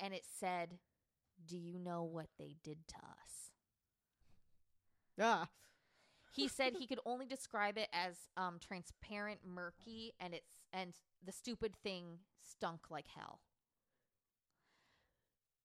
and 0.00 0.14
it 0.14 0.24
said, 0.24 0.78
"Do 1.44 1.56
you 1.56 1.78
know 1.78 2.04
what 2.04 2.28
they 2.38 2.56
did 2.62 2.86
to 2.88 2.96
us?" 2.96 3.50
Ah. 5.20 5.48
He 6.34 6.48
said 6.48 6.74
he 6.74 6.86
could 6.86 7.00
only 7.06 7.26
describe 7.26 7.78
it 7.78 7.88
as 7.92 8.16
um, 8.36 8.58
transparent, 8.60 9.40
murky, 9.46 10.12
and 10.20 10.34
it's 10.34 10.50
and 10.72 10.94
the 11.24 11.32
stupid 11.32 11.74
thing 11.82 12.18
stunk 12.42 12.90
like 12.90 13.06
hell. 13.08 13.40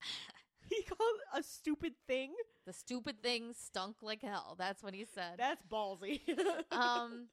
He 0.69 0.83
called 0.83 1.19
a 1.33 1.41
stupid 1.43 1.93
thing. 2.07 2.33
The 2.65 2.73
stupid 2.73 3.23
thing 3.23 3.53
stunk 3.53 3.97
like 4.03 4.21
hell. 4.21 4.55
That's 4.57 4.83
what 4.83 4.93
he 4.93 5.05
said. 5.05 5.35
That's 5.37 5.63
ballsy. 5.65 6.21
um 6.71 7.27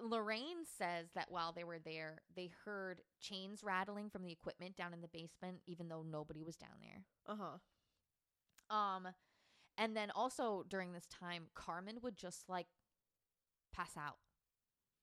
Lorraine 0.00 0.64
says 0.78 1.08
that 1.14 1.30
while 1.30 1.52
they 1.52 1.64
were 1.64 1.78
there, 1.78 2.22
they 2.36 2.50
heard 2.64 3.02
chains 3.20 3.62
rattling 3.64 4.10
from 4.10 4.24
the 4.24 4.32
equipment 4.32 4.76
down 4.76 4.92
in 4.92 5.00
the 5.00 5.08
basement, 5.08 5.60
even 5.66 5.88
though 5.88 6.02
nobody 6.02 6.42
was 6.42 6.56
down 6.56 6.76
there. 6.80 7.04
uh 7.26 7.36
huh. 7.38 7.58
Um, 8.70 9.08
and 9.78 9.96
then 9.96 10.10
also 10.14 10.64
during 10.68 10.92
this 10.92 11.06
time, 11.06 11.44
Carmen 11.54 11.98
would 12.02 12.16
just 12.16 12.48
like 12.48 12.66
pass 13.74 13.96
out. 13.96 14.16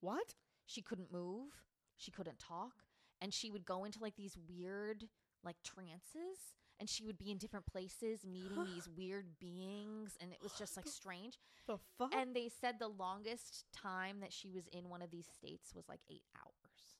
What? 0.01 0.35
She 0.65 0.81
couldn't 0.81 1.11
move, 1.11 1.49
she 1.97 2.11
couldn't 2.11 2.39
talk, 2.39 2.83
and 3.21 3.33
she 3.33 3.51
would 3.51 3.65
go 3.65 3.83
into 3.85 3.99
like 3.99 4.15
these 4.15 4.37
weird 4.47 5.05
like 5.43 5.57
trances. 5.63 6.55
And 6.81 6.87
she 6.89 7.03
would 7.03 7.17
be 7.17 7.29
in 7.29 7.37
different 7.37 7.65
places 7.65 8.25
meeting 8.25 8.63
these 8.63 8.87
weird 8.97 9.37
beings, 9.37 10.15
and 10.21 10.31
it 10.31 10.37
was 10.41 10.53
just 10.53 10.77
like 10.77 10.87
strange. 10.87 11.37
The 11.67 11.77
fuck? 11.97 12.13
And 12.15 12.33
they 12.33 12.47
said 12.61 12.75
the 12.79 12.87
longest 12.87 13.65
time 13.73 14.21
that 14.21 14.31
she 14.31 14.49
was 14.49 14.67
in 14.71 14.87
one 14.87 15.01
of 15.01 15.11
these 15.11 15.27
states 15.27 15.73
was 15.75 15.89
like 15.89 15.99
eight 16.09 16.23
hours. 16.37 16.95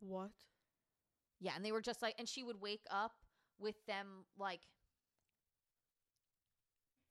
what? 0.00 0.32
Yeah, 1.40 1.52
and 1.56 1.64
they 1.64 1.72
were 1.72 1.80
just 1.80 2.02
like, 2.02 2.14
and 2.18 2.28
she 2.28 2.42
would 2.44 2.60
wake 2.60 2.84
up 2.90 3.12
with 3.58 3.84
them 3.86 4.26
like 4.38 4.60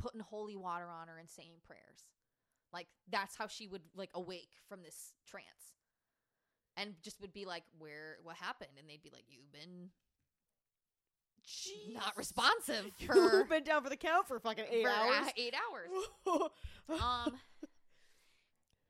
putting 0.02 0.20
holy 0.22 0.56
water 0.56 0.88
on 0.90 1.08
her 1.08 1.18
and 1.18 1.30
saying 1.30 1.54
prayers. 1.66 2.10
Like 2.74 2.88
that's 3.10 3.36
how 3.36 3.48
she 3.48 3.68
would 3.68 3.84
like 3.96 4.10
awake 4.14 4.52
from 4.68 4.82
this 4.84 5.14
trance. 5.28 5.46
And 6.78 6.96
just 7.04 7.20
would 7.22 7.34
be 7.34 7.46
like, 7.46 7.64
"Where? 7.78 8.18
What 8.24 8.38
happened?" 8.38 8.72
And 8.80 8.90
they'd 8.90 9.04
be 9.04 9.12
like, 9.12 9.26
"You've 9.28 9.52
been 9.52 9.90
not 11.94 12.16
responsive 12.18 12.86
for, 13.06 13.16
You've 13.16 13.50
been 13.50 13.64
down 13.64 13.84
for 13.84 13.90
the 13.90 13.98
count 13.98 14.28
for 14.28 14.40
fucking 14.40 14.66
eight 14.72 14.84
for, 14.84 14.90
uh, 14.90 14.94
hours. 14.94 15.32
eight 15.38 15.54
hours." 15.54 16.50
um 17.02 17.34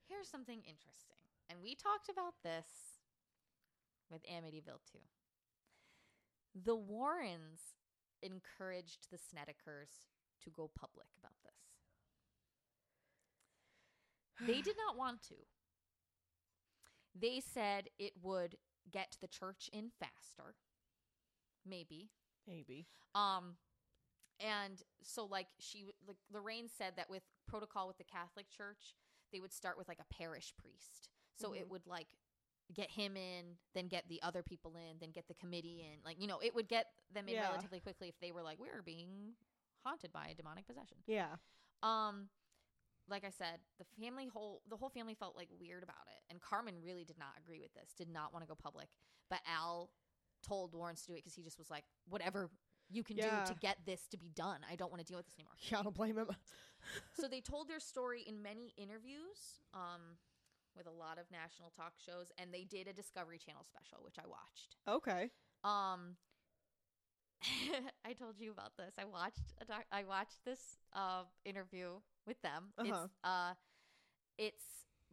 here's 0.07 0.27
something 0.27 0.57
interesting 0.57 1.17
and 1.49 1.59
we 1.63 1.73
talked 1.73 2.09
about 2.09 2.33
this 2.43 2.65
with 4.11 4.21
amityville 4.23 4.83
too 4.91 4.99
the 6.65 6.75
warrens 6.75 7.61
encouraged 8.21 9.07
the 9.09 9.17
snedekers 9.17 10.10
to 10.43 10.49
go 10.49 10.69
public 10.79 11.07
about 11.19 11.35
this 11.43 11.55
they 14.39 14.61
did 14.61 14.75
not 14.87 14.97
want 14.97 15.21
to 15.21 15.35
they 17.19 17.39
said 17.41 17.89
it 17.99 18.13
would 18.21 18.55
get 18.91 19.17
the 19.21 19.27
church 19.27 19.69
in 19.73 19.91
faster 19.99 20.55
maybe 21.65 22.09
Maybe. 22.47 22.87
um, 23.13 23.55
and 24.39 24.81
so 25.03 25.25
like 25.25 25.47
she 25.59 25.85
like 26.07 26.17
Lorraine 26.33 26.67
said 26.67 26.93
that 26.97 27.09
with 27.09 27.21
protocol 27.47 27.87
with 27.87 27.97
the 27.99 28.03
Catholic 28.03 28.49
Church, 28.49 28.95
they 29.31 29.39
would 29.39 29.53
start 29.53 29.77
with 29.77 29.87
like 29.87 29.99
a 29.99 30.13
parish 30.13 30.53
priest. 30.57 31.09
So 31.39 31.53
it 31.53 31.67
Mhm. 31.67 31.69
would 31.69 31.85
like 31.85 32.07
get 32.73 32.89
him 32.89 33.15
in, 33.15 33.57
then 33.75 33.87
get 33.87 34.07
the 34.09 34.21
other 34.23 34.41
people 34.41 34.75
in, 34.75 34.97
then 34.99 35.11
get 35.11 35.27
the 35.27 35.35
committee 35.35 35.81
in. 35.81 36.01
Like 36.03 36.19
you 36.19 36.27
know, 36.27 36.39
it 36.39 36.55
would 36.55 36.67
get 36.67 36.87
them 37.13 37.27
in 37.29 37.35
Yeah. 37.35 37.41
relatively 37.41 37.79
quickly 37.79 38.07
if 38.09 38.19
they 38.19 38.31
were 38.31 38.41
like 38.41 38.57
we're 38.59 38.81
being 38.81 39.35
haunted 39.83 40.11
by 40.11 40.27
a 40.31 40.35
demonic 40.35 40.67
possession. 40.67 40.97
Yeah. 41.07 41.35
Um, 41.83 42.29
like 43.09 43.23
I 43.25 43.29
said, 43.29 43.59
the 43.79 43.85
family 44.01 44.27
whole 44.27 44.61
the 44.69 44.77
whole 44.77 44.89
family 44.89 45.15
felt 45.15 45.35
like 45.35 45.49
weird 45.59 45.83
about 45.83 46.05
it, 46.07 46.21
and 46.31 46.39
Carmen 46.41 46.75
really 46.83 47.03
did 47.03 47.17
not 47.17 47.33
agree 47.43 47.59
with 47.59 47.73
this. 47.73 47.93
Did 47.97 48.09
not 48.09 48.31
want 48.33 48.43
to 48.45 48.47
go 48.47 48.55
public, 48.55 48.87
but 49.29 49.39
Al 49.47 49.89
told 50.47 50.73
Lorraine 50.73 50.95
to 50.95 51.05
do 51.05 51.13
it 51.13 51.17
because 51.17 51.35
he 51.35 51.43
just 51.43 51.57
was 51.59 51.69
like, 51.69 51.83
whatever 52.09 52.49
you 52.89 53.03
can 53.03 53.17
Yeah. 53.17 53.43
do 53.45 53.53
to 53.53 53.59
get 53.59 53.77
this 53.85 54.07
to 54.09 54.17
be 54.17 54.29
done. 54.29 54.59
I 54.69 54.75
don't 54.75 54.91
want 54.91 54.99
to 55.01 55.07
deal 55.07 55.17
with 55.17 55.25
this 55.27 55.35
anymore. 55.37 55.53
Yeah, 55.69 55.79
I 55.79 55.83
don't 55.83 55.95
blame 55.95 56.17
him. 56.17 56.27
so 57.19 57.27
they 57.27 57.41
told 57.41 57.67
their 57.69 57.79
story 57.79 58.23
in 58.27 58.41
many 58.41 58.73
interviews. 58.77 59.59
Um, 59.73 60.17
with 60.77 60.87
a 60.87 60.91
lot 60.91 61.17
of 61.19 61.25
national 61.29 61.69
talk 61.75 61.91
shows, 61.97 62.31
and 62.37 62.53
they 62.53 62.63
did 62.63 62.87
a 62.87 62.93
Discovery 62.93 63.37
Channel 63.37 63.65
special, 63.67 64.01
which 64.05 64.15
I 64.17 64.25
watched. 64.25 64.77
Okay. 64.87 65.29
Um, 65.65 66.15
I 68.05 68.13
told 68.13 68.35
you 68.39 68.51
about 68.51 68.77
this. 68.77 68.93
I 68.99 69.05
watched 69.05 69.53
a 69.61 69.65
doc- 69.65 69.85
I 69.91 70.03
watched 70.03 70.43
this 70.45 70.77
uh 70.93 71.23
interview 71.45 71.99
with 72.27 72.41
them. 72.41 72.67
Uh-huh. 72.77 73.03
It's 73.05 73.13
uh, 73.23 73.53
it's 74.37 74.63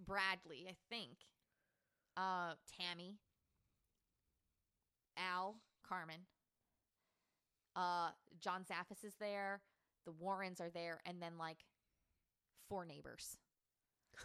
Bradley, 0.06 0.66
I 0.68 0.76
think. 0.90 1.16
Uh, 2.16 2.54
Tammy, 2.78 3.16
Al, 5.16 5.56
Carmen. 5.88 6.20
Uh, 7.76 8.10
John 8.40 8.64
Zaffis 8.64 9.04
is 9.04 9.14
there. 9.20 9.60
The 10.04 10.12
Warrens 10.12 10.60
are 10.60 10.70
there, 10.70 11.00
and 11.06 11.22
then 11.22 11.32
like 11.38 11.58
four 12.68 12.84
neighbors, 12.84 13.36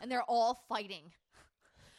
and 0.01 0.11
they're 0.11 0.23
all 0.27 0.63
fighting 0.67 1.11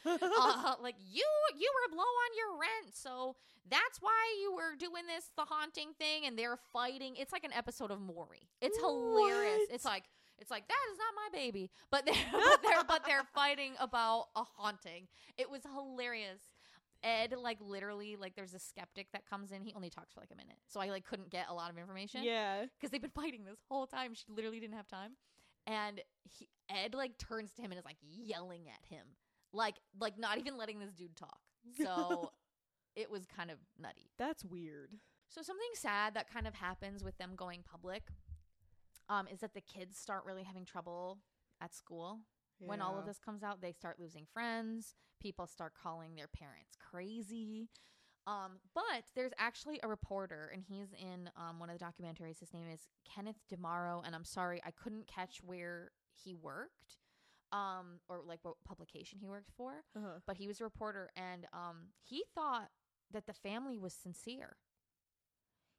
uh, 0.23 0.75
like 0.83 0.97
you 0.99 1.25
you 1.59 1.71
were 1.75 1.97
low 1.97 2.03
on 2.03 2.31
your 2.37 2.61
rent 2.61 2.95
so 2.95 3.37
that's 3.71 4.01
why 4.01 4.37
you 4.41 4.55
were 4.55 4.77
doing 4.79 5.07
this 5.07 5.31
the 5.37 5.45
haunting 5.45 5.93
thing 5.99 6.27
and 6.27 6.39
they're 6.39 6.59
fighting. 6.73 7.15
It's 7.17 7.33
like 7.33 7.45
an 7.45 7.53
episode 7.53 7.91
of 7.91 8.01
Maury. 8.01 8.49
It's 8.61 8.79
hilarious. 8.79 9.61
What? 9.69 9.75
it's 9.75 9.85
like 9.85 10.05
it's 10.39 10.51
like 10.51 10.69
that 10.69 10.85
is 10.93 10.99
not 10.99 11.15
my 11.17 11.39
baby. 11.39 11.71
But 11.91 12.07
they're 12.07 12.15
but 12.33 12.63
they're, 12.63 12.85
but 12.87 13.03
they're 13.07 13.25
fighting 13.35 13.73
about 13.81 14.27
a 14.37 14.43
haunting. 14.43 15.09
It 15.39 15.51
was 15.51 15.63
hilarious. 15.63 16.41
Ed 17.03 17.35
like 17.39 17.59
literally 17.61 18.17
like 18.17 18.35
there's 18.35 18.55
a 18.55 18.59
skeptic 18.59 19.09
that 19.13 19.29
comes 19.29 19.53
in. 19.53 19.63
He 19.63 19.73
only 19.75 19.91
talks 19.91 20.13
for 20.13 20.21
like 20.21 20.31
a 20.33 20.37
minute. 20.37 20.57
So 20.69 20.81
I 20.81 20.89
like 20.89 21.05
couldn't 21.05 21.31
get 21.31 21.47
a 21.49 21.55
lot 21.55 21.71
of 21.71 21.79
information 21.79 22.23
yeah. 22.23 22.65
because 22.77 22.91
they've 22.91 23.01
been 23.01 23.11
fighting 23.11 23.45
this 23.45 23.59
whole 23.69 23.87
time. 23.87 24.15
She 24.15 24.25
literally 24.29 24.61
didn't 24.61 24.77
have 24.77 24.89
time, 24.89 25.13
and 25.67 26.01
he, 26.23 26.49
Ed 26.71 26.95
like 26.95 27.19
turns 27.19 27.53
to 27.55 27.63
him 27.63 27.73
and 27.73 27.79
is 27.79 27.85
like 27.85 27.99
yelling 28.03 28.65
at 28.69 28.87
him, 28.89 29.05
like 29.55 29.77
like 29.99 30.19
not 30.19 30.39
even 30.39 30.57
letting 30.57 30.79
this 30.79 30.93
dude 30.93 31.17
talk. 31.17 31.41
So 31.81 32.33
it 32.97 33.11
was 33.11 33.27
kind 33.27 33.51
of 33.51 33.59
nutty. 33.81 34.11
That's 34.19 34.45
weird. 34.45 34.91
So 35.29 35.43
something 35.43 35.67
sad 35.75 36.15
that 36.15 36.33
kind 36.33 36.47
of 36.47 36.55
happens 36.55 37.03
with 37.03 37.17
them 37.19 37.33
going 37.37 37.65
public, 37.69 38.03
um, 39.09 39.27
is 39.33 39.41
that 39.41 39.55
the 39.55 39.61
kids 39.61 39.99
start 39.99 40.25
really 40.27 40.43
having 40.45 40.65
trouble 40.65 41.19
at 41.61 41.75
school. 41.75 42.21
When 42.59 42.81
all 42.81 42.99
of 42.99 43.05
this 43.05 43.19
comes 43.19 43.43
out, 43.43 43.61
they 43.61 43.73
start 43.73 43.99
losing 43.99 44.27
friends. 44.33 44.95
People 45.21 45.47
start 45.47 45.73
calling 45.81 46.15
their 46.15 46.29
parents 46.29 46.77
crazy. 46.79 47.69
Um, 48.27 48.53
but 48.75 49.05
there's 49.15 49.33
actually 49.39 49.81
a 49.83 49.89
reporter, 49.89 50.51
and 50.53 50.63
he's 50.67 50.89
in 50.99 51.29
um, 51.37 51.59
one 51.59 51.69
of 51.69 51.79
the 51.79 51.85
documentaries. 51.85 52.41
His 52.41 52.55
name 52.55 52.67
is 52.73 52.89
Kenneth 53.05 53.37
DeMaro, 53.53 54.03
and 54.07 54.15
I'm 54.15 54.25
sorry 54.25 54.63
I 54.65 54.71
couldn't 54.71 55.07
catch 55.07 55.41
where 55.45 55.91
he 56.25 56.35
worked, 56.35 56.97
um, 57.55 58.01
or 58.09 58.21
like 58.27 58.41
what 58.43 58.57
publication 58.67 59.19
he 59.21 59.27
worked 59.27 59.53
for. 59.57 59.85
Uh-huh. 59.97 60.19
But 60.27 60.37
he 60.37 60.47
was 60.49 60.61
a 60.61 60.65
reporter, 60.65 61.11
and 61.17 61.47
um, 61.53 61.89
he 62.03 62.25
thought 62.35 62.69
that 63.13 63.27
the 63.27 63.33
family 63.33 63.79
was 63.79 63.95
sincere. 63.95 64.57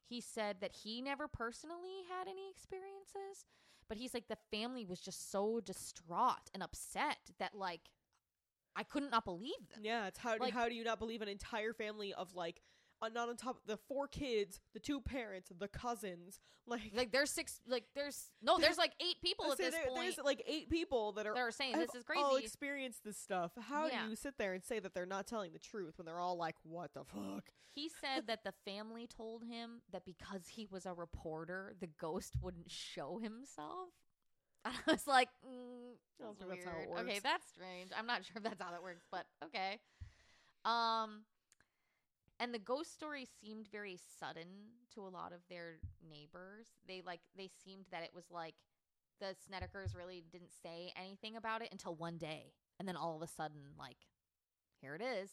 He 0.08 0.20
said 0.20 0.56
that 0.60 0.72
he 0.84 1.02
never 1.02 1.28
personally 1.28 2.04
had 2.08 2.28
any 2.28 2.48
experiences, 2.50 3.44
but 3.88 3.98
he's 3.98 4.14
like 4.14 4.28
the 4.28 4.38
family 4.50 4.86
was 4.86 5.00
just 5.00 5.30
so 5.30 5.60
distraught 5.60 6.48
and 6.54 6.62
upset 6.62 7.18
that 7.38 7.54
like 7.54 7.90
I 8.76 8.82
couldn't 8.84 9.10
not 9.10 9.24
believe 9.24 9.68
them. 9.70 9.80
Yeah, 9.82 10.06
it's 10.06 10.18
how 10.18 10.36
Like- 10.38 10.54
how 10.54 10.68
do 10.68 10.74
you 10.74 10.84
not 10.84 10.98
believe 10.98 11.22
an 11.22 11.28
entire 11.28 11.72
family 11.72 12.14
of 12.14 12.34
like 12.34 12.62
uh, 13.02 13.08
not 13.08 13.28
on 13.28 13.36
top 13.36 13.56
of 13.56 13.66
the 13.66 13.76
four 13.76 14.08
kids, 14.08 14.58
the 14.72 14.80
two 14.80 15.00
parents, 15.00 15.50
the 15.58 15.68
cousins, 15.68 16.40
like 16.66 16.80
Like 16.94 17.12
there's 17.12 17.30
six, 17.30 17.60
like 17.68 17.84
there's 17.94 18.30
no, 18.42 18.58
there's 18.60 18.78
like 18.78 18.92
eight 19.00 19.20
people 19.22 19.52
at 19.52 19.58
this 19.58 19.72
there- 19.74 19.86
point 19.86 20.00
there's 20.14 20.18
like 20.24 20.42
eight 20.46 20.68
people 20.70 21.12
that 21.12 21.26
are 21.26 21.34
that 21.34 21.40
are 21.40 21.50
saying 21.50 21.78
this 21.78 21.94
is 21.94 22.04
crazy. 22.04 22.22
all 22.22 22.36
experienced 22.36 23.04
this 23.04 23.16
stuff. 23.18 23.52
How 23.60 23.86
Yeah. 23.86 24.04
do 24.04 24.10
you 24.10 24.16
sit 24.16 24.38
there 24.38 24.52
and 24.54 24.64
say 24.64 24.78
that 24.80 24.92
they're 24.94 25.06
not 25.06 25.26
telling 25.26 25.52
the 25.52 25.58
truth 25.58 25.98
when 25.98 26.06
they're 26.06 26.18
all 26.18 26.36
like, 26.36 26.56
"What 26.64 26.92
the 26.94 27.04
fuck?" 27.04 27.52
He 27.74 27.88
said 28.00 28.26
that 28.28 28.42
the 28.42 28.52
family 28.64 29.06
told 29.06 29.44
him 29.44 29.82
that 29.92 30.04
because 30.06 30.48
he 30.48 30.66
was 30.70 30.86
a 30.86 30.94
reporter, 30.94 31.74
the 31.78 31.88
ghost 31.88 32.34
wouldn't 32.40 32.70
show 32.70 33.18
himself. 33.18 33.90
I 34.64 34.72
was 34.88 35.06
like, 35.06 35.28
mm, 35.46 35.94
that's 36.18 36.38
that's 36.48 36.64
how 36.64 36.80
it 36.80 36.88
weird. 36.88 37.00
Okay, 37.06 37.18
that's 37.20 37.46
strange. 37.48 37.90
I'm 37.96 38.06
not 38.06 38.24
sure 38.24 38.38
if 38.38 38.42
that's 38.42 38.60
how 38.60 38.70
that 38.72 38.82
works, 38.82 39.04
but 39.12 39.26
okay. 39.44 39.78
Um, 40.64 41.20
and 42.38 42.52
the 42.52 42.58
ghost 42.58 42.92
story 42.94 43.26
seemed 43.40 43.68
very 43.70 43.98
sudden 44.18 44.46
to 44.94 45.00
a 45.00 45.08
lot 45.08 45.32
of 45.32 45.40
their 45.48 45.78
neighbors. 46.08 46.66
They 46.86 47.02
like 47.04 47.20
they 47.36 47.48
seemed 47.64 47.86
that 47.90 48.02
it 48.02 48.10
was 48.14 48.30
like 48.30 48.54
the 49.20 49.34
Snedekers 49.48 49.96
really 49.96 50.24
didn't 50.30 50.52
say 50.62 50.92
anything 50.96 51.36
about 51.36 51.62
it 51.62 51.68
until 51.72 51.94
one 51.94 52.18
day, 52.18 52.52
and 52.78 52.86
then 52.86 52.96
all 52.96 53.16
of 53.16 53.22
a 53.22 53.26
sudden, 53.26 53.60
like, 53.78 53.96
here 54.80 54.94
it 54.94 55.02
is. 55.02 55.30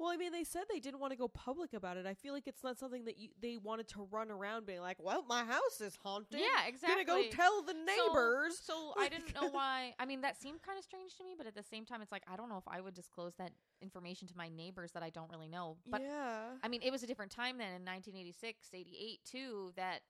Well, 0.00 0.08
I 0.08 0.16
mean, 0.16 0.32
they 0.32 0.44
said 0.44 0.62
they 0.72 0.80
didn't 0.80 0.98
want 0.98 1.12
to 1.12 1.16
go 1.18 1.28
public 1.28 1.74
about 1.74 1.98
it. 1.98 2.06
I 2.06 2.14
feel 2.14 2.32
like 2.32 2.46
it's 2.46 2.64
not 2.64 2.78
something 2.78 3.04
that 3.04 3.18
you, 3.18 3.28
they 3.38 3.58
wanted 3.58 3.86
to 3.88 4.08
run 4.10 4.30
around 4.30 4.64
being 4.64 4.80
like, 4.80 4.96
"Well, 4.98 5.26
my 5.28 5.44
house 5.44 5.82
is 5.82 5.94
haunted. 6.02 6.40
Yeah, 6.40 6.66
exactly. 6.66 7.04
Gonna 7.04 7.24
go 7.24 7.28
tell 7.30 7.60
the 7.60 7.74
So- 7.74 8.06
neighbors." 8.08 8.58
So, 8.62 8.94
I 8.98 9.10
didn't 9.10 9.34
know 9.34 9.48
why. 9.50 9.94
I 9.98 10.06
mean, 10.06 10.22
that 10.22 10.40
seemed 10.40 10.62
kind 10.62 10.78
of 10.78 10.84
strange 10.84 11.14
to 11.18 11.22
me, 11.24 11.34
but 11.36 11.46
at 11.46 11.54
the 11.54 11.62
same 11.62 11.84
time, 11.84 12.00
it's 12.00 12.12
like 12.12 12.22
I 12.26 12.36
don't 12.36 12.48
know 12.48 12.56
if 12.56 12.66
I 12.66 12.80
would 12.80 12.94
disclose 12.94 13.34
that 13.34 13.52
information 13.82 14.26
to 14.28 14.36
my 14.38 14.48
neighbors 14.48 14.92
that 14.92 15.02
I 15.02 15.10
don't 15.10 15.30
really 15.30 15.48
know. 15.48 15.76
But 15.86 16.00
yeah, 16.00 16.44
I 16.62 16.68
mean, 16.68 16.80
it 16.82 16.90
was 16.90 17.02
a 17.02 17.06
different 17.06 17.30
time 17.30 17.58
then 17.58 17.68
in 17.68 17.84
1986, 17.84 18.70
88 18.72 19.20
too. 19.26 19.72
That 19.76 20.00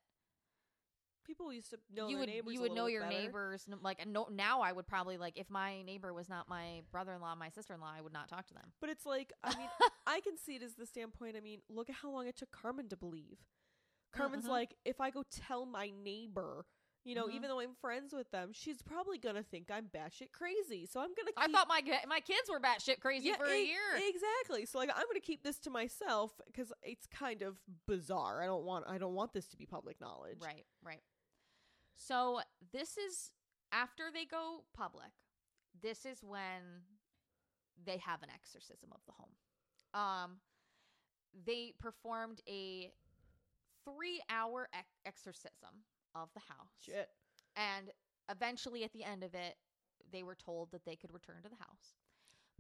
people 1.30 1.52
used 1.52 1.70
to 1.70 1.78
know 1.94 2.08
you 2.08 2.18
would 2.18 2.28
neighbors. 2.28 2.52
you 2.54 2.60
would 2.60 2.72
know 2.72 2.86
your 2.86 3.02
better. 3.02 3.22
neighbors. 3.22 3.64
Like, 3.82 4.04
no, 4.06 4.26
now 4.30 4.60
I 4.62 4.72
would 4.72 4.86
probably 4.86 5.16
like 5.16 5.38
if 5.38 5.48
my 5.48 5.82
neighbor 5.82 6.12
was 6.12 6.28
not 6.28 6.48
my 6.48 6.82
brother-in-law, 6.90 7.36
my 7.36 7.50
sister-in-law, 7.50 7.92
I 7.96 8.00
would 8.00 8.12
not 8.12 8.28
talk 8.28 8.46
to 8.48 8.54
them. 8.54 8.72
But 8.80 8.90
it's 8.90 9.06
like, 9.06 9.32
I 9.44 9.56
mean, 9.56 9.68
I 10.06 10.20
can 10.20 10.36
see 10.36 10.56
it 10.56 10.62
as 10.62 10.74
the 10.74 10.86
standpoint. 10.86 11.36
I 11.36 11.40
mean, 11.40 11.60
look 11.68 11.88
at 11.88 11.96
how 11.96 12.10
long 12.10 12.26
it 12.26 12.36
took 12.36 12.50
Carmen 12.50 12.88
to 12.88 12.96
believe. 12.96 13.38
Carmen's 14.12 14.46
mhm. 14.46 14.50
like, 14.50 14.74
if 14.84 15.00
I 15.00 15.10
go 15.10 15.22
tell 15.30 15.64
my 15.66 15.92
neighbor, 16.04 16.66
you 17.04 17.14
know, 17.14 17.28
Mhm. 17.28 17.34
even 17.34 17.48
though 17.48 17.60
I'm 17.60 17.74
friends 17.80 18.12
with 18.12 18.30
them, 18.30 18.50
she's 18.52 18.82
probably 18.82 19.16
gonna 19.18 19.42
think 19.42 19.70
I'm 19.70 19.86
batshit 19.88 20.32
crazy. 20.32 20.84
So 20.84 21.00
I'm 21.00 21.14
gonna. 21.14 21.30
I 21.36 21.46
thought 21.50 21.66
my 21.68 21.80
my 22.06 22.20
kids 22.20 22.50
were 22.50 22.60
batshit 22.60 23.00
crazy 23.00 23.28
Yeah, 23.28 23.36
for 23.36 23.46
a 23.46 23.54
e- 23.56 23.68
year. 23.68 23.96
Exactly. 23.96 24.66
So 24.66 24.78
like, 24.78 24.90
I'm 24.94 25.06
gonna 25.06 25.20
keep 25.20 25.42
this 25.42 25.58
to 25.60 25.70
myself 25.70 26.32
because 26.46 26.72
it's 26.82 27.06
kind 27.06 27.40
of 27.40 27.56
bizarre. 27.86 28.42
I 28.42 28.46
don't 28.46 28.64
want. 28.64 28.84
I 28.86 28.98
don't 28.98 29.14
want 29.14 29.32
this 29.32 29.46
to 29.48 29.56
be 29.56 29.64
public 29.64 29.98
knowledge. 30.00 30.38
Right, 30.42 30.66
right. 30.84 31.00
So 31.96 32.40
this 32.72 32.96
is 32.96 33.30
after 33.72 34.04
they 34.12 34.24
go 34.24 34.64
public. 34.74 35.12
This 35.82 36.04
is 36.04 36.18
when 36.22 36.84
they 37.84 37.98
have 37.98 38.22
an 38.22 38.28
exorcism 38.34 38.90
of 38.92 39.00
the 39.06 39.12
home. 39.12 39.34
Um, 39.94 40.36
they 41.46 41.72
performed 41.78 42.40
a 42.48 42.92
three-hour 43.84 44.68
ex- 44.74 44.98
exorcism 45.06 45.84
of 46.14 46.28
the 46.34 46.40
house, 46.40 46.74
Shit. 46.84 47.08
and 47.56 47.90
eventually, 48.30 48.84
at 48.84 48.92
the 48.92 49.04
end 49.04 49.22
of 49.22 49.34
it, 49.34 49.56
they 50.12 50.22
were 50.22 50.34
told 50.34 50.72
that 50.72 50.84
they 50.84 50.96
could 50.96 51.12
return 51.12 51.36
to 51.42 51.48
the 51.48 51.56
house. 51.56 51.94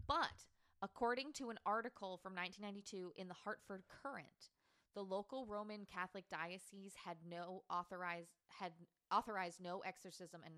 But 0.06 0.44
according 0.82 1.32
to 1.34 1.50
an 1.50 1.58
article 1.66 2.18
from 2.22 2.34
1992 2.34 3.12
in 3.16 3.28
the 3.28 3.34
Hartford 3.34 3.82
Courant, 4.02 4.50
the 4.94 5.02
local 5.02 5.46
Roman 5.46 5.86
Catholic 5.92 6.24
diocese 6.30 6.94
had 7.04 7.16
no 7.28 7.62
authorized 7.70 8.30
had 8.48 8.72
authorized 9.12 9.60
no 9.60 9.80
exorcism 9.80 10.40
and 10.44 10.54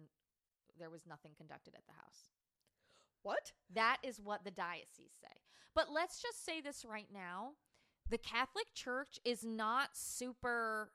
there 0.78 0.90
was 0.90 1.06
nothing 1.06 1.32
conducted 1.36 1.74
at 1.74 1.86
the 1.86 1.92
house. 1.92 2.30
What? 3.22 3.52
That 3.72 3.98
is 4.02 4.20
what 4.20 4.44
the 4.44 4.50
diocese 4.50 5.12
say. 5.20 5.40
But 5.74 5.90
let's 5.92 6.20
just 6.20 6.44
say 6.44 6.60
this 6.60 6.84
right 6.84 7.08
now. 7.12 7.52
The 8.10 8.18
Catholic 8.18 8.66
Church 8.74 9.18
is 9.24 9.44
not 9.44 9.90
super 9.94 10.92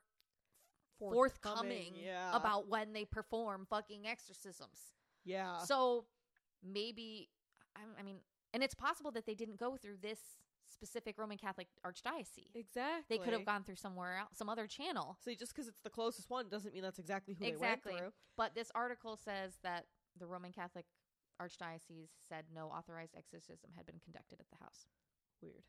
forthcoming 0.98 1.94
Yeah. 1.96 2.34
about 2.36 2.68
when 2.68 2.92
they 2.92 3.04
perform 3.04 3.66
fucking 3.68 4.06
exorcisms. 4.06 4.92
Yeah. 5.24 5.58
So 5.58 6.06
maybe 6.62 7.28
I, 7.76 7.80
I 8.00 8.02
mean, 8.02 8.16
and 8.52 8.62
it's 8.62 8.74
possible 8.74 9.10
that 9.12 9.26
they 9.26 9.34
didn't 9.34 9.58
go 9.58 9.76
through 9.76 9.98
this 10.02 10.18
specific 10.70 11.16
Roman 11.18 11.38
Catholic 11.38 11.68
archdiocese. 11.86 12.54
exactly. 12.54 13.16
They 13.16 13.22
could 13.22 13.32
have 13.32 13.44
gone 13.44 13.64
through 13.64 13.76
somewhere 13.76 14.18
else, 14.18 14.30
some 14.36 14.48
other 14.48 14.66
channel. 14.66 15.16
See, 15.24 15.34
just 15.36 15.54
because 15.54 15.68
it's 15.68 15.80
the 15.82 15.90
closest 15.90 16.30
one 16.30 16.48
doesn't 16.48 16.72
mean 16.72 16.82
that's 16.82 16.98
exactly 16.98 17.34
who 17.38 17.44
Exactly. 17.44 17.92
they 17.92 17.94
went 17.94 18.04
through. 18.04 18.12
But 18.36 18.54
this 18.54 18.70
article 18.74 19.16
says 19.16 19.58
that 19.62 19.86
the 20.18 20.26
Roman 20.26 20.52
Catholic 20.52 20.84
archdiocese 21.40 22.10
said 22.28 22.44
no 22.54 22.66
authorized 22.68 23.14
exorcism 23.16 23.70
had 23.76 23.86
been 23.86 24.00
conducted 24.04 24.40
at 24.40 24.46
the 24.50 24.62
house. 24.64 24.86
Weird. 25.40 25.62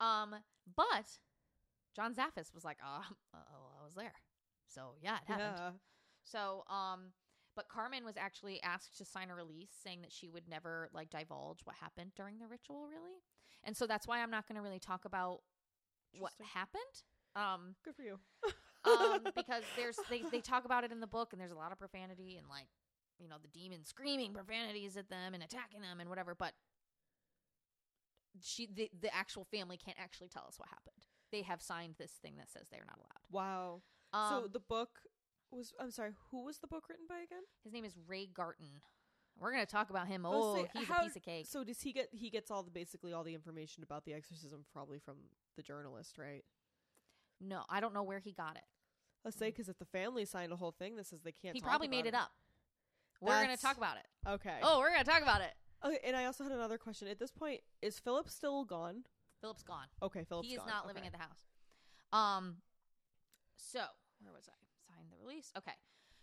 Um, 0.00 0.34
but 0.74 1.18
John 1.94 2.14
Zaffis 2.14 2.54
was 2.54 2.64
like, 2.64 2.78
"Oh, 2.84 3.02
oh, 3.34 3.38
I 3.80 3.84
was 3.84 3.94
there." 3.94 4.14
So 4.66 4.94
yeah, 5.02 5.16
it 5.16 5.28
happened. 5.28 5.54
Yeah. 5.58 5.70
So, 6.24 6.64
um, 6.68 7.12
but 7.54 7.68
Carmen 7.68 8.04
was 8.04 8.16
actually 8.16 8.62
asked 8.62 8.98
to 8.98 9.04
sign 9.04 9.30
a 9.30 9.34
release 9.34 9.70
saying 9.82 10.02
that 10.02 10.12
she 10.12 10.28
would 10.28 10.48
never 10.48 10.88
like 10.92 11.08
divulge 11.10 11.60
what 11.64 11.76
happened 11.76 12.12
during 12.16 12.38
the 12.38 12.46
ritual, 12.46 12.86
really. 12.88 13.20
And 13.66 13.76
so 13.76 13.86
that's 13.86 14.06
why 14.06 14.22
I'm 14.22 14.30
not 14.30 14.48
going 14.48 14.56
to 14.56 14.62
really 14.62 14.78
talk 14.78 15.04
about 15.04 15.40
what 16.18 16.32
happened. 16.54 16.82
Um, 17.34 17.74
Good 17.84 17.94
for 17.94 18.02
you. 18.02 18.18
um, 18.84 19.20
because 19.36 19.64
there's 19.76 19.98
they 20.08 20.22
they 20.32 20.40
talk 20.40 20.64
about 20.64 20.84
it 20.84 20.92
in 20.92 21.00
the 21.00 21.06
book, 21.06 21.32
and 21.32 21.40
there's 21.40 21.50
a 21.50 21.56
lot 21.56 21.72
of 21.72 21.78
profanity 21.78 22.36
and 22.38 22.48
like 22.48 22.68
you 23.18 23.28
know, 23.28 23.36
the 23.40 23.48
demon 23.48 23.84
screaming 23.84 24.32
profanities 24.32 24.96
at 24.96 25.08
them 25.08 25.34
and 25.34 25.42
attacking 25.42 25.80
them 25.80 26.00
and 26.00 26.08
whatever, 26.08 26.34
but 26.34 26.52
she 28.42 28.68
the, 28.72 28.90
the 29.00 29.14
actual 29.14 29.44
family 29.44 29.76
can't 29.76 29.96
actually 29.98 30.28
tell 30.28 30.44
us 30.46 30.58
what 30.58 30.68
happened. 30.68 31.06
They 31.32 31.42
have 31.42 31.62
signed 31.62 31.94
this 31.98 32.12
thing 32.22 32.34
that 32.38 32.50
says 32.50 32.66
they're 32.70 32.84
not 32.86 32.98
allowed. 32.98 33.30
Wow. 33.30 33.82
Um, 34.12 34.42
so 34.44 34.48
the 34.48 34.60
book 34.60 35.00
was 35.50 35.72
I'm 35.80 35.90
sorry, 35.90 36.12
who 36.30 36.44
was 36.44 36.58
the 36.58 36.66
book 36.66 36.84
written 36.88 37.06
by 37.08 37.16
again? 37.16 37.42
his 37.64 37.72
name 37.72 37.84
is 37.84 37.94
Ray 38.06 38.26
Garton. 38.26 38.80
We're 39.38 39.52
gonna 39.52 39.66
talk 39.66 39.90
about 39.90 40.06
him. 40.06 40.24
Oh, 40.24 40.56
say, 40.56 40.70
he's 40.74 40.88
how- 40.88 41.00
a 41.00 41.04
piece 41.04 41.16
of 41.16 41.22
cake. 41.22 41.46
So 41.46 41.62
does 41.64 41.80
he 41.80 41.92
get 41.92 42.08
he 42.12 42.30
gets 42.30 42.50
all 42.50 42.62
the 42.62 42.70
basically 42.70 43.12
all 43.12 43.24
the 43.24 43.34
information 43.34 43.82
about 43.82 44.04
the 44.04 44.14
exorcism 44.14 44.64
probably 44.72 44.98
from 44.98 45.16
the 45.56 45.62
journalist, 45.62 46.18
right? 46.18 46.44
No, 47.40 47.64
I 47.68 47.80
don't 47.80 47.92
know 47.92 48.02
where 48.02 48.18
he 48.18 48.32
got 48.32 48.56
it. 48.56 48.64
Let's 49.24 49.36
say 49.36 49.50
because 49.50 49.68
if 49.68 49.78
the 49.78 49.84
family 49.84 50.24
signed 50.24 50.52
a 50.52 50.56
whole 50.56 50.72
thing 50.72 50.96
that 50.96 51.06
says 51.06 51.20
they 51.22 51.32
can't, 51.32 51.54
He 51.54 51.60
probably 51.60 51.88
made 51.88 52.06
it 52.06 52.14
up. 52.14 52.30
We're 53.20 53.42
gonna 53.42 53.56
talk 53.56 53.76
about 53.76 53.96
it. 53.96 54.06
Okay. 54.28 54.58
Oh, 54.62 54.78
we're 54.78 54.90
gonna 54.90 55.04
talk 55.04 55.22
about 55.22 55.40
it. 55.40 55.52
Okay. 55.84 55.98
And 56.04 56.16
I 56.16 56.24
also 56.24 56.44
had 56.44 56.52
another 56.52 56.78
question. 56.78 57.08
At 57.08 57.18
this 57.18 57.30
point, 57.30 57.60
is 57.82 57.98
Philip 57.98 58.28
still 58.30 58.64
gone? 58.64 59.04
Philip's 59.40 59.62
gone. 59.62 59.86
Okay, 60.02 60.24
Philip. 60.24 60.44
he 60.44 60.52
is 60.52 60.58
gone. 60.58 60.68
not 60.68 60.86
living 60.86 61.02
okay. 61.02 61.08
at 61.08 61.12
the 61.12 61.18
house. 61.18 61.42
Um, 62.12 62.56
so 63.56 63.80
where 64.22 64.32
was 64.32 64.48
I? 64.48 64.94
Signed 64.94 65.08
the 65.10 65.16
release. 65.22 65.52
Okay. 65.56 65.72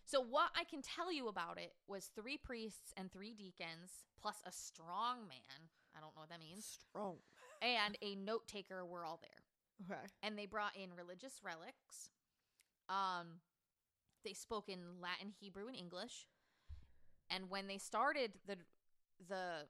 So 0.05 0.21
what 0.21 0.49
I 0.55 0.63
can 0.63 0.81
tell 0.81 1.11
you 1.11 1.27
about 1.27 1.57
it 1.57 1.73
was 1.87 2.09
three 2.15 2.37
priests 2.37 2.93
and 2.97 3.11
three 3.11 3.33
deacons 3.33 4.05
plus 4.21 4.37
a 4.45 4.51
strong 4.51 5.27
man. 5.27 5.69
I 5.95 6.01
don't 6.01 6.15
know 6.15 6.21
what 6.21 6.29
that 6.29 6.39
means. 6.39 6.65
strong. 6.89 7.15
And 7.61 7.97
a 8.01 8.15
note 8.15 8.47
taker 8.47 8.85
were 8.85 9.05
all 9.05 9.19
there. 9.21 9.95
Okay. 9.95 10.07
And 10.21 10.37
they 10.37 10.45
brought 10.45 10.75
in 10.75 10.89
religious 10.95 11.41
relics. 11.43 12.09
Um, 12.89 13.39
they 14.23 14.33
spoke 14.33 14.69
in 14.69 14.79
Latin, 15.01 15.33
Hebrew, 15.39 15.67
and 15.67 15.75
English. 15.75 16.27
And 17.29 17.49
when 17.49 17.67
they 17.67 17.77
started 17.77 18.33
the 18.45 18.57
the 19.27 19.67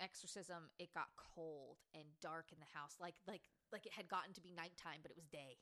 exorcism, 0.00 0.70
it 0.78 0.92
got 0.92 1.06
cold 1.16 1.78
and 1.94 2.04
dark 2.20 2.46
in 2.52 2.58
the 2.58 2.78
house, 2.78 2.96
like 3.00 3.14
like 3.26 3.42
like 3.72 3.86
it 3.86 3.92
had 3.92 4.08
gotten 4.08 4.32
to 4.34 4.40
be 4.40 4.52
nighttime, 4.52 5.00
but 5.02 5.10
it 5.10 5.16
was 5.16 5.26
day. 5.26 5.56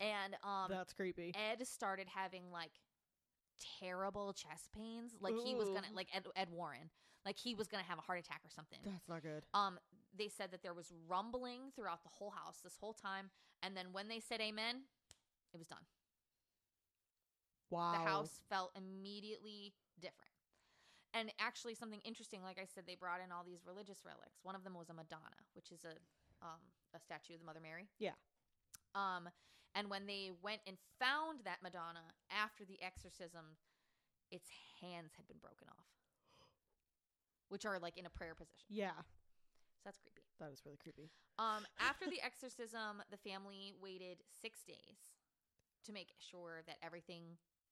And 0.00 0.34
um, 0.42 0.66
That's 0.68 0.92
creepy. 0.92 1.34
Ed 1.34 1.66
started 1.66 2.08
having 2.08 2.50
like 2.50 2.72
terrible 3.80 4.32
chest 4.32 4.70
pains, 4.74 5.12
like 5.20 5.34
he 5.44 5.54
was 5.54 5.68
gonna 5.68 5.88
like 5.94 6.08
Ed, 6.14 6.26
Ed 6.36 6.48
Warren, 6.50 6.90
like 7.24 7.38
he 7.38 7.54
was 7.54 7.68
gonna 7.68 7.84
have 7.84 7.98
a 7.98 8.02
heart 8.02 8.18
attack 8.18 8.40
or 8.44 8.50
something. 8.50 8.78
That's 8.84 9.08
not 9.08 9.22
good. 9.22 9.44
Um, 9.54 9.78
they 10.16 10.28
said 10.28 10.50
that 10.52 10.62
there 10.62 10.74
was 10.74 10.92
rumbling 11.08 11.72
throughout 11.74 12.02
the 12.02 12.10
whole 12.10 12.30
house 12.30 12.60
this 12.62 12.76
whole 12.80 12.92
time, 12.92 13.30
and 13.62 13.76
then 13.76 13.86
when 13.92 14.08
they 14.08 14.20
said 14.20 14.40
amen, 14.40 14.82
it 15.52 15.58
was 15.58 15.66
done. 15.66 15.84
Wow. 17.70 17.92
The 17.92 18.04
house 18.04 18.40
felt 18.50 18.72
immediately 18.76 19.72
different. 19.98 20.28
And 21.14 21.32
actually, 21.38 21.74
something 21.74 22.00
interesting, 22.04 22.42
like 22.42 22.58
I 22.58 22.64
said, 22.64 22.84
they 22.86 22.94
brought 22.94 23.20
in 23.24 23.32
all 23.32 23.44
these 23.44 23.60
religious 23.66 24.00
relics. 24.04 24.40
One 24.42 24.54
of 24.54 24.64
them 24.64 24.74
was 24.74 24.88
a 24.88 24.94
Madonna, 24.94 25.36
which 25.52 25.70
is 25.70 25.84
a 25.84 25.92
um, 26.40 26.60
a 26.94 27.00
statue 27.00 27.34
of 27.34 27.40
the 27.40 27.46
Mother 27.46 27.60
Mary. 27.62 27.88
Yeah. 27.98 28.16
Um, 28.94 29.28
and 29.74 29.88
when 29.90 30.06
they 30.06 30.30
went 30.42 30.60
and 30.66 30.76
found 30.98 31.40
that 31.44 31.62
Madonna 31.62 32.04
after 32.30 32.64
the 32.64 32.78
exorcism, 32.82 33.56
its 34.30 34.48
hands 34.80 35.12
had 35.16 35.26
been 35.28 35.38
broken 35.40 35.68
off, 35.68 35.86
which 37.48 37.64
are 37.66 37.78
like 37.78 37.96
in 37.98 38.06
a 38.06 38.10
prayer 38.10 38.34
position. 38.34 38.66
Yeah. 38.68 38.96
So 38.96 39.80
that's 39.84 39.98
creepy. 39.98 40.22
That 40.40 40.52
is 40.52 40.62
really 40.64 40.78
creepy. 40.82 41.10
Um, 41.38 41.66
after 41.80 42.06
the 42.06 42.20
exorcism, 42.24 43.02
the 43.10 43.16
family 43.18 43.72
waited 43.80 44.18
six 44.40 44.62
days 44.64 45.10
to 45.86 45.92
make 45.92 46.12
sure 46.18 46.62
that 46.66 46.76
everything 46.82 47.22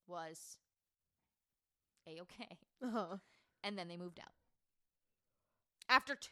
was 0.06 0.59
a 2.09 2.20
okay, 2.20 2.59
Uh-huh. 2.82 3.16
and 3.62 3.78
then 3.78 3.86
they 3.89 3.97
moved 3.97 4.18
out. 4.18 4.32
After 5.89 6.14
two 6.14 6.31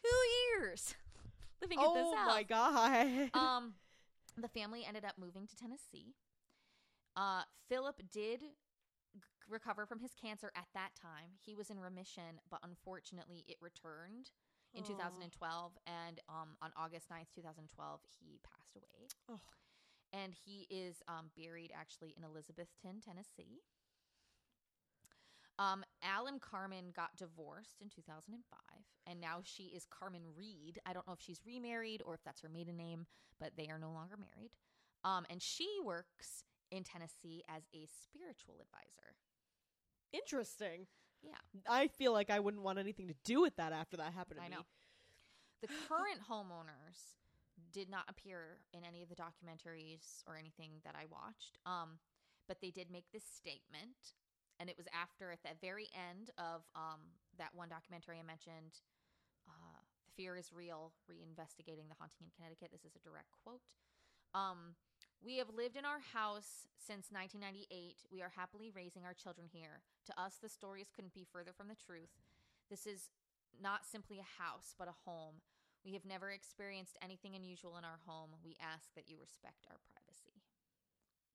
years 0.59 0.95
living 1.61 1.79
at 1.79 1.85
Oh 1.85 1.93
this 1.93 2.13
house, 2.17 2.27
Oh 2.29 2.33
my 2.33 2.43
god. 2.43 3.31
um, 3.33 3.73
the 4.41 4.47
family 4.47 4.85
ended 4.87 5.05
up 5.05 5.15
moving 5.19 5.47
to 5.47 5.55
Tennessee. 5.55 6.15
Uh, 7.15 7.43
Philip 7.67 8.01
did 8.11 8.41
g- 8.41 8.47
recover 9.49 9.85
from 9.85 9.99
his 9.99 10.11
cancer 10.13 10.51
at 10.55 10.67
that 10.73 10.91
time. 10.99 11.35
He 11.45 11.55
was 11.55 11.69
in 11.69 11.79
remission, 11.79 12.39
but 12.49 12.59
unfortunately, 12.63 13.45
it 13.47 13.57
returned 13.61 14.31
in 14.73 14.83
Aw. 14.83 14.87
2012. 14.87 15.71
And 15.87 16.19
um, 16.29 16.55
on 16.61 16.71
August 16.77 17.09
9th, 17.09 17.33
2012, 17.35 17.99
he 18.19 18.39
passed 18.43 18.75
away. 18.75 19.07
Oh. 19.29 19.39
And 20.13 20.33
he 20.33 20.65
is 20.69 21.01
um, 21.07 21.29
buried 21.37 21.71
actually 21.73 22.15
in 22.17 22.23
Elizabethton, 22.23 23.03
Tennessee. 23.03 23.61
Um, 25.59 25.83
Al 26.01 26.25
and 26.27 26.39
Carmen 26.39 26.85
got 26.95 27.17
divorced 27.17 27.81
in 27.81 27.89
2005, 27.89 28.59
and 29.05 29.19
now 29.19 29.41
she 29.43 29.63
is 29.63 29.85
Carmen 29.85 30.21
Reed. 30.35 30.79
I 30.85 30.93
don't 30.93 31.05
know 31.05 31.13
if 31.13 31.21
she's 31.21 31.41
remarried 31.45 32.01
or 32.05 32.13
if 32.13 32.23
that's 32.23 32.39
her 32.41 32.49
maiden 32.49 32.77
name, 32.77 33.05
but 33.41 33.51
they 33.57 33.67
are 33.67 33.77
no 33.77 33.91
longer 33.91 34.15
married. 34.17 34.51
Um, 35.03 35.25
and 35.29 35.41
she 35.41 35.67
works 35.83 36.45
in 36.71 36.83
Tennessee 36.83 37.43
as 37.49 37.63
a 37.73 37.87
spiritual 37.87 38.55
advisor. 38.61 39.15
Interesting. 40.13 40.87
Yeah. 41.21 41.35
I 41.67 41.87
feel 41.87 42.13
like 42.13 42.29
I 42.29 42.39
wouldn't 42.39 42.63
want 42.63 42.79
anything 42.79 43.09
to 43.09 43.15
do 43.25 43.41
with 43.41 43.55
that 43.57 43.73
after 43.73 43.97
that 43.97 44.13
happened 44.13 44.39
to 44.39 44.45
I 44.45 44.49
me. 44.49 44.55
know. 44.55 44.61
The 45.61 45.67
current 45.89 46.21
homeowners 46.29 47.19
did 47.73 47.89
not 47.89 48.03
appear 48.07 48.59
in 48.73 48.85
any 48.85 49.03
of 49.03 49.09
the 49.09 49.15
documentaries 49.15 50.23
or 50.25 50.37
anything 50.37 50.71
that 50.85 50.95
I 50.95 51.05
watched. 51.11 51.57
Um, 51.65 51.99
but 52.47 52.61
they 52.61 52.71
did 52.71 52.89
make 52.89 53.05
this 53.11 53.23
statement, 53.25 54.15
and 54.59 54.69
it 54.69 54.77
was 54.77 54.87
after 54.91 55.31
at 55.31 55.41
the 55.41 55.55
very 55.63 55.87
end 55.95 56.31
of 56.37 56.67
um, 56.75 56.99
that 57.39 57.55
one 57.55 57.71
documentary 57.71 58.19
I 58.19 58.25
mentioned, 58.27 58.83
uh, 59.47 59.79
"The 60.05 60.11
Fear 60.19 60.35
Is 60.35 60.51
Real: 60.51 60.91
Reinvestigating 61.07 61.87
the 61.87 61.97
Haunting 61.97 62.27
in 62.27 62.31
Connecticut." 62.35 62.69
This 62.71 62.83
is 62.83 62.95
a 62.95 63.03
direct 63.03 63.31
quote. 63.43 63.75
Um, 64.35 64.75
we 65.23 65.37
have 65.37 65.49
lived 65.51 65.75
in 65.75 65.83
our 65.83 65.99
house 65.99 66.67
since 66.79 67.11
1998. 67.11 68.07
We 68.11 68.21
are 68.21 68.31
happily 68.31 68.71
raising 68.71 69.03
our 69.03 69.13
children 69.13 69.47
here. 69.51 69.83
To 70.07 70.13
us, 70.15 70.39
the 70.39 70.47
stories 70.47 70.91
couldn't 70.95 71.13
be 71.13 71.27
further 71.27 71.51
from 71.51 71.67
the 71.67 71.75
truth. 71.75 72.11
This 72.69 72.87
is 72.87 73.11
not 73.59 73.85
simply 73.85 74.19
a 74.19 74.41
house, 74.41 74.75
but 74.77 74.87
a 74.87 74.95
home. 75.03 75.43
We 75.83 75.93
have 75.93 76.05
never 76.05 76.31
experienced 76.31 76.97
anything 77.03 77.35
unusual 77.35 77.77
in 77.77 77.83
our 77.83 77.99
home. 78.05 78.35
We 78.43 78.55
ask 78.59 78.93
that 78.95 79.07
you 79.07 79.17
respect 79.19 79.67
our 79.67 79.79
privacy. 79.91 80.39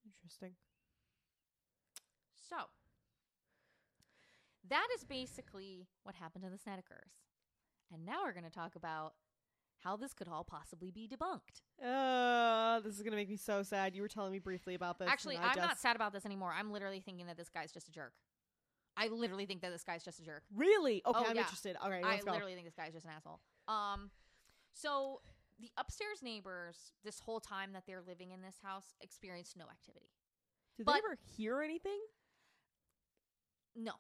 Interesting. 0.05 0.57
So, 2.49 2.69
that 4.69 4.87
is 4.97 5.05
basically 5.05 5.87
what 6.03 6.15
happened 6.15 6.45
to 6.45 6.51
the 6.51 6.57
Snedekers. 6.59 7.23
And 7.93 8.05
now 8.05 8.23
we're 8.25 8.33
going 8.33 8.45
to 8.45 8.51
talk 8.51 8.77
about 8.77 9.15
how 9.83 9.97
this 9.97 10.15
could 10.15 10.29
all 10.29 10.45
possibly 10.45 10.91
be 10.91 11.07
debunked. 11.09 11.61
Uh, 11.85 12.81
this 12.81 12.97
is 12.97 13.03
gonna 13.03 13.17
make 13.17 13.29
me 13.29 13.37
so 13.37 13.63
sad. 13.63 13.95
You 13.95 14.01
were 14.01 14.09
telling 14.09 14.33
me 14.33 14.39
briefly 14.39 14.75
about 14.75 14.99
this. 14.99 15.09
Actually, 15.11 15.37
I'm 15.37 15.59
not 15.59 15.79
sad 15.79 15.95
about 15.95 16.13
this 16.15 16.25
anymore. 16.25 16.55
I'm 16.57 16.73
literally 16.73 17.01
thinking 17.01 17.27
that 17.27 17.37
this 17.37 17.51
guy's 17.51 17.71
just 17.71 17.89
a 17.89 17.93
jerk. 17.93 18.15
I 18.97 19.09
literally 19.09 19.45
think 19.45 19.61
that 19.61 19.71
this 19.73 19.83
guy's 19.85 20.03
just 20.03 20.21
a 20.21 20.23
jerk. 20.23 20.43
Really? 20.55 21.03
Okay, 21.05 21.19
Oh, 21.23 21.25
I'm 21.29 21.35
yeah. 21.37 21.43
interested. 21.43 21.77
All 21.83 21.91
right, 21.91 22.03
I 22.03 22.13
let's 22.13 22.25
go. 22.25 22.31
literally 22.33 22.55
think 22.55 22.67
this 22.67 22.75
guy's 22.77 22.95
just 22.95 23.05
an 23.05 23.11
asshole. 23.15 23.41
Um, 23.69 24.11
so 24.73 25.21
the 25.61 25.71
upstairs 25.77 26.23
neighbors, 26.23 26.93
this 27.05 27.21
whole 27.21 27.41
time 27.41 27.73
that 27.75 27.83
they're 27.87 28.01
living 28.07 28.31
in 28.31 28.41
this 28.41 28.57
house, 28.63 28.95
experienced 29.03 29.55
no 29.57 29.65
activity. 29.71 30.13
Did 30.79 30.87
but- 30.87 30.93
they 30.93 30.99
ever 30.99 31.19
hear 31.37 31.61
anything? 31.61 32.01
No, 33.77 33.93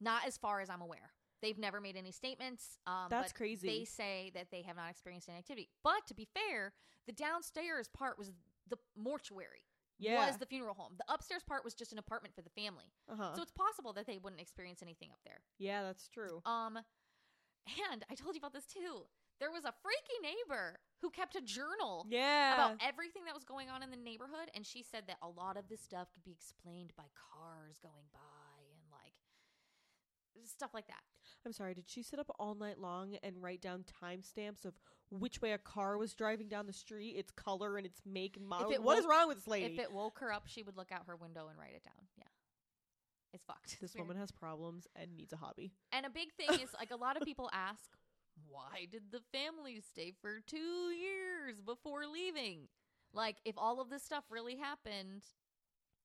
not 0.00 0.26
as 0.26 0.36
far 0.36 0.60
as 0.60 0.70
I'm 0.70 0.80
aware. 0.80 1.12
They've 1.40 1.58
never 1.58 1.80
made 1.80 1.96
any 1.96 2.10
statements. 2.10 2.78
Um, 2.86 3.06
That's 3.10 3.32
but 3.32 3.36
crazy. 3.38 3.68
They 3.68 3.84
say 3.84 4.32
that 4.34 4.48
they 4.50 4.62
have 4.62 4.76
not 4.76 4.90
experienced 4.90 5.28
any 5.28 5.38
activity. 5.38 5.68
But 5.84 6.06
to 6.08 6.14
be 6.14 6.26
fair, 6.34 6.72
the 7.06 7.12
downstairs 7.12 7.88
part 7.88 8.18
was 8.18 8.32
the 8.68 8.76
mortuary. 8.96 9.64
Yeah. 10.00 10.26
Was 10.26 10.36
the 10.36 10.46
funeral 10.46 10.74
home. 10.74 10.94
The 10.96 11.12
upstairs 11.12 11.42
part 11.42 11.64
was 11.64 11.74
just 11.74 11.92
an 11.92 11.98
apartment 11.98 12.32
for 12.34 12.42
the 12.42 12.50
family. 12.50 12.92
uh-huh. 13.10 13.34
So 13.34 13.42
it's 13.42 13.50
possible 13.52 13.92
that 13.94 14.06
they 14.06 14.18
wouldn't 14.18 14.40
experience 14.40 14.80
anything 14.82 15.10
up 15.10 15.18
there. 15.24 15.40
yeah, 15.58 15.82
that's 15.82 16.08
true. 16.08 16.40
Um, 16.46 16.76
and 17.92 18.04
I 18.10 18.14
told 18.14 18.34
you 18.34 18.38
about 18.38 18.52
this 18.52 18.66
too. 18.66 19.06
There 19.40 19.50
was 19.50 19.64
a 19.64 19.72
freaky 19.82 20.18
neighbor 20.22 20.78
who 21.02 21.10
kept 21.10 21.36
a 21.36 21.40
journal 21.40 22.06
Yeah. 22.08 22.54
about 22.54 22.78
everything 22.80 23.24
that 23.26 23.34
was 23.34 23.44
going 23.44 23.70
on 23.70 23.82
in 23.82 23.90
the 23.90 23.96
neighborhood, 23.96 24.50
and 24.54 24.66
she 24.66 24.82
said 24.82 25.04
that 25.06 25.16
a 25.22 25.28
lot 25.28 25.56
of 25.56 25.68
this 25.68 25.80
stuff 25.80 26.08
could 26.12 26.24
be 26.24 26.32
explained 26.32 26.92
by 26.96 27.04
cars 27.14 27.78
going 27.82 28.06
by 28.12 28.18
stuff 30.46 30.70
like 30.74 30.86
that. 30.88 31.02
I'm 31.46 31.52
sorry. 31.52 31.74
Did 31.74 31.88
she 31.88 32.02
sit 32.02 32.18
up 32.18 32.30
all 32.38 32.54
night 32.54 32.78
long 32.78 33.16
and 33.22 33.40
write 33.42 33.60
down 33.60 33.84
timestamps 34.02 34.64
of 34.64 34.74
which 35.10 35.40
way 35.40 35.52
a 35.52 35.58
car 35.58 35.96
was 35.98 36.14
driving 36.14 36.48
down 36.48 36.66
the 36.66 36.72
street, 36.72 37.14
its 37.16 37.30
color, 37.30 37.76
and 37.76 37.86
its 37.86 38.00
make 38.04 38.36
and 38.36 38.46
model? 38.46 38.72
What 38.82 38.98
is 38.98 39.04
woke- 39.04 39.10
wrong 39.12 39.28
with 39.28 39.38
this 39.38 39.46
lady? 39.46 39.74
If 39.74 39.78
it 39.80 39.92
woke 39.92 40.18
her 40.20 40.32
up, 40.32 40.44
she 40.46 40.62
would 40.62 40.76
look 40.76 40.92
out 40.92 41.02
her 41.06 41.16
window 41.16 41.48
and 41.48 41.58
write 41.58 41.74
it 41.74 41.84
down. 41.84 42.06
Yeah, 42.16 42.24
it's 43.32 43.44
fucked. 43.44 43.80
this 43.80 43.90
It's 43.94 43.98
woman 43.98 44.16
has 44.16 44.30
problems 44.30 44.86
and 44.96 45.16
needs 45.16 45.32
a 45.32 45.36
hobby. 45.36 45.72
And 45.92 46.04
a 46.06 46.10
big 46.10 46.32
thing 46.34 46.60
is 46.60 46.70
like 46.74 46.90
a 46.90 46.96
lot 46.96 47.16
of 47.16 47.22
people 47.22 47.48
ask, 47.52 47.88
why 48.48 48.86
did 48.90 49.02
the 49.10 49.20
family 49.32 49.80
stay 49.80 50.12
for 50.20 50.40
two 50.46 50.56
years 50.90 51.60
before 51.60 52.06
leaving? 52.06 52.68
Like, 53.12 53.36
if 53.44 53.54
all 53.56 53.80
of 53.80 53.88
this 53.90 54.02
stuff 54.04 54.24
really 54.30 54.56
happened, 54.56 55.22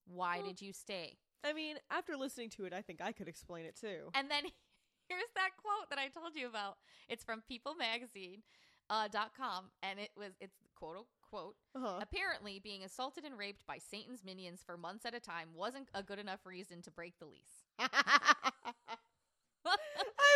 why 0.06 0.38
Well- 0.38 0.46
did 0.48 0.62
you 0.62 0.72
stay? 0.72 1.18
I 1.44 1.52
mean, 1.52 1.76
after 1.90 2.16
listening 2.16 2.50
to 2.50 2.64
it, 2.64 2.72
I 2.72 2.80
think 2.82 3.00
I 3.02 3.12
could 3.12 3.28
explain 3.28 3.64
it 3.66 3.76
too. 3.78 4.10
And 4.14 4.30
then 4.30 4.44
here's 5.08 5.30
that 5.36 5.50
quote 5.58 5.90
that 5.90 5.98
I 5.98 6.08
told 6.08 6.34
you 6.34 6.48
about. 6.48 6.76
It's 7.08 7.22
from 7.24 7.42
People 7.46 7.74
Magazine. 7.74 8.42
Uh, 8.90 9.08
dot 9.08 9.30
com 9.34 9.70
and 9.82 9.98
it 9.98 10.10
was 10.14 10.32
it's 10.42 10.56
quote 10.78 11.06
unquote 11.32 11.56
Uh-huh. 11.74 12.00
apparently 12.02 12.58
being 12.62 12.84
assaulted 12.84 13.24
and 13.24 13.38
raped 13.38 13.64
by 13.66 13.78
satan's 13.78 14.22
minions 14.22 14.60
for 14.62 14.76
months 14.76 15.06
at 15.06 15.14
a 15.14 15.20
time 15.20 15.48
wasn't 15.54 15.88
a 15.94 16.02
good 16.02 16.18
enough 16.18 16.40
reason 16.44 16.82
to 16.82 16.90
break 16.90 17.14
the 17.18 17.24
lease 17.24 17.64
I 17.78 17.86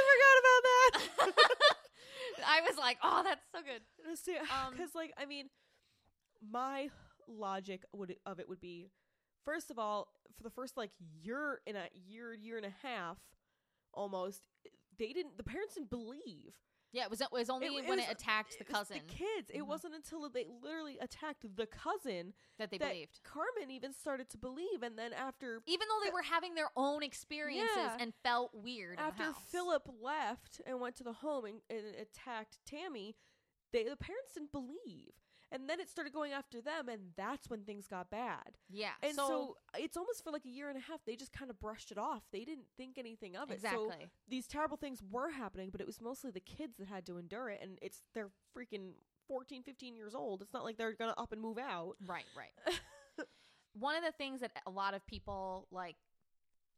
forgot 0.09 0.37
about 0.41 0.63
that. 0.65 1.33
i 2.47 2.61
was 2.63 2.79
like 2.79 2.97
oh 3.03 3.23
that's 3.23 3.45
so 3.53 3.59
good 3.61 3.83
Um, 4.51 4.73
because 4.73 4.95
like 4.95 5.13
I 5.19 5.27
mean, 5.27 5.51
my 6.51 6.89
logic 7.29 7.83
would 7.93 8.17
of 8.25 8.41
it 8.41 8.49
would 8.49 8.61
be, 8.61 8.89
first 9.45 9.71
of 9.71 9.79
all, 9.79 10.09
for 10.37 10.43
the 10.43 10.51
first 10.51 10.77
like 10.77 10.91
year 11.23 11.61
and 11.67 11.77
a 11.77 11.89
year, 11.95 12.33
year 12.35 12.57
and 12.57 12.67
a 12.67 12.75
half, 12.87 13.19
almost, 13.95 14.43
they 14.99 15.13
didn't. 15.13 15.37
The 15.37 15.45
parents 15.45 15.75
didn't 15.75 15.91
believe. 15.91 16.55
yeah 16.91 17.03
it 17.05 17.11
was, 17.11 17.21
it 17.21 17.29
was 17.31 17.51
only 17.51 17.67
It- 17.67 17.71
it 17.85 17.87
when 17.89 17.99
was- 17.99 18.07
it 18.09 18.11
attacked 18.13 18.53
the 18.59 18.65
It 18.65 18.69
cousin 18.69 18.99
the 19.07 19.15
kids. 19.15 19.51
It 19.51 19.59
Mhm. 19.59 19.67
wasn't 19.67 19.95
until 19.95 20.27
they 20.31 20.47
literally 20.47 20.99
attacked 20.99 21.45
the 21.57 21.67
cousin 21.67 22.33
that 22.57 22.71
they 22.71 22.79
that 22.79 22.89
believed 22.93 23.23
Carmen 23.25 23.71
even 23.71 23.93
started 23.93 24.31
to 24.31 24.39
believe. 24.39 24.83
And 24.83 24.99
then 24.99 25.13
after 25.13 25.63
even 25.67 25.87
though 25.87 26.01
they 26.03 26.09
the- 26.09 26.15
were 26.15 26.23
having 26.23 26.55
their 26.55 26.71
own 26.77 27.03
experiences 27.03 27.77
Yeah. 27.77 27.99
and 28.01 28.15
felt 28.23 28.55
weird 28.55 28.99
in 28.99 29.05
after. 29.05 29.35
Philip 29.35 29.87
left 30.01 30.63
and 30.65 30.81
went 30.81 30.97
to 30.97 31.05
the 31.05 31.13
home 31.13 31.45
and, 31.45 31.61
and 31.69 31.95
attacked 31.97 32.65
Tammy, 32.65 33.15
they 33.73 33.85
the 33.85 33.95
parents 33.97 34.33
didn't 34.33 34.51
believe. 34.53 35.13
And 35.51 35.69
then 35.69 35.81
it 35.81 35.89
started 35.89 36.13
going 36.13 36.33
after 36.33 36.61
them, 36.61 36.89
and 36.89 37.13
that's 37.17 37.49
when 37.49 37.63
things 37.63 37.87
got 37.87 38.11
bad. 38.11 38.59
yeah 38.69 38.91
And 39.03 39.15
so, 39.15 39.27
so, 39.27 39.57
it's 39.79 39.97
almost 39.97 40.23
for 40.23 40.31
like 40.31 40.45
a 40.45 40.51
year 40.51 40.69
and 40.69 40.77
a 40.77 40.81
half, 40.81 41.01
they 41.07 41.17
just 41.17 41.33
kind 41.33 41.51
of 41.51 41.59
brushed 41.59 41.91
it 41.91 41.99
off. 41.99 42.23
They 42.33 42.45
didn't 42.45 42.67
think 42.77 42.99
anything 42.99 43.35
of 43.35 43.51
it. 43.51 43.61
So 43.63 43.69
exactly 43.69 44.11
these 44.29 44.47
terrible 44.47 44.77
things 44.77 45.03
were 45.11 45.31
happening, 45.31 45.71
but 45.71 45.81
it 45.81 45.87
was 45.87 46.01
mostly 46.01 46.31
the 46.31 46.41
kids 46.41 46.77
that 46.79 46.89
had 46.89 47.07
to 47.07 47.19
endure 47.19 47.49
it. 47.49 47.61
And 47.63 47.79
it's 47.81 48.03
they're 48.15 48.31
freaking 48.57 48.93
14, 49.27 49.63
15 49.63 49.97
years 49.97 50.15
old. 50.15 50.43
It's 50.43 50.53
not 50.53 50.65
like 50.65 50.77
they're 50.77 50.93
going 50.93 51.13
to 51.13 51.21
up 51.21 51.33
and 51.33 51.41
move 51.41 51.59
out. 51.59 51.97
right 52.07 52.25
right 52.37 52.53
one 53.73 53.97
of 53.97 54.05
the 54.05 54.13
things 54.13 54.41
that 54.41 54.53
a 54.67 54.71
lot 54.71 54.95
of 54.95 55.07
people 55.07 55.67
like 55.71 55.97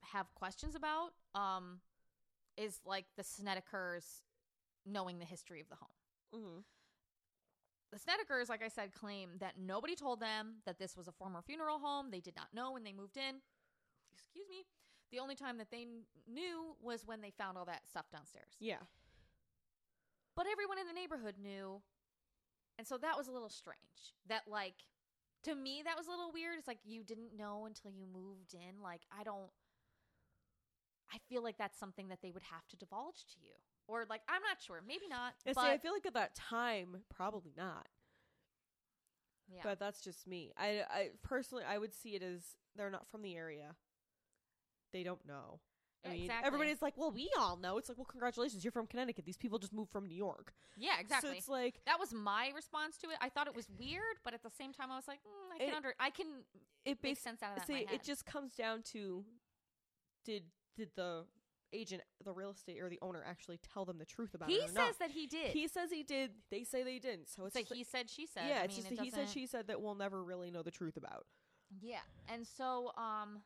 have 0.02 0.32
questions 0.34 0.74
about 0.74 1.10
um 1.34 1.80
is 2.56 2.80
like 2.84 3.06
the 3.16 3.22
Snedekers 3.22 4.22
knowing 4.86 5.18
the 5.18 5.24
history 5.24 5.60
of 5.60 5.68
the 5.68 5.76
home. 5.76 5.88
Mm-hmm. 6.34 6.58
The 7.92 7.98
Snedekers, 7.98 8.48
like 8.48 8.62
I 8.62 8.68
said, 8.68 8.94
claim 8.94 9.30
that 9.40 9.54
nobody 9.58 9.96
told 9.96 10.20
them 10.20 10.56
that 10.64 10.78
this 10.78 10.96
was 10.96 11.08
a 11.08 11.12
former 11.12 11.42
funeral 11.42 11.78
home. 11.78 12.10
They 12.10 12.20
did 12.20 12.36
not 12.36 12.54
know 12.54 12.72
when 12.72 12.84
they 12.84 12.92
moved 12.92 13.16
in. 13.16 13.36
Excuse 14.12 14.46
me. 14.48 14.64
The 15.10 15.18
only 15.18 15.34
time 15.34 15.58
that 15.58 15.72
they 15.72 15.86
knew 16.30 16.76
was 16.80 17.04
when 17.04 17.20
they 17.20 17.30
found 17.30 17.58
all 17.58 17.64
that 17.64 17.88
stuff 17.88 18.06
downstairs. 18.12 18.54
Yeah. 18.60 18.82
But 20.36 20.46
everyone 20.50 20.78
in 20.78 20.86
the 20.86 20.92
neighborhood 20.92 21.34
knew. 21.42 21.82
And 22.78 22.86
so 22.86 22.96
that 22.98 23.18
was 23.18 23.26
a 23.26 23.32
little 23.32 23.48
strange. 23.48 24.14
That, 24.28 24.42
like, 24.46 24.84
to 25.44 25.54
me, 25.56 25.82
that 25.84 25.96
was 25.96 26.06
a 26.06 26.10
little 26.10 26.30
weird. 26.32 26.58
It's 26.58 26.68
like 26.68 26.78
you 26.84 27.02
didn't 27.02 27.36
know 27.36 27.66
until 27.66 27.90
you 27.90 28.06
moved 28.06 28.54
in. 28.54 28.80
Like, 28.82 29.02
I 29.10 29.24
don't. 29.24 29.50
I 31.12 31.18
feel 31.28 31.42
like 31.42 31.58
that's 31.58 31.78
something 31.78 32.06
that 32.08 32.22
they 32.22 32.30
would 32.30 32.44
have 32.44 32.68
to 32.68 32.76
divulge 32.76 33.26
to 33.34 33.40
you. 33.42 33.54
Or, 33.90 34.04
like, 34.08 34.22
I'm 34.28 34.42
not 34.42 34.60
sure. 34.64 34.80
Maybe 34.86 35.08
not. 35.08 35.34
And 35.44 35.54
but, 35.54 35.62
see, 35.64 35.70
I 35.70 35.78
feel 35.78 35.92
like 35.92 36.06
at 36.06 36.14
that 36.14 36.34
time, 36.34 36.98
probably 37.14 37.52
not. 37.56 37.88
yeah. 39.52 39.60
But 39.64 39.78
that's 39.80 40.00
just 40.00 40.26
me. 40.26 40.52
I, 40.56 40.82
I 40.88 41.08
personally, 41.22 41.64
I 41.68 41.78
would 41.78 41.92
see 41.94 42.10
it 42.10 42.22
as 42.22 42.42
they're 42.76 42.90
not 42.90 43.08
from 43.10 43.22
the 43.22 43.36
area. 43.36 43.74
They 44.92 45.02
don't 45.02 45.26
know. 45.26 45.60
I 46.04 46.10
mean, 46.10 46.22
exactly. 46.22 46.46
everybody's 46.46 46.80
like, 46.80 46.94
"Well, 46.96 47.10
we 47.10 47.28
all 47.38 47.58
know." 47.58 47.76
It's 47.76 47.90
like, 47.90 47.98
"Well, 47.98 48.06
congratulations, 48.06 48.64
you're 48.64 48.72
from 48.72 48.86
Connecticut. 48.86 49.26
These 49.26 49.36
people 49.36 49.58
just 49.58 49.72
moved 49.74 49.90
from 49.90 50.06
New 50.06 50.16
York." 50.16 50.54
yeah, 50.78 50.98
exactly. 50.98 51.30
So 51.30 51.36
it's 51.36 51.48
like 51.48 51.80
that 51.84 52.00
was 52.00 52.14
my 52.14 52.50
response 52.54 52.96
to 52.98 53.08
it. 53.10 53.16
I 53.20 53.28
thought 53.28 53.46
it 53.48 53.54
was 53.54 53.68
weird, 53.78 54.16
but 54.24 54.32
at 54.32 54.42
the 54.42 54.48
same 54.50 54.72
time, 54.72 54.90
I 54.90 54.96
was 54.96 55.06
like, 55.06 55.18
mm, 55.18 55.54
I 55.54 55.58
can 55.58 55.68
It- 55.68 55.74
under, 55.74 55.94
I 56.00 56.10
can 56.10 56.26
it 56.86 56.98
make 57.02 57.16
bas- 57.16 57.18
sense 57.18 57.42
out 57.42 57.52
of 57.52 57.58
that. 57.58 57.66
See, 57.66 57.86
it 57.92 58.02
just 58.02 58.24
comes 58.24 58.54
down 58.54 58.82
to 58.92 59.24
did 60.24 60.44
did 60.74 60.88
the 60.96 61.26
agent, 61.74 62.02
the 62.24 62.32
real 62.32 62.50
estate 62.50 62.80
or 62.80 62.88
the 62.88 62.98
owner 63.02 63.24
actually 63.26 63.58
tell 63.72 63.84
them 63.84 63.98
the 63.98 64.04
truth 64.04 64.34
about 64.34 64.48
he 64.50 64.56
it 64.56 64.62
He 64.62 64.68
says 64.68 64.74
not? 64.76 64.98
that 65.00 65.10
he 65.10 65.26
did. 65.26 65.50
He 65.52 65.68
says 65.68 65.90
he 65.90 66.02
did. 66.02 66.30
They 66.50 66.64
say 66.64 66.82
they 66.82 66.98
didn't. 66.98 67.28
So 67.28 67.46
it's 67.46 67.56
it's 67.56 67.70
like 67.70 67.76
he 67.78 67.84
said, 67.84 68.10
she 68.10 68.26
said. 68.26 68.44
yeah, 68.48 68.60
I 68.60 68.64
it's 68.64 68.76
mean, 68.76 68.82
just 68.88 68.92
it 69.00 69.04
he 69.04 69.10
said 69.10 69.28
she 69.28 69.46
said 69.46 69.66
that 69.68 69.80
we'll 69.80 69.94
never 69.94 70.22
really 70.22 70.50
know 70.50 70.62
the 70.62 70.70
truth 70.70 70.96
about. 70.96 71.26
Yeah, 71.80 72.00
and 72.28 72.46
so 72.46 72.92
um, 72.96 73.42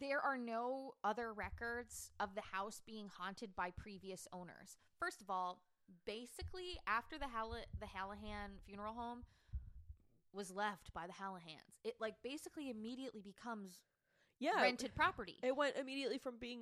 there 0.00 0.20
are 0.20 0.36
no 0.38 0.94
other 1.04 1.32
records 1.32 2.10
of 2.18 2.34
the 2.34 2.40
house 2.52 2.82
being 2.84 3.08
haunted 3.08 3.54
by 3.54 3.70
previous 3.70 4.26
owners. 4.32 4.78
First 4.98 5.20
of 5.20 5.30
all, 5.30 5.60
basically 6.06 6.78
after 6.86 7.18
the 7.18 7.28
Hall- 7.28 7.54
the 7.78 7.86
Hallahan 7.86 8.58
funeral 8.66 8.94
home 8.94 9.24
was 10.32 10.50
left 10.50 10.92
by 10.94 11.06
the 11.06 11.12
Hallahans, 11.12 11.78
it 11.84 11.94
like 12.00 12.14
basically 12.22 12.70
immediately 12.70 13.20
becomes 13.22 13.78
Yeah, 14.44 14.62
rented 14.62 14.94
property. 14.94 15.36
it 15.42 15.56
went 15.56 15.76
immediately 15.76 16.18
from 16.18 16.34
being 16.38 16.60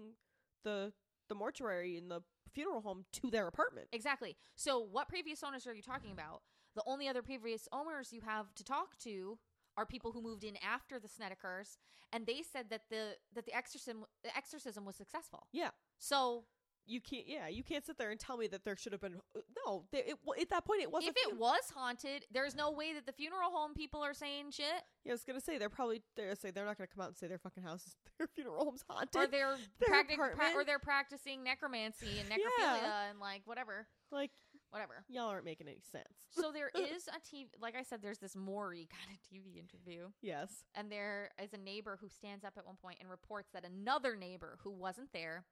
the 0.65 0.93
the 1.29 1.35
mortuary 1.35 1.97
in 1.97 2.09
the 2.09 2.21
funeral 2.53 2.81
home 2.83 3.05
to 3.13 3.31
their 3.31 3.47
apartment. 3.49 3.89
Exactly. 3.93 4.37
So, 4.55 4.79
what 4.79 5.09
previous 5.09 5.43
owners 5.43 5.67
are 5.67 5.75
you 5.75 5.83
talking 5.83 6.13
about? 6.13 6.43
The 6.75 6.83
only 6.87 7.09
other 7.09 7.23
previous 7.23 7.69
owners 7.73 8.13
you 8.13 8.21
have 8.23 8.55
to 8.55 8.65
talk 8.65 8.99
to 9.01 9.39
are 9.77 9.87
people 9.87 10.13
who 10.13 10.21
moved 10.23 10.45
in 10.45 10.57
after 10.63 10.99
the 10.99 11.09
Snedekers, 11.09 11.79
and 12.13 12.27
they 12.27 12.43
said 12.43 12.67
that 12.71 12.83
the 12.91 13.17
that 13.35 13.47
the 13.47 13.55
exorcism 13.55 14.05
the 14.23 14.37
exorcism 14.37 14.85
was 14.85 14.97
successful. 14.97 15.47
Yeah. 15.53 15.71
So, 15.99 16.45
You 16.87 17.01
can't. 17.01 17.25
Yeah, 17.29 17.49
you 17.49 17.63
can't 17.63 17.85
sit 17.87 17.97
there 17.99 18.11
and 18.11 18.19
tell 18.19 18.37
me 18.37 18.47
that 18.49 18.65
there 18.65 18.77
should 18.77 18.93
have 18.93 19.01
been. 19.01 19.17
No, 19.65 19.85
they, 19.93 19.99
it, 19.99 20.17
at 20.41 20.51
that 20.51 20.65
point 20.65 20.83
it 20.83 20.91
wasn't. 20.91 21.17
if 21.17 21.29
it 21.29 21.39
was 21.39 21.61
haunted, 21.75 22.27
there's 22.33 22.55
no 22.57 22.71
way 22.73 22.93
that 22.95 23.07
the 23.07 23.13
funeral 23.13 23.51
home 23.51 23.73
people 23.75 24.03
are 24.03 24.15
saying 24.15 24.51
shit 24.51 24.65
yeah, 25.05 25.13
I 25.13 25.15
was 25.15 25.25
gonna 25.25 25.41
say 25.41 25.59
they're 25.59 25.69
probably 25.69 26.03
they're 26.17 26.27
gonna 26.27 26.37
say 26.37 26.51
they're 26.51 26.65
not 26.67 26.77
gonna 26.79 26.89
come 26.89 27.03
out 27.03 27.09
and 27.09 27.17
say 27.17 27.27
their 27.27 27.39
fucking 27.39 27.63
house 27.63 27.87
is 27.87 27.97
their 28.19 28.27
funeral 28.29 28.65
home's 28.65 28.85
haunted. 28.89 29.15
or 29.17 29.27
they're 29.27 29.57
Their 29.81 29.89
practic- 29.89 30.17
pra- 30.19 30.53
or 30.55 30.65
they're 30.65 30.79
practicing 30.79 31.43
necromancy 31.45 32.19
and 32.21 32.29
Yeah. 32.31 32.37
necrophilia 32.37 33.11
and 33.11 33.21
like 33.21 33.43
whatever, 33.45 33.87
like 34.11 34.31
whatever. 34.71 35.05
y'all 35.09 35.29
aren't 35.29 35.45
making 35.45 35.69
any 35.69 35.81
sense. 35.91 36.07
So 36.31 36.51
there 36.53 36.71
is 36.75 37.09
a 37.09 37.19
TV 37.21 37.47
like 37.61 37.75
I 37.77 37.83
said 37.83 38.01
there's 38.03 38.19
this 38.19 38.35
Maury 38.37 38.89
kind 38.91 39.11
of 39.17 39.19
TV 39.23 39.59
interview. 39.59 40.09
yes. 40.21 40.65
and 40.75 40.91
there 40.91 41.31
is 41.43 41.53
a 41.53 41.59
neighbor 41.59 41.99
who 42.01 42.09
stands 42.09 42.45
up 42.45 42.55
at 42.57 42.67
one 42.67 42.77
point 42.77 42.99
and 43.01 43.09
reports 43.11 43.51
that 43.55 43.65
another 43.65 44.17
neighbor 44.17 44.59
who 44.63 44.71
wasn't 44.71 45.13
there 45.13 45.45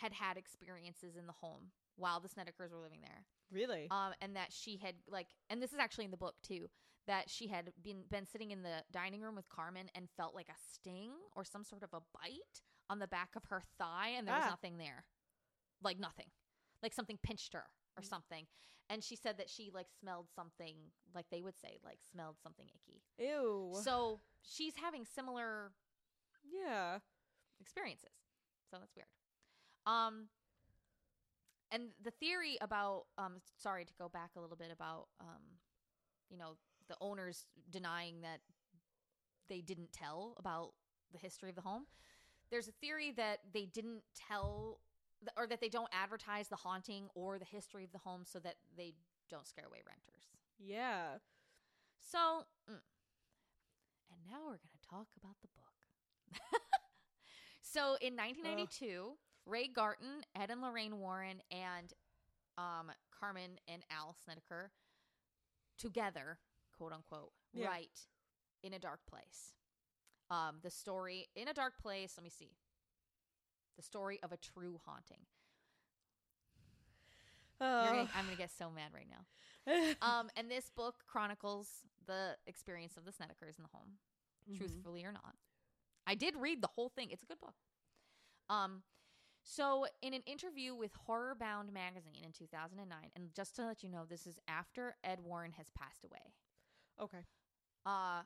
had 0.00 0.12
had 0.12 0.36
experiences 0.36 1.16
in 1.16 1.26
the 1.26 1.32
home 1.32 1.70
while 1.96 2.20
the 2.20 2.28
Snedekers 2.28 2.72
were 2.72 2.80
living 2.80 3.00
there. 3.02 3.26
Really. 3.50 3.88
Um, 3.90 4.12
and 4.20 4.36
that 4.36 4.52
she 4.52 4.76
had 4.76 4.94
like, 5.08 5.28
and 5.50 5.60
this 5.62 5.72
is 5.72 5.78
actually 5.78 6.04
in 6.04 6.10
the 6.10 6.16
book 6.16 6.34
too, 6.42 6.68
that 7.06 7.28
she 7.30 7.48
had 7.48 7.72
been 7.82 8.02
been 8.10 8.26
sitting 8.26 8.50
in 8.50 8.62
the 8.62 8.82
dining 8.92 9.20
room 9.22 9.34
with 9.36 9.48
Carmen 9.48 9.88
and 9.94 10.08
felt 10.16 10.34
like 10.34 10.48
a 10.48 10.58
sting 10.72 11.10
or 11.34 11.44
some 11.44 11.64
sort 11.64 11.82
of 11.82 11.90
a 11.92 12.00
bite 12.12 12.62
on 12.90 12.98
the 12.98 13.08
back 13.08 13.30
of 13.36 13.44
her 13.46 13.62
thigh, 13.78 14.08
and 14.16 14.26
there 14.26 14.34
was 14.34 14.44
Ah. 14.46 14.50
nothing 14.50 14.78
there, 14.78 15.04
like 15.82 15.98
nothing, 15.98 16.30
like 16.82 16.92
something 16.92 17.18
pinched 17.22 17.52
her 17.54 17.64
or 17.96 18.02
Mm. 18.02 18.06
something. 18.08 18.46
And 18.90 19.02
she 19.04 19.16
said 19.16 19.36
that 19.38 19.50
she 19.50 19.70
like 19.70 19.90
smelled 19.90 20.28
something, 20.34 20.76
like 21.14 21.28
they 21.30 21.42
would 21.42 21.58
say, 21.58 21.78
like 21.84 21.98
smelled 22.10 22.38
something 22.42 22.68
icky. 22.74 23.02
Ew. 23.18 23.74
So 23.82 24.20
she's 24.42 24.76
having 24.76 25.04
similar 25.04 25.72
yeah. 26.44 27.00
experiences. 27.60 28.14
So 28.70 28.78
that's 28.78 28.94
weird. 28.94 29.08
Um 29.88 30.28
and 31.70 31.88
the 32.02 32.10
theory 32.10 32.58
about 32.60 33.04
um 33.16 33.40
sorry 33.56 33.84
to 33.84 33.92
go 33.98 34.08
back 34.08 34.30
a 34.36 34.40
little 34.40 34.56
bit 34.56 34.70
about 34.72 35.08
um 35.20 35.42
you 36.30 36.38
know 36.38 36.56
the 36.88 36.96
owners 37.00 37.46
denying 37.70 38.20
that 38.22 38.40
they 39.48 39.60
didn't 39.60 39.92
tell 39.92 40.34
about 40.38 40.72
the 41.12 41.18
history 41.18 41.48
of 41.48 41.56
the 41.56 41.62
home. 41.62 41.84
There's 42.50 42.68
a 42.68 42.72
theory 42.72 43.12
that 43.16 43.40
they 43.52 43.66
didn't 43.66 44.02
tell 44.14 44.80
or 45.36 45.46
that 45.46 45.60
they 45.60 45.68
don't 45.68 45.88
advertise 45.92 46.48
the 46.48 46.56
haunting 46.56 47.08
or 47.14 47.38
the 47.38 47.44
history 47.44 47.84
of 47.84 47.92
the 47.92 47.98
home 47.98 48.22
so 48.24 48.38
that 48.40 48.54
they 48.76 48.94
don't 49.28 49.46
scare 49.46 49.66
away 49.66 49.78
renters. 49.86 50.24
Yeah. 50.58 51.18
So, 51.98 52.18
mm. 52.70 52.80
and 54.10 54.20
now 54.30 54.38
we're 54.40 54.58
going 54.62 54.78
to 54.80 54.88
talk 54.88 55.08
about 55.20 55.36
the 55.42 55.48
book. 55.48 56.40
so, 57.62 57.96
in 58.00 58.16
1992, 58.16 59.12
Ray 59.48 59.68
Garton, 59.68 60.22
Ed 60.36 60.50
and 60.50 60.60
Lorraine 60.60 60.98
Warren, 60.98 61.40
and 61.50 61.92
um, 62.58 62.92
Carmen 63.18 63.52
and 63.66 63.82
Al 63.90 64.14
Snedeker 64.24 64.70
together, 65.78 66.38
quote 66.76 66.92
unquote, 66.92 67.32
Yeah. 67.54 67.66
write 67.68 68.06
In 68.62 68.74
a 68.74 68.78
Dark 68.78 69.00
Place. 69.08 69.54
Um, 70.30 70.56
the 70.62 70.70
story, 70.70 71.28
In 71.34 71.48
a 71.48 71.54
Dark 71.54 71.74
Place, 71.80 72.14
let 72.16 72.24
me 72.24 72.30
see. 72.30 72.50
The 73.76 73.82
story 73.82 74.18
of 74.22 74.32
a 74.32 74.36
true 74.36 74.80
haunting. 74.84 75.20
Oh. 77.60 77.84
gonna, 77.86 78.08
I'm 78.14 78.24
going 78.24 78.36
to 78.36 78.40
get 78.42 78.50
so 78.56 78.70
mad 78.70 78.90
right 78.94 79.08
now. 79.08 79.24
Um, 80.00 80.30
and 80.36 80.50
this 80.50 80.70
book 80.70 80.94
chronicles 81.06 81.68
the 82.06 82.36
experience 82.46 82.96
of 82.96 83.04
the 83.04 83.10
Snedekers 83.10 83.58
in 83.58 83.64
the 83.64 83.68
home, 83.74 83.98
Mhm. 84.50 84.56
truthfully 84.56 85.04
or 85.04 85.12
not. 85.12 85.34
I 86.06 86.14
did 86.14 86.36
read 86.36 86.62
the 86.62 86.68
whole 86.68 86.88
thing. 86.88 87.10
It's 87.10 87.22
a 87.22 87.26
good 87.26 87.38
book. 87.40 87.54
Um, 88.48 88.82
so 89.42 89.86
in 90.02 90.14
an 90.14 90.22
interview 90.26 90.74
with 90.74 90.92
Horror 91.06 91.36
Bound 91.38 91.72
magazine 91.72 92.22
in 92.24 92.32
2009, 92.32 92.96
and 93.16 93.34
just 93.34 93.56
to 93.56 93.66
let 93.66 93.82
you 93.82 93.88
know, 93.88 94.04
this 94.08 94.26
is 94.26 94.38
after 94.46 94.96
Ed 95.02 95.20
Warren 95.22 95.52
has 95.52 95.66
passed 95.76 96.04
away. 96.04 96.32
Okay. 97.00 97.24
Uh, 97.86 98.22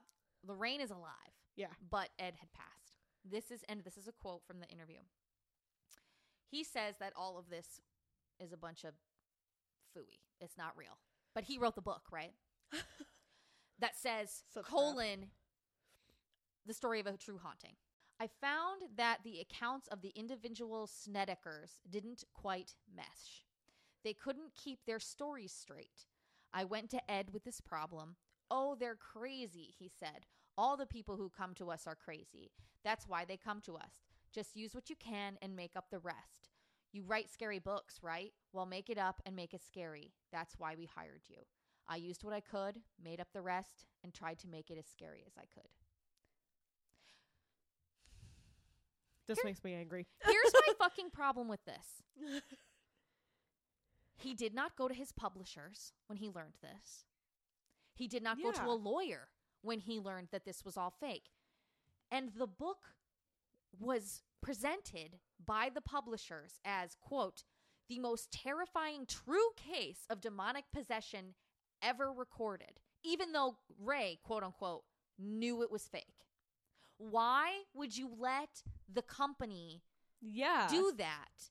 Lorraine 0.47 0.81
is 0.81 0.91
alive. 0.91 1.13
Yeah. 1.57 1.67
But 1.91 2.09
Ed 2.19 2.35
had 2.39 2.53
passed. 2.53 2.99
This 3.25 3.51
is 3.51 3.63
and 3.69 3.85
this 3.85 3.97
is 3.97 4.09
a 4.09 4.13
quote 4.13 4.43
from 4.47 4.59
the 4.61 4.69
interview. 4.69 4.99
He 6.51 6.65
says 6.65 6.97
that 6.99 7.13
all 7.17 7.39
of 7.39 7.49
this 7.49 7.81
is 8.41 8.53
a 8.53 8.57
bunch 8.57 8.85
of 8.85 8.95
fooey. 9.97 10.19
It's 10.41 10.59
not 10.59 10.77
real. 10.77 10.99
But 11.35 11.45
he 11.45 11.59
wrote 11.59 11.77
the 11.77 11.83
book, 11.83 12.03
right? 12.11 12.33
that 13.79 13.97
says 13.97 14.43
Such 14.53 14.65
crap. 14.65 14.73
colon 14.73 15.27
the 16.67 16.75
story 16.75 17.01
of 17.01 17.07
a 17.07 17.17
true 17.17 17.39
haunting. 17.43 17.75
I 18.23 18.29
found 18.41 18.83
that 18.97 19.19
the 19.25 19.41
accounts 19.41 19.89
of 19.89 20.01
the 20.01 20.13
individual 20.15 20.87
Snedekers 20.87 21.81
didn't 21.91 22.23
quite 22.33 22.77
mesh. 22.95 23.43
They 24.05 24.13
couldn't 24.13 24.55
keep 24.55 24.79
their 24.87 25.01
stories 25.01 25.53
straight. 25.53 26.07
I 26.55 26.63
went 26.63 26.89
to 26.91 27.11
Ed 27.11 27.31
with 27.33 27.43
this 27.43 27.61
problem. 27.61 28.15
Oh, 28.49 28.77
they're 28.79 28.95
crazy, 28.95 29.75
he 29.77 29.91
said. 29.99 30.27
All 30.57 30.77
the 30.77 30.87
people 30.87 31.17
who 31.17 31.33
come 31.37 31.53
to 31.55 31.73
us 31.73 31.85
are 31.85 31.97
crazy. 31.97 32.53
That's 32.85 33.09
why 33.09 33.25
they 33.25 33.37
come 33.37 33.61
to 33.63 33.75
us. 33.75 34.05
Just 34.33 34.55
use 34.55 34.73
what 34.73 34.89
you 34.89 34.95
can 34.95 35.37
and 35.43 35.57
make 35.57 35.75
up 35.75 35.87
the 35.91 35.99
rest. 35.99 36.51
You 36.93 37.03
write 37.03 37.29
scary 37.29 37.59
books, 37.59 37.99
right? 38.03 38.33
Well, 38.53 38.67
make 38.67 38.89
it 38.89 38.99
up 38.99 39.21
and 39.27 39.35
make 39.35 39.53
it 39.53 39.65
scary. 39.67 40.13
That's 40.31 40.55
why 40.59 40.77
we 40.79 40.87
hired 40.87 41.23
you. 41.27 41.39
I 41.89 41.97
used 41.97 42.23
what 42.23 42.35
I 42.35 42.41
could, 42.41 42.83
made 43.03 43.19
up 43.19 43.33
the 43.33 43.43
rest, 43.43 43.87
and 44.05 44.15
tried 44.15 44.39
to 44.39 44.49
make 44.49 44.71
it 44.71 44.79
as 44.79 44.87
scary 44.87 45.25
as 45.27 45.33
I 45.37 45.47
could. 45.53 45.71
This 49.27 49.39
Here- 49.39 49.51
makes 49.51 49.63
me 49.65 49.75
angry. 49.75 50.07
Here's 50.25 50.53
my 50.53 50.75
fucking 50.79 51.11
problem 51.11 51.49
with 51.49 51.65
this. 51.65 52.03
He 54.17 54.35
did 54.35 54.55
not 54.55 54.77
go 54.77 54.89
to 54.89 54.95
his 54.95 55.13
publishers 55.13 55.93
when 56.07 56.19
he 56.19 56.29
learned 56.29 56.55
this. 56.63 57.05
He 57.95 58.07
did 58.07 58.23
not 58.23 58.41
go 58.43 58.53
to 58.53 58.65
a 58.65 58.73
lawyer 58.73 59.29
when 59.63 59.81
he 59.81 59.99
learned 59.99 60.29
that 60.33 60.45
this 60.45 60.65
was 60.65 60.77
all 60.77 60.91
fake. 60.91 61.31
And 62.11 62.31
the 62.37 62.47
book 62.47 62.95
was 63.79 64.23
presented 64.41 65.19
by 65.45 65.71
the 65.75 65.81
publishers 65.81 66.61
as, 66.65 66.97
quote, 67.01 67.45
the 67.89 67.99
most 67.99 68.31
terrifying 68.31 69.07
true 69.07 69.51
case 69.57 70.07
of 70.09 70.21
demonic 70.21 70.65
possession 70.73 71.35
ever 71.83 72.13
recorded, 72.13 72.81
even 73.05 73.33
though 73.33 73.57
Ray, 73.79 74.19
quote 74.23 74.43
unquote, 74.43 74.85
knew 75.19 75.63
it 75.63 75.71
was 75.71 75.85
fake. 75.85 76.27
Why 76.99 77.63
would 77.75 77.97
you 77.97 78.11
let 78.19 78.63
the 78.95 79.03
company 79.03 79.83
yeah. 80.21 80.67
do 80.71 80.93
that? 80.99 81.51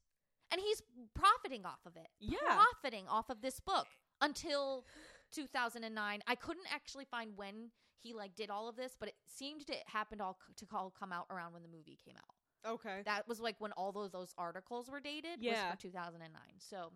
And 0.51 0.59
he's 0.59 0.81
profiting 1.13 1.65
off 1.65 1.79
of 1.85 1.95
it. 1.95 2.07
Yeah. 2.19 2.37
Profiting 2.43 3.07
off 3.07 3.29
of 3.29 3.41
this 3.41 3.59
book 3.59 3.87
until 4.19 4.85
2009. 5.33 6.19
I 6.27 6.35
couldn't 6.35 6.65
actually 6.73 7.05
find 7.05 7.31
when 7.37 7.71
he 7.99 8.13
like 8.13 8.35
did 8.35 8.49
all 8.49 8.67
of 8.67 8.75
this, 8.75 8.95
but 8.99 9.09
it 9.09 9.15
seemed 9.27 9.65
to 9.67 9.73
it 9.73 9.83
happened 9.85 10.21
all 10.21 10.37
c- 10.47 10.53
to 10.65 10.75
all 10.75 10.91
come 10.97 11.13
out 11.13 11.25
around 11.29 11.53
when 11.53 11.63
the 11.63 11.69
movie 11.69 11.97
came 12.03 12.15
out. 12.17 12.71
Okay. 12.73 13.01
That 13.05 13.27
was 13.27 13.39
like 13.39 13.55
when 13.59 13.71
all 13.73 13.91
those 13.91 14.11
those 14.11 14.33
articles 14.37 14.89
were 14.89 14.99
dated 14.99 15.39
Yeah. 15.39 15.69
was 15.69 15.75
for 15.75 15.81
2009. 15.83 16.41
So 16.59 16.91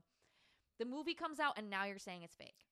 the 0.77 0.85
movie 0.85 1.13
comes 1.13 1.39
out 1.39 1.57
and 1.57 1.69
now 1.69 1.85
you're 1.85 1.97
saying 1.99 2.23
it's 2.23 2.35
fake. 2.35 2.65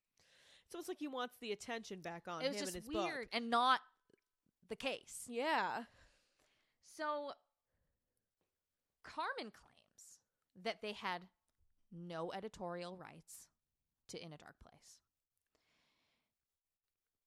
so 0.69 0.79
It's 0.79 0.87
like 0.89 0.99
he 0.99 1.07
wants 1.07 1.35
the 1.39 1.51
attention 1.53 2.01
back 2.01 2.23
on 2.27 2.41
it 2.41 2.49
was 2.49 2.57
him 2.57 2.63
just 2.65 2.75
and 2.75 2.83
his 2.83 2.93
weird 2.93 3.19
book. 3.21 3.29
and 3.31 3.49
not 3.49 3.79
the 4.69 4.75
case. 4.75 5.23
Yeah. 5.27 5.83
So 6.85 7.31
Carmen 9.03 9.51
claims 9.51 10.19
that 10.63 10.81
they 10.81 10.93
had 10.93 11.23
no 11.91 12.31
editorial 12.33 12.97
rights 12.97 13.49
to 14.09 14.23
In 14.23 14.33
a 14.33 14.37
Dark 14.37 14.55
Place. 14.61 14.99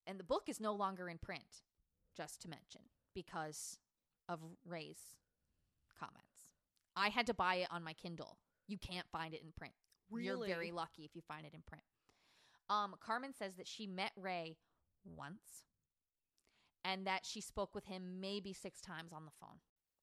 And 0.07 0.19
the 0.21 0.25
book 0.25 0.45
is 0.49 0.61
no 0.61 0.73
longer 0.73 1.09
in 1.09 1.19
print, 1.19 1.63
just 2.17 2.41
to 2.43 2.49
mention, 2.49 2.83
because 3.15 3.79
of 4.29 4.41
Ray's 4.65 5.17
comments. 5.99 6.53
I 6.95 7.09
had 7.09 7.27
to 7.27 7.35
buy 7.35 7.57
it 7.57 7.69
on 7.71 7.83
my 7.83 7.93
Kindle. 7.93 8.39
You 8.69 8.79
can't 8.79 9.07
find 9.11 9.35
it 9.35 9.43
in 9.43 9.53
print. 9.53 9.75
You're 10.11 10.47
very 10.47 10.71
lucky 10.71 11.05
if 11.05 11.15
you 11.15 11.23
find 11.27 11.45
it 11.45 11.55
in 11.55 11.63
print. 11.67 11.83
Um, 12.71 12.95
Carmen 13.01 13.33
says 13.37 13.57
that 13.57 13.67
she 13.67 13.87
met 13.87 14.13
Ray 14.17 14.57
once 15.05 15.65
and 16.85 17.07
that 17.07 17.27
she 17.27 17.41
spoke 17.41 17.75
with 17.75 17.87
him 17.87 18.21
maybe 18.21 18.53
six 18.53 18.81
times 18.81 19.13
on 19.13 19.25
the 19.25 19.33
phone. 19.41 19.59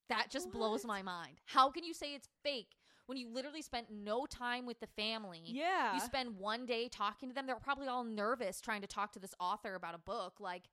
That 0.10 0.28
just 0.30 0.52
blows 0.52 0.86
my 0.86 1.02
mind. 1.02 1.40
How 1.46 1.70
can 1.72 1.84
you 1.84 1.94
say 1.94 2.14
it's 2.14 2.28
fake 2.44 2.76
when 3.06 3.18
you 3.18 3.30
literally 3.30 3.62
spent 3.62 3.88
no 3.92 4.26
time 4.26 4.66
with 4.66 4.80
the 4.80 4.88
family? 4.88 5.42
Yeah. 5.46 5.94
You 5.94 6.00
spend 6.02 6.38
one 6.38 6.66
day 6.66 6.90
talking 6.90 7.30
to 7.30 7.36
them. 7.36 7.48
They're 7.48 7.56
probably 7.56 7.88
all 7.88 8.04
nervous 8.04 8.60
trying 8.62 8.82
to 8.82 8.88
talk 8.88 9.14
to 9.14 9.20
this 9.20 9.34
author 9.40 9.76
about 9.76 9.96
a 9.96 10.00
book. 10.00 10.34
Like, 10.40 10.64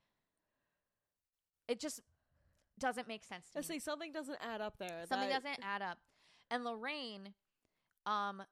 it 1.69 1.78
just 1.81 2.01
doesn't 2.78 3.07
make 3.09 3.24
sense 3.24 3.51
to 3.51 3.59
I 3.59 3.61
me 3.61 3.66
say 3.66 3.78
something 3.78 4.11
doesn't 4.12 4.39
add 4.43 4.61
up 4.61 4.78
there. 4.78 5.05
something 5.07 5.28
That- 5.28 5.43
doesn't 5.44 5.62
add 5.62 5.82
up 5.82 5.98
and 6.51 6.65
lorraine 6.65 7.35
um 8.07 8.43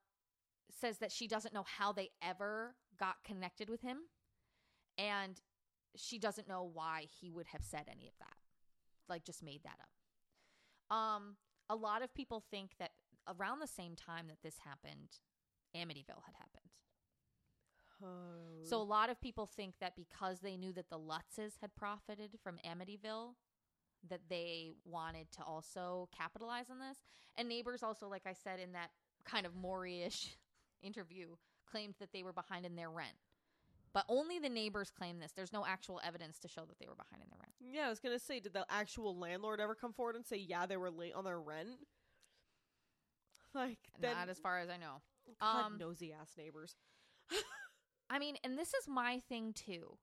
says 0.71 0.99
that 0.99 1.11
she 1.11 1.27
doesn't 1.27 1.55
know 1.55 1.65
how 1.65 1.93
they 1.93 2.11
ever 2.21 2.77
got 2.99 3.25
connected 3.25 3.71
with 3.71 3.81
him 3.81 4.01
and 4.99 5.41
she 5.97 6.19
doesn't 6.19 6.47
know 6.47 6.63
why 6.63 7.07
he 7.21 7.31
would 7.31 7.47
have 7.49 7.65
said 7.65 7.85
any 7.91 8.07
of 8.07 8.13
that 8.19 8.37
like 9.09 9.25
just 9.25 9.43
made 9.43 9.63
that 9.65 9.79
up 9.81 9.89
um 10.91 11.37
a 11.71 11.77
lot 11.77 12.03
of 12.03 12.13
people 12.15 12.43
think 12.51 12.71
that 12.79 12.93
around 13.29 13.61
the 13.61 13.67
same 13.67 13.95
time 13.95 14.27
that 14.29 14.39
this 14.43 14.59
happened 14.65 15.19
amityville 15.77 16.25
had 16.25 16.35
happened 16.39 16.71
Oh. 18.03 18.63
so 18.65 18.81
a 18.81 18.83
lot 18.83 19.11
of 19.11 19.21
people 19.21 19.47
think 19.47 19.75
that 19.81 19.97
because 19.97 20.39
they 20.39 20.57
knew 20.57 20.73
that 20.73 20.89
the 20.89 20.99
Lutzes 20.99 21.55
had 21.61 21.75
profited 21.75 22.39
from 22.43 22.59
Amityville, 22.65 23.35
that 24.09 24.21
they 24.29 24.71
wanted 24.85 25.33
to 25.33 25.43
also 25.43 26.09
capitalize 26.17 26.67
on 26.71 26.79
this. 26.79 26.99
And 27.37 27.49
neighbors 27.49 27.83
also, 27.83 28.09
like 28.09 28.23
I 28.25 28.35
said 28.35 28.61
in 28.61 28.71
that 28.73 28.91
kind 29.25 29.47
of 29.47 29.57
Maury-ish 29.57 30.37
interview, 30.83 31.31
claimed 31.69 31.95
that 31.99 32.13
they 32.13 32.23
were 32.23 32.33
behind 32.33 32.65
in 32.65 32.77
their 32.77 32.91
rent. 32.91 33.17
But 33.95 34.05
only 34.09 34.39
the 34.39 34.49
neighbors 34.49 34.91
claim 34.91 35.19
this. 35.19 35.33
There's 35.33 35.53
no 35.53 35.65
actual 35.67 36.01
evidence 36.05 36.39
to 36.41 36.49
show 36.49 36.65
that 36.67 36.79
they 36.79 36.87
were 36.87 36.95
behind 36.95 37.23
in 37.23 37.29
their 37.31 37.39
rent. 37.41 37.55
yeah, 37.61 37.87
I 37.87 37.91
was 37.91 38.01
gonna 38.01 38.19
say, 38.19 38.41
did 38.41 38.53
the 38.53 38.67
actual 38.71 39.17
landlord 39.17 39.61
ever 39.61 39.75
come 39.75 39.93
forward 39.93 40.15
and 40.17 40.25
say, 40.27 40.37
yeah, 40.37 40.67
they 40.67 40.77
were 40.77 40.91
late 40.91 41.15
on 41.15 41.25
their 41.25 41.41
rent? 41.41 41.71
Like, 43.55 43.79
then, 43.99 44.15
Not 44.15 44.29
as 44.29 44.39
far 44.39 44.59
as 44.59 44.69
I 44.69 44.77
know. 44.77 45.01
God, 45.41 45.65
um, 45.65 45.79
nosy 45.79 46.13
ass 46.13 46.33
neighbors. 46.37 46.77
I 48.11 48.19
mean, 48.19 48.37
and 48.45 48.59
this 48.59 48.75
is 48.75 48.87
my 48.87 49.21
thing 49.29 49.53
too, 49.55 49.97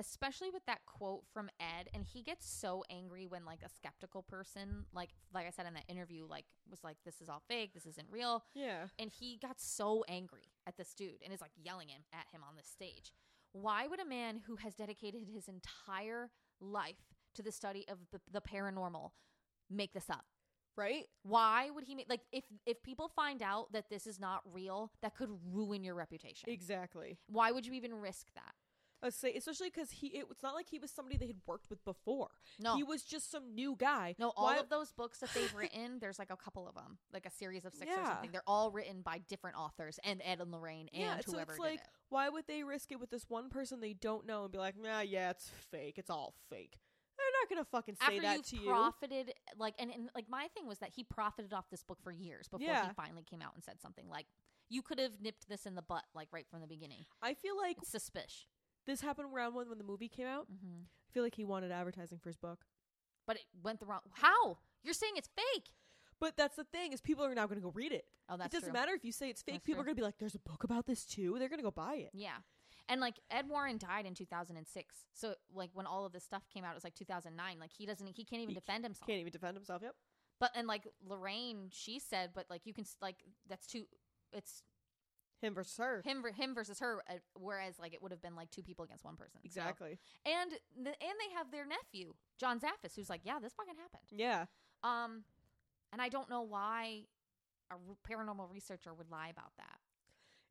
especially 0.00 0.50
with 0.50 0.64
that 0.66 0.80
quote 0.86 1.22
from 1.32 1.50
Ed. 1.60 1.88
And 1.94 2.04
he 2.04 2.22
gets 2.22 2.48
so 2.48 2.82
angry 2.90 3.26
when 3.26 3.44
like 3.44 3.60
a 3.62 3.68
skeptical 3.68 4.22
person, 4.22 4.86
like 4.92 5.10
like 5.32 5.46
I 5.46 5.50
said 5.50 5.66
in 5.66 5.74
that 5.74 5.84
interview, 5.88 6.26
like 6.26 6.46
was 6.68 6.82
like, 6.82 6.96
"This 7.04 7.20
is 7.20 7.28
all 7.28 7.42
fake. 7.46 7.74
This 7.74 7.86
isn't 7.86 8.08
real." 8.10 8.42
Yeah. 8.54 8.86
And 8.98 9.10
he 9.10 9.38
got 9.40 9.60
so 9.60 10.04
angry 10.08 10.50
at 10.66 10.76
this 10.76 10.94
dude 10.94 11.22
and 11.22 11.32
is 11.32 11.40
like 11.40 11.52
yelling 11.62 11.88
him 11.88 12.02
at 12.12 12.26
him 12.32 12.40
on 12.48 12.56
the 12.56 12.64
stage. 12.64 13.12
Why 13.52 13.86
would 13.86 14.00
a 14.00 14.04
man 14.04 14.40
who 14.46 14.56
has 14.56 14.74
dedicated 14.74 15.22
his 15.32 15.48
entire 15.48 16.30
life 16.60 17.14
to 17.34 17.42
the 17.42 17.52
study 17.52 17.84
of 17.88 17.98
the, 18.10 18.20
the 18.32 18.40
paranormal 18.40 19.10
make 19.68 19.92
this 19.92 20.08
up? 20.08 20.24
Right? 20.76 21.06
Why 21.24 21.68
would 21.70 21.84
he 21.84 21.94
make 21.94 22.08
like 22.08 22.22
if 22.32 22.44
if 22.64 22.82
people 22.82 23.08
find 23.14 23.42
out 23.42 23.72
that 23.72 23.90
this 23.90 24.06
is 24.06 24.18
not 24.18 24.40
real, 24.50 24.92
that 25.02 25.14
could 25.14 25.28
ruin 25.52 25.84
your 25.84 25.94
reputation. 25.94 26.48
Exactly. 26.48 27.18
Why 27.26 27.52
would 27.52 27.66
you 27.66 27.74
even 27.74 27.92
risk 27.92 28.28
that? 28.34 28.54
Say, 29.08 29.32
especially 29.34 29.70
because 29.70 29.90
he, 29.90 30.08
it, 30.08 30.26
it's 30.30 30.42
not 30.42 30.54
like 30.54 30.68
he 30.68 30.78
was 30.78 30.90
somebody 30.90 31.16
they 31.16 31.26
had 31.28 31.40
worked 31.46 31.70
with 31.70 31.82
before. 31.86 32.28
No. 32.58 32.76
He 32.76 32.82
was 32.82 33.02
just 33.02 33.30
some 33.30 33.54
new 33.54 33.74
guy. 33.78 34.14
No, 34.18 34.32
all 34.36 34.48
Why- 34.48 34.58
of 34.58 34.68
those 34.68 34.92
books 34.92 35.18
that 35.20 35.30
they've 35.32 35.54
written, 35.54 35.98
there's 36.00 36.18
like 36.18 36.30
a 36.30 36.36
couple 36.36 36.68
of 36.68 36.74
them, 36.74 36.98
like 37.12 37.24
a 37.24 37.30
series 37.30 37.64
of 37.64 37.74
six 37.74 37.90
or 37.90 37.94
Yeah. 37.98 38.08
something. 38.08 38.30
They're 38.30 38.42
all 38.46 38.70
written 38.70 39.00
by 39.00 39.18
different 39.26 39.56
authors 39.56 39.98
and 40.04 40.20
Ed 40.24 40.40
and 40.40 40.52
Lorraine 40.52 40.88
and 40.92 41.02
yeah, 41.02 41.20
so 41.24 41.32
whoever 41.32 41.52
it's 41.52 41.58
did 41.60 41.66
like, 41.70 41.80
it. 41.80 41.86
why 42.10 42.28
would 42.28 42.46
they 42.46 42.62
risk 42.62 42.92
it 42.92 43.00
with 43.00 43.10
this 43.10 43.24
one 43.28 43.48
person 43.48 43.80
they 43.80 43.94
don't 43.94 44.26
know 44.26 44.42
and 44.44 44.52
be 44.52 44.58
like, 44.58 44.74
nah, 44.78 45.00
yeah, 45.00 45.30
it's 45.30 45.48
fake. 45.70 45.94
It's 45.96 46.10
all 46.10 46.34
fake. 46.50 46.78
They're 47.16 47.26
not 47.42 47.48
gonna 47.48 47.64
fucking 47.64 47.94
say 47.96 48.16
After 48.18 48.20
that 48.22 48.44
to 48.46 48.56
you. 48.56 48.66
profited, 48.68 49.32
like, 49.58 49.74
and, 49.78 49.90
and 49.90 50.10
like 50.14 50.28
my 50.28 50.48
thing 50.54 50.66
was 50.66 50.78
that 50.78 50.90
he 50.94 51.04
profited 51.04 51.52
off 51.54 51.70
this 51.70 51.82
book 51.82 51.98
for 52.02 52.12
years 52.12 52.48
before 52.48 52.66
Yeah. 52.66 52.86
he 52.88 52.92
finally 52.94 53.22
came 53.22 53.40
out 53.42 53.54
and 53.54 53.62
said 53.64 53.80
something 53.80 54.08
like, 54.08 54.26
"You 54.70 54.80
could 54.82 54.98
have 54.98 55.20
nipped 55.20 55.46
this 55.48 55.66
in 55.66 55.74
the 55.74 55.82
butt, 55.82 56.04
like 56.14 56.28
right 56.32 56.46
from 56.50 56.60
the 56.60 56.66
beginning." 56.66 57.04
I 57.22 57.34
feel 57.34 57.56
like 57.58 57.76
It's 57.82 57.90
suspicious, 57.90 58.46
this 58.90 59.00
happened 59.00 59.28
around 59.32 59.54
when 59.54 59.68
when 59.68 59.78
the 59.78 59.84
movie 59.84 60.08
came 60.08 60.26
out. 60.26 60.46
hmm 60.46 60.82
I 60.82 61.12
feel 61.12 61.22
like 61.24 61.34
he 61.34 61.44
wanted 61.44 61.72
advertising 61.72 62.18
for 62.18 62.28
his 62.28 62.36
book. 62.36 62.64
but 63.26 63.36
it 63.36 63.42
went 63.62 63.80
the 63.80 63.86
wrong. 63.86 64.00
How? 64.12 64.58
You're 64.84 64.94
saying 64.94 65.14
it's 65.16 65.28
fake? 65.36 65.70
But 66.20 66.36
that's 66.36 66.56
the 66.56 66.64
thing 66.64 66.92
is 66.92 67.00
people 67.00 67.24
are 67.24 67.34
now 67.34 67.46
going 67.46 67.58
to 67.58 67.62
go 67.64 67.72
read 67.74 67.92
it. 67.92 68.04
Oh, 68.28 68.36
that's 68.36 68.54
it 68.54 68.58
doesn't 68.58 68.70
true. 68.72 68.78
matter 68.80 68.92
if 68.94 69.04
you 69.04 69.10
say 69.12 69.28
it's 69.30 69.42
fake. 69.42 69.54
That's 69.56 69.64
people 69.66 69.76
true. 69.78 69.82
are 69.82 69.84
going 69.86 69.96
to 69.96 70.00
be 70.00 70.04
like, 70.04 70.18
"There's 70.18 70.34
a 70.34 70.38
book 70.50 70.62
about 70.64 70.86
this 70.86 71.04
too." 71.06 71.36
They're 71.38 71.48
going 71.48 71.58
to 71.58 71.64
go 71.64 71.70
buy 71.70 71.94
it. 71.94 72.10
Yeah. 72.12 72.36
And 72.88 73.00
like 73.00 73.14
Ed 73.30 73.48
Warren 73.48 73.78
died 73.78 74.04
in 74.06 74.14
2006. 74.14 74.96
So 75.14 75.34
like 75.54 75.70
when 75.74 75.86
all 75.86 76.04
of 76.04 76.12
this 76.12 76.24
stuff 76.24 76.42
came 76.52 76.64
out, 76.64 76.72
it 76.72 76.74
was 76.74 76.84
like 76.84 76.94
2009. 76.94 77.58
Like 77.60 77.70
he 77.72 77.86
doesn't, 77.86 78.06
he 78.16 78.24
can't 78.24 78.42
even 78.42 78.50
He 78.50 78.54
defend 78.54 78.84
himself. 78.84 79.06
Can't 79.08 79.20
even 79.20 79.32
defend 79.32 79.56
himself. 79.56 79.80
Yep. 79.82 79.94
But 80.40 80.50
and 80.54 80.66
like 80.66 80.86
Lorraine, 81.06 81.68
she 81.70 81.98
said, 81.98 82.30
but 82.34 82.46
like 82.50 82.62
you 82.66 82.74
can 82.74 82.84
s- 82.84 82.96
like 83.00 83.16
that's 83.48 83.66
too. 83.66 83.84
It's 84.32 84.62
Him 85.40 85.54
versus 85.54 85.76
her. 85.78 86.02
him 86.04 86.22
ver- 86.22 86.32
him 86.32 86.54
versus 86.54 86.78
her. 86.80 87.02
Uh, 87.08 87.14
whereas 87.34 87.78
like 87.78 87.94
it 87.94 88.02
would 88.02 88.10
have 88.12 88.20
been 88.22 88.36
like 88.36 88.50
two 88.50 88.62
people 88.62 88.84
against 88.84 89.04
one 89.04 89.16
person. 89.16 89.40
So- 89.40 89.46
Exactly. 89.46 89.98
and 90.26 90.52
the, 90.76 90.90
and 90.90 90.96
they 91.18 91.34
have 91.34 91.50
their 91.50 91.66
nephew 91.66 92.14
John 92.38 92.60
Zaffis, 92.60 92.94
who's 92.96 93.08
like, 93.10 93.22
yeah, 93.24 93.38
this 93.40 93.52
fucking 93.54 93.74
happened. 93.76 94.08
Yeah. 94.12 94.44
Um, 94.82 95.24
and 95.92 96.00
I 96.00 96.08
don't 96.08 96.28
know 96.30 96.42
why 96.42 97.02
a 97.70 97.76
paranormal 98.08 98.50
researcher 98.50 98.92
would 98.94 99.10
lie 99.10 99.28
about 99.28 99.52
that. 99.56 99.78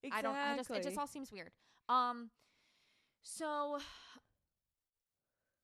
Exactly. 0.03 0.17
I 0.17 0.21
don't. 0.21 0.35
I 0.35 0.55
just 0.57 0.69
it 0.71 0.83
just 0.83 0.97
all 0.97 1.07
seems 1.07 1.31
weird. 1.31 1.51
Um, 1.89 2.29
so 3.21 3.79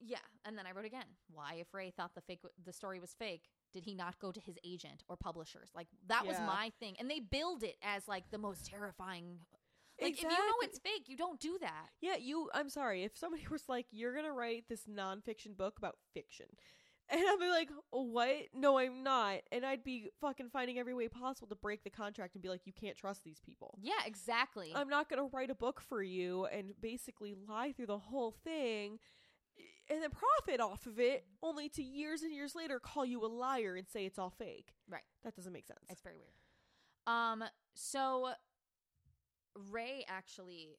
yeah, 0.01 0.17
and 0.45 0.57
then 0.57 0.65
I 0.67 0.71
wrote 0.71 0.85
again. 0.85 1.05
Why, 1.33 1.55
if 1.59 1.73
Ray 1.73 1.91
thought 1.95 2.13
the 2.15 2.21
fake 2.21 2.41
the 2.63 2.73
story 2.73 2.99
was 2.99 3.13
fake, 3.17 3.43
did 3.75 3.83
he 3.83 3.93
not 3.93 4.17
go 4.19 4.31
to 4.31 4.39
his 4.39 4.57
agent 4.63 5.03
or 5.09 5.17
publishers? 5.17 5.69
Like 5.75 5.87
that 6.07 6.25
was 6.25 6.37
my 6.39 6.71
thing, 6.79 6.95
and 6.97 7.11
they 7.11 7.19
build 7.19 7.61
it 7.61 7.75
as 7.83 8.07
like 8.07 8.23
the 8.31 8.37
most 8.37 8.65
terrifying. 8.65 9.39
Like 10.01 10.13
if 10.13 10.23
you 10.23 10.29
know 10.29 10.53
it's 10.61 10.79
fake, 10.79 11.03
you 11.07 11.17
don't 11.17 11.41
do 11.41 11.57
that. 11.59 11.87
Yeah, 12.01 12.15
you. 12.15 12.49
I'm 12.53 12.69
sorry 12.69 13.03
if 13.03 13.17
somebody 13.17 13.45
was 13.51 13.67
like, 13.67 13.87
"You're 13.91 14.15
gonna 14.15 14.31
write 14.31 14.63
this 14.69 14.83
nonfiction 14.89 15.57
book 15.57 15.77
about 15.77 15.97
fiction," 16.13 16.45
and 17.09 17.19
I'd 17.19 17.37
be 17.37 17.49
like, 17.49 17.69
"What? 17.91 18.47
No, 18.53 18.77
I'm 18.77 19.03
not." 19.03 19.41
And 19.51 19.65
I'd 19.65 19.83
be 19.83 20.07
fucking 20.21 20.51
finding 20.51 20.79
every 20.79 20.93
way 20.93 21.09
possible 21.09 21.49
to 21.49 21.55
break 21.55 21.83
the 21.83 21.89
contract 21.89 22.35
and 22.35 22.41
be 22.41 22.47
like, 22.47 22.65
"You 22.65 22.71
can't 22.71 22.95
trust 22.95 23.25
these 23.25 23.41
people." 23.41 23.77
Yeah, 23.81 23.99
exactly. 24.05 24.71
I'm 24.73 24.89
not 24.89 25.09
gonna 25.09 25.25
write 25.25 25.49
a 25.49 25.55
book 25.55 25.81
for 25.81 26.01
you 26.01 26.45
and 26.45 26.71
basically 26.79 27.35
lie 27.45 27.73
through 27.73 27.87
the 27.87 27.99
whole 27.99 28.31
thing, 28.31 28.99
and 29.89 30.01
then 30.01 30.09
profit 30.09 30.59
off 30.59 30.85
of 30.85 30.99
it, 30.99 31.25
only 31.43 31.69
to 31.69 31.83
years 31.83 32.21
and 32.21 32.33
years 32.33 32.55
later 32.55 32.79
call 32.79 33.05
you 33.05 33.23
a 33.25 33.27
liar 33.27 33.75
and 33.75 33.87
say 33.87 34.05
it's 34.05 34.17
all 34.19 34.29
fake. 34.31 34.73
Right. 34.89 35.03
That 35.23 35.35
doesn't 35.35 35.53
make 35.53 35.67
sense. 35.67 35.79
It's 35.89 36.01
very 36.01 36.17
weird. 36.17 36.33
Um, 37.07 37.43
so 37.75 38.29
Ray 39.71 40.05
actually, 40.09 40.69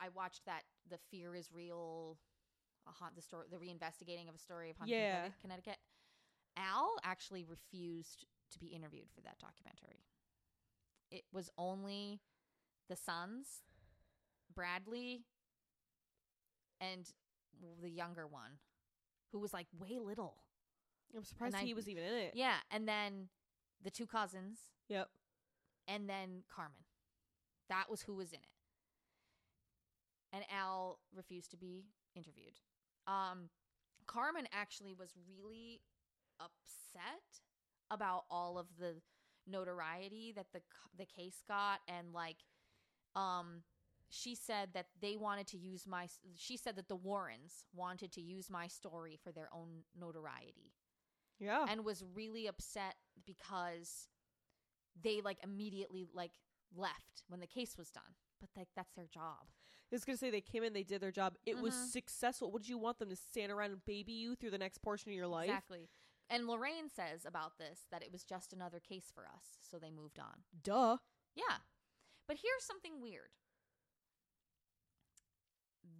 I 0.00 0.08
watched 0.14 0.46
that 0.46 0.62
the 0.88 0.98
fear 1.10 1.34
is 1.34 1.50
real, 1.52 2.18
a 2.88 2.90
haunt 2.92 3.14
the 3.14 3.22
story, 3.22 3.46
the 3.50 3.58
reinvestigating 3.58 4.28
of 4.28 4.34
a 4.34 4.38
story 4.38 4.70
of 4.70 4.76
haunted 4.76 4.96
Yeah. 4.96 5.28
Connecticut. 5.40 5.76
Al 6.56 6.96
actually 7.02 7.44
refused 7.44 8.26
to 8.52 8.58
be 8.58 8.66
interviewed 8.68 9.08
for 9.14 9.20
that 9.22 9.38
documentary. 9.38 10.04
It 11.10 11.24
was 11.32 11.50
only 11.58 12.20
the 12.88 12.96
sons, 12.96 13.62
Bradley, 14.54 15.24
and 16.80 17.10
the 17.80 17.88
younger 17.90 18.26
one, 18.26 18.58
who 19.32 19.38
was 19.38 19.52
like 19.52 19.66
way 19.78 19.98
little. 19.98 20.36
I'm 21.16 21.24
surprised 21.24 21.54
and 21.54 21.62
I- 21.62 21.66
he 21.66 21.74
was 21.74 21.88
even 21.88 22.02
in 22.04 22.12
it. 22.14 22.34
Yeah, 22.34 22.56
and 22.70 22.88
then 22.88 23.28
the 23.82 23.90
two 23.90 24.06
cousins, 24.06 24.58
Yep. 24.88 25.10
and 25.86 26.08
then 26.08 26.44
Carmen. 26.48 26.84
That 27.68 27.88
was 27.90 28.02
who 28.02 28.14
was 28.14 28.32
in 28.32 28.40
it. 28.40 28.48
And 30.32 30.44
Al 30.50 30.98
refused 31.14 31.50
to 31.52 31.56
be 31.56 31.86
interviewed. 32.14 32.60
Um, 33.06 33.50
Carmen 34.06 34.48
actually 34.52 34.94
was 34.94 35.14
really 35.38 35.80
upset 36.40 37.40
about 37.90 38.24
all 38.30 38.58
of 38.58 38.66
the 38.78 39.00
notoriety 39.46 40.32
that 40.32 40.46
the 40.52 40.60
c- 40.60 40.64
the 40.96 41.04
case 41.06 41.42
got 41.46 41.80
and 41.86 42.12
like 42.12 42.38
um 43.14 43.62
she 44.08 44.34
said 44.34 44.70
that 44.74 44.86
they 45.00 45.16
wanted 45.16 45.46
to 45.48 45.58
use 45.58 45.86
my 45.86 46.06
she 46.36 46.56
said 46.56 46.76
that 46.76 46.88
the 46.88 46.96
Warrens 46.96 47.64
wanted 47.74 48.12
to 48.12 48.20
use 48.20 48.48
my 48.50 48.66
story 48.68 49.18
for 49.22 49.32
their 49.32 49.48
own 49.52 49.82
notoriety 49.98 50.72
Yeah. 51.40 51.66
and 51.68 51.84
was 51.84 52.04
really 52.14 52.46
upset 52.46 52.94
because 53.26 54.08
they 55.00 55.20
like 55.20 55.38
immediately 55.42 56.06
like 56.12 56.32
left 56.76 57.22
when 57.28 57.40
the 57.40 57.46
case 57.46 57.76
was 57.76 57.90
done 57.90 58.14
but 58.40 58.50
like 58.56 58.68
that's 58.76 58.92
their 58.94 59.06
job 59.06 59.48
I 59.92 59.94
was 59.96 60.04
gonna 60.04 60.18
say 60.18 60.30
they 60.30 60.40
came 60.40 60.64
in, 60.64 60.72
they 60.72 60.82
did 60.82 61.00
their 61.00 61.12
job. 61.12 61.36
It 61.46 61.56
was 61.58 61.72
Mhm. 61.72 61.86
successful. 61.92 62.50
What 62.50 62.62
did 62.62 62.68
you 62.68 62.78
want 62.78 62.98
them 62.98 63.10
to 63.10 63.14
stand 63.16 63.52
around 63.52 63.70
and 63.70 63.84
baby 63.84 64.12
you 64.12 64.34
through 64.34 64.50
the 64.50 64.58
next 64.58 64.78
portion 64.78 65.10
of 65.10 65.14
your 65.14 65.28
life? 65.28 65.48
exactly 65.48 65.88
and 66.28 66.46
lorraine 66.48 66.88
says 66.88 67.24
about 67.24 67.58
this 67.58 67.86
that 67.92 68.02
it 68.02 68.10
was 68.10 68.24
just 68.24 68.52
another 68.52 68.80
case 68.80 69.12
for 69.14 69.24
us 69.28 69.58
so 69.60 69.78
they 69.78 69.90
moved 69.90 70.18
on 70.18 70.42
Duh. 70.62 70.96
yeah 71.36 71.58
but 72.26 72.38
here's 72.38 72.64
something 72.64 73.00
weird 73.00 73.28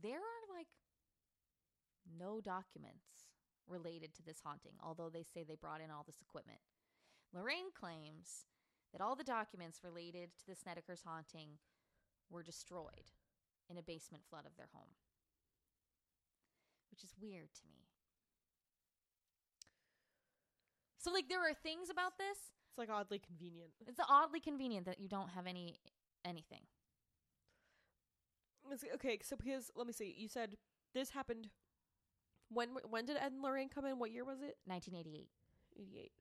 there 0.03 0.19
are 0.19 0.45
like 0.57 0.69
no 2.19 2.41
documents 2.41 3.29
related 3.67 4.15
to 4.15 4.23
this 4.23 4.41
haunting 4.45 4.75
although 4.83 5.09
they 5.09 5.23
say 5.23 5.43
they 5.43 5.57
brought 5.57 5.81
in 5.81 5.91
all 5.91 6.05
this 6.07 6.21
equipment 6.21 6.61
lorraine 7.33 7.73
claims 7.79 8.45
that 8.93 9.01
all 9.01 9.17
the 9.17 9.25
documents 9.25 9.81
related 9.83 10.31
to 10.39 10.47
the 10.47 10.55
snedeker's 10.55 11.03
haunting 11.05 11.59
were 12.31 12.43
destroyed 12.43 13.13
in 13.71 13.79
a 13.79 13.83
basement 13.83 14.23
flood 14.29 14.45
of 14.47 14.57
their 14.57 14.69
home 14.73 14.93
which 16.91 17.03
is 17.03 17.15
weird 17.21 17.49
to 17.55 17.63
me 17.69 17.85
so 20.99 21.13
like 21.13 21.29
there 21.29 21.41
are 21.41 21.55
things 21.55 21.91
about 21.91 22.17
this 22.17 22.39
It's 22.71 22.79
like 22.79 22.89
oddly 22.89 23.19
convenient. 23.19 23.73
it's 23.87 24.01
oddly 24.09 24.41
convenient 24.41 24.87
that 24.87 25.01
you 25.01 25.09
don't 25.09 25.29
have 25.31 25.47
any 25.47 25.77
anything. 26.25 26.63
Okay, 28.95 29.19
so 29.23 29.37
because 29.37 29.71
let 29.77 29.87
me 29.87 29.93
see, 29.93 30.15
you 30.17 30.29
said 30.29 30.57
this 30.95 31.11
happened. 31.11 31.49
When 32.51 32.71
when 32.89 33.07
did 33.07 33.17
Ed 33.17 33.33
and 33.33 33.43
Lorraine 33.43 33.69
come 33.69 33.85
in? 33.87 33.99
What 33.99 34.11
year 34.11 34.25
was 34.25 34.39
it? 34.41 34.57
1988. 34.67 35.29
Eighty 35.81 35.99
eight. 35.99 36.13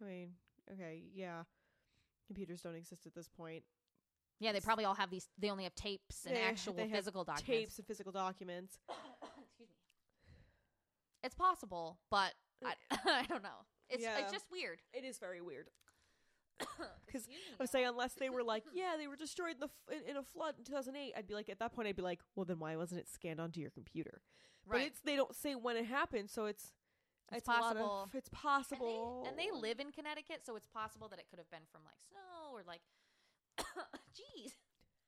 I 0.00 0.04
mean, 0.04 0.28
okay, 0.72 1.02
yeah. 1.14 1.42
Computers 2.26 2.60
don't 2.62 2.76
exist 2.76 3.06
at 3.06 3.14
this 3.14 3.28
point. 3.28 3.64
Yeah, 4.40 4.52
they 4.52 4.60
probably 4.60 4.84
all 4.84 4.94
have 4.94 5.10
these. 5.10 5.26
They 5.38 5.50
only 5.50 5.64
have 5.64 5.74
tapes 5.74 6.24
and 6.26 6.36
They- 6.36 6.42
actual 6.42 6.74
they 6.74 6.82
have 6.82 6.92
physical 6.92 7.24
documents. 7.24 7.46
Tapes 7.46 7.78
and 7.78 7.86
physical 7.86 8.12
documents. 8.12 8.78
Excuse 8.88 9.68
me. 9.68 9.74
It's 11.24 11.34
possible, 11.34 11.98
but 12.10 12.34
I, 12.64 12.74
I 12.90 13.24
don't 13.28 13.42
know. 13.42 13.64
It's 13.90 14.02
Yeah. 14.04 14.18
it's 14.20 14.32
just 14.32 14.46
weird. 14.52 14.80
It 14.92 15.04
is 15.04 15.18
very 15.18 15.40
weird. 15.40 15.68
'Cause 17.10 17.22
Excuse 17.24 17.26
me, 17.28 17.54
I 17.58 17.62
would 17.62 17.70
saying 17.70 17.86
unless 17.86 18.14
they 18.14 18.28
were 18.30 18.42
like, 18.42 18.64
yeah, 18.74 18.94
they 18.98 19.06
were 19.06 19.16
destroyed 19.16 19.52
in 19.54 19.60
the 19.60 19.66
f- 19.66 19.96
in, 20.04 20.10
in 20.10 20.16
a 20.16 20.22
flood 20.22 20.54
in 20.58 20.64
2008, 20.64 21.14
I'd 21.16 21.26
be 21.26 21.34
like, 21.34 21.48
at 21.48 21.58
that 21.60 21.72
point, 21.72 21.88
I'd 21.88 21.96
be 21.96 22.02
like, 22.02 22.20
well, 22.36 22.44
then 22.44 22.58
why 22.58 22.76
wasn't 22.76 23.00
it 23.00 23.08
scanned 23.08 23.40
onto 23.40 23.60
your 23.60 23.70
computer? 23.70 24.20
But 24.70 24.82
it's 24.82 25.00
they 25.00 25.16
don't 25.16 25.34
say 25.34 25.54
when 25.54 25.76
it 25.76 25.86
happened, 25.86 26.28
so 26.30 26.44
it's 26.46 26.72
It's 27.32 27.46
lot 27.48 27.60
possible. 27.62 28.02
of- 28.04 28.14
it's 28.14 28.28
and 28.28 28.38
possible. 28.38 29.22
they, 29.22 29.28
and 29.30 29.38
they 29.38 29.50
live 29.58 29.80
in 29.80 29.90
Connecticut, 29.92 30.40
so 30.44 30.56
it's 30.56 30.66
possible 30.66 31.08
that 31.08 31.18
it 31.18 31.26
could 31.30 31.38
have 31.38 31.50
been 31.50 31.64
from 31.72 31.82
like 31.84 31.96
snow 32.10 32.52
or 32.54 32.62
like. 32.66 32.80
Jeez, 34.14 34.52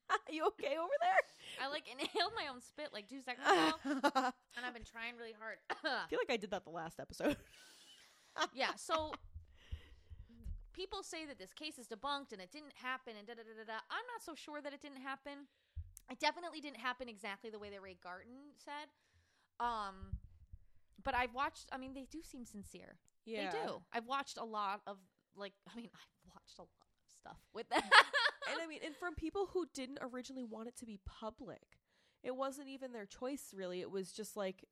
Are 0.09 0.17
you 0.31 0.45
okay 0.47 0.77
over 0.77 0.89
there? 0.99 1.21
I 1.63 1.69
like 1.69 1.83
inhaled 1.91 2.33
my 2.35 2.47
own 2.51 2.61
spit 2.61 2.89
like 2.93 3.07
two 3.07 3.21
seconds 3.21 3.45
ago, 3.47 3.73
and 4.55 4.65
I've 4.65 4.73
been 4.73 4.83
trying 4.83 5.15
really 5.17 5.33
hard. 5.37 5.57
I 5.69 6.07
feel 6.09 6.19
like 6.19 6.29
I 6.31 6.37
did 6.37 6.51
that 6.51 6.63
the 6.63 6.69
last 6.71 6.99
episode. 6.99 7.37
yeah 8.53 8.71
so 8.75 9.11
people 10.73 11.03
say 11.03 11.25
that 11.25 11.37
this 11.37 11.53
case 11.53 11.77
is 11.77 11.87
debunked 11.87 12.31
and 12.31 12.41
it 12.41 12.51
didn't 12.51 12.73
happen 12.75 13.13
and 13.17 13.27
da 13.27 13.33
da 13.33 13.43
da 13.43 13.53
da 13.57 13.65
da 13.65 13.79
i'm 13.89 14.05
not 14.13 14.21
so 14.23 14.33
sure 14.35 14.61
that 14.61 14.73
it 14.73 14.81
didn't 14.81 15.01
happen 15.01 15.47
it 16.09 16.19
definitely 16.19 16.59
didn't 16.61 16.77
happen 16.77 17.07
exactly 17.09 17.49
the 17.49 17.59
way 17.59 17.69
that 17.69 17.81
ray 17.81 17.97
Garton 18.01 18.55
said 18.57 18.89
um 19.59 20.17
but 21.03 21.15
i've 21.15 21.33
watched 21.33 21.67
i 21.71 21.77
mean 21.77 21.93
they 21.93 22.07
do 22.11 22.21
seem 22.21 22.45
sincere 22.45 22.97
Yeah, 23.25 23.49
they 23.51 23.57
do 23.65 23.81
i've 23.93 24.07
watched 24.07 24.37
a 24.37 24.45
lot 24.45 24.81
of 24.87 24.97
like 25.35 25.53
i 25.71 25.75
mean 25.75 25.89
i've 25.95 26.33
watched 26.33 26.57
a 26.57 26.61
lot 26.63 26.69
of 26.81 27.11
stuff 27.19 27.39
with 27.53 27.69
that 27.69 27.83
and 28.51 28.61
I 28.61 28.67
mean, 28.67 28.79
and 28.83 28.95
from 28.95 29.15
people 29.15 29.47
who 29.53 29.65
didn't 29.73 29.99
originally 30.01 30.43
want 30.43 30.67
it 30.67 30.75
to 30.77 30.85
be 30.85 30.99
public, 31.05 31.61
it 32.23 32.35
wasn't 32.35 32.67
even 32.67 32.91
their 32.91 33.05
choice. 33.05 33.53
Really, 33.55 33.79
it 33.79 33.89
was 33.89 34.11
just 34.11 34.35
like, 34.35 34.65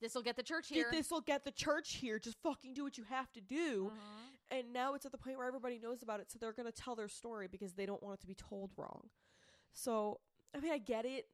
this 0.00 0.14
will 0.14 0.22
get 0.22 0.36
the 0.36 0.42
church 0.42 0.68
here 0.68 0.88
this 0.90 1.10
will 1.10 1.20
get 1.20 1.44
the 1.44 1.52
church 1.52 1.94
here. 1.94 2.18
Just 2.18 2.36
fucking 2.42 2.74
do 2.74 2.82
what 2.82 2.98
you 2.98 3.04
have 3.04 3.32
to 3.32 3.40
do. 3.40 3.92
Mhm. 3.94 4.31
And 4.52 4.72
now 4.72 4.92
it's 4.94 5.06
at 5.06 5.12
the 5.12 5.18
point 5.18 5.38
where 5.38 5.46
everybody 5.48 5.78
knows 5.82 6.02
about 6.02 6.20
it, 6.20 6.30
so 6.30 6.38
they're 6.38 6.52
gonna 6.52 6.70
tell 6.70 6.94
their 6.94 7.08
story 7.08 7.48
because 7.48 7.72
they 7.72 7.86
don't 7.86 8.02
want 8.02 8.18
it 8.18 8.20
to 8.20 8.26
be 8.26 8.34
told 8.34 8.70
wrong. 8.76 9.08
So, 9.72 10.20
I 10.54 10.60
mean, 10.60 10.70
I 10.72 10.78
get 10.78 11.06
it. 11.06 11.26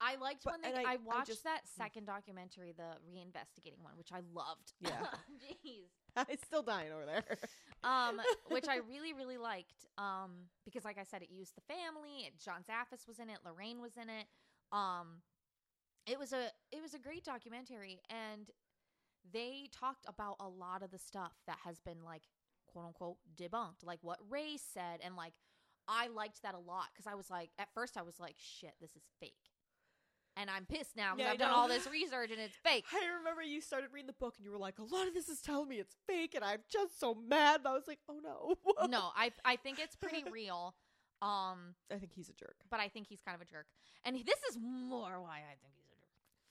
I 0.00 0.16
liked 0.16 0.44
But- 0.44 0.60
when 0.62 0.62
they. 0.62 0.84
I, 0.84 0.90
I- 0.90 0.92
I 0.94 0.96
watched 0.96 1.26
just- 1.26 1.44
that 1.44 1.66
second 1.66 2.06
documentary, 2.06 2.72
the 2.72 2.96
reinvestigating 3.10 3.80
one, 3.82 3.96
which 3.96 4.12
I 4.12 4.20
loved. 4.32 4.72
Yeah. 4.80 5.06
Jeez. 5.66 5.88
it's 6.28 6.44
still 6.44 6.62
dying 6.62 6.92
over 6.92 7.04
there. 7.04 7.24
um, 7.84 8.20
which 8.50 8.68
I 8.68 8.76
really, 8.76 9.12
really 9.12 9.38
liked. 9.38 9.86
Um, 9.98 10.48
because 10.64 10.84
like 10.84 10.98
I 10.98 11.02
said, 11.04 11.22
it 11.22 11.30
used 11.30 11.56
the 11.56 11.62
family. 11.62 12.26
It, 12.26 12.38
John 12.38 12.62
Zaffis 12.62 13.08
was 13.08 13.18
in 13.18 13.30
it. 13.30 13.38
Lorraine 13.44 13.80
was 13.80 13.96
in 13.96 14.08
it. 14.08 14.26
Um, 14.70 15.22
it 16.06 16.18
was 16.18 16.32
a 16.32 16.50
it 16.70 16.82
was 16.82 16.94
a 16.94 16.98
great 16.98 17.24
documentary, 17.24 18.00
and 18.10 18.50
they 19.32 19.68
talked 19.72 20.04
about 20.06 20.36
a 20.38 20.48
lot 20.48 20.82
of 20.82 20.90
the 20.90 20.98
stuff 20.98 21.32
that 21.46 21.58
has 21.64 21.80
been 21.80 22.04
like 22.04 22.22
quote 22.74 22.86
unquote 22.86 23.16
debunked, 23.40 23.84
like 23.84 24.00
what 24.02 24.18
Ray 24.28 24.58
said, 24.58 25.00
and 25.02 25.16
like 25.16 25.32
I 25.88 26.08
liked 26.08 26.42
that 26.42 26.54
a 26.54 26.58
lot 26.58 26.86
because 26.92 27.06
I 27.06 27.14
was 27.14 27.30
like, 27.30 27.50
at 27.58 27.68
first 27.74 27.96
I 27.96 28.02
was 28.02 28.18
like, 28.18 28.34
shit, 28.38 28.74
this 28.80 28.90
is 28.96 29.02
fake. 29.20 29.34
And 30.36 30.50
I'm 30.50 30.66
pissed 30.66 30.96
now 30.96 31.14
because 31.14 31.26
Yeah, 31.26 31.32
I've 31.32 31.38
done 31.38 31.52
all 31.52 31.68
this 31.68 31.86
research 31.86 32.32
and 32.32 32.40
it's 32.40 32.56
fake. 32.64 32.84
I 32.92 33.06
remember 33.18 33.42
you 33.42 33.60
started 33.60 33.90
reading 33.92 34.08
the 34.08 34.14
book 34.14 34.34
and 34.36 34.44
you 34.44 34.50
were 34.50 34.58
like, 34.58 34.80
a 34.80 34.82
lot 34.82 35.06
of 35.06 35.14
this 35.14 35.28
is 35.28 35.40
telling 35.40 35.68
me 35.68 35.76
it's 35.76 35.94
fake, 36.08 36.34
and 36.34 36.42
I'm 36.44 36.58
just 36.68 36.98
so 36.98 37.14
mad. 37.14 37.60
And 37.60 37.68
I 37.68 37.72
was 37.72 37.84
like, 37.86 38.00
oh 38.08 38.18
no. 38.20 38.56
no, 38.88 39.10
I 39.14 39.30
I 39.44 39.54
think 39.56 39.78
it's 39.78 39.94
pretty 39.94 40.24
real. 40.32 40.74
Um, 41.22 41.76
I 41.90 41.96
think 42.00 42.12
he's 42.12 42.28
a 42.28 42.32
jerk. 42.34 42.56
but 42.70 42.80
I 42.80 42.88
think 42.88 43.06
he's 43.06 43.20
kind 43.22 43.34
of 43.36 43.40
a 43.40 43.44
jerk. 43.50 43.66
And 44.04 44.16
this 44.16 44.40
is 44.50 44.58
more 44.60 45.22
why 45.22 45.38
I 45.38 45.54
think 45.62 45.74
he's. 45.76 45.83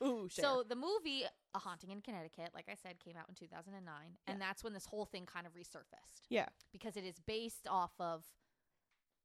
Ooh, 0.01 0.27
share. 0.29 0.43
So 0.43 0.63
the 0.67 0.75
movie 0.75 1.23
A 1.53 1.59
Haunting 1.59 1.91
in 1.91 2.01
Connecticut, 2.01 2.51
like 2.53 2.65
I 2.69 2.75
said, 2.75 2.99
came 2.99 3.15
out 3.17 3.25
in 3.29 3.35
2009, 3.35 3.93
and 4.27 4.41
that's 4.41 4.63
when 4.63 4.73
this 4.73 4.85
whole 4.85 5.05
thing 5.05 5.25
kind 5.25 5.45
of 5.45 5.53
resurfaced 5.53 6.27
yeah, 6.29 6.47
because 6.71 6.97
it 6.97 7.03
is 7.03 7.19
based 7.25 7.67
off 7.69 7.91
of 7.99 8.23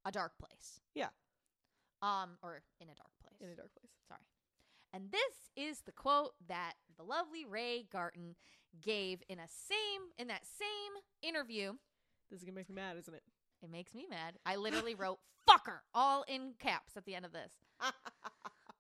a 0.05 0.13
dark 0.13 0.33
place. 0.39 0.81
Yeah. 0.95 1.09
Um, 2.01 2.39
or 2.43 2.63
in 2.81 2.89
a 2.89 2.95
dark 2.95 3.11
place. 3.21 3.41
in 3.41 3.49
a 3.49 3.57
dark 3.57 3.73
place. 3.75 3.91
Sorry. 4.07 4.21
And 4.93 5.11
this 5.11 5.51
is 5.57 5.81
the 5.81 5.93
quote 5.93 6.35
that 6.49 6.75
the 6.97 7.03
lovely 7.03 7.45
Ray 7.45 7.87
Garton 7.91 8.37
gave 8.81 9.23
in 9.29 9.39
a 9.39 9.49
same 9.49 10.03
in 10.19 10.29
that 10.29 10.43
same 10.47 11.03
interview. 11.23 11.73
This 12.31 12.41
is 12.41 12.45
gonna 12.45 12.55
make 12.55 12.69
me 12.69 12.75
mad, 12.75 12.97
isn't 12.99 13.15
it? 13.15 13.23
It 13.63 13.71
makes 13.71 13.95
me 13.95 14.07
mad. 14.09 14.39
I 14.47 14.57
literally 14.57 14.95
wrote 14.95 15.19
"fucker" 15.49 15.81
all 15.95 16.25
in 16.29 16.55
caps 16.59 16.97
at 16.97 17.05
the 17.05 17.15
end 17.15 17.25
of 17.25 17.33
this. 17.33 17.53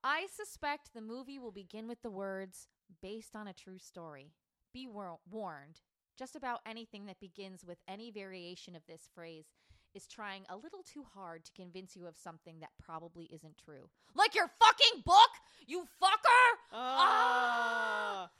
I 0.02 0.26
suspect 0.34 0.92
the 0.94 1.00
movie 1.00 1.38
will 1.38 1.52
begin 1.52 1.88
with 1.88 2.02
the 2.02 2.10
words 2.10 2.68
"based 3.02 3.34
on 3.34 3.48
a 3.48 3.52
true 3.52 3.78
story." 3.78 4.32
Be 4.72 4.86
wor- 4.86 5.18
warned. 5.28 5.80
Just 6.16 6.36
about 6.36 6.60
anything 6.66 7.06
that 7.06 7.20
begins 7.20 7.64
with 7.64 7.78
any 7.88 8.10
variation 8.10 8.76
of 8.76 8.86
this 8.86 9.08
phrase 9.14 9.46
is 9.94 10.06
trying 10.06 10.44
a 10.48 10.56
little 10.56 10.82
too 10.82 11.04
hard 11.14 11.44
to 11.44 11.52
convince 11.52 11.96
you 11.96 12.06
of 12.06 12.16
something 12.16 12.60
that 12.60 12.70
probably 12.78 13.24
isn't 13.32 13.56
true. 13.64 13.88
Like 14.14 14.34
your 14.34 14.50
fucking 14.58 15.02
book, 15.04 15.30
you 15.66 15.86
fucker! 16.00 16.58
Ah, 16.72 18.30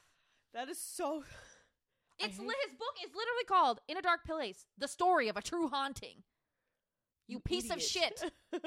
that 0.53 0.69
is 0.69 0.79
so. 0.79 1.25
It's 2.21 2.37
li- 2.41 2.55
his 2.67 2.75
book 2.77 2.97
is 3.05 3.11
literally 3.15 3.45
called 3.47 3.79
"In 3.87 3.97
a 3.97 4.03
Dark 4.03 4.25
Place: 4.25 4.67
The 4.77 4.89
Story 4.89 5.29
of 5.29 5.37
a 5.37 5.43
True 5.43 5.69
Haunting." 5.69 6.25
You 7.29 7.39
piece 7.39 7.71
of 7.71 7.81
shit! 7.81 8.33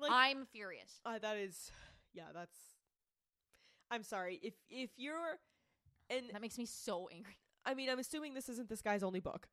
like 0.00 0.10
I'm 0.12 0.46
furious. 0.46 1.00
uh, 1.04 1.18
that 1.18 1.36
is, 1.36 1.70
yeah, 2.14 2.24
that's. 2.34 2.56
I'm 3.90 4.02
sorry 4.02 4.38
if 4.42 4.54
if 4.68 4.90
you're, 4.96 5.38
and 6.08 6.26
That 6.32 6.40
makes 6.42 6.58
me 6.58 6.66
so 6.66 7.08
angry. 7.12 7.36
I 7.66 7.74
mean 7.74 7.90
I'm 7.90 7.98
assuming 7.98 8.34
this 8.34 8.48
isn't 8.48 8.68
this 8.68 8.82
guy's 8.82 9.02
only 9.02 9.20
book. 9.20 9.48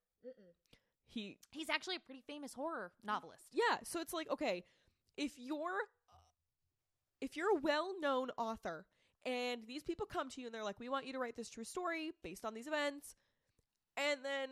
He 1.07 1.37
He's 1.51 1.69
actually 1.69 1.95
a 1.95 1.99
pretty 1.99 2.21
famous 2.25 2.53
horror 2.53 2.91
novelist. 3.03 3.43
yeah, 3.51 3.77
so 3.83 3.99
it's 3.99 4.13
like 4.13 4.29
okay, 4.29 4.63
if 5.15 5.33
you're 5.37 5.89
if 7.19 7.35
you're 7.35 7.57
a 7.57 7.59
well-known 7.59 8.29
author 8.37 8.85
and 9.25 9.61
these 9.67 9.83
people 9.83 10.05
come 10.05 10.29
to 10.29 10.39
you 10.39 10.47
and 10.47 10.53
they're 10.53 10.63
like, 10.63 10.79
"We 10.79 10.87
want 10.89 11.05
you 11.07 11.13
to 11.13 11.19
write 11.19 11.35
this 11.35 11.49
true 11.49 11.63
story 11.63 12.11
based 12.23 12.45
on 12.45 12.53
these 12.53 12.67
events," 12.67 13.15
and 13.97 14.19
then 14.23 14.49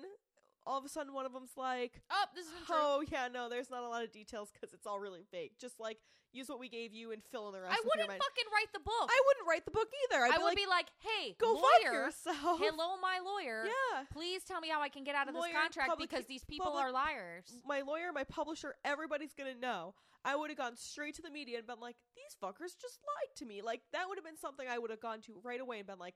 all 0.65 0.77
of 0.79 0.85
a 0.85 0.89
sudden 0.89 1.13
one 1.13 1.25
of 1.25 1.33
them's 1.33 1.53
like, 1.57 2.01
Oh, 2.11 2.25
this 2.35 2.45
isn't 2.47 2.65
true. 2.65 2.75
Oh 2.77 3.03
yeah, 3.11 3.27
no, 3.31 3.49
there's 3.49 3.69
not 3.69 3.83
a 3.83 3.87
lot 3.87 4.03
of 4.03 4.11
details 4.11 4.49
because 4.53 4.73
it's 4.73 4.85
all 4.87 4.99
really 4.99 5.23
fake. 5.31 5.53
Just 5.59 5.79
like 5.79 5.97
use 6.33 6.49
what 6.49 6.59
we 6.59 6.67
gave 6.67 6.93
you 6.93 7.11
and 7.13 7.23
fill 7.31 7.47
in 7.47 7.53
the 7.53 7.61
rest. 7.61 7.71
I 7.73 7.81
wouldn't 7.85 8.09
fucking 8.09 8.49
write 8.53 8.67
the 8.73 8.79
book. 8.79 9.07
I 9.09 9.21
wouldn't 9.27 9.47
write 9.47 9.63
the 9.63 9.71
book 9.71 9.87
either. 10.11 10.23
I'd 10.25 10.31
I 10.33 10.37
be 10.37 10.43
would 10.43 10.49
like, 10.49 10.57
be 10.57 10.65
like, 10.65 10.87
"Hey, 10.99 11.35
go 11.39 11.53
lawyer, 11.53 11.93
yourself. 11.93 12.59
hello, 12.59 12.97
my 13.01 13.19
lawyer. 13.23 13.65
Yeah, 13.65 14.03
Please 14.11 14.43
tell 14.43 14.59
me 14.59 14.67
how 14.67 14.81
I 14.81 14.89
can 14.89 15.03
get 15.05 15.15
out 15.15 15.29
of 15.29 15.35
Lawyer, 15.35 15.53
this 15.53 15.61
contract 15.61 15.89
public- 15.89 16.09
because 16.09 16.25
these 16.25 16.43
people 16.43 16.65
public- 16.67 16.83
are 16.83 16.91
liars." 16.91 17.45
my 17.65 17.81
lawyer, 17.81 18.11
my 18.11 18.25
publisher, 18.25 18.75
everybody's 18.83 19.33
gonna 19.33 19.55
know. 19.55 19.95
I 20.25 20.35
would 20.35 20.49
have 20.49 20.57
gone 20.57 20.75
straight 20.75 21.15
to 21.15 21.21
the 21.21 21.29
media 21.29 21.59
and 21.59 21.67
been 21.67 21.79
like, 21.79 21.95
these 22.15 22.35
fuckers 22.41 22.75
just 22.81 22.99
lied 23.05 23.35
to 23.37 23.45
me. 23.45 23.61
Like 23.61 23.81
that 23.93 24.09
would 24.09 24.17
have 24.17 24.25
been 24.25 24.37
something 24.37 24.67
I 24.67 24.79
would 24.79 24.89
have 24.89 24.99
gone 24.99 25.21
to 25.21 25.39
right 25.43 25.61
away 25.61 25.77
and 25.77 25.87
been 25.87 25.99
like, 25.99 26.15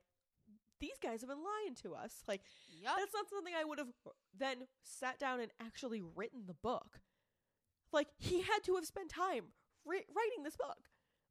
these 0.79 0.97
guys 1.01 1.21
have 1.21 1.29
been 1.29 1.37
lying 1.43 1.75
to 1.83 1.93
us. 1.95 2.23
Like 2.27 2.41
Yup. 2.81 2.95
that's 2.97 3.13
not 3.13 3.29
something 3.29 3.53
I 3.59 3.63
would 3.63 3.79
have 3.79 3.87
then 4.37 4.67
sat 4.83 5.19
down 5.19 5.39
and 5.39 5.51
actually 5.61 6.01
written 6.15 6.43
the 6.47 6.53
book. 6.53 6.99
Like 7.91 8.07
he 8.17 8.41
had 8.41 8.63
to 8.65 8.75
have 8.75 8.85
spent 8.85 9.09
time 9.09 9.45
ri- 9.85 10.05
writing 10.15 10.43
this 10.43 10.55
book, 10.55 10.77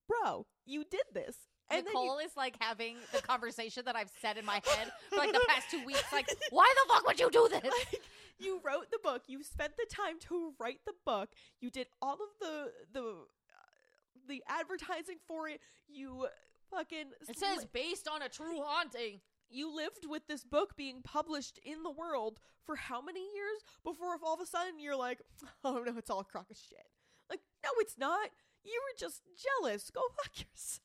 bro. 0.09 0.47
You 0.67 0.85
did 0.91 1.03
this, 1.15 1.37
and 1.71 1.87
then 1.87 1.93
you- 1.95 2.01
Nicole 2.01 2.19
is 2.19 2.37
like 2.37 2.57
having 2.61 2.97
the 3.13 3.23
conversation 3.23 3.85
that 3.87 3.97
I've 3.97 4.11
said 4.21 4.37
in 4.37 4.45
my 4.45 4.61
head 4.65 4.91
for 5.09 5.17
like 5.17 5.33
the 5.33 5.45
past 5.49 5.71
two 5.71 5.85
weeks. 5.85 6.13
Like, 6.13 6.29
why 6.51 6.73
the 6.85 6.93
fuck 6.93 7.07
would 7.07 7.21
you 7.21 7.31
do 7.31 7.49
this? 7.49 7.63
like 7.93 8.01
you 8.41 8.61
wrote 8.65 8.91
the 8.91 8.99
book 9.03 9.23
you 9.27 9.43
spent 9.43 9.73
the 9.77 9.87
time 9.93 10.19
to 10.21 10.53
write 10.61 10.79
the 10.87 10.93
book 11.05 11.29
you 11.61 11.71
did 11.71 11.89
all 12.01 12.15
of 12.15 12.29
the 12.41 12.71
the 12.93 13.01
uh, 13.01 13.15
the 14.29 14.43
advertising 14.49 15.17
for 15.27 15.49
it 15.49 15.61
you 15.89 16.27
fucking 16.71 17.07
It 17.29 17.37
says 17.39 17.67
based 17.73 18.07
on 18.09 18.23
a 18.23 18.29
true 18.29 18.61
haunting. 18.63 19.21
You 19.51 19.75
lived 19.75 20.05
with 20.09 20.27
this 20.27 20.45
book 20.45 20.77
being 20.77 21.03
published 21.03 21.59
in 21.65 21.83
the 21.83 21.91
world 21.91 22.39
for 22.65 22.77
how 22.77 23.01
many 23.01 23.21
years 23.21 23.65
before 23.85 24.15
if 24.15 24.23
all 24.23 24.35
of 24.35 24.41
a 24.41 24.47
sudden 24.47 24.79
you're 24.79 24.97
like 24.97 25.21
oh 25.65 25.83
no 25.87 25.97
it's 25.97 26.11
all 26.11 26.21
a 26.21 26.25
crock 26.25 26.51
of 26.51 26.57
shit 26.57 26.87
like 27.31 27.41
no 27.65 27.71
it's 27.79 27.97
not 27.99 28.31
you 28.65 28.79
were 28.85 28.99
just 28.99 29.23
jealous 29.37 29.91
go 29.91 30.01
fuck 30.17 30.39
yourself 30.39 30.83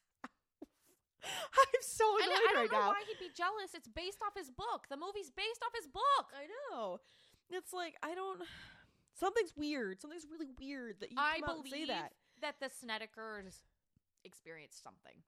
i'm 1.23 1.81
so 1.81 2.05
annoyed 2.17 2.35
I 2.35 2.51
don't 2.53 2.55
right 2.55 2.71
know 2.71 2.79
now 2.79 2.87
why 2.89 3.03
he'd 3.07 3.19
be 3.19 3.31
jealous. 3.35 3.73
It's 3.73 3.87
based 3.87 4.19
off 4.25 4.33
his 4.37 4.51
book. 4.51 4.87
The 4.89 4.97
movie's 4.97 5.31
based 5.31 5.61
off 5.63 5.71
his 5.75 5.87
book. 5.87 6.27
I 6.35 6.47
know. 6.51 6.99
It's 7.49 7.71
like 7.71 7.95
I 8.03 8.13
don't. 8.13 8.41
Something's 9.15 9.53
weird. 9.55 10.01
Something's 10.01 10.25
really 10.29 10.49
weird 10.59 10.99
that 10.99 11.11
you 11.11 11.17
I 11.17 11.39
come 11.39 11.49
out 11.49 11.55
and 11.63 11.69
say 11.69 11.85
that. 11.85 12.11
that 12.41 12.55
the 12.59 12.67
Snedekers 12.67 13.63
experienced 14.25 14.83
something. 14.83 15.23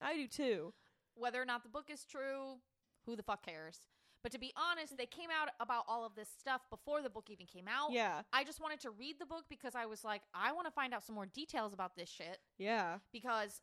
I 0.00 0.14
do 0.14 0.28
too. 0.28 0.72
Whether 1.16 1.40
or 1.40 1.44
not 1.44 1.62
the 1.62 1.68
book 1.68 1.90
is 1.90 2.04
true, 2.04 2.58
who 3.06 3.16
the 3.16 3.22
fuck 3.22 3.44
cares? 3.44 3.80
But 4.22 4.32
to 4.32 4.38
be 4.38 4.54
honest, 4.56 4.96
they 4.96 5.04
came 5.04 5.28
out 5.30 5.50
about 5.60 5.84
all 5.86 6.06
of 6.06 6.14
this 6.14 6.28
stuff 6.40 6.62
before 6.70 7.02
the 7.02 7.10
book 7.10 7.28
even 7.28 7.44
came 7.44 7.66
out. 7.68 7.92
Yeah, 7.92 8.22
I 8.32 8.42
just 8.42 8.60
wanted 8.60 8.80
to 8.80 8.90
read 8.90 9.16
the 9.20 9.26
book 9.26 9.44
because 9.50 9.74
I 9.74 9.84
was 9.84 10.02
like, 10.02 10.22
I 10.34 10.52
want 10.52 10.66
to 10.66 10.70
find 10.70 10.94
out 10.94 11.04
some 11.04 11.14
more 11.14 11.26
details 11.26 11.74
about 11.74 11.94
this 11.94 12.08
shit 12.08 12.38
yeah. 12.58 12.98
because 13.12 13.60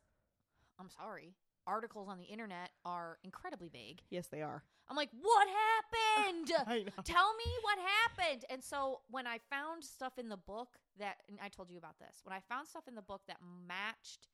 I'm 0.78 0.88
sorry, 0.88 1.34
articles 1.66 2.08
on 2.08 2.18
the 2.18 2.24
internet 2.24 2.70
are 2.84 3.18
incredibly 3.24 3.68
vague. 3.68 4.02
Yes, 4.10 4.28
they 4.28 4.40
are. 4.40 4.62
I'm 4.88 4.96
like, 4.96 5.10
what 5.20 5.48
happened? 5.48 6.52
I 6.66 6.78
know. 6.80 7.02
Tell 7.04 7.34
me 7.34 7.50
what 7.62 7.78
happened. 7.78 8.44
And 8.50 8.62
so 8.62 9.00
when 9.10 9.26
I 9.26 9.38
found 9.50 9.82
stuff 9.82 10.18
in 10.18 10.28
the 10.28 10.36
book 10.36 10.78
that, 10.98 11.16
and 11.28 11.38
I 11.42 11.48
told 11.48 11.70
you 11.70 11.78
about 11.78 11.98
this, 11.98 12.20
when 12.24 12.34
I 12.36 12.40
found 12.48 12.68
stuff 12.68 12.84
in 12.88 12.94
the 12.94 13.02
book 13.02 13.22
that 13.26 13.38
matched 13.66 14.28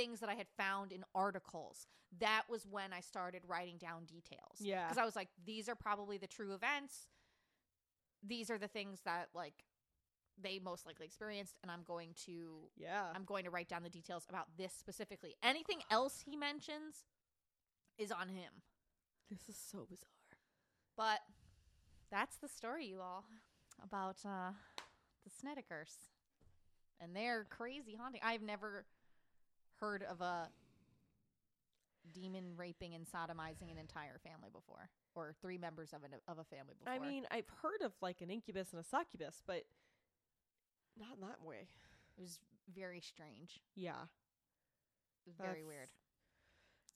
things 0.00 0.20
that 0.20 0.28
I 0.30 0.34
had 0.34 0.46
found 0.56 0.92
in 0.92 1.04
articles, 1.14 1.86
that 2.20 2.42
was 2.48 2.66
when 2.66 2.92
I 2.92 3.00
started 3.00 3.42
writing 3.46 3.76
down 3.78 4.04
details. 4.04 4.56
Yeah. 4.58 4.84
Because 4.84 4.98
I 4.98 5.04
was 5.04 5.14
like, 5.14 5.28
these 5.44 5.68
are 5.68 5.74
probably 5.74 6.16
the 6.18 6.26
true 6.26 6.54
events. 6.54 7.06
These 8.26 8.50
are 8.50 8.58
the 8.58 8.68
things 8.68 9.00
that, 9.04 9.28
like, 9.34 9.64
they 10.42 10.58
most 10.58 10.86
likely 10.86 11.04
experienced, 11.06 11.58
and 11.62 11.70
I'm 11.70 11.82
going 11.84 12.14
to 12.26 12.70
Yeah. 12.76 13.04
I'm 13.14 13.24
going 13.24 13.44
to 13.44 13.50
write 13.50 13.68
down 13.68 13.82
the 13.82 13.90
details 13.90 14.24
about 14.28 14.46
this 14.56 14.72
specifically. 14.72 15.34
Anything 15.42 15.80
else 15.90 16.22
he 16.24 16.36
mentions 16.36 17.04
is 17.98 18.10
on 18.10 18.28
him. 18.28 18.52
this 19.30 19.48
is 19.48 19.56
so 19.70 19.86
bizarre. 19.88 20.08
But 20.96 21.20
that's 22.10 22.36
the 22.36 22.48
story, 22.48 22.86
you 22.86 23.00
all, 23.00 23.24
about 23.84 24.16
uh, 24.24 24.52
the 25.24 25.30
Snedekers 25.30 25.92
and 27.00 27.14
their 27.14 27.46
crazy 27.50 27.96
haunting. 27.98 28.20
I've 28.24 28.42
never 28.42 28.86
heard 29.80 30.02
of 30.02 30.20
a 30.20 30.48
demon 32.12 32.54
raping 32.56 32.94
and 32.94 33.06
sodomizing 33.06 33.70
an 33.70 33.78
entire 33.78 34.18
family 34.18 34.48
before, 34.52 34.88
or 35.14 35.32
three 35.40 35.58
members 35.58 35.92
of 35.92 36.02
an 36.04 36.10
of 36.28 36.38
a 36.38 36.44
family 36.44 36.74
before. 36.78 36.92
I 36.92 36.98
mean, 36.98 37.24
I've 37.30 37.48
heard 37.62 37.82
of 37.82 37.92
like 38.00 38.20
an 38.20 38.30
incubus 38.30 38.72
and 38.72 38.80
a 38.80 38.84
succubus, 38.84 39.42
but 39.46 39.64
not 40.98 41.14
in 41.14 41.20
that 41.20 41.42
way. 41.42 41.68
it 42.18 42.20
was 42.20 42.38
very 42.74 43.00
strange. 43.00 43.60
Yeah, 43.74 44.02
It 45.24 45.28
was 45.28 45.36
very 45.36 45.48
That's- 45.62 45.66
weird. 45.66 45.88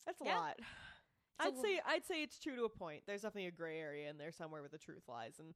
that's 0.04 0.20
a 0.20 0.24
Yeah. 0.24 0.38
lot. 0.38 0.58
It's 0.58 0.66
I'd 1.40 1.58
say 1.58 1.80
I'd 1.84 2.04
say 2.04 2.22
it's 2.22 2.38
true 2.38 2.56
to 2.56 2.64
a 2.64 2.68
point. 2.68 3.04
There's 3.06 3.22
definitely 3.22 3.46
a 3.46 3.50
gray 3.52 3.80
area 3.80 4.08
in 4.10 4.18
there 4.18 4.32
somewhere 4.32 4.60
where 4.62 4.68
the 4.68 4.78
truth 4.78 5.08
lies, 5.08 5.38
and 5.38 5.54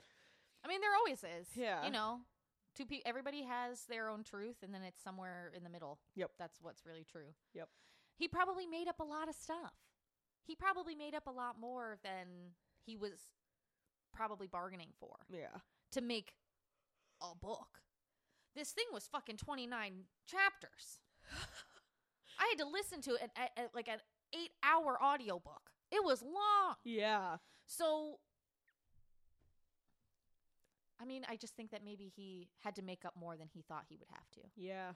I 0.65 0.69
mean, 0.69 0.81
there 0.81 0.95
always 0.95 1.23
is. 1.25 1.57
Yeah. 1.57 1.85
You 1.85 1.91
know, 1.91 2.21
two 2.79 2.87
pe- 2.87 3.01
everybody 3.05 3.43
has 3.43 3.85
their 3.89 4.09
own 4.09 4.23
truth, 4.23 4.57
and 4.63 4.73
then 4.73 4.83
it's 4.83 5.03
somewhere 5.03 5.51
in 5.57 5.65
the 5.65 5.71
middle. 5.71 5.99
Yep. 6.15 6.31
That's 6.39 6.59
what's 6.63 6.87
really 6.87 7.05
true. 7.11 7.35
Yep. 7.55 7.69
He 8.17 8.29
probably 8.29 8.67
made 8.67 8.89
up 8.89 9.01
a 9.01 9.05
lot 9.05 9.29
of 9.29 9.35
stuff. 9.35 9.75
He 10.47 10.55
probably 10.55 10.95
made 10.95 11.15
up 11.15 11.27
a 11.27 11.31
lot 11.31 11.57
more 11.61 11.99
than 12.03 12.55
he 12.87 12.97
was 12.97 13.29
probably 14.15 14.47
bargaining 14.47 14.89
for 14.99 15.17
yeah, 15.29 15.59
to 15.93 16.01
make 16.01 16.33
a 17.21 17.35
book. 17.35 17.83
This 18.55 18.71
thing 18.71 18.87
was 18.93 19.07
fucking 19.07 19.37
29 19.37 20.05
chapters. 20.27 21.01
I 22.41 22.47
had 22.51 22.65
to 22.65 22.71
listen 22.71 23.03
to 23.03 23.15
it 23.23 23.31
at, 23.37 23.51
at, 23.57 23.75
like 23.75 23.89
an 23.89 23.99
eight 24.35 24.53
hour 24.65 24.99
audiobook. 25.03 25.71
It 25.91 26.03
was 26.05 26.23
long. 26.23 26.77
yeah. 26.85 27.37
So 27.67 28.19
I 31.01 31.05
mean, 31.05 31.25
I 31.29 31.37
just 31.37 31.55
think 31.55 31.70
that 31.70 31.85
maybe 31.85 32.11
he 32.15 32.49
had 32.61 32.75
to 32.77 32.83
make 32.83 33.05
up 33.05 33.15
more 33.19 33.37
than 33.37 33.49
he 33.53 33.62
thought 33.62 33.85
he 33.89 33.97
would 33.97 34.09
have 34.11 34.31
to. 34.33 34.41
Yeah. 34.57 34.93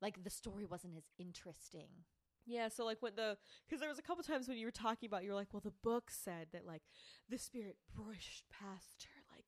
Like 0.00 0.22
the 0.22 0.30
story 0.30 0.64
wasn't 0.64 0.96
as 0.96 1.04
interesting. 1.18 2.04
Yeah, 2.44 2.68
so 2.68 2.84
like 2.84 2.98
when 3.00 3.14
the 3.14 3.36
because 3.68 3.80
there 3.80 3.88
was 3.88 3.98
a 3.98 4.02
couple 4.02 4.24
times 4.24 4.48
when 4.48 4.58
you 4.58 4.66
were 4.66 4.72
talking 4.72 5.06
about 5.06 5.22
you 5.22 5.30
were 5.30 5.36
like, 5.36 5.52
well, 5.52 5.62
the 5.64 5.72
book 5.82 6.10
said 6.10 6.48
that 6.52 6.66
like 6.66 6.82
the 7.28 7.38
spirit 7.38 7.76
brushed 7.94 8.44
past 8.50 9.06
her, 9.06 9.22
like 9.30 9.46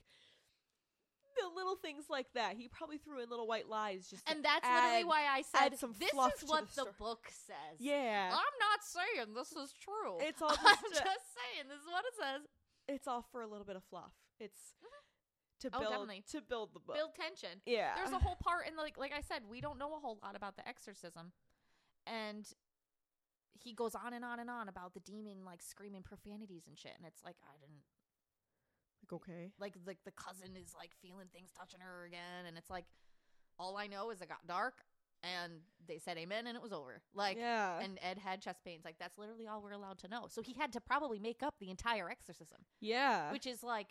the 1.36 1.50
little 1.54 1.76
things 1.76 2.04
like 2.08 2.26
that. 2.34 2.54
He 2.56 2.68
probably 2.68 2.98
threw 2.98 3.22
in 3.22 3.28
little 3.28 3.46
white 3.46 3.68
lies 3.68 4.08
just, 4.08 4.26
to 4.26 4.32
And 4.32 4.44
that's 4.44 4.66
literally 4.66 5.04
why 5.04 5.26
I 5.26 5.42
said 5.42 5.78
some 5.78 5.94
this 5.98 6.10
fluff 6.10 6.34
is 6.34 6.40
to 6.40 6.46
what 6.46 6.68
the 6.74 6.84
the, 6.84 6.90
book 6.98 7.26
says. 7.30 7.78
Yeah, 7.78 8.30
I'm 8.32 8.56
not 8.60 8.80
saying 8.82 9.34
this 9.34 9.52
is 9.52 9.74
true. 9.74 10.18
It's 10.20 10.40
all 10.40 10.50
I'm 10.64 10.76
just 10.90 11.02
just 11.02 11.26
saying 11.34 11.66
this 11.68 11.80
is 11.80 11.90
what 11.90 12.04
it 12.06 12.14
says. 12.14 12.42
it's 12.88 13.08
all 13.08 13.26
for 13.32 13.42
a 13.42 13.46
little 13.46 13.66
bit 13.66 13.76
of 13.76 13.82
fluff. 13.90 14.12
It's 14.38 14.74
mm-hmm. 14.78 15.03
To 15.64 15.70
Oh, 15.74 15.80
build 15.80 15.90
definitely. 15.92 16.24
to 16.32 16.40
build 16.42 16.70
the 16.74 16.80
book. 16.80 16.96
Build 16.96 17.14
tension. 17.14 17.60
yeah, 17.66 17.94
There's 17.96 18.12
a 18.12 18.18
whole 18.18 18.36
part 18.36 18.68
in 18.68 18.76
like 18.76 18.96
like 18.96 19.12
I 19.16 19.20
said, 19.20 19.42
we 19.50 19.60
don't 19.60 19.78
know 19.78 19.94
a 19.96 19.98
whole 20.00 20.18
lot 20.22 20.36
about 20.36 20.56
the 20.56 20.66
exorcism. 20.68 21.32
And 22.06 22.46
he 23.58 23.72
goes 23.72 23.94
on 23.94 24.12
and 24.12 24.24
on 24.24 24.40
and 24.40 24.50
on 24.50 24.68
about 24.68 24.94
the 24.94 25.00
demon 25.00 25.44
like 25.44 25.62
screaming 25.62 26.02
profanities 26.02 26.64
and 26.68 26.78
shit 26.78 26.92
and 26.98 27.06
it's 27.06 27.24
like 27.24 27.36
I 27.44 27.56
didn't 27.60 27.82
like 29.02 29.12
okay, 29.22 29.52
like 29.58 29.74
like 29.86 29.98
the 30.04 30.10
cousin 30.12 30.50
is 30.56 30.74
like 30.76 30.90
feeling 31.02 31.26
things 31.32 31.50
touching 31.56 31.80
her 31.80 32.04
again 32.04 32.46
and 32.46 32.56
it's 32.58 32.68
like 32.70 32.84
all 33.58 33.76
I 33.76 33.86
know 33.86 34.10
is 34.10 34.20
it 34.20 34.28
got 34.28 34.46
dark 34.46 34.74
and 35.22 35.52
they 35.86 35.98
said 35.98 36.18
amen 36.18 36.46
and 36.46 36.56
it 36.56 36.62
was 36.62 36.72
over. 36.72 37.00
Like 37.14 37.36
yeah, 37.38 37.80
and 37.80 37.98
Ed 38.02 38.18
had 38.18 38.42
chest 38.42 38.62
pains. 38.64 38.84
Like 38.84 38.96
that's 38.98 39.16
literally 39.16 39.46
all 39.46 39.62
we're 39.62 39.72
allowed 39.72 39.98
to 40.00 40.08
know. 40.08 40.26
So 40.28 40.42
he 40.42 40.52
had 40.54 40.72
to 40.72 40.80
probably 40.80 41.18
make 41.18 41.42
up 41.42 41.54
the 41.60 41.70
entire 41.70 42.10
exorcism, 42.10 42.58
yeah, 42.80 43.32
which 43.32 43.46
is 43.46 43.62
like 43.62 43.88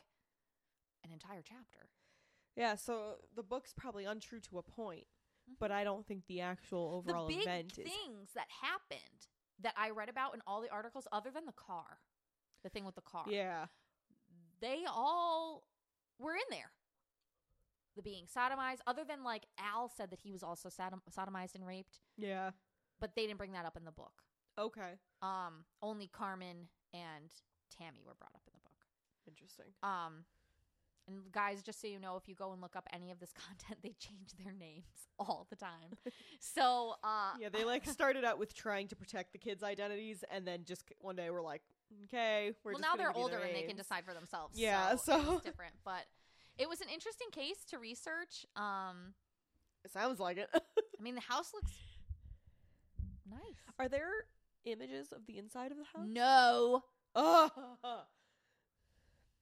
an 1.03 1.11
entire 1.11 1.41
chapter. 1.41 1.89
yeah. 2.55 2.75
So 2.75 3.15
the 3.35 3.43
book's 3.43 3.73
probably 3.73 4.05
untrue 4.05 4.39
to 4.41 4.57
a 4.59 4.63
point, 4.63 5.07
Mhm. 5.49 5.57
but 5.59 5.71
I 5.71 5.83
don't 5.83 6.05
think 6.05 6.25
the 6.27 6.41
actual 6.41 6.93
overall 6.95 7.27
the 7.27 7.35
big 7.35 7.43
event 7.43 7.77
is. 7.79 7.85
things 7.91 8.33
that 8.33 8.49
happened 8.61 9.27
that 9.59 9.73
I 9.77 9.89
read 9.91 10.09
about 10.09 10.33
in 10.35 10.41
all 10.47 10.61
the 10.61 10.69
articles, 10.69 11.07
other 11.11 11.31
than 11.31 11.45
the 11.45 11.51
car, 11.53 12.01
the 12.63 12.69
thing 12.69 12.85
with 12.85 12.95
the 12.95 13.01
car, 13.01 13.25
Yeah, 13.27 13.67
they 14.59 14.85
all 14.85 15.67
were 16.19 16.35
in 16.35 16.43
there. 16.49 16.71
The 17.95 18.01
being 18.01 18.25
sodomized, 18.27 18.81
other 18.87 19.03
than 19.03 19.23
like 19.23 19.45
Al 19.57 19.87
said 19.89 20.09
that 20.11 20.21
he 20.21 20.31
was 20.31 20.41
also 20.43 20.69
sodom- 20.69 21.03
sodomized 21.09 21.53
and 21.55 21.65
raped, 21.65 22.01
yeah. 22.17 22.51
but 22.99 23.13
they 23.15 23.25
didn't 23.27 23.37
bring 23.37 23.51
that 23.53 23.65
up 23.65 23.77
in 23.77 23.85
the 23.85 23.91
book. 23.91 24.23
Okay, 24.57 24.99
Um, 25.21 25.65
only 25.81 26.07
Carmen 26.07 26.69
and 26.93 27.33
Tammy 27.69 28.03
were 28.03 28.13
brought 28.15 28.35
up 28.35 28.45
in 28.47 28.53
the 28.53 28.59
book. 28.59 28.85
interesting. 29.25 29.73
Um, 29.83 30.25
and 31.07 31.31
guys, 31.31 31.61
just 31.61 31.81
so 31.81 31.87
you 31.87 31.99
know, 31.99 32.15
if 32.15 32.27
you 32.29 32.35
go 32.35 32.51
and 32.53 32.61
look 32.61 32.75
up 32.75 32.87
any 32.93 33.11
of 33.11 33.19
this 33.19 33.31
content, 33.47 33.79
they 33.83 33.93
change 33.99 34.31
their 34.43 34.53
names 34.53 34.85
all 35.19 35.45
the 35.49 35.55
time. 35.55 35.97
so, 36.39 36.95
uh, 37.03 37.33
Yeah, 37.39 37.49
they 37.49 37.63
like 37.63 37.85
started 37.87 38.23
out 38.23 38.39
with 38.39 38.53
trying 38.53 38.87
to 38.89 38.95
protect 38.95 39.31
the 39.33 39.37
kids' 39.39 39.63
identities, 39.63 40.23
and 40.31 40.47
then 40.47 40.63
just 40.65 40.83
one 40.99 41.15
day 41.15 41.29
we're 41.29 41.41
like, 41.41 41.61
okay, 42.05 42.53
we're 42.63 42.73
well, 42.73 42.81
now 42.81 42.95
they're 42.95 43.15
older 43.15 43.37
and 43.37 43.55
they 43.55 43.63
can 43.63 43.75
decide 43.75 44.05
for 44.05 44.13
themselves. 44.13 44.57
Yeah, 44.59 44.95
so, 44.95 45.21
so- 45.21 45.33
it's 45.35 45.45
different. 45.45 45.73
But 45.83 46.05
it 46.57 46.67
was 46.69 46.81
an 46.81 46.87
interesting 46.93 47.27
case 47.31 47.63
to 47.69 47.77
research. 47.79 48.45
Um, 48.55 49.13
It 49.83 49.91
sounds 49.91 50.19
like 50.19 50.37
it. 50.37 50.49
I 50.53 51.01
mean, 51.01 51.15
the 51.15 51.21
house 51.21 51.51
looks 51.53 51.71
nice. 53.29 53.39
Are 53.79 53.87
there 53.89 54.09
images 54.65 55.11
of 55.11 55.25
the 55.25 55.37
inside 55.37 55.71
of 55.71 55.77
the 55.77 55.83
house? 55.83 56.07
No, 56.07 56.83
Oh, 57.15 57.49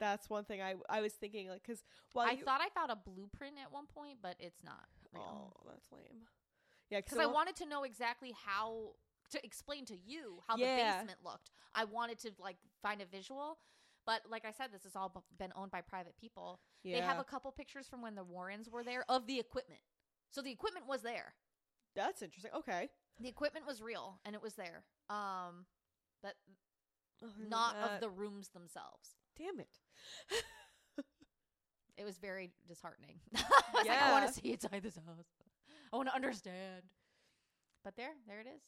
that's 0.01 0.29
one 0.29 0.43
thing 0.43 0.61
I 0.61 0.73
I 0.89 0.99
was 0.99 1.13
thinking 1.13 1.47
like 1.47 1.61
because 1.61 1.81
while 2.11 2.27
I 2.27 2.31
you, 2.31 2.43
thought 2.43 2.59
I 2.59 2.67
found 2.77 2.91
a 2.91 2.95
blueprint 2.97 3.55
at 3.63 3.71
one 3.71 3.85
point, 3.85 4.17
but 4.21 4.35
it's 4.39 4.61
not 4.65 4.83
real. 5.13 5.53
oh 5.55 5.61
that's 5.69 5.87
lame. 5.93 6.23
Yeah, 6.89 6.99
because 6.99 7.19
I 7.19 7.27
wanted 7.27 7.55
to 7.57 7.65
know 7.65 7.83
exactly 7.83 8.33
how 8.45 8.95
to 9.29 9.45
explain 9.45 9.85
to 9.85 9.95
you 9.95 10.41
how 10.47 10.57
Yeah. 10.57 10.75
the 10.75 10.97
basement 10.99 11.19
looked. 11.23 11.51
I 11.73 11.85
wanted 11.85 12.19
to 12.19 12.31
like 12.39 12.57
find 12.81 12.99
a 13.01 13.05
visual, 13.05 13.59
but 14.05 14.23
like 14.29 14.43
I 14.43 14.51
said, 14.51 14.73
this 14.73 14.83
has 14.83 14.95
all 14.97 15.07
b- 15.07 15.21
been 15.37 15.53
owned 15.55 15.71
by 15.71 15.79
private 15.81 16.17
people. 16.17 16.59
yeah, 16.83 16.99
They 16.99 17.05
have 17.05 17.19
a 17.19 17.23
couple 17.23 17.49
pictures 17.53 17.87
from 17.87 18.01
when 18.01 18.15
the 18.15 18.25
Warrens 18.25 18.69
were 18.69 18.83
there 18.83 19.05
of 19.07 19.27
the 19.27 19.39
equipment, 19.39 19.79
so 20.31 20.41
the 20.41 20.51
equipment 20.51 20.85
was 20.87 21.01
there. 21.01 21.35
that's 21.95 22.21
interesting. 22.21 22.51
Okay, 22.55 22.89
The 23.19 23.29
equipment 23.29 23.65
was 23.67 23.81
real 23.81 24.19
and 24.25 24.35
it 24.35 24.41
was 24.41 24.55
there. 24.55 24.83
Um, 25.09 25.65
but 26.23 26.33
Other 27.23 27.31
not 27.47 27.75
of 27.77 28.01
the 28.01 28.09
rooms 28.09 28.49
themselves. 28.49 29.15
Damn 29.41 29.59
it. 29.59 29.69
It 31.97 32.05
was 32.05 32.17
very 32.17 32.51
disheartening. 32.67 33.19
I 33.35 33.41
was 33.73 33.85
like, 33.87 34.01
I 34.01 34.11
want 34.11 34.27
to 34.27 34.33
see 34.33 34.51
inside 34.53 34.81
this 34.81 34.95
house. 34.95 35.25
I 35.93 35.97
want 35.97 36.09
to 36.09 36.15
understand. 36.15 36.83
But 37.83 37.95
there, 37.95 38.11
there 38.27 38.39
it 38.39 38.47
is. 38.47 38.61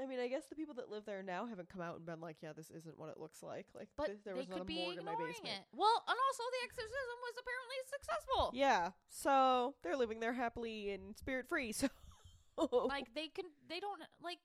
I 0.00 0.06
mean, 0.06 0.18
I 0.20 0.28
guess 0.28 0.44
the 0.48 0.54
people 0.54 0.74
that 0.76 0.88
live 0.88 1.04
there 1.04 1.22
now 1.22 1.46
haven't 1.46 1.68
come 1.68 1.82
out 1.82 1.96
and 1.96 2.06
been 2.06 2.20
like, 2.20 2.36
yeah, 2.42 2.52
this 2.56 2.70
isn't 2.70 2.96
what 2.98 3.10
it 3.10 3.18
looks 3.18 3.42
like. 3.42 3.66
Like, 3.74 3.88
But 3.96 4.06
th- 4.06 4.18
there 4.24 4.36
was 4.36 4.48
not 4.48 4.60
a 4.60 4.64
morgue 4.64 4.96
in 4.98 5.04
my 5.04 5.12
basement. 5.12 5.60
it. 5.60 5.66
Well, 5.76 6.02
and 6.08 6.16
also 6.16 6.42
the 6.46 6.64
exorcism 6.64 7.16
was 7.20 7.34
apparently 7.42 7.80
successful. 7.90 8.50
Yeah, 8.54 8.90
so 9.08 9.74
they're 9.82 9.96
living 9.96 10.20
there 10.20 10.32
happily 10.32 10.90
and 10.92 11.16
spirit 11.16 11.48
free. 11.48 11.72
So, 12.58 12.86
Like 12.88 13.14
they 13.14 13.28
can, 13.28 13.46
they 13.68 13.80
don't 13.80 14.00
like. 14.22 14.38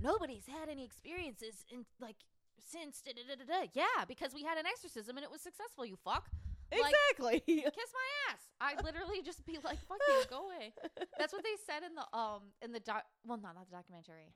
Nobody's 0.00 0.46
had 0.46 0.68
any 0.68 0.84
experiences 0.84 1.64
in 1.70 1.84
like 2.00 2.16
since 2.60 3.00
da 3.02 3.12
da 3.12 3.22
da 3.28 3.34
da 3.44 3.44
da. 3.60 3.66
Yeah, 3.74 4.04
because 4.06 4.34
we 4.34 4.42
had 4.44 4.58
an 4.58 4.66
exorcism 4.66 5.16
and 5.16 5.24
it 5.24 5.30
was 5.30 5.40
successful. 5.40 5.84
You 5.86 5.96
fuck. 6.04 6.28
like- 6.72 6.92
exactly. 7.16 7.40
Kiss 7.62 7.92
my 7.94 8.08
ass. 8.32 8.40
I 8.60 8.74
literally 8.82 9.22
just 9.22 9.44
be 9.46 9.58
like, 9.64 9.78
"Fuck 9.88 9.98
you, 10.08 10.22
go 10.28 10.46
away." 10.46 10.72
That's 11.18 11.32
what 11.32 11.42
they 11.44 11.56
said 11.66 11.82
in 11.86 11.94
the 11.94 12.04
um 12.16 12.42
in 12.62 12.72
the 12.72 12.80
doc. 12.80 13.04
Well, 13.26 13.38
no, 13.38 13.48
not 13.54 13.68
the 13.70 13.76
documentary. 13.76 14.32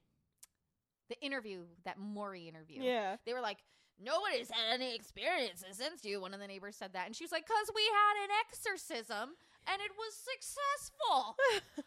The 1.08 1.20
interview, 1.20 1.64
that 1.84 1.98
Maury 1.98 2.48
interview. 2.48 2.80
yeah. 2.82 3.16
They 3.26 3.34
were 3.34 3.40
like, 3.40 3.58
"Nobody's 4.02 4.50
had 4.50 4.72
any 4.80 4.94
experiences 4.94 5.76
since 5.76 6.04
you." 6.04 6.20
One 6.20 6.32
of 6.32 6.40
the 6.40 6.46
neighbors 6.46 6.76
said 6.76 6.92
that, 6.94 7.06
and 7.06 7.14
she 7.14 7.24
was 7.24 7.32
like, 7.32 7.46
"Cause 7.46 7.70
we 7.74 7.82
had 7.82 8.24
an 8.24 8.30
exorcism 8.46 9.34
and 9.66 9.78
it 9.80 9.92
was 9.96 10.12
successful." 10.14 11.36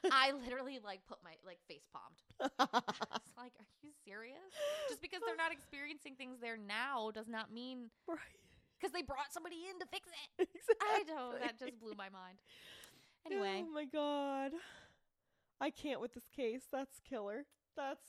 I 0.11 0.31
literally 0.31 0.79
like 0.83 1.01
put 1.07 1.19
my 1.23 1.35
like 1.45 1.59
face 1.67 1.87
palmed. 1.91 2.19
I 2.59 2.69
was 2.69 3.33
like, 3.37 3.53
"Are 3.59 3.67
you 3.81 3.91
serious?" 4.05 4.51
Just 4.89 5.01
because 5.01 5.21
they're 5.25 5.35
not 5.35 5.51
experiencing 5.51 6.15
things 6.15 6.39
there 6.41 6.57
now 6.57 7.11
does 7.11 7.27
not 7.27 7.51
mean 7.53 7.89
right. 8.07 8.19
because 8.79 8.91
they 8.93 9.01
brought 9.01 9.31
somebody 9.31 9.67
in 9.69 9.79
to 9.79 9.85
fix 9.91 10.07
it. 10.37 10.47
Exactly. 10.53 10.75
I 10.81 11.03
know 11.07 11.33
that 11.39 11.59
just 11.59 11.79
blew 11.79 11.93
my 11.97 12.09
mind. 12.09 12.37
Anyway, 13.25 13.63
Oh 13.67 13.71
my 13.73 13.85
god. 13.85 14.51
I 15.61 15.69
can't 15.69 16.01
with 16.01 16.13
this 16.13 16.27
case. 16.35 16.63
That's 16.71 16.99
killer. 17.07 17.45
That's 17.77 18.03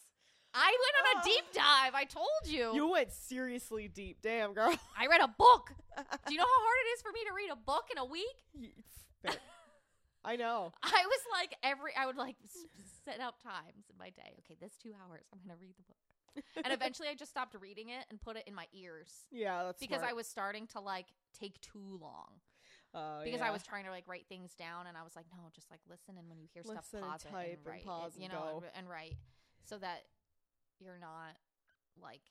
I 0.53 0.73
went 0.73 0.97
on 1.01 1.17
a 1.17 1.21
Oh. 1.21 1.35
deep 1.35 1.45
dive. 1.53 1.95
I 1.95 2.05
told 2.05 2.27
you. 2.47 2.75
you 2.75 2.89
went 2.91 3.13
seriously 3.13 3.89
deep. 3.89 4.19
Damn, 4.23 4.53
girl. 4.55 4.75
I 4.99 5.07
read 5.07 5.21
a 5.21 5.29
book. 5.29 5.71
Do 6.27 6.33
you 6.33 6.39
know 6.39 6.45
how 6.45 6.61
hard 6.65 6.79
it 6.85 6.89
is 6.97 7.03
for 7.03 7.13
me 7.13 7.21
to 7.29 7.33
read 7.35 7.51
a 7.53 7.57
book 7.57 7.85
in 7.91 7.99
a 7.99 8.05
week? 8.05 8.37
I 10.27 10.35
know. 10.37 10.73
I 10.83 11.05
was 11.07 11.21
like 11.33 11.55
every 11.63 11.93
I 11.97 12.05
would 12.07 12.17
like 12.17 12.37
set 13.05 13.21
out 13.21 13.39
times 13.41 13.87
in 13.91 13.97
my 13.99 14.11
day. 14.11 14.35
Okay, 14.41 14.57
this 14.61 14.73
2 14.83 14.91
hours 14.91 15.25
I'm 15.33 15.39
going 15.47 15.57
to 15.57 15.61
read 15.63 15.75
the 15.79 15.85
book. 15.87 16.45
And 16.65 16.73
eventually 16.79 17.09
I 17.09 17.15
just 17.15 17.31
stopped 17.31 17.55
reading 17.59 17.89
it 17.91 18.05
and 18.11 18.21
put 18.21 18.37
it 18.37 18.45
in 18.47 18.55
my 18.55 18.67
ears 18.75 19.25
Yeah, 19.31 19.63
that's 19.65 19.81
because 19.81 20.03
I 20.03 20.13
was 20.13 20.27
starting 20.27 20.67
to 20.75 20.81
like 20.81 21.07
take 21.39 21.61
too 21.61 21.99
long. 22.03 22.43
Oh, 22.93 23.21
because 23.23 23.41
yeah. 23.41 23.49
I 23.49 23.51
was 23.53 23.63
trying 23.63 23.85
to 23.85 23.91
like 23.91 24.05
write 24.09 24.27
things 24.29 24.55
down 24.55 24.87
and 24.89 24.97
I 24.97 25.03
was 25.03 25.15
like 25.15 25.27
no, 25.33 25.47
just 25.55 25.71
like 25.71 25.81
listen 25.89 26.19
and 26.19 26.29
when 26.29 26.39
you 26.41 26.49
hear 26.53 26.63
Listen 26.67 26.83
stuff 26.83 26.95
and 26.95 27.03
pause 27.07 27.23
it 27.25 27.31
type 27.31 27.47
and 27.47 27.59
and 27.63 27.67
write 27.67 27.81
it, 27.83 27.87
pause 27.87 28.13
you 28.19 28.25
and 28.25 28.33
know 28.33 28.41
go. 28.41 28.63
and, 28.67 28.83
and 28.83 28.89
write 28.91 29.15
so 29.65 29.79
that 29.79 30.03
you're 30.81 30.99
not 30.99 31.39
like 32.01 32.23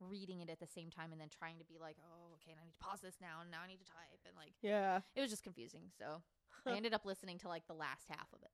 reading 0.00 0.40
it 0.40 0.50
at 0.50 0.58
the 0.58 0.66
same 0.66 0.90
time 0.90 1.12
and 1.12 1.20
then 1.20 1.28
trying 1.30 1.58
to 1.58 1.64
be 1.64 1.78
like 1.80 1.96
oh 2.02 2.34
okay 2.38 2.50
and 2.52 2.60
I 2.60 2.64
need 2.64 2.74
to 2.78 2.84
pause 2.84 3.00
this 3.00 3.16
now 3.20 3.40
and 3.42 3.50
now 3.50 3.62
I 3.64 3.68
need 3.68 3.78
to 3.82 3.88
type 3.88 4.20
and 4.26 4.34
like 4.36 4.52
Yeah. 4.62 5.00
it 5.14 5.20
was 5.20 5.30
just 5.30 5.42
confusing 5.44 5.90
so 5.98 6.22
I 6.66 6.72
ended 6.76 6.94
up 6.94 7.04
listening 7.04 7.38
to 7.38 7.48
like 7.48 7.66
the 7.66 7.74
last 7.74 8.08
half 8.08 8.28
of 8.32 8.42
it. 8.42 8.50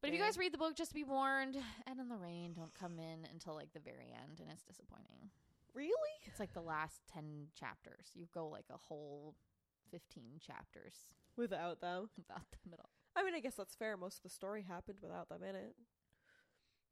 But 0.00 0.08
if 0.08 0.16
you 0.16 0.20
guys 0.20 0.36
read 0.36 0.52
the 0.52 0.58
book, 0.58 0.74
just 0.76 0.92
be 0.94 1.04
warned. 1.04 1.56
Ed 1.56 1.96
and 1.98 2.10
Lorraine 2.10 2.54
don't 2.54 2.74
come 2.74 2.98
in 2.98 3.24
until 3.32 3.54
like 3.54 3.72
the 3.72 3.78
very 3.80 4.12
end, 4.12 4.40
and 4.40 4.50
it's 4.50 4.64
disappointing. 4.64 5.30
Really? 5.74 5.90
It's 6.24 6.40
like 6.40 6.52
the 6.52 6.60
last 6.60 7.02
ten 7.12 7.46
chapters. 7.58 8.08
You 8.14 8.26
go 8.34 8.48
like 8.48 8.66
a 8.72 8.76
whole 8.76 9.36
fifteen 9.90 10.40
chapters 10.44 10.94
Without 11.36 11.80
them. 11.80 12.10
without 12.16 12.42
the 12.50 12.70
middle. 12.70 12.90
I 13.14 13.22
mean, 13.22 13.34
I 13.34 13.40
guess 13.40 13.54
that's 13.54 13.74
fair. 13.74 13.96
Most 13.96 14.16
of 14.18 14.22
the 14.24 14.28
story 14.30 14.62
happened 14.62 14.98
without 15.00 15.28
them 15.28 15.42
in 15.48 15.54
it. 15.54 15.74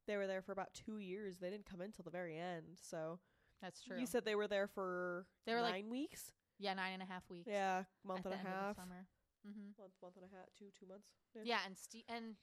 They 0.07 0.17
were 0.17 0.27
there 0.27 0.43
for 0.43 0.53
about 0.53 0.73
two 0.75 0.99
years. 0.99 1.39
They 1.39 1.51
didn't 1.51 1.67
come 1.67 1.81
in 1.81 1.93
till 1.93 2.05
the 2.05 2.11
very 2.11 2.39
end. 2.39 2.79
So 2.81 3.19
That's 3.63 3.83
true. 3.83 3.99
you 3.99 4.07
said 4.07 4.25
they 4.25 4.35
were 4.35 4.49
there 4.49 4.67
for 4.67 5.27
They 5.47 5.53
were, 5.55 5.61
nine 5.61 5.73
like, 5.73 5.91
weeks. 5.91 6.33
yeah, 6.59 6.75
nine 6.75 6.95
and 6.95 7.03
a 7.03 7.07
half 7.07 7.29
weeks. 7.31 7.49
Yeah, 7.51 7.85
month 8.05 8.27
at 8.27 8.33
and 8.33 8.35
a 8.35 8.37
the 8.37 8.39
end 8.41 8.49
of 8.49 8.55
the 8.55 8.67
half. 8.67 8.77
summer. 8.77 9.07
Mm-hmm. 9.47 9.73
Month, 9.81 9.95
month 10.03 10.17
and 10.21 10.27
a 10.29 10.33
half, 10.37 10.47
two, 10.59 10.67
two 10.79 10.87
months. 10.87 11.09
Yeah, 11.45 11.61
and 11.65 11.77
Ste- 11.79 12.05
and 12.09 12.37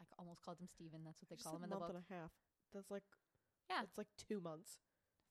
I 0.00 0.04
c- 0.04 0.16
almost 0.18 0.42
called 0.42 0.58
him 0.60 0.68
Steven. 0.68 1.00
That's 1.04 1.20
what 1.22 1.30
they 1.30 1.36
call 1.42 1.56
him 1.56 1.64
in 1.64 1.70
the 1.70 1.76
month 1.78 1.92
book. 1.92 1.96
and 1.96 2.04
a 2.04 2.14
half. 2.22 2.30
That's 2.72 2.90
like 2.90 3.04
Yeah. 3.70 3.82
It's 3.82 3.96
like 3.96 4.08
two 4.18 4.40
months. 4.40 4.78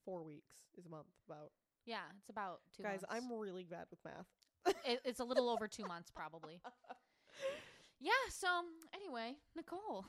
Four 0.05 0.23
weeks 0.23 0.65
is 0.77 0.85
a 0.85 0.89
month. 0.89 1.07
About 1.29 1.51
Yeah, 1.85 2.09
it's 2.19 2.29
about 2.29 2.61
two. 2.75 2.83
guys. 2.83 3.01
months. 3.03 3.05
I'm 3.09 3.31
really 3.39 3.63
bad 3.63 3.85
with 3.91 3.99
math. 4.03 4.27
it, 4.85 5.01
it's 5.05 5.19
a 5.19 5.23
little 5.23 5.49
over 5.49 5.67
two 5.67 5.85
months, 5.85 6.09
probably. 6.15 6.61
Yeah. 7.99 8.11
So 8.31 8.47
anyway, 8.93 9.35
Nicole, 9.55 10.05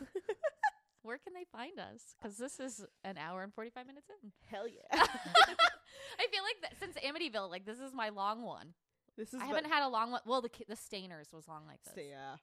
where 1.02 1.18
can 1.18 1.34
they 1.34 1.44
find 1.52 1.78
us? 1.78 2.14
Because 2.16 2.38
this 2.38 2.58
is 2.58 2.84
an 3.04 3.18
hour 3.18 3.42
and 3.42 3.52
forty 3.54 3.70
five 3.70 3.86
minutes 3.86 4.08
in. 4.22 4.32
Hell 4.46 4.66
yeah. 4.66 4.80
I 4.92 6.26
feel 6.32 6.42
like 6.42 6.60
that 6.62 6.74
since 6.80 6.96
Amityville, 6.96 7.50
like 7.50 7.64
this 7.66 7.78
is 7.78 7.92
my 7.94 8.08
long 8.08 8.42
one. 8.42 8.74
This 9.16 9.34
is 9.34 9.40
I 9.40 9.46
haven't 9.46 9.66
had 9.66 9.84
a 9.84 9.88
long 9.88 10.10
one. 10.12 10.20
Well, 10.26 10.42
the 10.42 10.50
the 10.68 10.74
Stainers 10.76 11.32
was 11.32 11.48
long 11.48 11.62
like 11.66 11.82
this. 11.84 12.06
Yeah. 12.08 12.36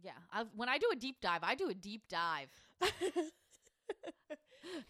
Yeah, 0.00 0.12
I, 0.32 0.44
when 0.54 0.68
I 0.68 0.78
do 0.78 0.86
a 0.92 0.96
deep 0.96 1.16
dive, 1.20 1.40
I 1.42 1.56
do 1.56 1.68
a 1.68 1.74
deep 1.74 2.02
dive. 2.08 2.50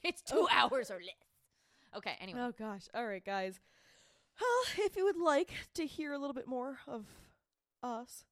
It's 0.03 0.23
two 0.23 0.47
oh. 0.49 0.49
hours 0.51 0.91
or 0.91 0.97
less. 0.97 1.97
Okay. 1.97 2.17
Anyway, 2.21 2.41
Oh 2.41 2.53
gosh. 2.59 2.89
All 2.95 3.07
right, 3.07 3.25
guys. 3.25 3.61
Well, 4.41 4.87
if 4.87 4.97
you 4.97 5.05
would 5.05 5.17
like 5.17 5.51
to 5.75 5.87
hear 5.87 6.13
a 6.13 6.19
little 6.19 6.35
bit 6.35 6.47
more 6.47 6.79
of 6.87 7.07
us, 7.83 8.25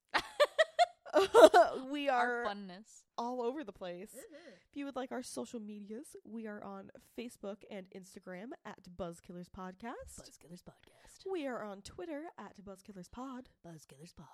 we 1.91 2.09
our 2.09 2.45
are 2.45 2.47
funness. 2.47 3.03
all 3.17 3.43
over 3.43 3.65
the 3.65 3.73
place. 3.73 4.11
Mm-hmm. 4.11 4.51
If 4.71 4.77
you 4.77 4.85
would 4.87 4.97
like 4.97 5.13
our 5.13 5.23
social 5.23 5.61
medias, 5.61 6.17
we 6.25 6.47
are 6.47 6.63
on 6.63 6.91
Facebook 7.19 7.59
and 7.71 7.87
Instagram 7.95 8.49
at 8.65 8.79
Buzzkillers 8.97 9.49
Podcast. 9.49 10.21
Buzzkillers 10.21 10.63
podcast. 10.63 11.31
We 11.31 11.47
are 11.47 11.63
on 11.63 11.83
Twitter 11.83 12.25
at 12.39 12.55
Buzzkillers 12.63 13.11
Pod. 13.11 13.49
Buzzkillers 13.67 14.15
pod. 14.17 14.27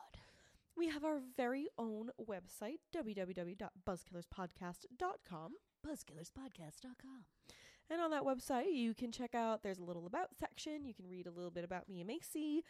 We 0.77 0.89
have 0.89 1.05
our 1.05 1.20
very 1.36 1.69
own 1.78 2.11
website, 2.20 2.78
www.buzzkillerspodcast.com. 2.94 5.52
Buzzkillerspodcast.com. 5.86 7.24
And 7.90 8.01
on 8.01 8.11
that 8.12 8.23
website, 8.23 8.73
you 8.73 8.94
can 8.94 9.11
check 9.11 9.35
out, 9.35 9.62
there's 9.62 9.78
a 9.78 9.85
little 9.85 10.07
about 10.07 10.28
section. 10.39 10.85
You 10.85 10.94
can 10.94 11.09
read 11.09 11.27
a 11.27 11.32
little 11.32 11.51
bit 11.51 11.65
about 11.65 11.89
me 11.89 12.01
and 12.01 12.07
Macy. 12.07 12.62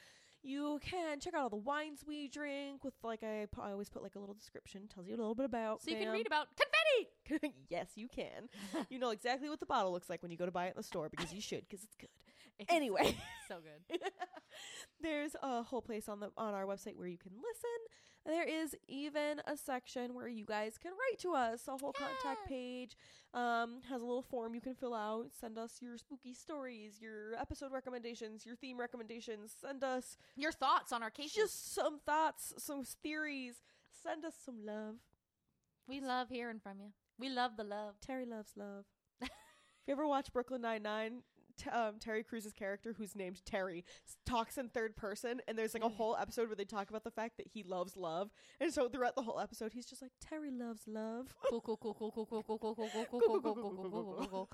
You 0.43 0.81
can 0.83 1.21
check 1.21 1.35
out 1.35 1.43
all 1.43 1.49
the 1.51 1.57
wines 1.57 2.01
we 2.07 2.29
drink 2.29 2.83
with, 2.83 2.95
like, 3.03 3.23
I, 3.23 3.47
I 3.61 3.71
always 3.73 3.91
put, 3.91 4.03
like, 4.03 4.15
a 4.15 4.19
little 4.19 4.35
description, 4.35 4.89
tells 4.93 5.07
you 5.07 5.15
a 5.15 5.19
little 5.19 5.35
bit 5.35 5.45
about 5.45 5.83
So 5.83 5.91
you 5.91 5.99
can 5.99 6.09
read 6.09 6.27
about 6.27 6.49
confetti. 6.57 7.55
yes, 7.69 7.89
you 7.95 8.09
can. 8.09 8.49
you 8.89 8.99
know 8.99 9.11
exactly 9.11 9.49
what 9.51 9.61
the 9.61 9.67
bottle 9.67 9.93
looks 9.93 10.09
like 10.09 10.23
when 10.23 10.31
you 10.31 10.39
go 10.39 10.47
to 10.47 10.53
buy 10.53 10.67
it 10.67 10.71
in 10.71 10.77
the 10.77 10.83
store 10.83 11.09
because 11.09 11.33
you 11.33 11.41
should, 11.49 11.69
because 11.69 11.85
it's 11.85 11.97
good. 11.97 12.09
It's 12.69 12.73
Anyway. 12.73 13.17
so 13.49 13.57
good. 13.61 14.01
There's 15.03 15.35
a 15.43 15.63
whole 15.63 15.83
place 15.83 16.09
on 16.09 16.21
the 16.21 16.31
on 16.37 16.55
our 16.55 16.67
website 16.67 16.97
where 16.97 17.07
you 17.09 17.19
can 17.19 17.33
listen. 17.33 17.79
There 18.27 18.47
is 18.47 18.77
even 18.87 19.41
a 19.47 19.57
section 19.57 20.15
where 20.15 20.29
you 20.29 20.45
guys 20.45 20.77
can 20.77 20.93
write 20.93 21.19
to 21.21 21.33
us. 21.33 21.67
A 21.69 21.79
whole 21.79 21.93
contact 21.95 22.47
page 22.47 22.95
um, 23.33 23.81
has 23.89 24.03
a 24.03 24.05
little 24.05 24.21
form 24.23 24.55
you 24.55 24.61
can 24.61 24.75
fill 24.75 24.93
out. 24.95 25.29
Send 25.41 25.57
us 25.57 25.79
your 25.81 25.97
spooky 25.97 26.35
stories, 26.35 26.99
your 27.01 27.35
episode 27.41 27.73
recommendations, 27.73 28.45
your 28.45 28.57
theme 28.57 28.79
recommendations. 28.79 29.55
Send 29.59 29.83
us 29.83 30.19
Your 30.37 30.53
thoughts 30.53 30.93
on 30.93 31.03
our 31.03 31.11
cases. 31.11 31.33
just 31.33 31.75
some 31.75 31.99
thoughts, 32.05 32.53
some 32.59 32.85
theories. 33.03 33.55
Send 34.03 34.25
us 34.27 34.35
some 34.45 34.67
love. 34.67 34.97
we 35.89 36.01
love 36.03 36.29
hearing 36.29 36.61
from 36.63 36.79
you. 36.81 36.93
We 37.19 37.31
love 37.31 37.57
the 37.57 37.65
love. 37.65 37.95
Terry 38.03 38.27
loves 38.27 38.53
love. 38.55 38.85
if 39.23 39.31
you 39.87 39.93
ever 39.93 40.07
watch 40.07 40.31
Brooklyn 40.33 40.61
Nine 40.61 40.83
Nine, 40.83 41.23
t- 41.61 41.71
um, 41.71 41.99
Terry 41.99 42.23
Crews's 42.23 42.53
character, 42.53 42.95
who's 42.97 43.15
named 43.15 43.45
Terry, 43.45 43.85
s- 44.07 44.17
talks 44.27 44.57
in 44.59 44.69
third 44.69 44.97
person, 44.97 45.41
and 45.47 45.57
there's 45.59 45.75
like 45.75 45.83
a 45.85 45.89
whole 45.89 46.17
episode 46.17 46.49
where 46.49 46.57
they 46.57 46.65
talk 46.65 46.91
about 46.91 47.05
the 47.05 47.11
fact 47.11 47.37
that 47.37 47.47
he 47.53 47.63
loves 47.63 47.97
love, 47.97 48.31
and 48.61 48.73
so 48.73 48.89
throughout 48.89 49.15
the 49.15 49.23
whole 49.23 49.39
episode, 49.41 49.73
he's 49.73 49.87
just 49.87 50.03
like 50.03 50.13
Terry 50.21 50.51
loves 50.51 50.83
love. 50.87 51.35
Cool, 51.51 51.61
cool, 51.61 51.77
cool, 51.77 51.95
cool, 51.95 52.11
cool, 52.11 52.27
cool, 52.27 52.43
cool, 52.43 52.59
cool, 52.59 52.75
cool, 52.75 52.75
cool, 52.75 53.05
cool, 53.05 53.41
cool, 53.41 53.41
cool, 53.41 53.55
cool, 53.55 53.55
cool, 53.55 53.91
cool, 53.91 54.29
cool, 54.29 54.29
cool. 54.29 54.49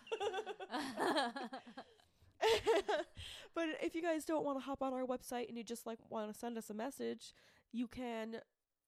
but 3.55 3.69
if 3.83 3.95
you 3.95 4.03
guys 4.03 4.24
don't 4.24 4.45
want 4.45 4.59
to 4.59 4.65
hop 4.65 4.83
on 4.83 4.93
our 4.93 5.05
website 5.05 5.49
and 5.49 5.57
you 5.57 5.65
just 5.65 5.87
like 5.87 5.99
want 6.11 6.33
to 6.33 6.39
send 6.39 6.59
us 6.59 6.70
a 6.70 6.74
message, 6.74 7.33
you 7.73 7.87
can 7.89 8.37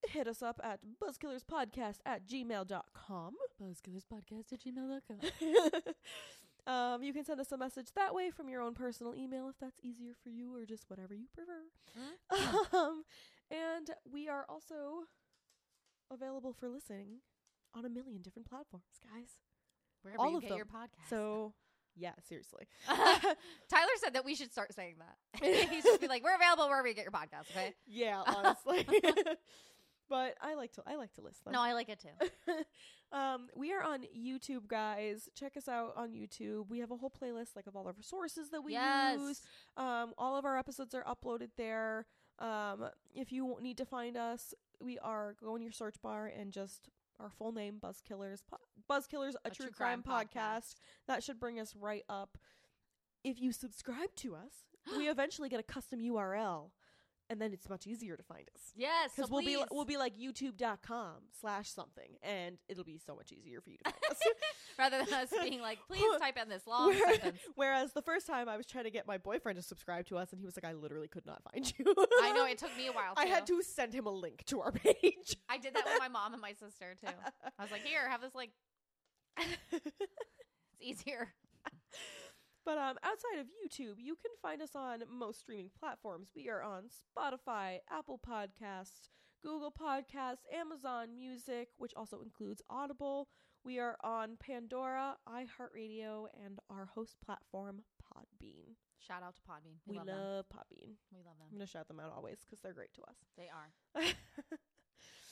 hit 0.07 0.29
us 0.29 0.43
up 0.43 0.61
at 0.63 0.81
buzzkillerspodcast 1.03 1.97
at 2.07 2.27
gmail.com. 2.27 3.35
Buzzkillerspodcast 3.61 4.53
at 4.53 4.61
gmail.com. 4.61 5.81
um, 6.69 7.03
you 7.03 7.13
can 7.15 7.25
send 7.25 7.41
us 7.41 7.51
a 7.51 7.57
message 7.57 7.89
that 7.97 8.15
way 8.15 8.31
from 8.31 8.49
your 8.49 8.61
own 8.61 8.75
personal 8.75 9.15
email 9.15 9.49
if 9.49 9.57
that's 9.59 9.81
easier 9.83 10.13
for 10.23 10.29
you 10.29 10.55
or 10.55 10.67
just 10.67 10.85
whatever 10.89 11.15
you 11.15 11.27
prefer. 11.33 11.63
um, 12.77 13.05
and 13.51 13.91
we 14.11 14.29
are 14.29 14.45
also 14.49 15.05
available 16.11 16.53
for 16.53 16.69
listening 16.69 17.21
on 17.75 17.85
a 17.85 17.89
million 17.89 18.21
different 18.21 18.49
platforms, 18.49 18.85
guys. 19.03 19.29
Wherever 20.03 20.21
All 20.21 20.31
you 20.31 20.37
of 20.37 20.43
get 20.43 20.49
them. 20.51 20.59
your 20.59 20.67
podcast. 20.67 21.09
So, 21.09 21.55
yeah, 21.97 22.13
seriously. 22.29 22.69
Tyler 22.87 23.97
said 24.03 24.15
that 24.15 24.25
we 24.25 24.35
should 24.35 24.53
start 24.53 24.75
saying 24.75 24.97
that. 24.99 25.43
he 25.43 25.81
should 25.81 26.01
be 26.01 26.07
like, 26.07 26.23
"We're 26.23 26.37
available 26.37 26.69
wherever 26.69 26.87
you 26.87 26.95
get 26.95 27.05
your 27.05 27.13
podcast." 27.13 27.51
Okay. 27.51 27.75
yeah, 27.87 28.23
honestly. 28.27 28.87
But 30.09 30.35
I 30.41 30.55
like 30.55 30.73
to 30.73 30.83
I 30.87 30.97
like 30.97 31.13
to 31.15 31.21
list 31.21 31.45
them. 31.45 31.53
No, 31.53 31.61
I 31.61 31.73
like 31.73 31.89
it 31.89 32.01
too. 32.01 32.55
um, 33.17 33.49
we 33.55 33.73
are 33.73 33.83
on 33.83 34.01
YouTube, 34.17 34.67
guys. 34.67 35.29
Check 35.35 35.57
us 35.57 35.69
out 35.69 35.93
on 35.97 36.13
YouTube. 36.13 36.69
We 36.69 36.79
have 36.81 36.91
a 36.91 36.97
whole 36.97 37.11
playlist 37.11 37.57
like 37.57 37.67
of 37.67 37.77
all 37.77 37.89
of 37.89 37.97
our 37.97 38.03
sources 38.03 38.51
that 38.51 38.63
we 38.63 38.73
yes. 38.73 39.19
use. 39.19 39.43
Um, 39.77 40.13
all 40.19 40.37
of 40.37 40.45
our 40.45 40.59
episodes 40.59 40.95
are 40.95 41.05
uploaded 41.05 41.51
there. 41.57 42.07
Um, 42.39 42.89
if 43.15 43.33
you 43.33 43.57
need 43.61 43.79
to 43.79 43.85
find 43.85 44.17
us, 44.17 44.55
we 44.81 44.99
are 44.99 45.35
go 45.43 45.57
in 45.57 45.63
your 45.63 45.73
search 45.73 46.01
bar 46.03 46.27
and 46.27 46.53
just 46.53 46.89
our 47.21 47.31
full 47.31 47.53
name, 47.53 47.79
Buzzkillers, 47.83 48.43
po- 48.49 48.59
Buzzkillers, 48.89 49.35
a, 49.45 49.51
true, 49.51 49.71
crime, 49.71 50.03
podcast. 50.07 50.77
That 51.07 51.23
should 51.23 51.41
bring 51.41 51.59
us 51.59 51.75
right 51.75 52.05
up. 52.09 52.39
If 53.25 53.41
you 53.41 53.53
subscribe 53.53 54.15
to 54.17 54.35
us, 54.35 54.53
we 54.97 55.09
eventually 55.09 55.49
get 55.49 55.61
a 55.61 55.65
custom 55.65 56.01
URL, 56.01 56.71
and 57.31 57.41
then 57.41 57.53
it's 57.53 57.69
much 57.69 57.87
easier 57.87 58.17
to 58.17 58.23
find 58.23 58.49
us. 58.55 58.73
Yes. 58.77 59.11
Because 59.15 59.29
so 59.29 59.35
we'll 59.35 59.45
be 59.45 59.63
we'll 59.71 59.85
be 59.85 59.97
like 59.97 60.19
youtube.com 60.19 61.15
slash 61.41 61.71
something, 61.71 62.17
and 62.23 62.59
it'll 62.69 62.85
be 62.85 62.99
so 62.99 63.15
much 63.15 63.33
easier 63.33 63.61
for 63.61 63.71
you 63.71 63.79
to 63.79 63.85
find 63.85 63.97
us. 64.11 64.19
rather 64.79 65.05
than 65.05 65.15
us 65.15 65.29
being 65.43 65.61
like, 65.61 65.79
please 65.89 66.05
type 66.21 66.37
in 66.41 66.49
this 66.49 66.67
long 66.67 66.89
Where- 66.89 67.15
sentence. 67.15 67.41
Whereas 67.55 67.93
the 67.93 68.03
first 68.03 68.27
time 68.27 68.49
I 68.49 68.57
was 68.57 68.67
trying 68.67 68.85
to 68.85 68.91
get 68.91 69.07
my 69.07 69.19
boyfriend 69.19 69.57
to 69.57 69.63
subscribe 69.63 70.07
to 70.07 70.17
us, 70.17 70.33
and 70.33 70.41
he 70.41 70.47
was 70.47 70.57
like, 70.57 70.65
"I 70.65 70.75
literally 70.75 71.09
could 71.09 71.27
not 71.27 71.43
find 71.53 71.73
you." 71.79 71.95
I 72.23 72.33
know 72.33 72.47
it 72.47 72.59
took 72.59 72.77
me 72.77 72.89
a 72.89 72.93
while. 72.93 73.15
Too. 73.15 73.23
I 73.23 73.27
had 73.27 73.47
to 73.49 73.63
send 73.63 73.93
him 73.93 74.07
a 74.07 74.13
link 74.13 74.45
to 74.47 74.61
our 74.61 74.73
page. 74.73 75.37
I 75.49 75.59
did 75.59 75.75
that 75.75 75.85
with 75.85 75.99
my 75.99 76.09
mom 76.09 76.33
and 76.33 76.43
my 76.43 76.53
sister 76.53 76.95
too. 77.01 77.13
I 77.59 77.63
was 77.63 77.71
like, 77.71 77.85
"Here, 77.85 78.09
have 78.09 78.21
this 78.21 78.35
like. 78.35 78.51
It's 79.71 81.01
easier." 81.03 81.35
But 82.69 82.77
um, 82.77 82.99
outside 83.03 83.41
of 83.41 83.47
YouTube, 83.47 83.95
you 83.97 84.15
can 84.15 84.31
find 84.43 84.61
us 84.61 84.73
on 84.75 85.01
most 85.11 85.41
streaming 85.41 85.71
platforms. 85.81 86.29
We 86.37 86.51
are 86.51 86.63
on 86.63 86.83
Spotify, 86.93 87.79
Apple 87.91 88.21
Podcasts, 88.21 89.09
Google 89.43 89.73
Podcasts, 89.73 90.45
Amazon 90.55 91.17
Music, 91.17 91.69
which 91.79 91.95
also 91.97 92.21
includes 92.21 92.61
Audible. 92.69 93.29
We 93.65 93.79
are 93.79 93.97
on 94.05 94.37
Pandora, 94.39 95.17
iHeartRadio, 95.27 96.27
and 96.45 96.59
our 96.69 96.91
host 96.95 97.17
platform, 97.25 97.85
Podbean. 98.05 98.77
Shout 98.99 99.23
out 99.23 99.37
to 99.37 99.41
Podbean. 99.51 99.79
We, 99.87 99.95
We, 99.95 99.99
love, 100.01 100.09
love. 100.09 100.45
Podbean. 100.55 100.93
We 101.11 101.21
love 101.25 101.39
them. 101.39 101.49
I'm 101.51 101.57
going 101.57 101.67
to 101.67 101.73
shout 101.73 101.89
them 101.89 102.01
out 102.01 102.13
always 102.15 102.37
because 102.45 102.61
they're 102.61 102.75
great 102.75 102.93
to 102.97 103.03
us. 103.05 103.17
They 103.39 103.49
are. 103.49 104.03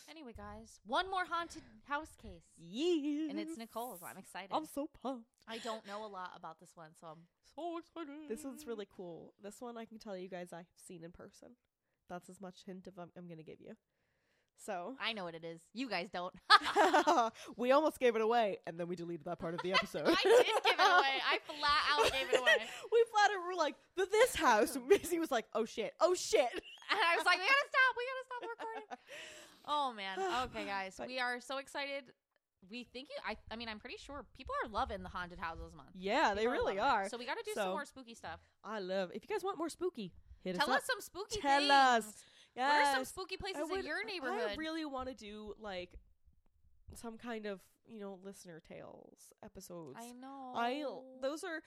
Anyway, 0.08 0.32
guys, 0.36 0.78
one 0.86 1.10
more 1.10 1.24
haunted 1.28 1.62
house 1.88 2.14
case, 2.22 2.44
yeah. 2.56 3.28
and 3.28 3.40
it's 3.40 3.58
Nicole's. 3.58 4.00
I'm 4.08 4.16
excited. 4.16 4.50
I'm 4.52 4.66
so 4.66 4.88
pumped. 5.02 5.26
I 5.48 5.58
don't 5.58 5.84
know 5.84 6.04
a 6.04 6.06
lot 6.06 6.30
about 6.36 6.60
this 6.60 6.70
one, 6.76 6.90
so 7.00 7.08
I'm 7.08 7.26
so 7.56 7.78
excited. 7.78 8.28
This 8.28 8.44
one's 8.44 8.66
really 8.66 8.86
cool. 8.96 9.34
This 9.42 9.60
one 9.60 9.76
I 9.76 9.84
can 9.84 9.98
tell 9.98 10.16
you 10.16 10.28
guys 10.28 10.52
I've 10.52 10.66
seen 10.86 11.02
in 11.02 11.10
person. 11.10 11.56
That's 12.08 12.30
as 12.30 12.40
much 12.40 12.62
hint 12.64 12.86
of 12.86 12.98
um, 12.98 13.10
I'm, 13.16 13.22
I'm 13.22 13.26
going 13.26 13.38
to 13.38 13.44
give 13.44 13.60
you. 13.60 13.72
So 14.64 14.94
I 15.00 15.12
know 15.12 15.24
what 15.24 15.34
it 15.34 15.44
is. 15.44 15.60
You 15.74 15.88
guys 15.88 16.08
don't. 16.12 16.32
we 17.56 17.72
almost 17.72 17.98
gave 17.98 18.14
it 18.14 18.22
away, 18.22 18.58
and 18.66 18.78
then 18.78 18.86
we 18.86 18.94
deleted 18.94 19.26
that 19.26 19.38
part 19.38 19.54
of 19.54 19.60
the 19.62 19.72
episode. 19.72 20.06
I 20.06 20.22
did 20.22 20.46
give 20.46 20.78
it 20.78 20.80
away. 20.80 21.18
I 21.18 21.38
flat 21.46 21.82
out 21.92 22.12
gave 22.12 22.32
it 22.32 22.40
away. 22.40 22.52
we 22.92 23.04
flat 23.12 23.30
out 23.30 23.46
were 23.46 23.56
like, 23.56 23.74
the 23.96 24.06
this 24.10 24.36
house. 24.36 24.78
Missy 24.88 25.18
was 25.18 25.30
like, 25.32 25.46
oh 25.52 25.64
shit, 25.64 25.92
oh 26.00 26.14
shit. 26.14 26.48
And 26.90 27.00
I 27.00 27.16
was 27.16 27.26
like, 27.26 27.38
we 27.38 27.44
gotta 27.44 27.68
stop. 27.68 27.96
We 27.98 28.04
gotta 28.06 28.26
stop 28.26 28.42
recording. 28.48 29.45
Oh 29.66 29.92
man. 29.92 30.18
Okay, 30.44 30.64
guys, 30.66 30.94
But- 30.98 31.08
we 31.08 31.18
are 31.18 31.40
so 31.40 31.58
excited. 31.58 32.04
We 32.68 32.82
think 32.84 33.08
you. 33.10 33.16
I. 33.24 33.36
I 33.50 33.56
mean, 33.56 33.68
I'm 33.68 33.78
pretty 33.78 33.96
sure 33.98 34.24
people 34.36 34.54
are 34.64 34.68
loving 34.68 35.02
the 35.04 35.08
haunted 35.08 35.38
houses 35.38 35.72
month. 35.76 35.90
Yeah, 35.94 36.34
they 36.34 36.48
really 36.48 36.76
it. 36.76 36.80
are. 36.80 37.08
So 37.08 37.16
we 37.16 37.24
got 37.24 37.36
to 37.38 37.44
do 37.44 37.52
So- 37.54 37.60
some 37.62 37.70
more 37.70 37.84
spooky 37.84 38.14
stuff. 38.14 38.40
I 38.64 38.80
love. 38.80 39.10
If 39.14 39.22
you 39.22 39.28
guys 39.28 39.44
want 39.44 39.56
more 39.58 39.68
spooky, 39.68 40.12
hit 40.42 40.56
Tell 40.56 40.62
us 40.64 40.66
Tell 40.66 40.74
us 40.76 40.84
some 40.86 41.00
spooky 41.00 41.40
Tell 41.40 41.60
things. 41.60 41.70
us. 41.70 42.24
What 42.54 42.64
are 42.86 42.92
some 42.94 43.04
spooky 43.04 43.36
places 43.36 43.62
would- 43.70 43.80
in 43.80 43.86
your 43.86 44.04
neighborhood? 44.04 44.50
I 44.50 44.54
really 44.56 44.84
want 44.84 45.08
to 45.08 45.14
do 45.14 45.54
like 45.60 45.90
some 46.94 47.18
kind 47.18 47.46
of 47.46 47.60
you 47.86 48.00
know 48.00 48.18
listener 48.24 48.60
tales 48.68 49.32
episodes. 49.44 49.98
I 50.00 50.12
know. 50.12 50.52
I 50.56 50.84
those 51.20 51.44
are. 51.44 51.60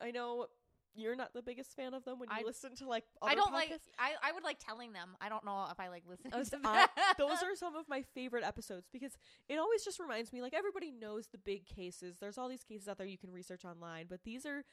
I 0.00 0.10
know 0.10 0.46
you're 0.94 1.16
not 1.16 1.32
the 1.32 1.42
biggest 1.42 1.74
fan 1.76 1.94
of 1.94 2.04
them 2.04 2.18
when 2.18 2.28
you 2.30 2.36
I- 2.40 2.46
listen 2.46 2.74
to 2.76 2.86
like. 2.88 3.04
I 3.22 3.34
don't 3.34 3.52
like. 3.52 3.72
I. 3.98 4.12
I 4.22 4.32
would 4.32 4.44
like 4.44 4.58
telling 4.58 4.92
them. 4.92 5.10
I 5.20 5.28
don't 5.28 5.44
know 5.44 5.66
if 5.70 5.78
I 5.78 5.88
like 5.88 6.04
listening 6.08 6.34
Us- 6.34 6.50
to 6.50 6.58
I- 6.64 6.86
those 7.18 7.42
are 7.42 7.54
some 7.54 7.76
of 7.76 7.88
my 7.88 8.02
favorite 8.02 8.44
episodes 8.44 8.88
because 8.92 9.12
it 9.48 9.58
always 9.58 9.84
just 9.84 10.00
reminds 10.00 10.32
me 10.32 10.42
like 10.42 10.54
everybody 10.54 10.90
knows 10.90 11.28
the 11.28 11.38
big 11.38 11.66
cases. 11.66 12.16
There's 12.20 12.38
all 12.38 12.48
these 12.48 12.64
cases 12.64 12.88
out 12.88 12.98
there 12.98 13.06
you 13.06 13.18
can 13.18 13.32
research 13.32 13.64
online, 13.64 14.06
but 14.08 14.20
these 14.24 14.44
are 14.46 14.64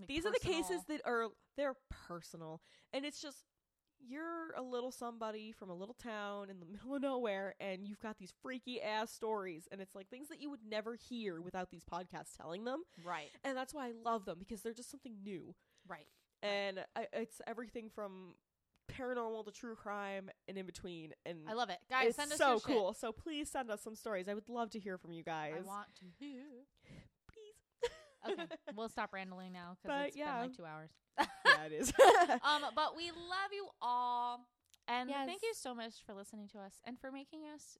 Like 0.00 0.08
these 0.08 0.26
are 0.26 0.32
the 0.32 0.38
cases 0.38 0.82
that 0.88 1.00
are 1.04 1.28
they're 1.56 1.76
personal 2.06 2.60
and 2.92 3.04
it's 3.04 3.20
just 3.20 3.44
you're 4.00 4.52
a 4.56 4.62
little 4.62 4.90
somebody 4.92 5.52
from 5.52 5.70
a 5.70 5.74
little 5.74 5.94
town 5.94 6.50
in 6.50 6.60
the 6.60 6.66
middle 6.72 6.94
of 6.94 7.02
nowhere 7.02 7.54
and 7.60 7.86
you've 7.86 8.00
got 8.00 8.18
these 8.18 8.32
freaky 8.42 8.80
ass 8.80 9.10
stories 9.12 9.68
and 9.72 9.80
it's 9.80 9.94
like 9.94 10.08
things 10.08 10.28
that 10.28 10.40
you 10.40 10.50
would 10.50 10.60
never 10.68 10.94
hear 10.96 11.40
without 11.40 11.70
these 11.70 11.84
podcasts 11.84 12.36
telling 12.36 12.64
them 12.64 12.82
Right. 13.04 13.30
and 13.44 13.56
that's 13.56 13.74
why 13.74 13.86
I 13.88 13.92
love 14.04 14.24
them 14.24 14.36
because 14.38 14.62
they're 14.62 14.72
just 14.74 14.90
something 14.90 15.14
new 15.24 15.54
Right. 15.88 16.06
and 16.42 16.84
I, 16.94 17.06
it's 17.12 17.40
everything 17.46 17.90
from 17.94 18.34
paranormal 18.90 19.44
to 19.46 19.50
true 19.50 19.74
crime 19.74 20.30
and 20.46 20.56
in 20.56 20.64
between 20.64 21.12
and 21.24 21.38
I 21.48 21.54
love 21.54 21.70
it. 21.70 21.78
Guys, 21.90 22.08
it's 22.08 22.16
send 22.16 22.30
us 22.32 22.38
so 22.38 22.60
cool 22.60 22.94
so 22.94 23.10
please 23.10 23.50
send 23.50 23.68
us 23.70 23.82
some 23.82 23.96
stories 23.96 24.28
I 24.28 24.34
would 24.34 24.48
love 24.48 24.70
to 24.70 24.78
hear 24.78 24.96
from 24.96 25.10
you 25.12 25.24
guys 25.24 25.54
I 25.58 25.66
want 25.66 25.88
to 26.00 26.04
hear. 26.20 26.44
Okay, 28.32 28.42
we'll 28.76 28.88
stop 28.88 29.12
rambling 29.12 29.52
now 29.52 29.76
But, 29.84 29.88
because 29.88 30.06
it's 30.08 30.16
yeah. 30.16 30.32
been 30.40 30.42
like 30.48 30.56
two 30.56 30.64
hours. 30.64 30.90
yeah 31.18 31.64
it 31.64 31.72
is 31.72 31.92
um, 32.42 32.62
but 32.74 32.96
we 32.96 33.10
love 33.10 33.50
you 33.52 33.66
all, 33.80 34.46
and 34.88 35.08
thank 35.10 35.42
you 35.42 35.52
so 35.54 35.74
much 35.74 35.94
for 36.04 36.14
listening 36.14 36.48
to 36.48 36.58
us 36.58 36.74
and 36.84 36.98
for 37.00 37.10
making 37.10 37.42
us 37.54 37.78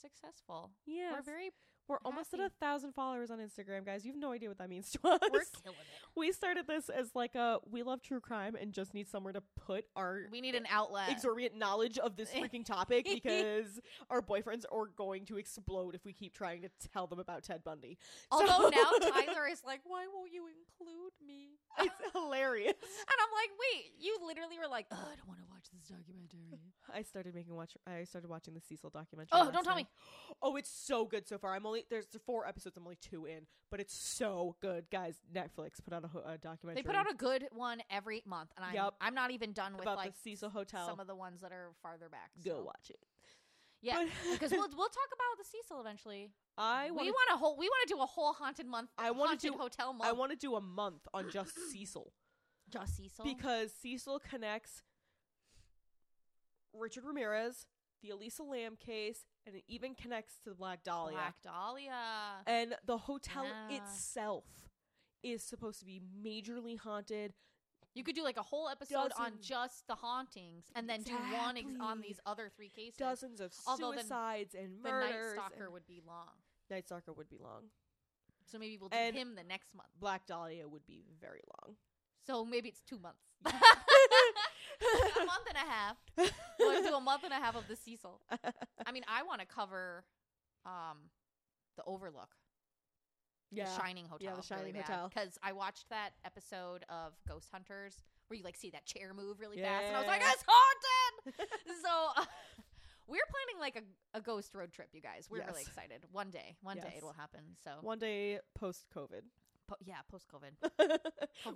successful. 0.00 0.70
yeah 0.86 1.12
We're 1.12 1.22
very 1.22 1.50
We're 1.88 1.98
almost 2.04 2.34
at 2.34 2.40
a 2.40 2.50
thousand 2.60 2.92
followers 2.94 3.30
on 3.30 3.38
Instagram, 3.38 3.84
guys. 3.86 4.04
You 4.04 4.12
have 4.12 4.20
no 4.20 4.32
idea 4.32 4.48
what 4.48 4.58
that 4.58 4.68
means 4.68 4.90
to 4.92 4.98
us. 5.08 5.20
we're 5.22 5.44
killing 5.62 5.78
it. 5.78 6.08
we 6.16 6.32
started 6.32 6.66
this 6.66 6.88
as 6.88 7.14
like 7.14 7.34
a 7.36 7.58
we 7.70 7.82
love 7.84 8.02
true 8.02 8.20
crime 8.20 8.56
and 8.60 8.72
just 8.72 8.92
need 8.92 9.08
somewhere 9.08 9.32
to 9.32 9.42
put 9.64 9.84
our 9.94 10.22
We 10.32 10.40
need 10.40 10.54
an 10.56 10.66
outlet. 10.70 11.10
exorbitant 11.10 11.58
knowledge 11.58 11.98
of 11.98 12.16
this 12.16 12.30
freaking 12.34 12.64
topic 12.64 13.04
because 13.14 13.80
our 14.10 14.20
boyfriends 14.20 14.64
are 14.72 14.86
going 14.96 15.26
to 15.26 15.36
explode 15.38 15.94
if 15.94 16.04
we 16.04 16.12
keep 16.12 16.34
trying 16.34 16.62
to 16.62 16.68
tell 16.92 17.06
them 17.06 17.18
about 17.20 17.44
Ted 17.44 17.62
Bundy. 17.62 17.98
Although 18.32 18.46
So- 18.46 18.68
now 18.74 19.08
Tyler 19.10 19.46
is 19.50 19.62
like, 19.64 19.80
"Why 19.84 20.06
won't 20.12 20.32
you 20.32 20.46
include 20.48 21.12
me?" 21.24 21.50
it's 21.78 21.94
hilarious. 22.14 22.72
And 22.72 23.16
I'm 23.20 23.32
like, 23.32 23.50
"Wait, 23.60 23.92
you 24.00 24.16
literally 24.26 24.58
were 24.58 24.68
like, 24.68 24.86
"Ugh, 24.90 24.98
I 25.00 25.14
don't 25.16 25.28
want 25.28 25.40
to 25.40 25.46
watch 25.50 25.66
this 25.72 25.88
documentary." 25.88 26.58
I 26.92 27.02
started 27.02 27.34
making 27.34 27.54
watch. 27.54 27.76
I 27.86 28.04
started 28.04 28.28
watching 28.30 28.54
the 28.54 28.60
Cecil 28.60 28.90
documentary. 28.90 29.28
Oh, 29.32 29.50
don't 29.50 29.64
tell 29.64 29.74
night. 29.74 29.86
Oh, 30.42 30.56
it's 30.56 30.70
so 30.70 31.04
good 31.04 31.26
so 31.28 31.38
far. 31.38 31.54
I'm 31.54 31.66
only 31.66 31.75
there's 31.90 32.06
four 32.24 32.46
episodes. 32.46 32.76
I'm 32.76 32.84
only 32.84 32.98
two 33.00 33.26
in, 33.26 33.46
but 33.70 33.80
it's 33.80 33.94
so 33.94 34.56
good, 34.60 34.86
guys. 34.90 35.16
Netflix 35.34 35.82
put 35.84 35.92
out 35.92 36.04
a, 36.04 36.32
a 36.32 36.38
documentary. 36.38 36.82
They 36.82 36.86
put 36.86 36.96
out 36.96 37.10
a 37.10 37.14
good 37.14 37.48
one 37.52 37.80
every 37.90 38.22
month, 38.26 38.50
and 38.56 38.64
I'm 38.64 38.74
Yep. 38.74 38.94
I'm 39.00 39.14
not 39.14 39.30
even 39.30 39.52
done 39.52 39.74
with 39.74 39.82
about 39.82 39.96
like 39.96 40.14
the 40.14 40.20
Cecil 40.20 40.50
Hotel. 40.50 40.86
some 40.86 41.00
of 41.00 41.06
the 41.06 41.14
ones 41.16 41.40
that 41.42 41.52
are 41.52 41.72
farther 41.82 42.08
back. 42.08 42.30
Go 42.44 42.62
watch 42.64 42.90
it. 42.90 42.98
Yeah, 43.82 44.04
because 44.32 44.50
we'll 44.50 44.68
we'll 44.76 44.88
talk 44.88 45.10
about 45.12 45.38
the 45.38 45.44
Cecil 45.44 45.80
eventually. 45.80 46.30
I 46.58 46.86
we 46.90 46.96
want. 46.96 47.06
want 47.08 47.30
a 47.34 47.36
whole 47.36 47.56
we 47.56 47.68
want 47.68 47.88
to 47.88 47.94
do 47.94 48.00
a 48.00 48.06
whole 48.06 48.32
haunted 48.32 48.66
month. 48.66 48.90
I 48.98 49.10
wanna 49.10 49.36
do- 49.36 49.52
hotel 49.52 49.92
month. 49.92 50.08
I 50.08 50.12
want 50.12 50.32
to 50.32 50.36
do 50.36 50.56
a 50.56 50.60
month 50.60 51.06
on 51.12 51.30
just 51.30 51.52
Cecil 51.70 52.12
just 52.68 52.96
Cecil 52.96 53.24
because 53.24 53.72
Cecil 53.72 54.20
connects 54.28 54.82
Richard 56.72 57.04
Ramirez, 57.04 57.66
the 58.02 58.10
Elisa 58.10 58.42
Lam 58.42 58.76
case, 58.76 59.24
and 59.46 59.54
it 59.54 59.64
even 59.68 59.94
connects 59.94 60.34
to 60.44 60.50
the 60.50 60.54
Black 60.56 60.82
Dahlia. 60.82 61.14
Black 61.14 61.40
Dahlia. 61.42 62.42
And 62.46 62.74
the 62.84 62.98
hotel 62.98 63.44
Yeah. 63.44 63.76
itself 63.78 64.44
is 65.22 65.42
supposed 65.42 65.78
to 65.80 65.84
be 65.86 66.00
majorly 66.22 66.78
haunted. 66.78 67.32
You 67.94 68.04
could 68.04 68.14
do 68.14 68.22
like 68.22 68.36
a 68.36 68.42
whole 68.42 68.68
episode 68.68 69.12
on 69.18 69.40
just 69.40 69.86
the 69.86 69.94
hauntings, 69.94 70.66
and 70.74 70.88
then 70.90 71.02
do 71.02 71.14
one 71.16 71.56
ex- 71.56 71.72
on 71.80 72.02
these 72.02 72.20
other 72.26 72.50
three 72.54 72.68
cases. 72.68 72.98
Dozens 72.98 73.40
of 73.40 73.54
Although 73.66 73.92
the- 73.92 74.00
suicides 74.00 74.54
and 74.54 74.84
the 74.84 74.90
Night 74.90 75.12
murders. 75.14 75.32
Stalker 75.32 75.70
would 75.70 75.86
be 75.86 76.02
long, 76.06 76.28
Night 76.68 76.84
Stalker 76.86 77.12
would 77.14 77.28
be 77.30 77.38
long. 77.38 77.70
so 78.44 78.58
maybe 78.58 78.76
we'll 78.78 78.90
do 78.90 78.96
And- 78.96 79.16
him 79.16 79.34
the 79.34 79.42
next 79.44 79.72
month. 79.74 79.88
Black 79.98 80.26
Dahlia 80.26 80.68
would 80.68 80.84
be 80.86 81.04
very 81.20 81.40
long. 81.62 81.76
So 82.26 82.44
maybe 82.44 82.68
it's 82.68 82.82
two 82.82 82.98
months. 82.98 83.22
a 84.80 85.24
month 85.24 85.46
and 85.48 85.56
a 85.56 85.70
half. 85.70 85.96
We'll 86.58 86.82
do 86.82 86.94
a 86.94 87.00
month 87.00 87.24
and 87.24 87.32
a 87.32 87.36
half 87.36 87.56
of 87.56 87.68
the 87.68 87.76
Cecil. 87.76 88.20
I 88.86 88.92
mean, 88.92 89.04
I 89.08 89.22
want 89.22 89.40
to 89.40 89.46
cover 89.46 90.04
um, 90.64 90.98
the 91.76 91.84
Overlook, 91.86 92.30
yeah. 93.50 93.64
the 93.64 93.82
Shining 93.82 94.06
Hotel. 94.06 94.28
Yeah, 94.30 94.34
The 94.34 94.42
Shining 94.42 94.64
really 94.66 94.80
Hotel. 94.80 95.10
Because 95.12 95.38
I 95.42 95.52
watched 95.52 95.88
that 95.90 96.10
episode 96.24 96.84
of 96.88 97.12
Ghost 97.28 97.48
Hunters 97.52 97.94
where 98.28 98.38
you 98.38 98.44
like 98.44 98.56
see 98.56 98.70
that 98.70 98.84
chair 98.86 99.12
move 99.14 99.38
really 99.38 99.58
fast, 99.58 99.84
and 99.86 99.96
I 99.96 99.98
was 100.00 100.08
like, 100.08 100.20
Yeah. 100.20 100.32
it's 100.32 100.44
haunted. 100.46 101.48
so. 101.84 102.22
Uh, 102.22 102.24
We're 103.08 103.22
planning 103.30 103.60
like 103.60 103.76
a, 103.76 104.18
a 104.18 104.20
ghost 104.20 104.52
road 104.52 104.72
trip, 104.72 104.88
you 104.92 105.00
guys. 105.00 105.28
We're 105.30 105.38
really 105.46 105.62
excited. 105.62 106.04
One 106.10 106.30
day, 106.30 106.56
one 106.60 106.78
day 106.78 106.94
it 106.96 107.04
will 107.04 107.12
happen. 107.12 107.38
So, 107.62 107.70
One 107.80 108.00
day 108.00 108.40
post 108.56 108.86
COVID. 108.96 109.22
Po- 109.68 109.76
yeah, 109.84 109.96
post 110.10 110.26
COVID, 110.32 110.98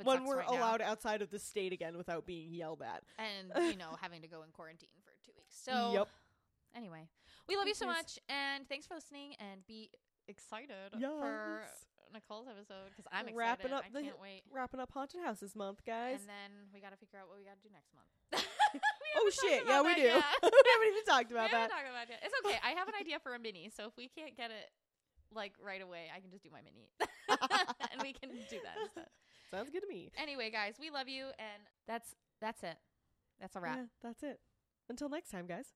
when 0.04 0.24
we're 0.24 0.38
right 0.38 0.50
now. 0.50 0.56
allowed 0.58 0.80
outside 0.82 1.22
of 1.22 1.30
the 1.30 1.38
state 1.38 1.72
again 1.72 1.96
without 1.96 2.26
being 2.26 2.52
yelled 2.52 2.82
at. 2.82 3.02
and 3.18 3.70
you 3.70 3.76
know 3.76 3.96
having 4.00 4.22
to 4.22 4.28
go 4.28 4.42
in 4.42 4.50
quarantine 4.50 4.88
for 5.04 5.12
two 5.24 5.32
weeks. 5.36 5.56
So 5.62 5.92
Yep. 5.94 6.08
anyway, 6.76 7.08
we 7.48 7.56
love 7.56 7.66
you 7.68 7.74
so 7.74 7.86
much, 7.86 8.18
and 8.28 8.68
thanks 8.68 8.86
for 8.86 8.94
listening. 8.94 9.34
And 9.38 9.66
be 9.66 9.90
excited 10.28 10.70
for 11.00 11.62
Nicole's 12.12 12.46
episode 12.48 12.90
because 12.90 13.06
I'm 13.12 13.28
excited. 13.28 13.36
Wrapping 13.36 13.72
up 13.72 13.84
I 13.86 13.90
the- 13.92 14.02
can't 14.02 14.20
wait. 14.20 14.42
Wrapping 14.52 14.80
up 14.80 14.90
haunted 14.92 15.20
houses 15.24 15.54
month, 15.54 15.80
guys. 15.86 16.20
And 16.20 16.28
then 16.28 16.50
we 16.74 16.80
got 16.80 16.90
to 16.90 16.96
figure 16.96 17.18
out 17.20 17.28
what 17.28 17.38
we 17.38 17.44
got 17.44 17.54
to 17.60 17.62
do 17.62 17.72
next 17.72 17.92
month. 17.94 18.08
Oh 19.16 19.28
shit! 19.42 19.64
Yeah, 19.66 19.82
we 19.82 19.92
do. 19.96 20.02
we 20.06 20.06
haven't 20.06 20.88
even 20.94 21.04
talked 21.04 21.32
about 21.32 21.50
haven't 21.50 21.66
that. 21.66 21.70
talked 21.74 21.90
about 21.90 22.06
it. 22.08 22.22
It's 22.22 22.32
okay. 22.46 22.56
I 22.62 22.70
have 22.78 22.86
an 22.86 22.94
idea 22.94 23.18
for 23.18 23.34
a 23.34 23.40
mini, 23.40 23.68
so 23.74 23.86
if 23.86 23.96
we 23.96 24.06
can't 24.06 24.36
get 24.36 24.52
it 24.52 24.70
like 25.34 25.52
right 25.60 25.82
away, 25.82 26.06
I 26.16 26.20
can 26.20 26.30
just 26.30 26.44
do 26.44 26.50
my 26.52 26.60
mini, 26.62 26.86
and 27.92 28.02
we 28.02 28.12
can 28.12 28.30
do 28.48 28.58
that 28.62 28.76
instead. 28.84 29.06
Sounds 29.50 29.70
good 29.70 29.80
to 29.80 29.88
me. 29.88 30.10
Anyway, 30.20 30.50
guys, 30.50 30.74
we 30.80 30.90
love 30.90 31.08
you, 31.08 31.26
and 31.38 31.62
that's 31.86 32.14
that's 32.40 32.62
it. 32.62 32.76
That's 33.40 33.56
a 33.56 33.60
wrap. 33.60 33.76
Yeah, 33.76 33.84
that's 34.02 34.22
it. 34.22 34.40
Until 34.88 35.08
next 35.08 35.30
time, 35.30 35.46
guys. 35.46 35.66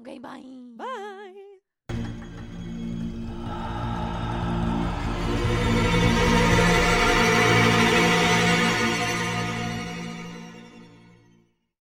Okay, 0.00 0.18
bye. 0.18 0.42
Bye. 0.76 1.32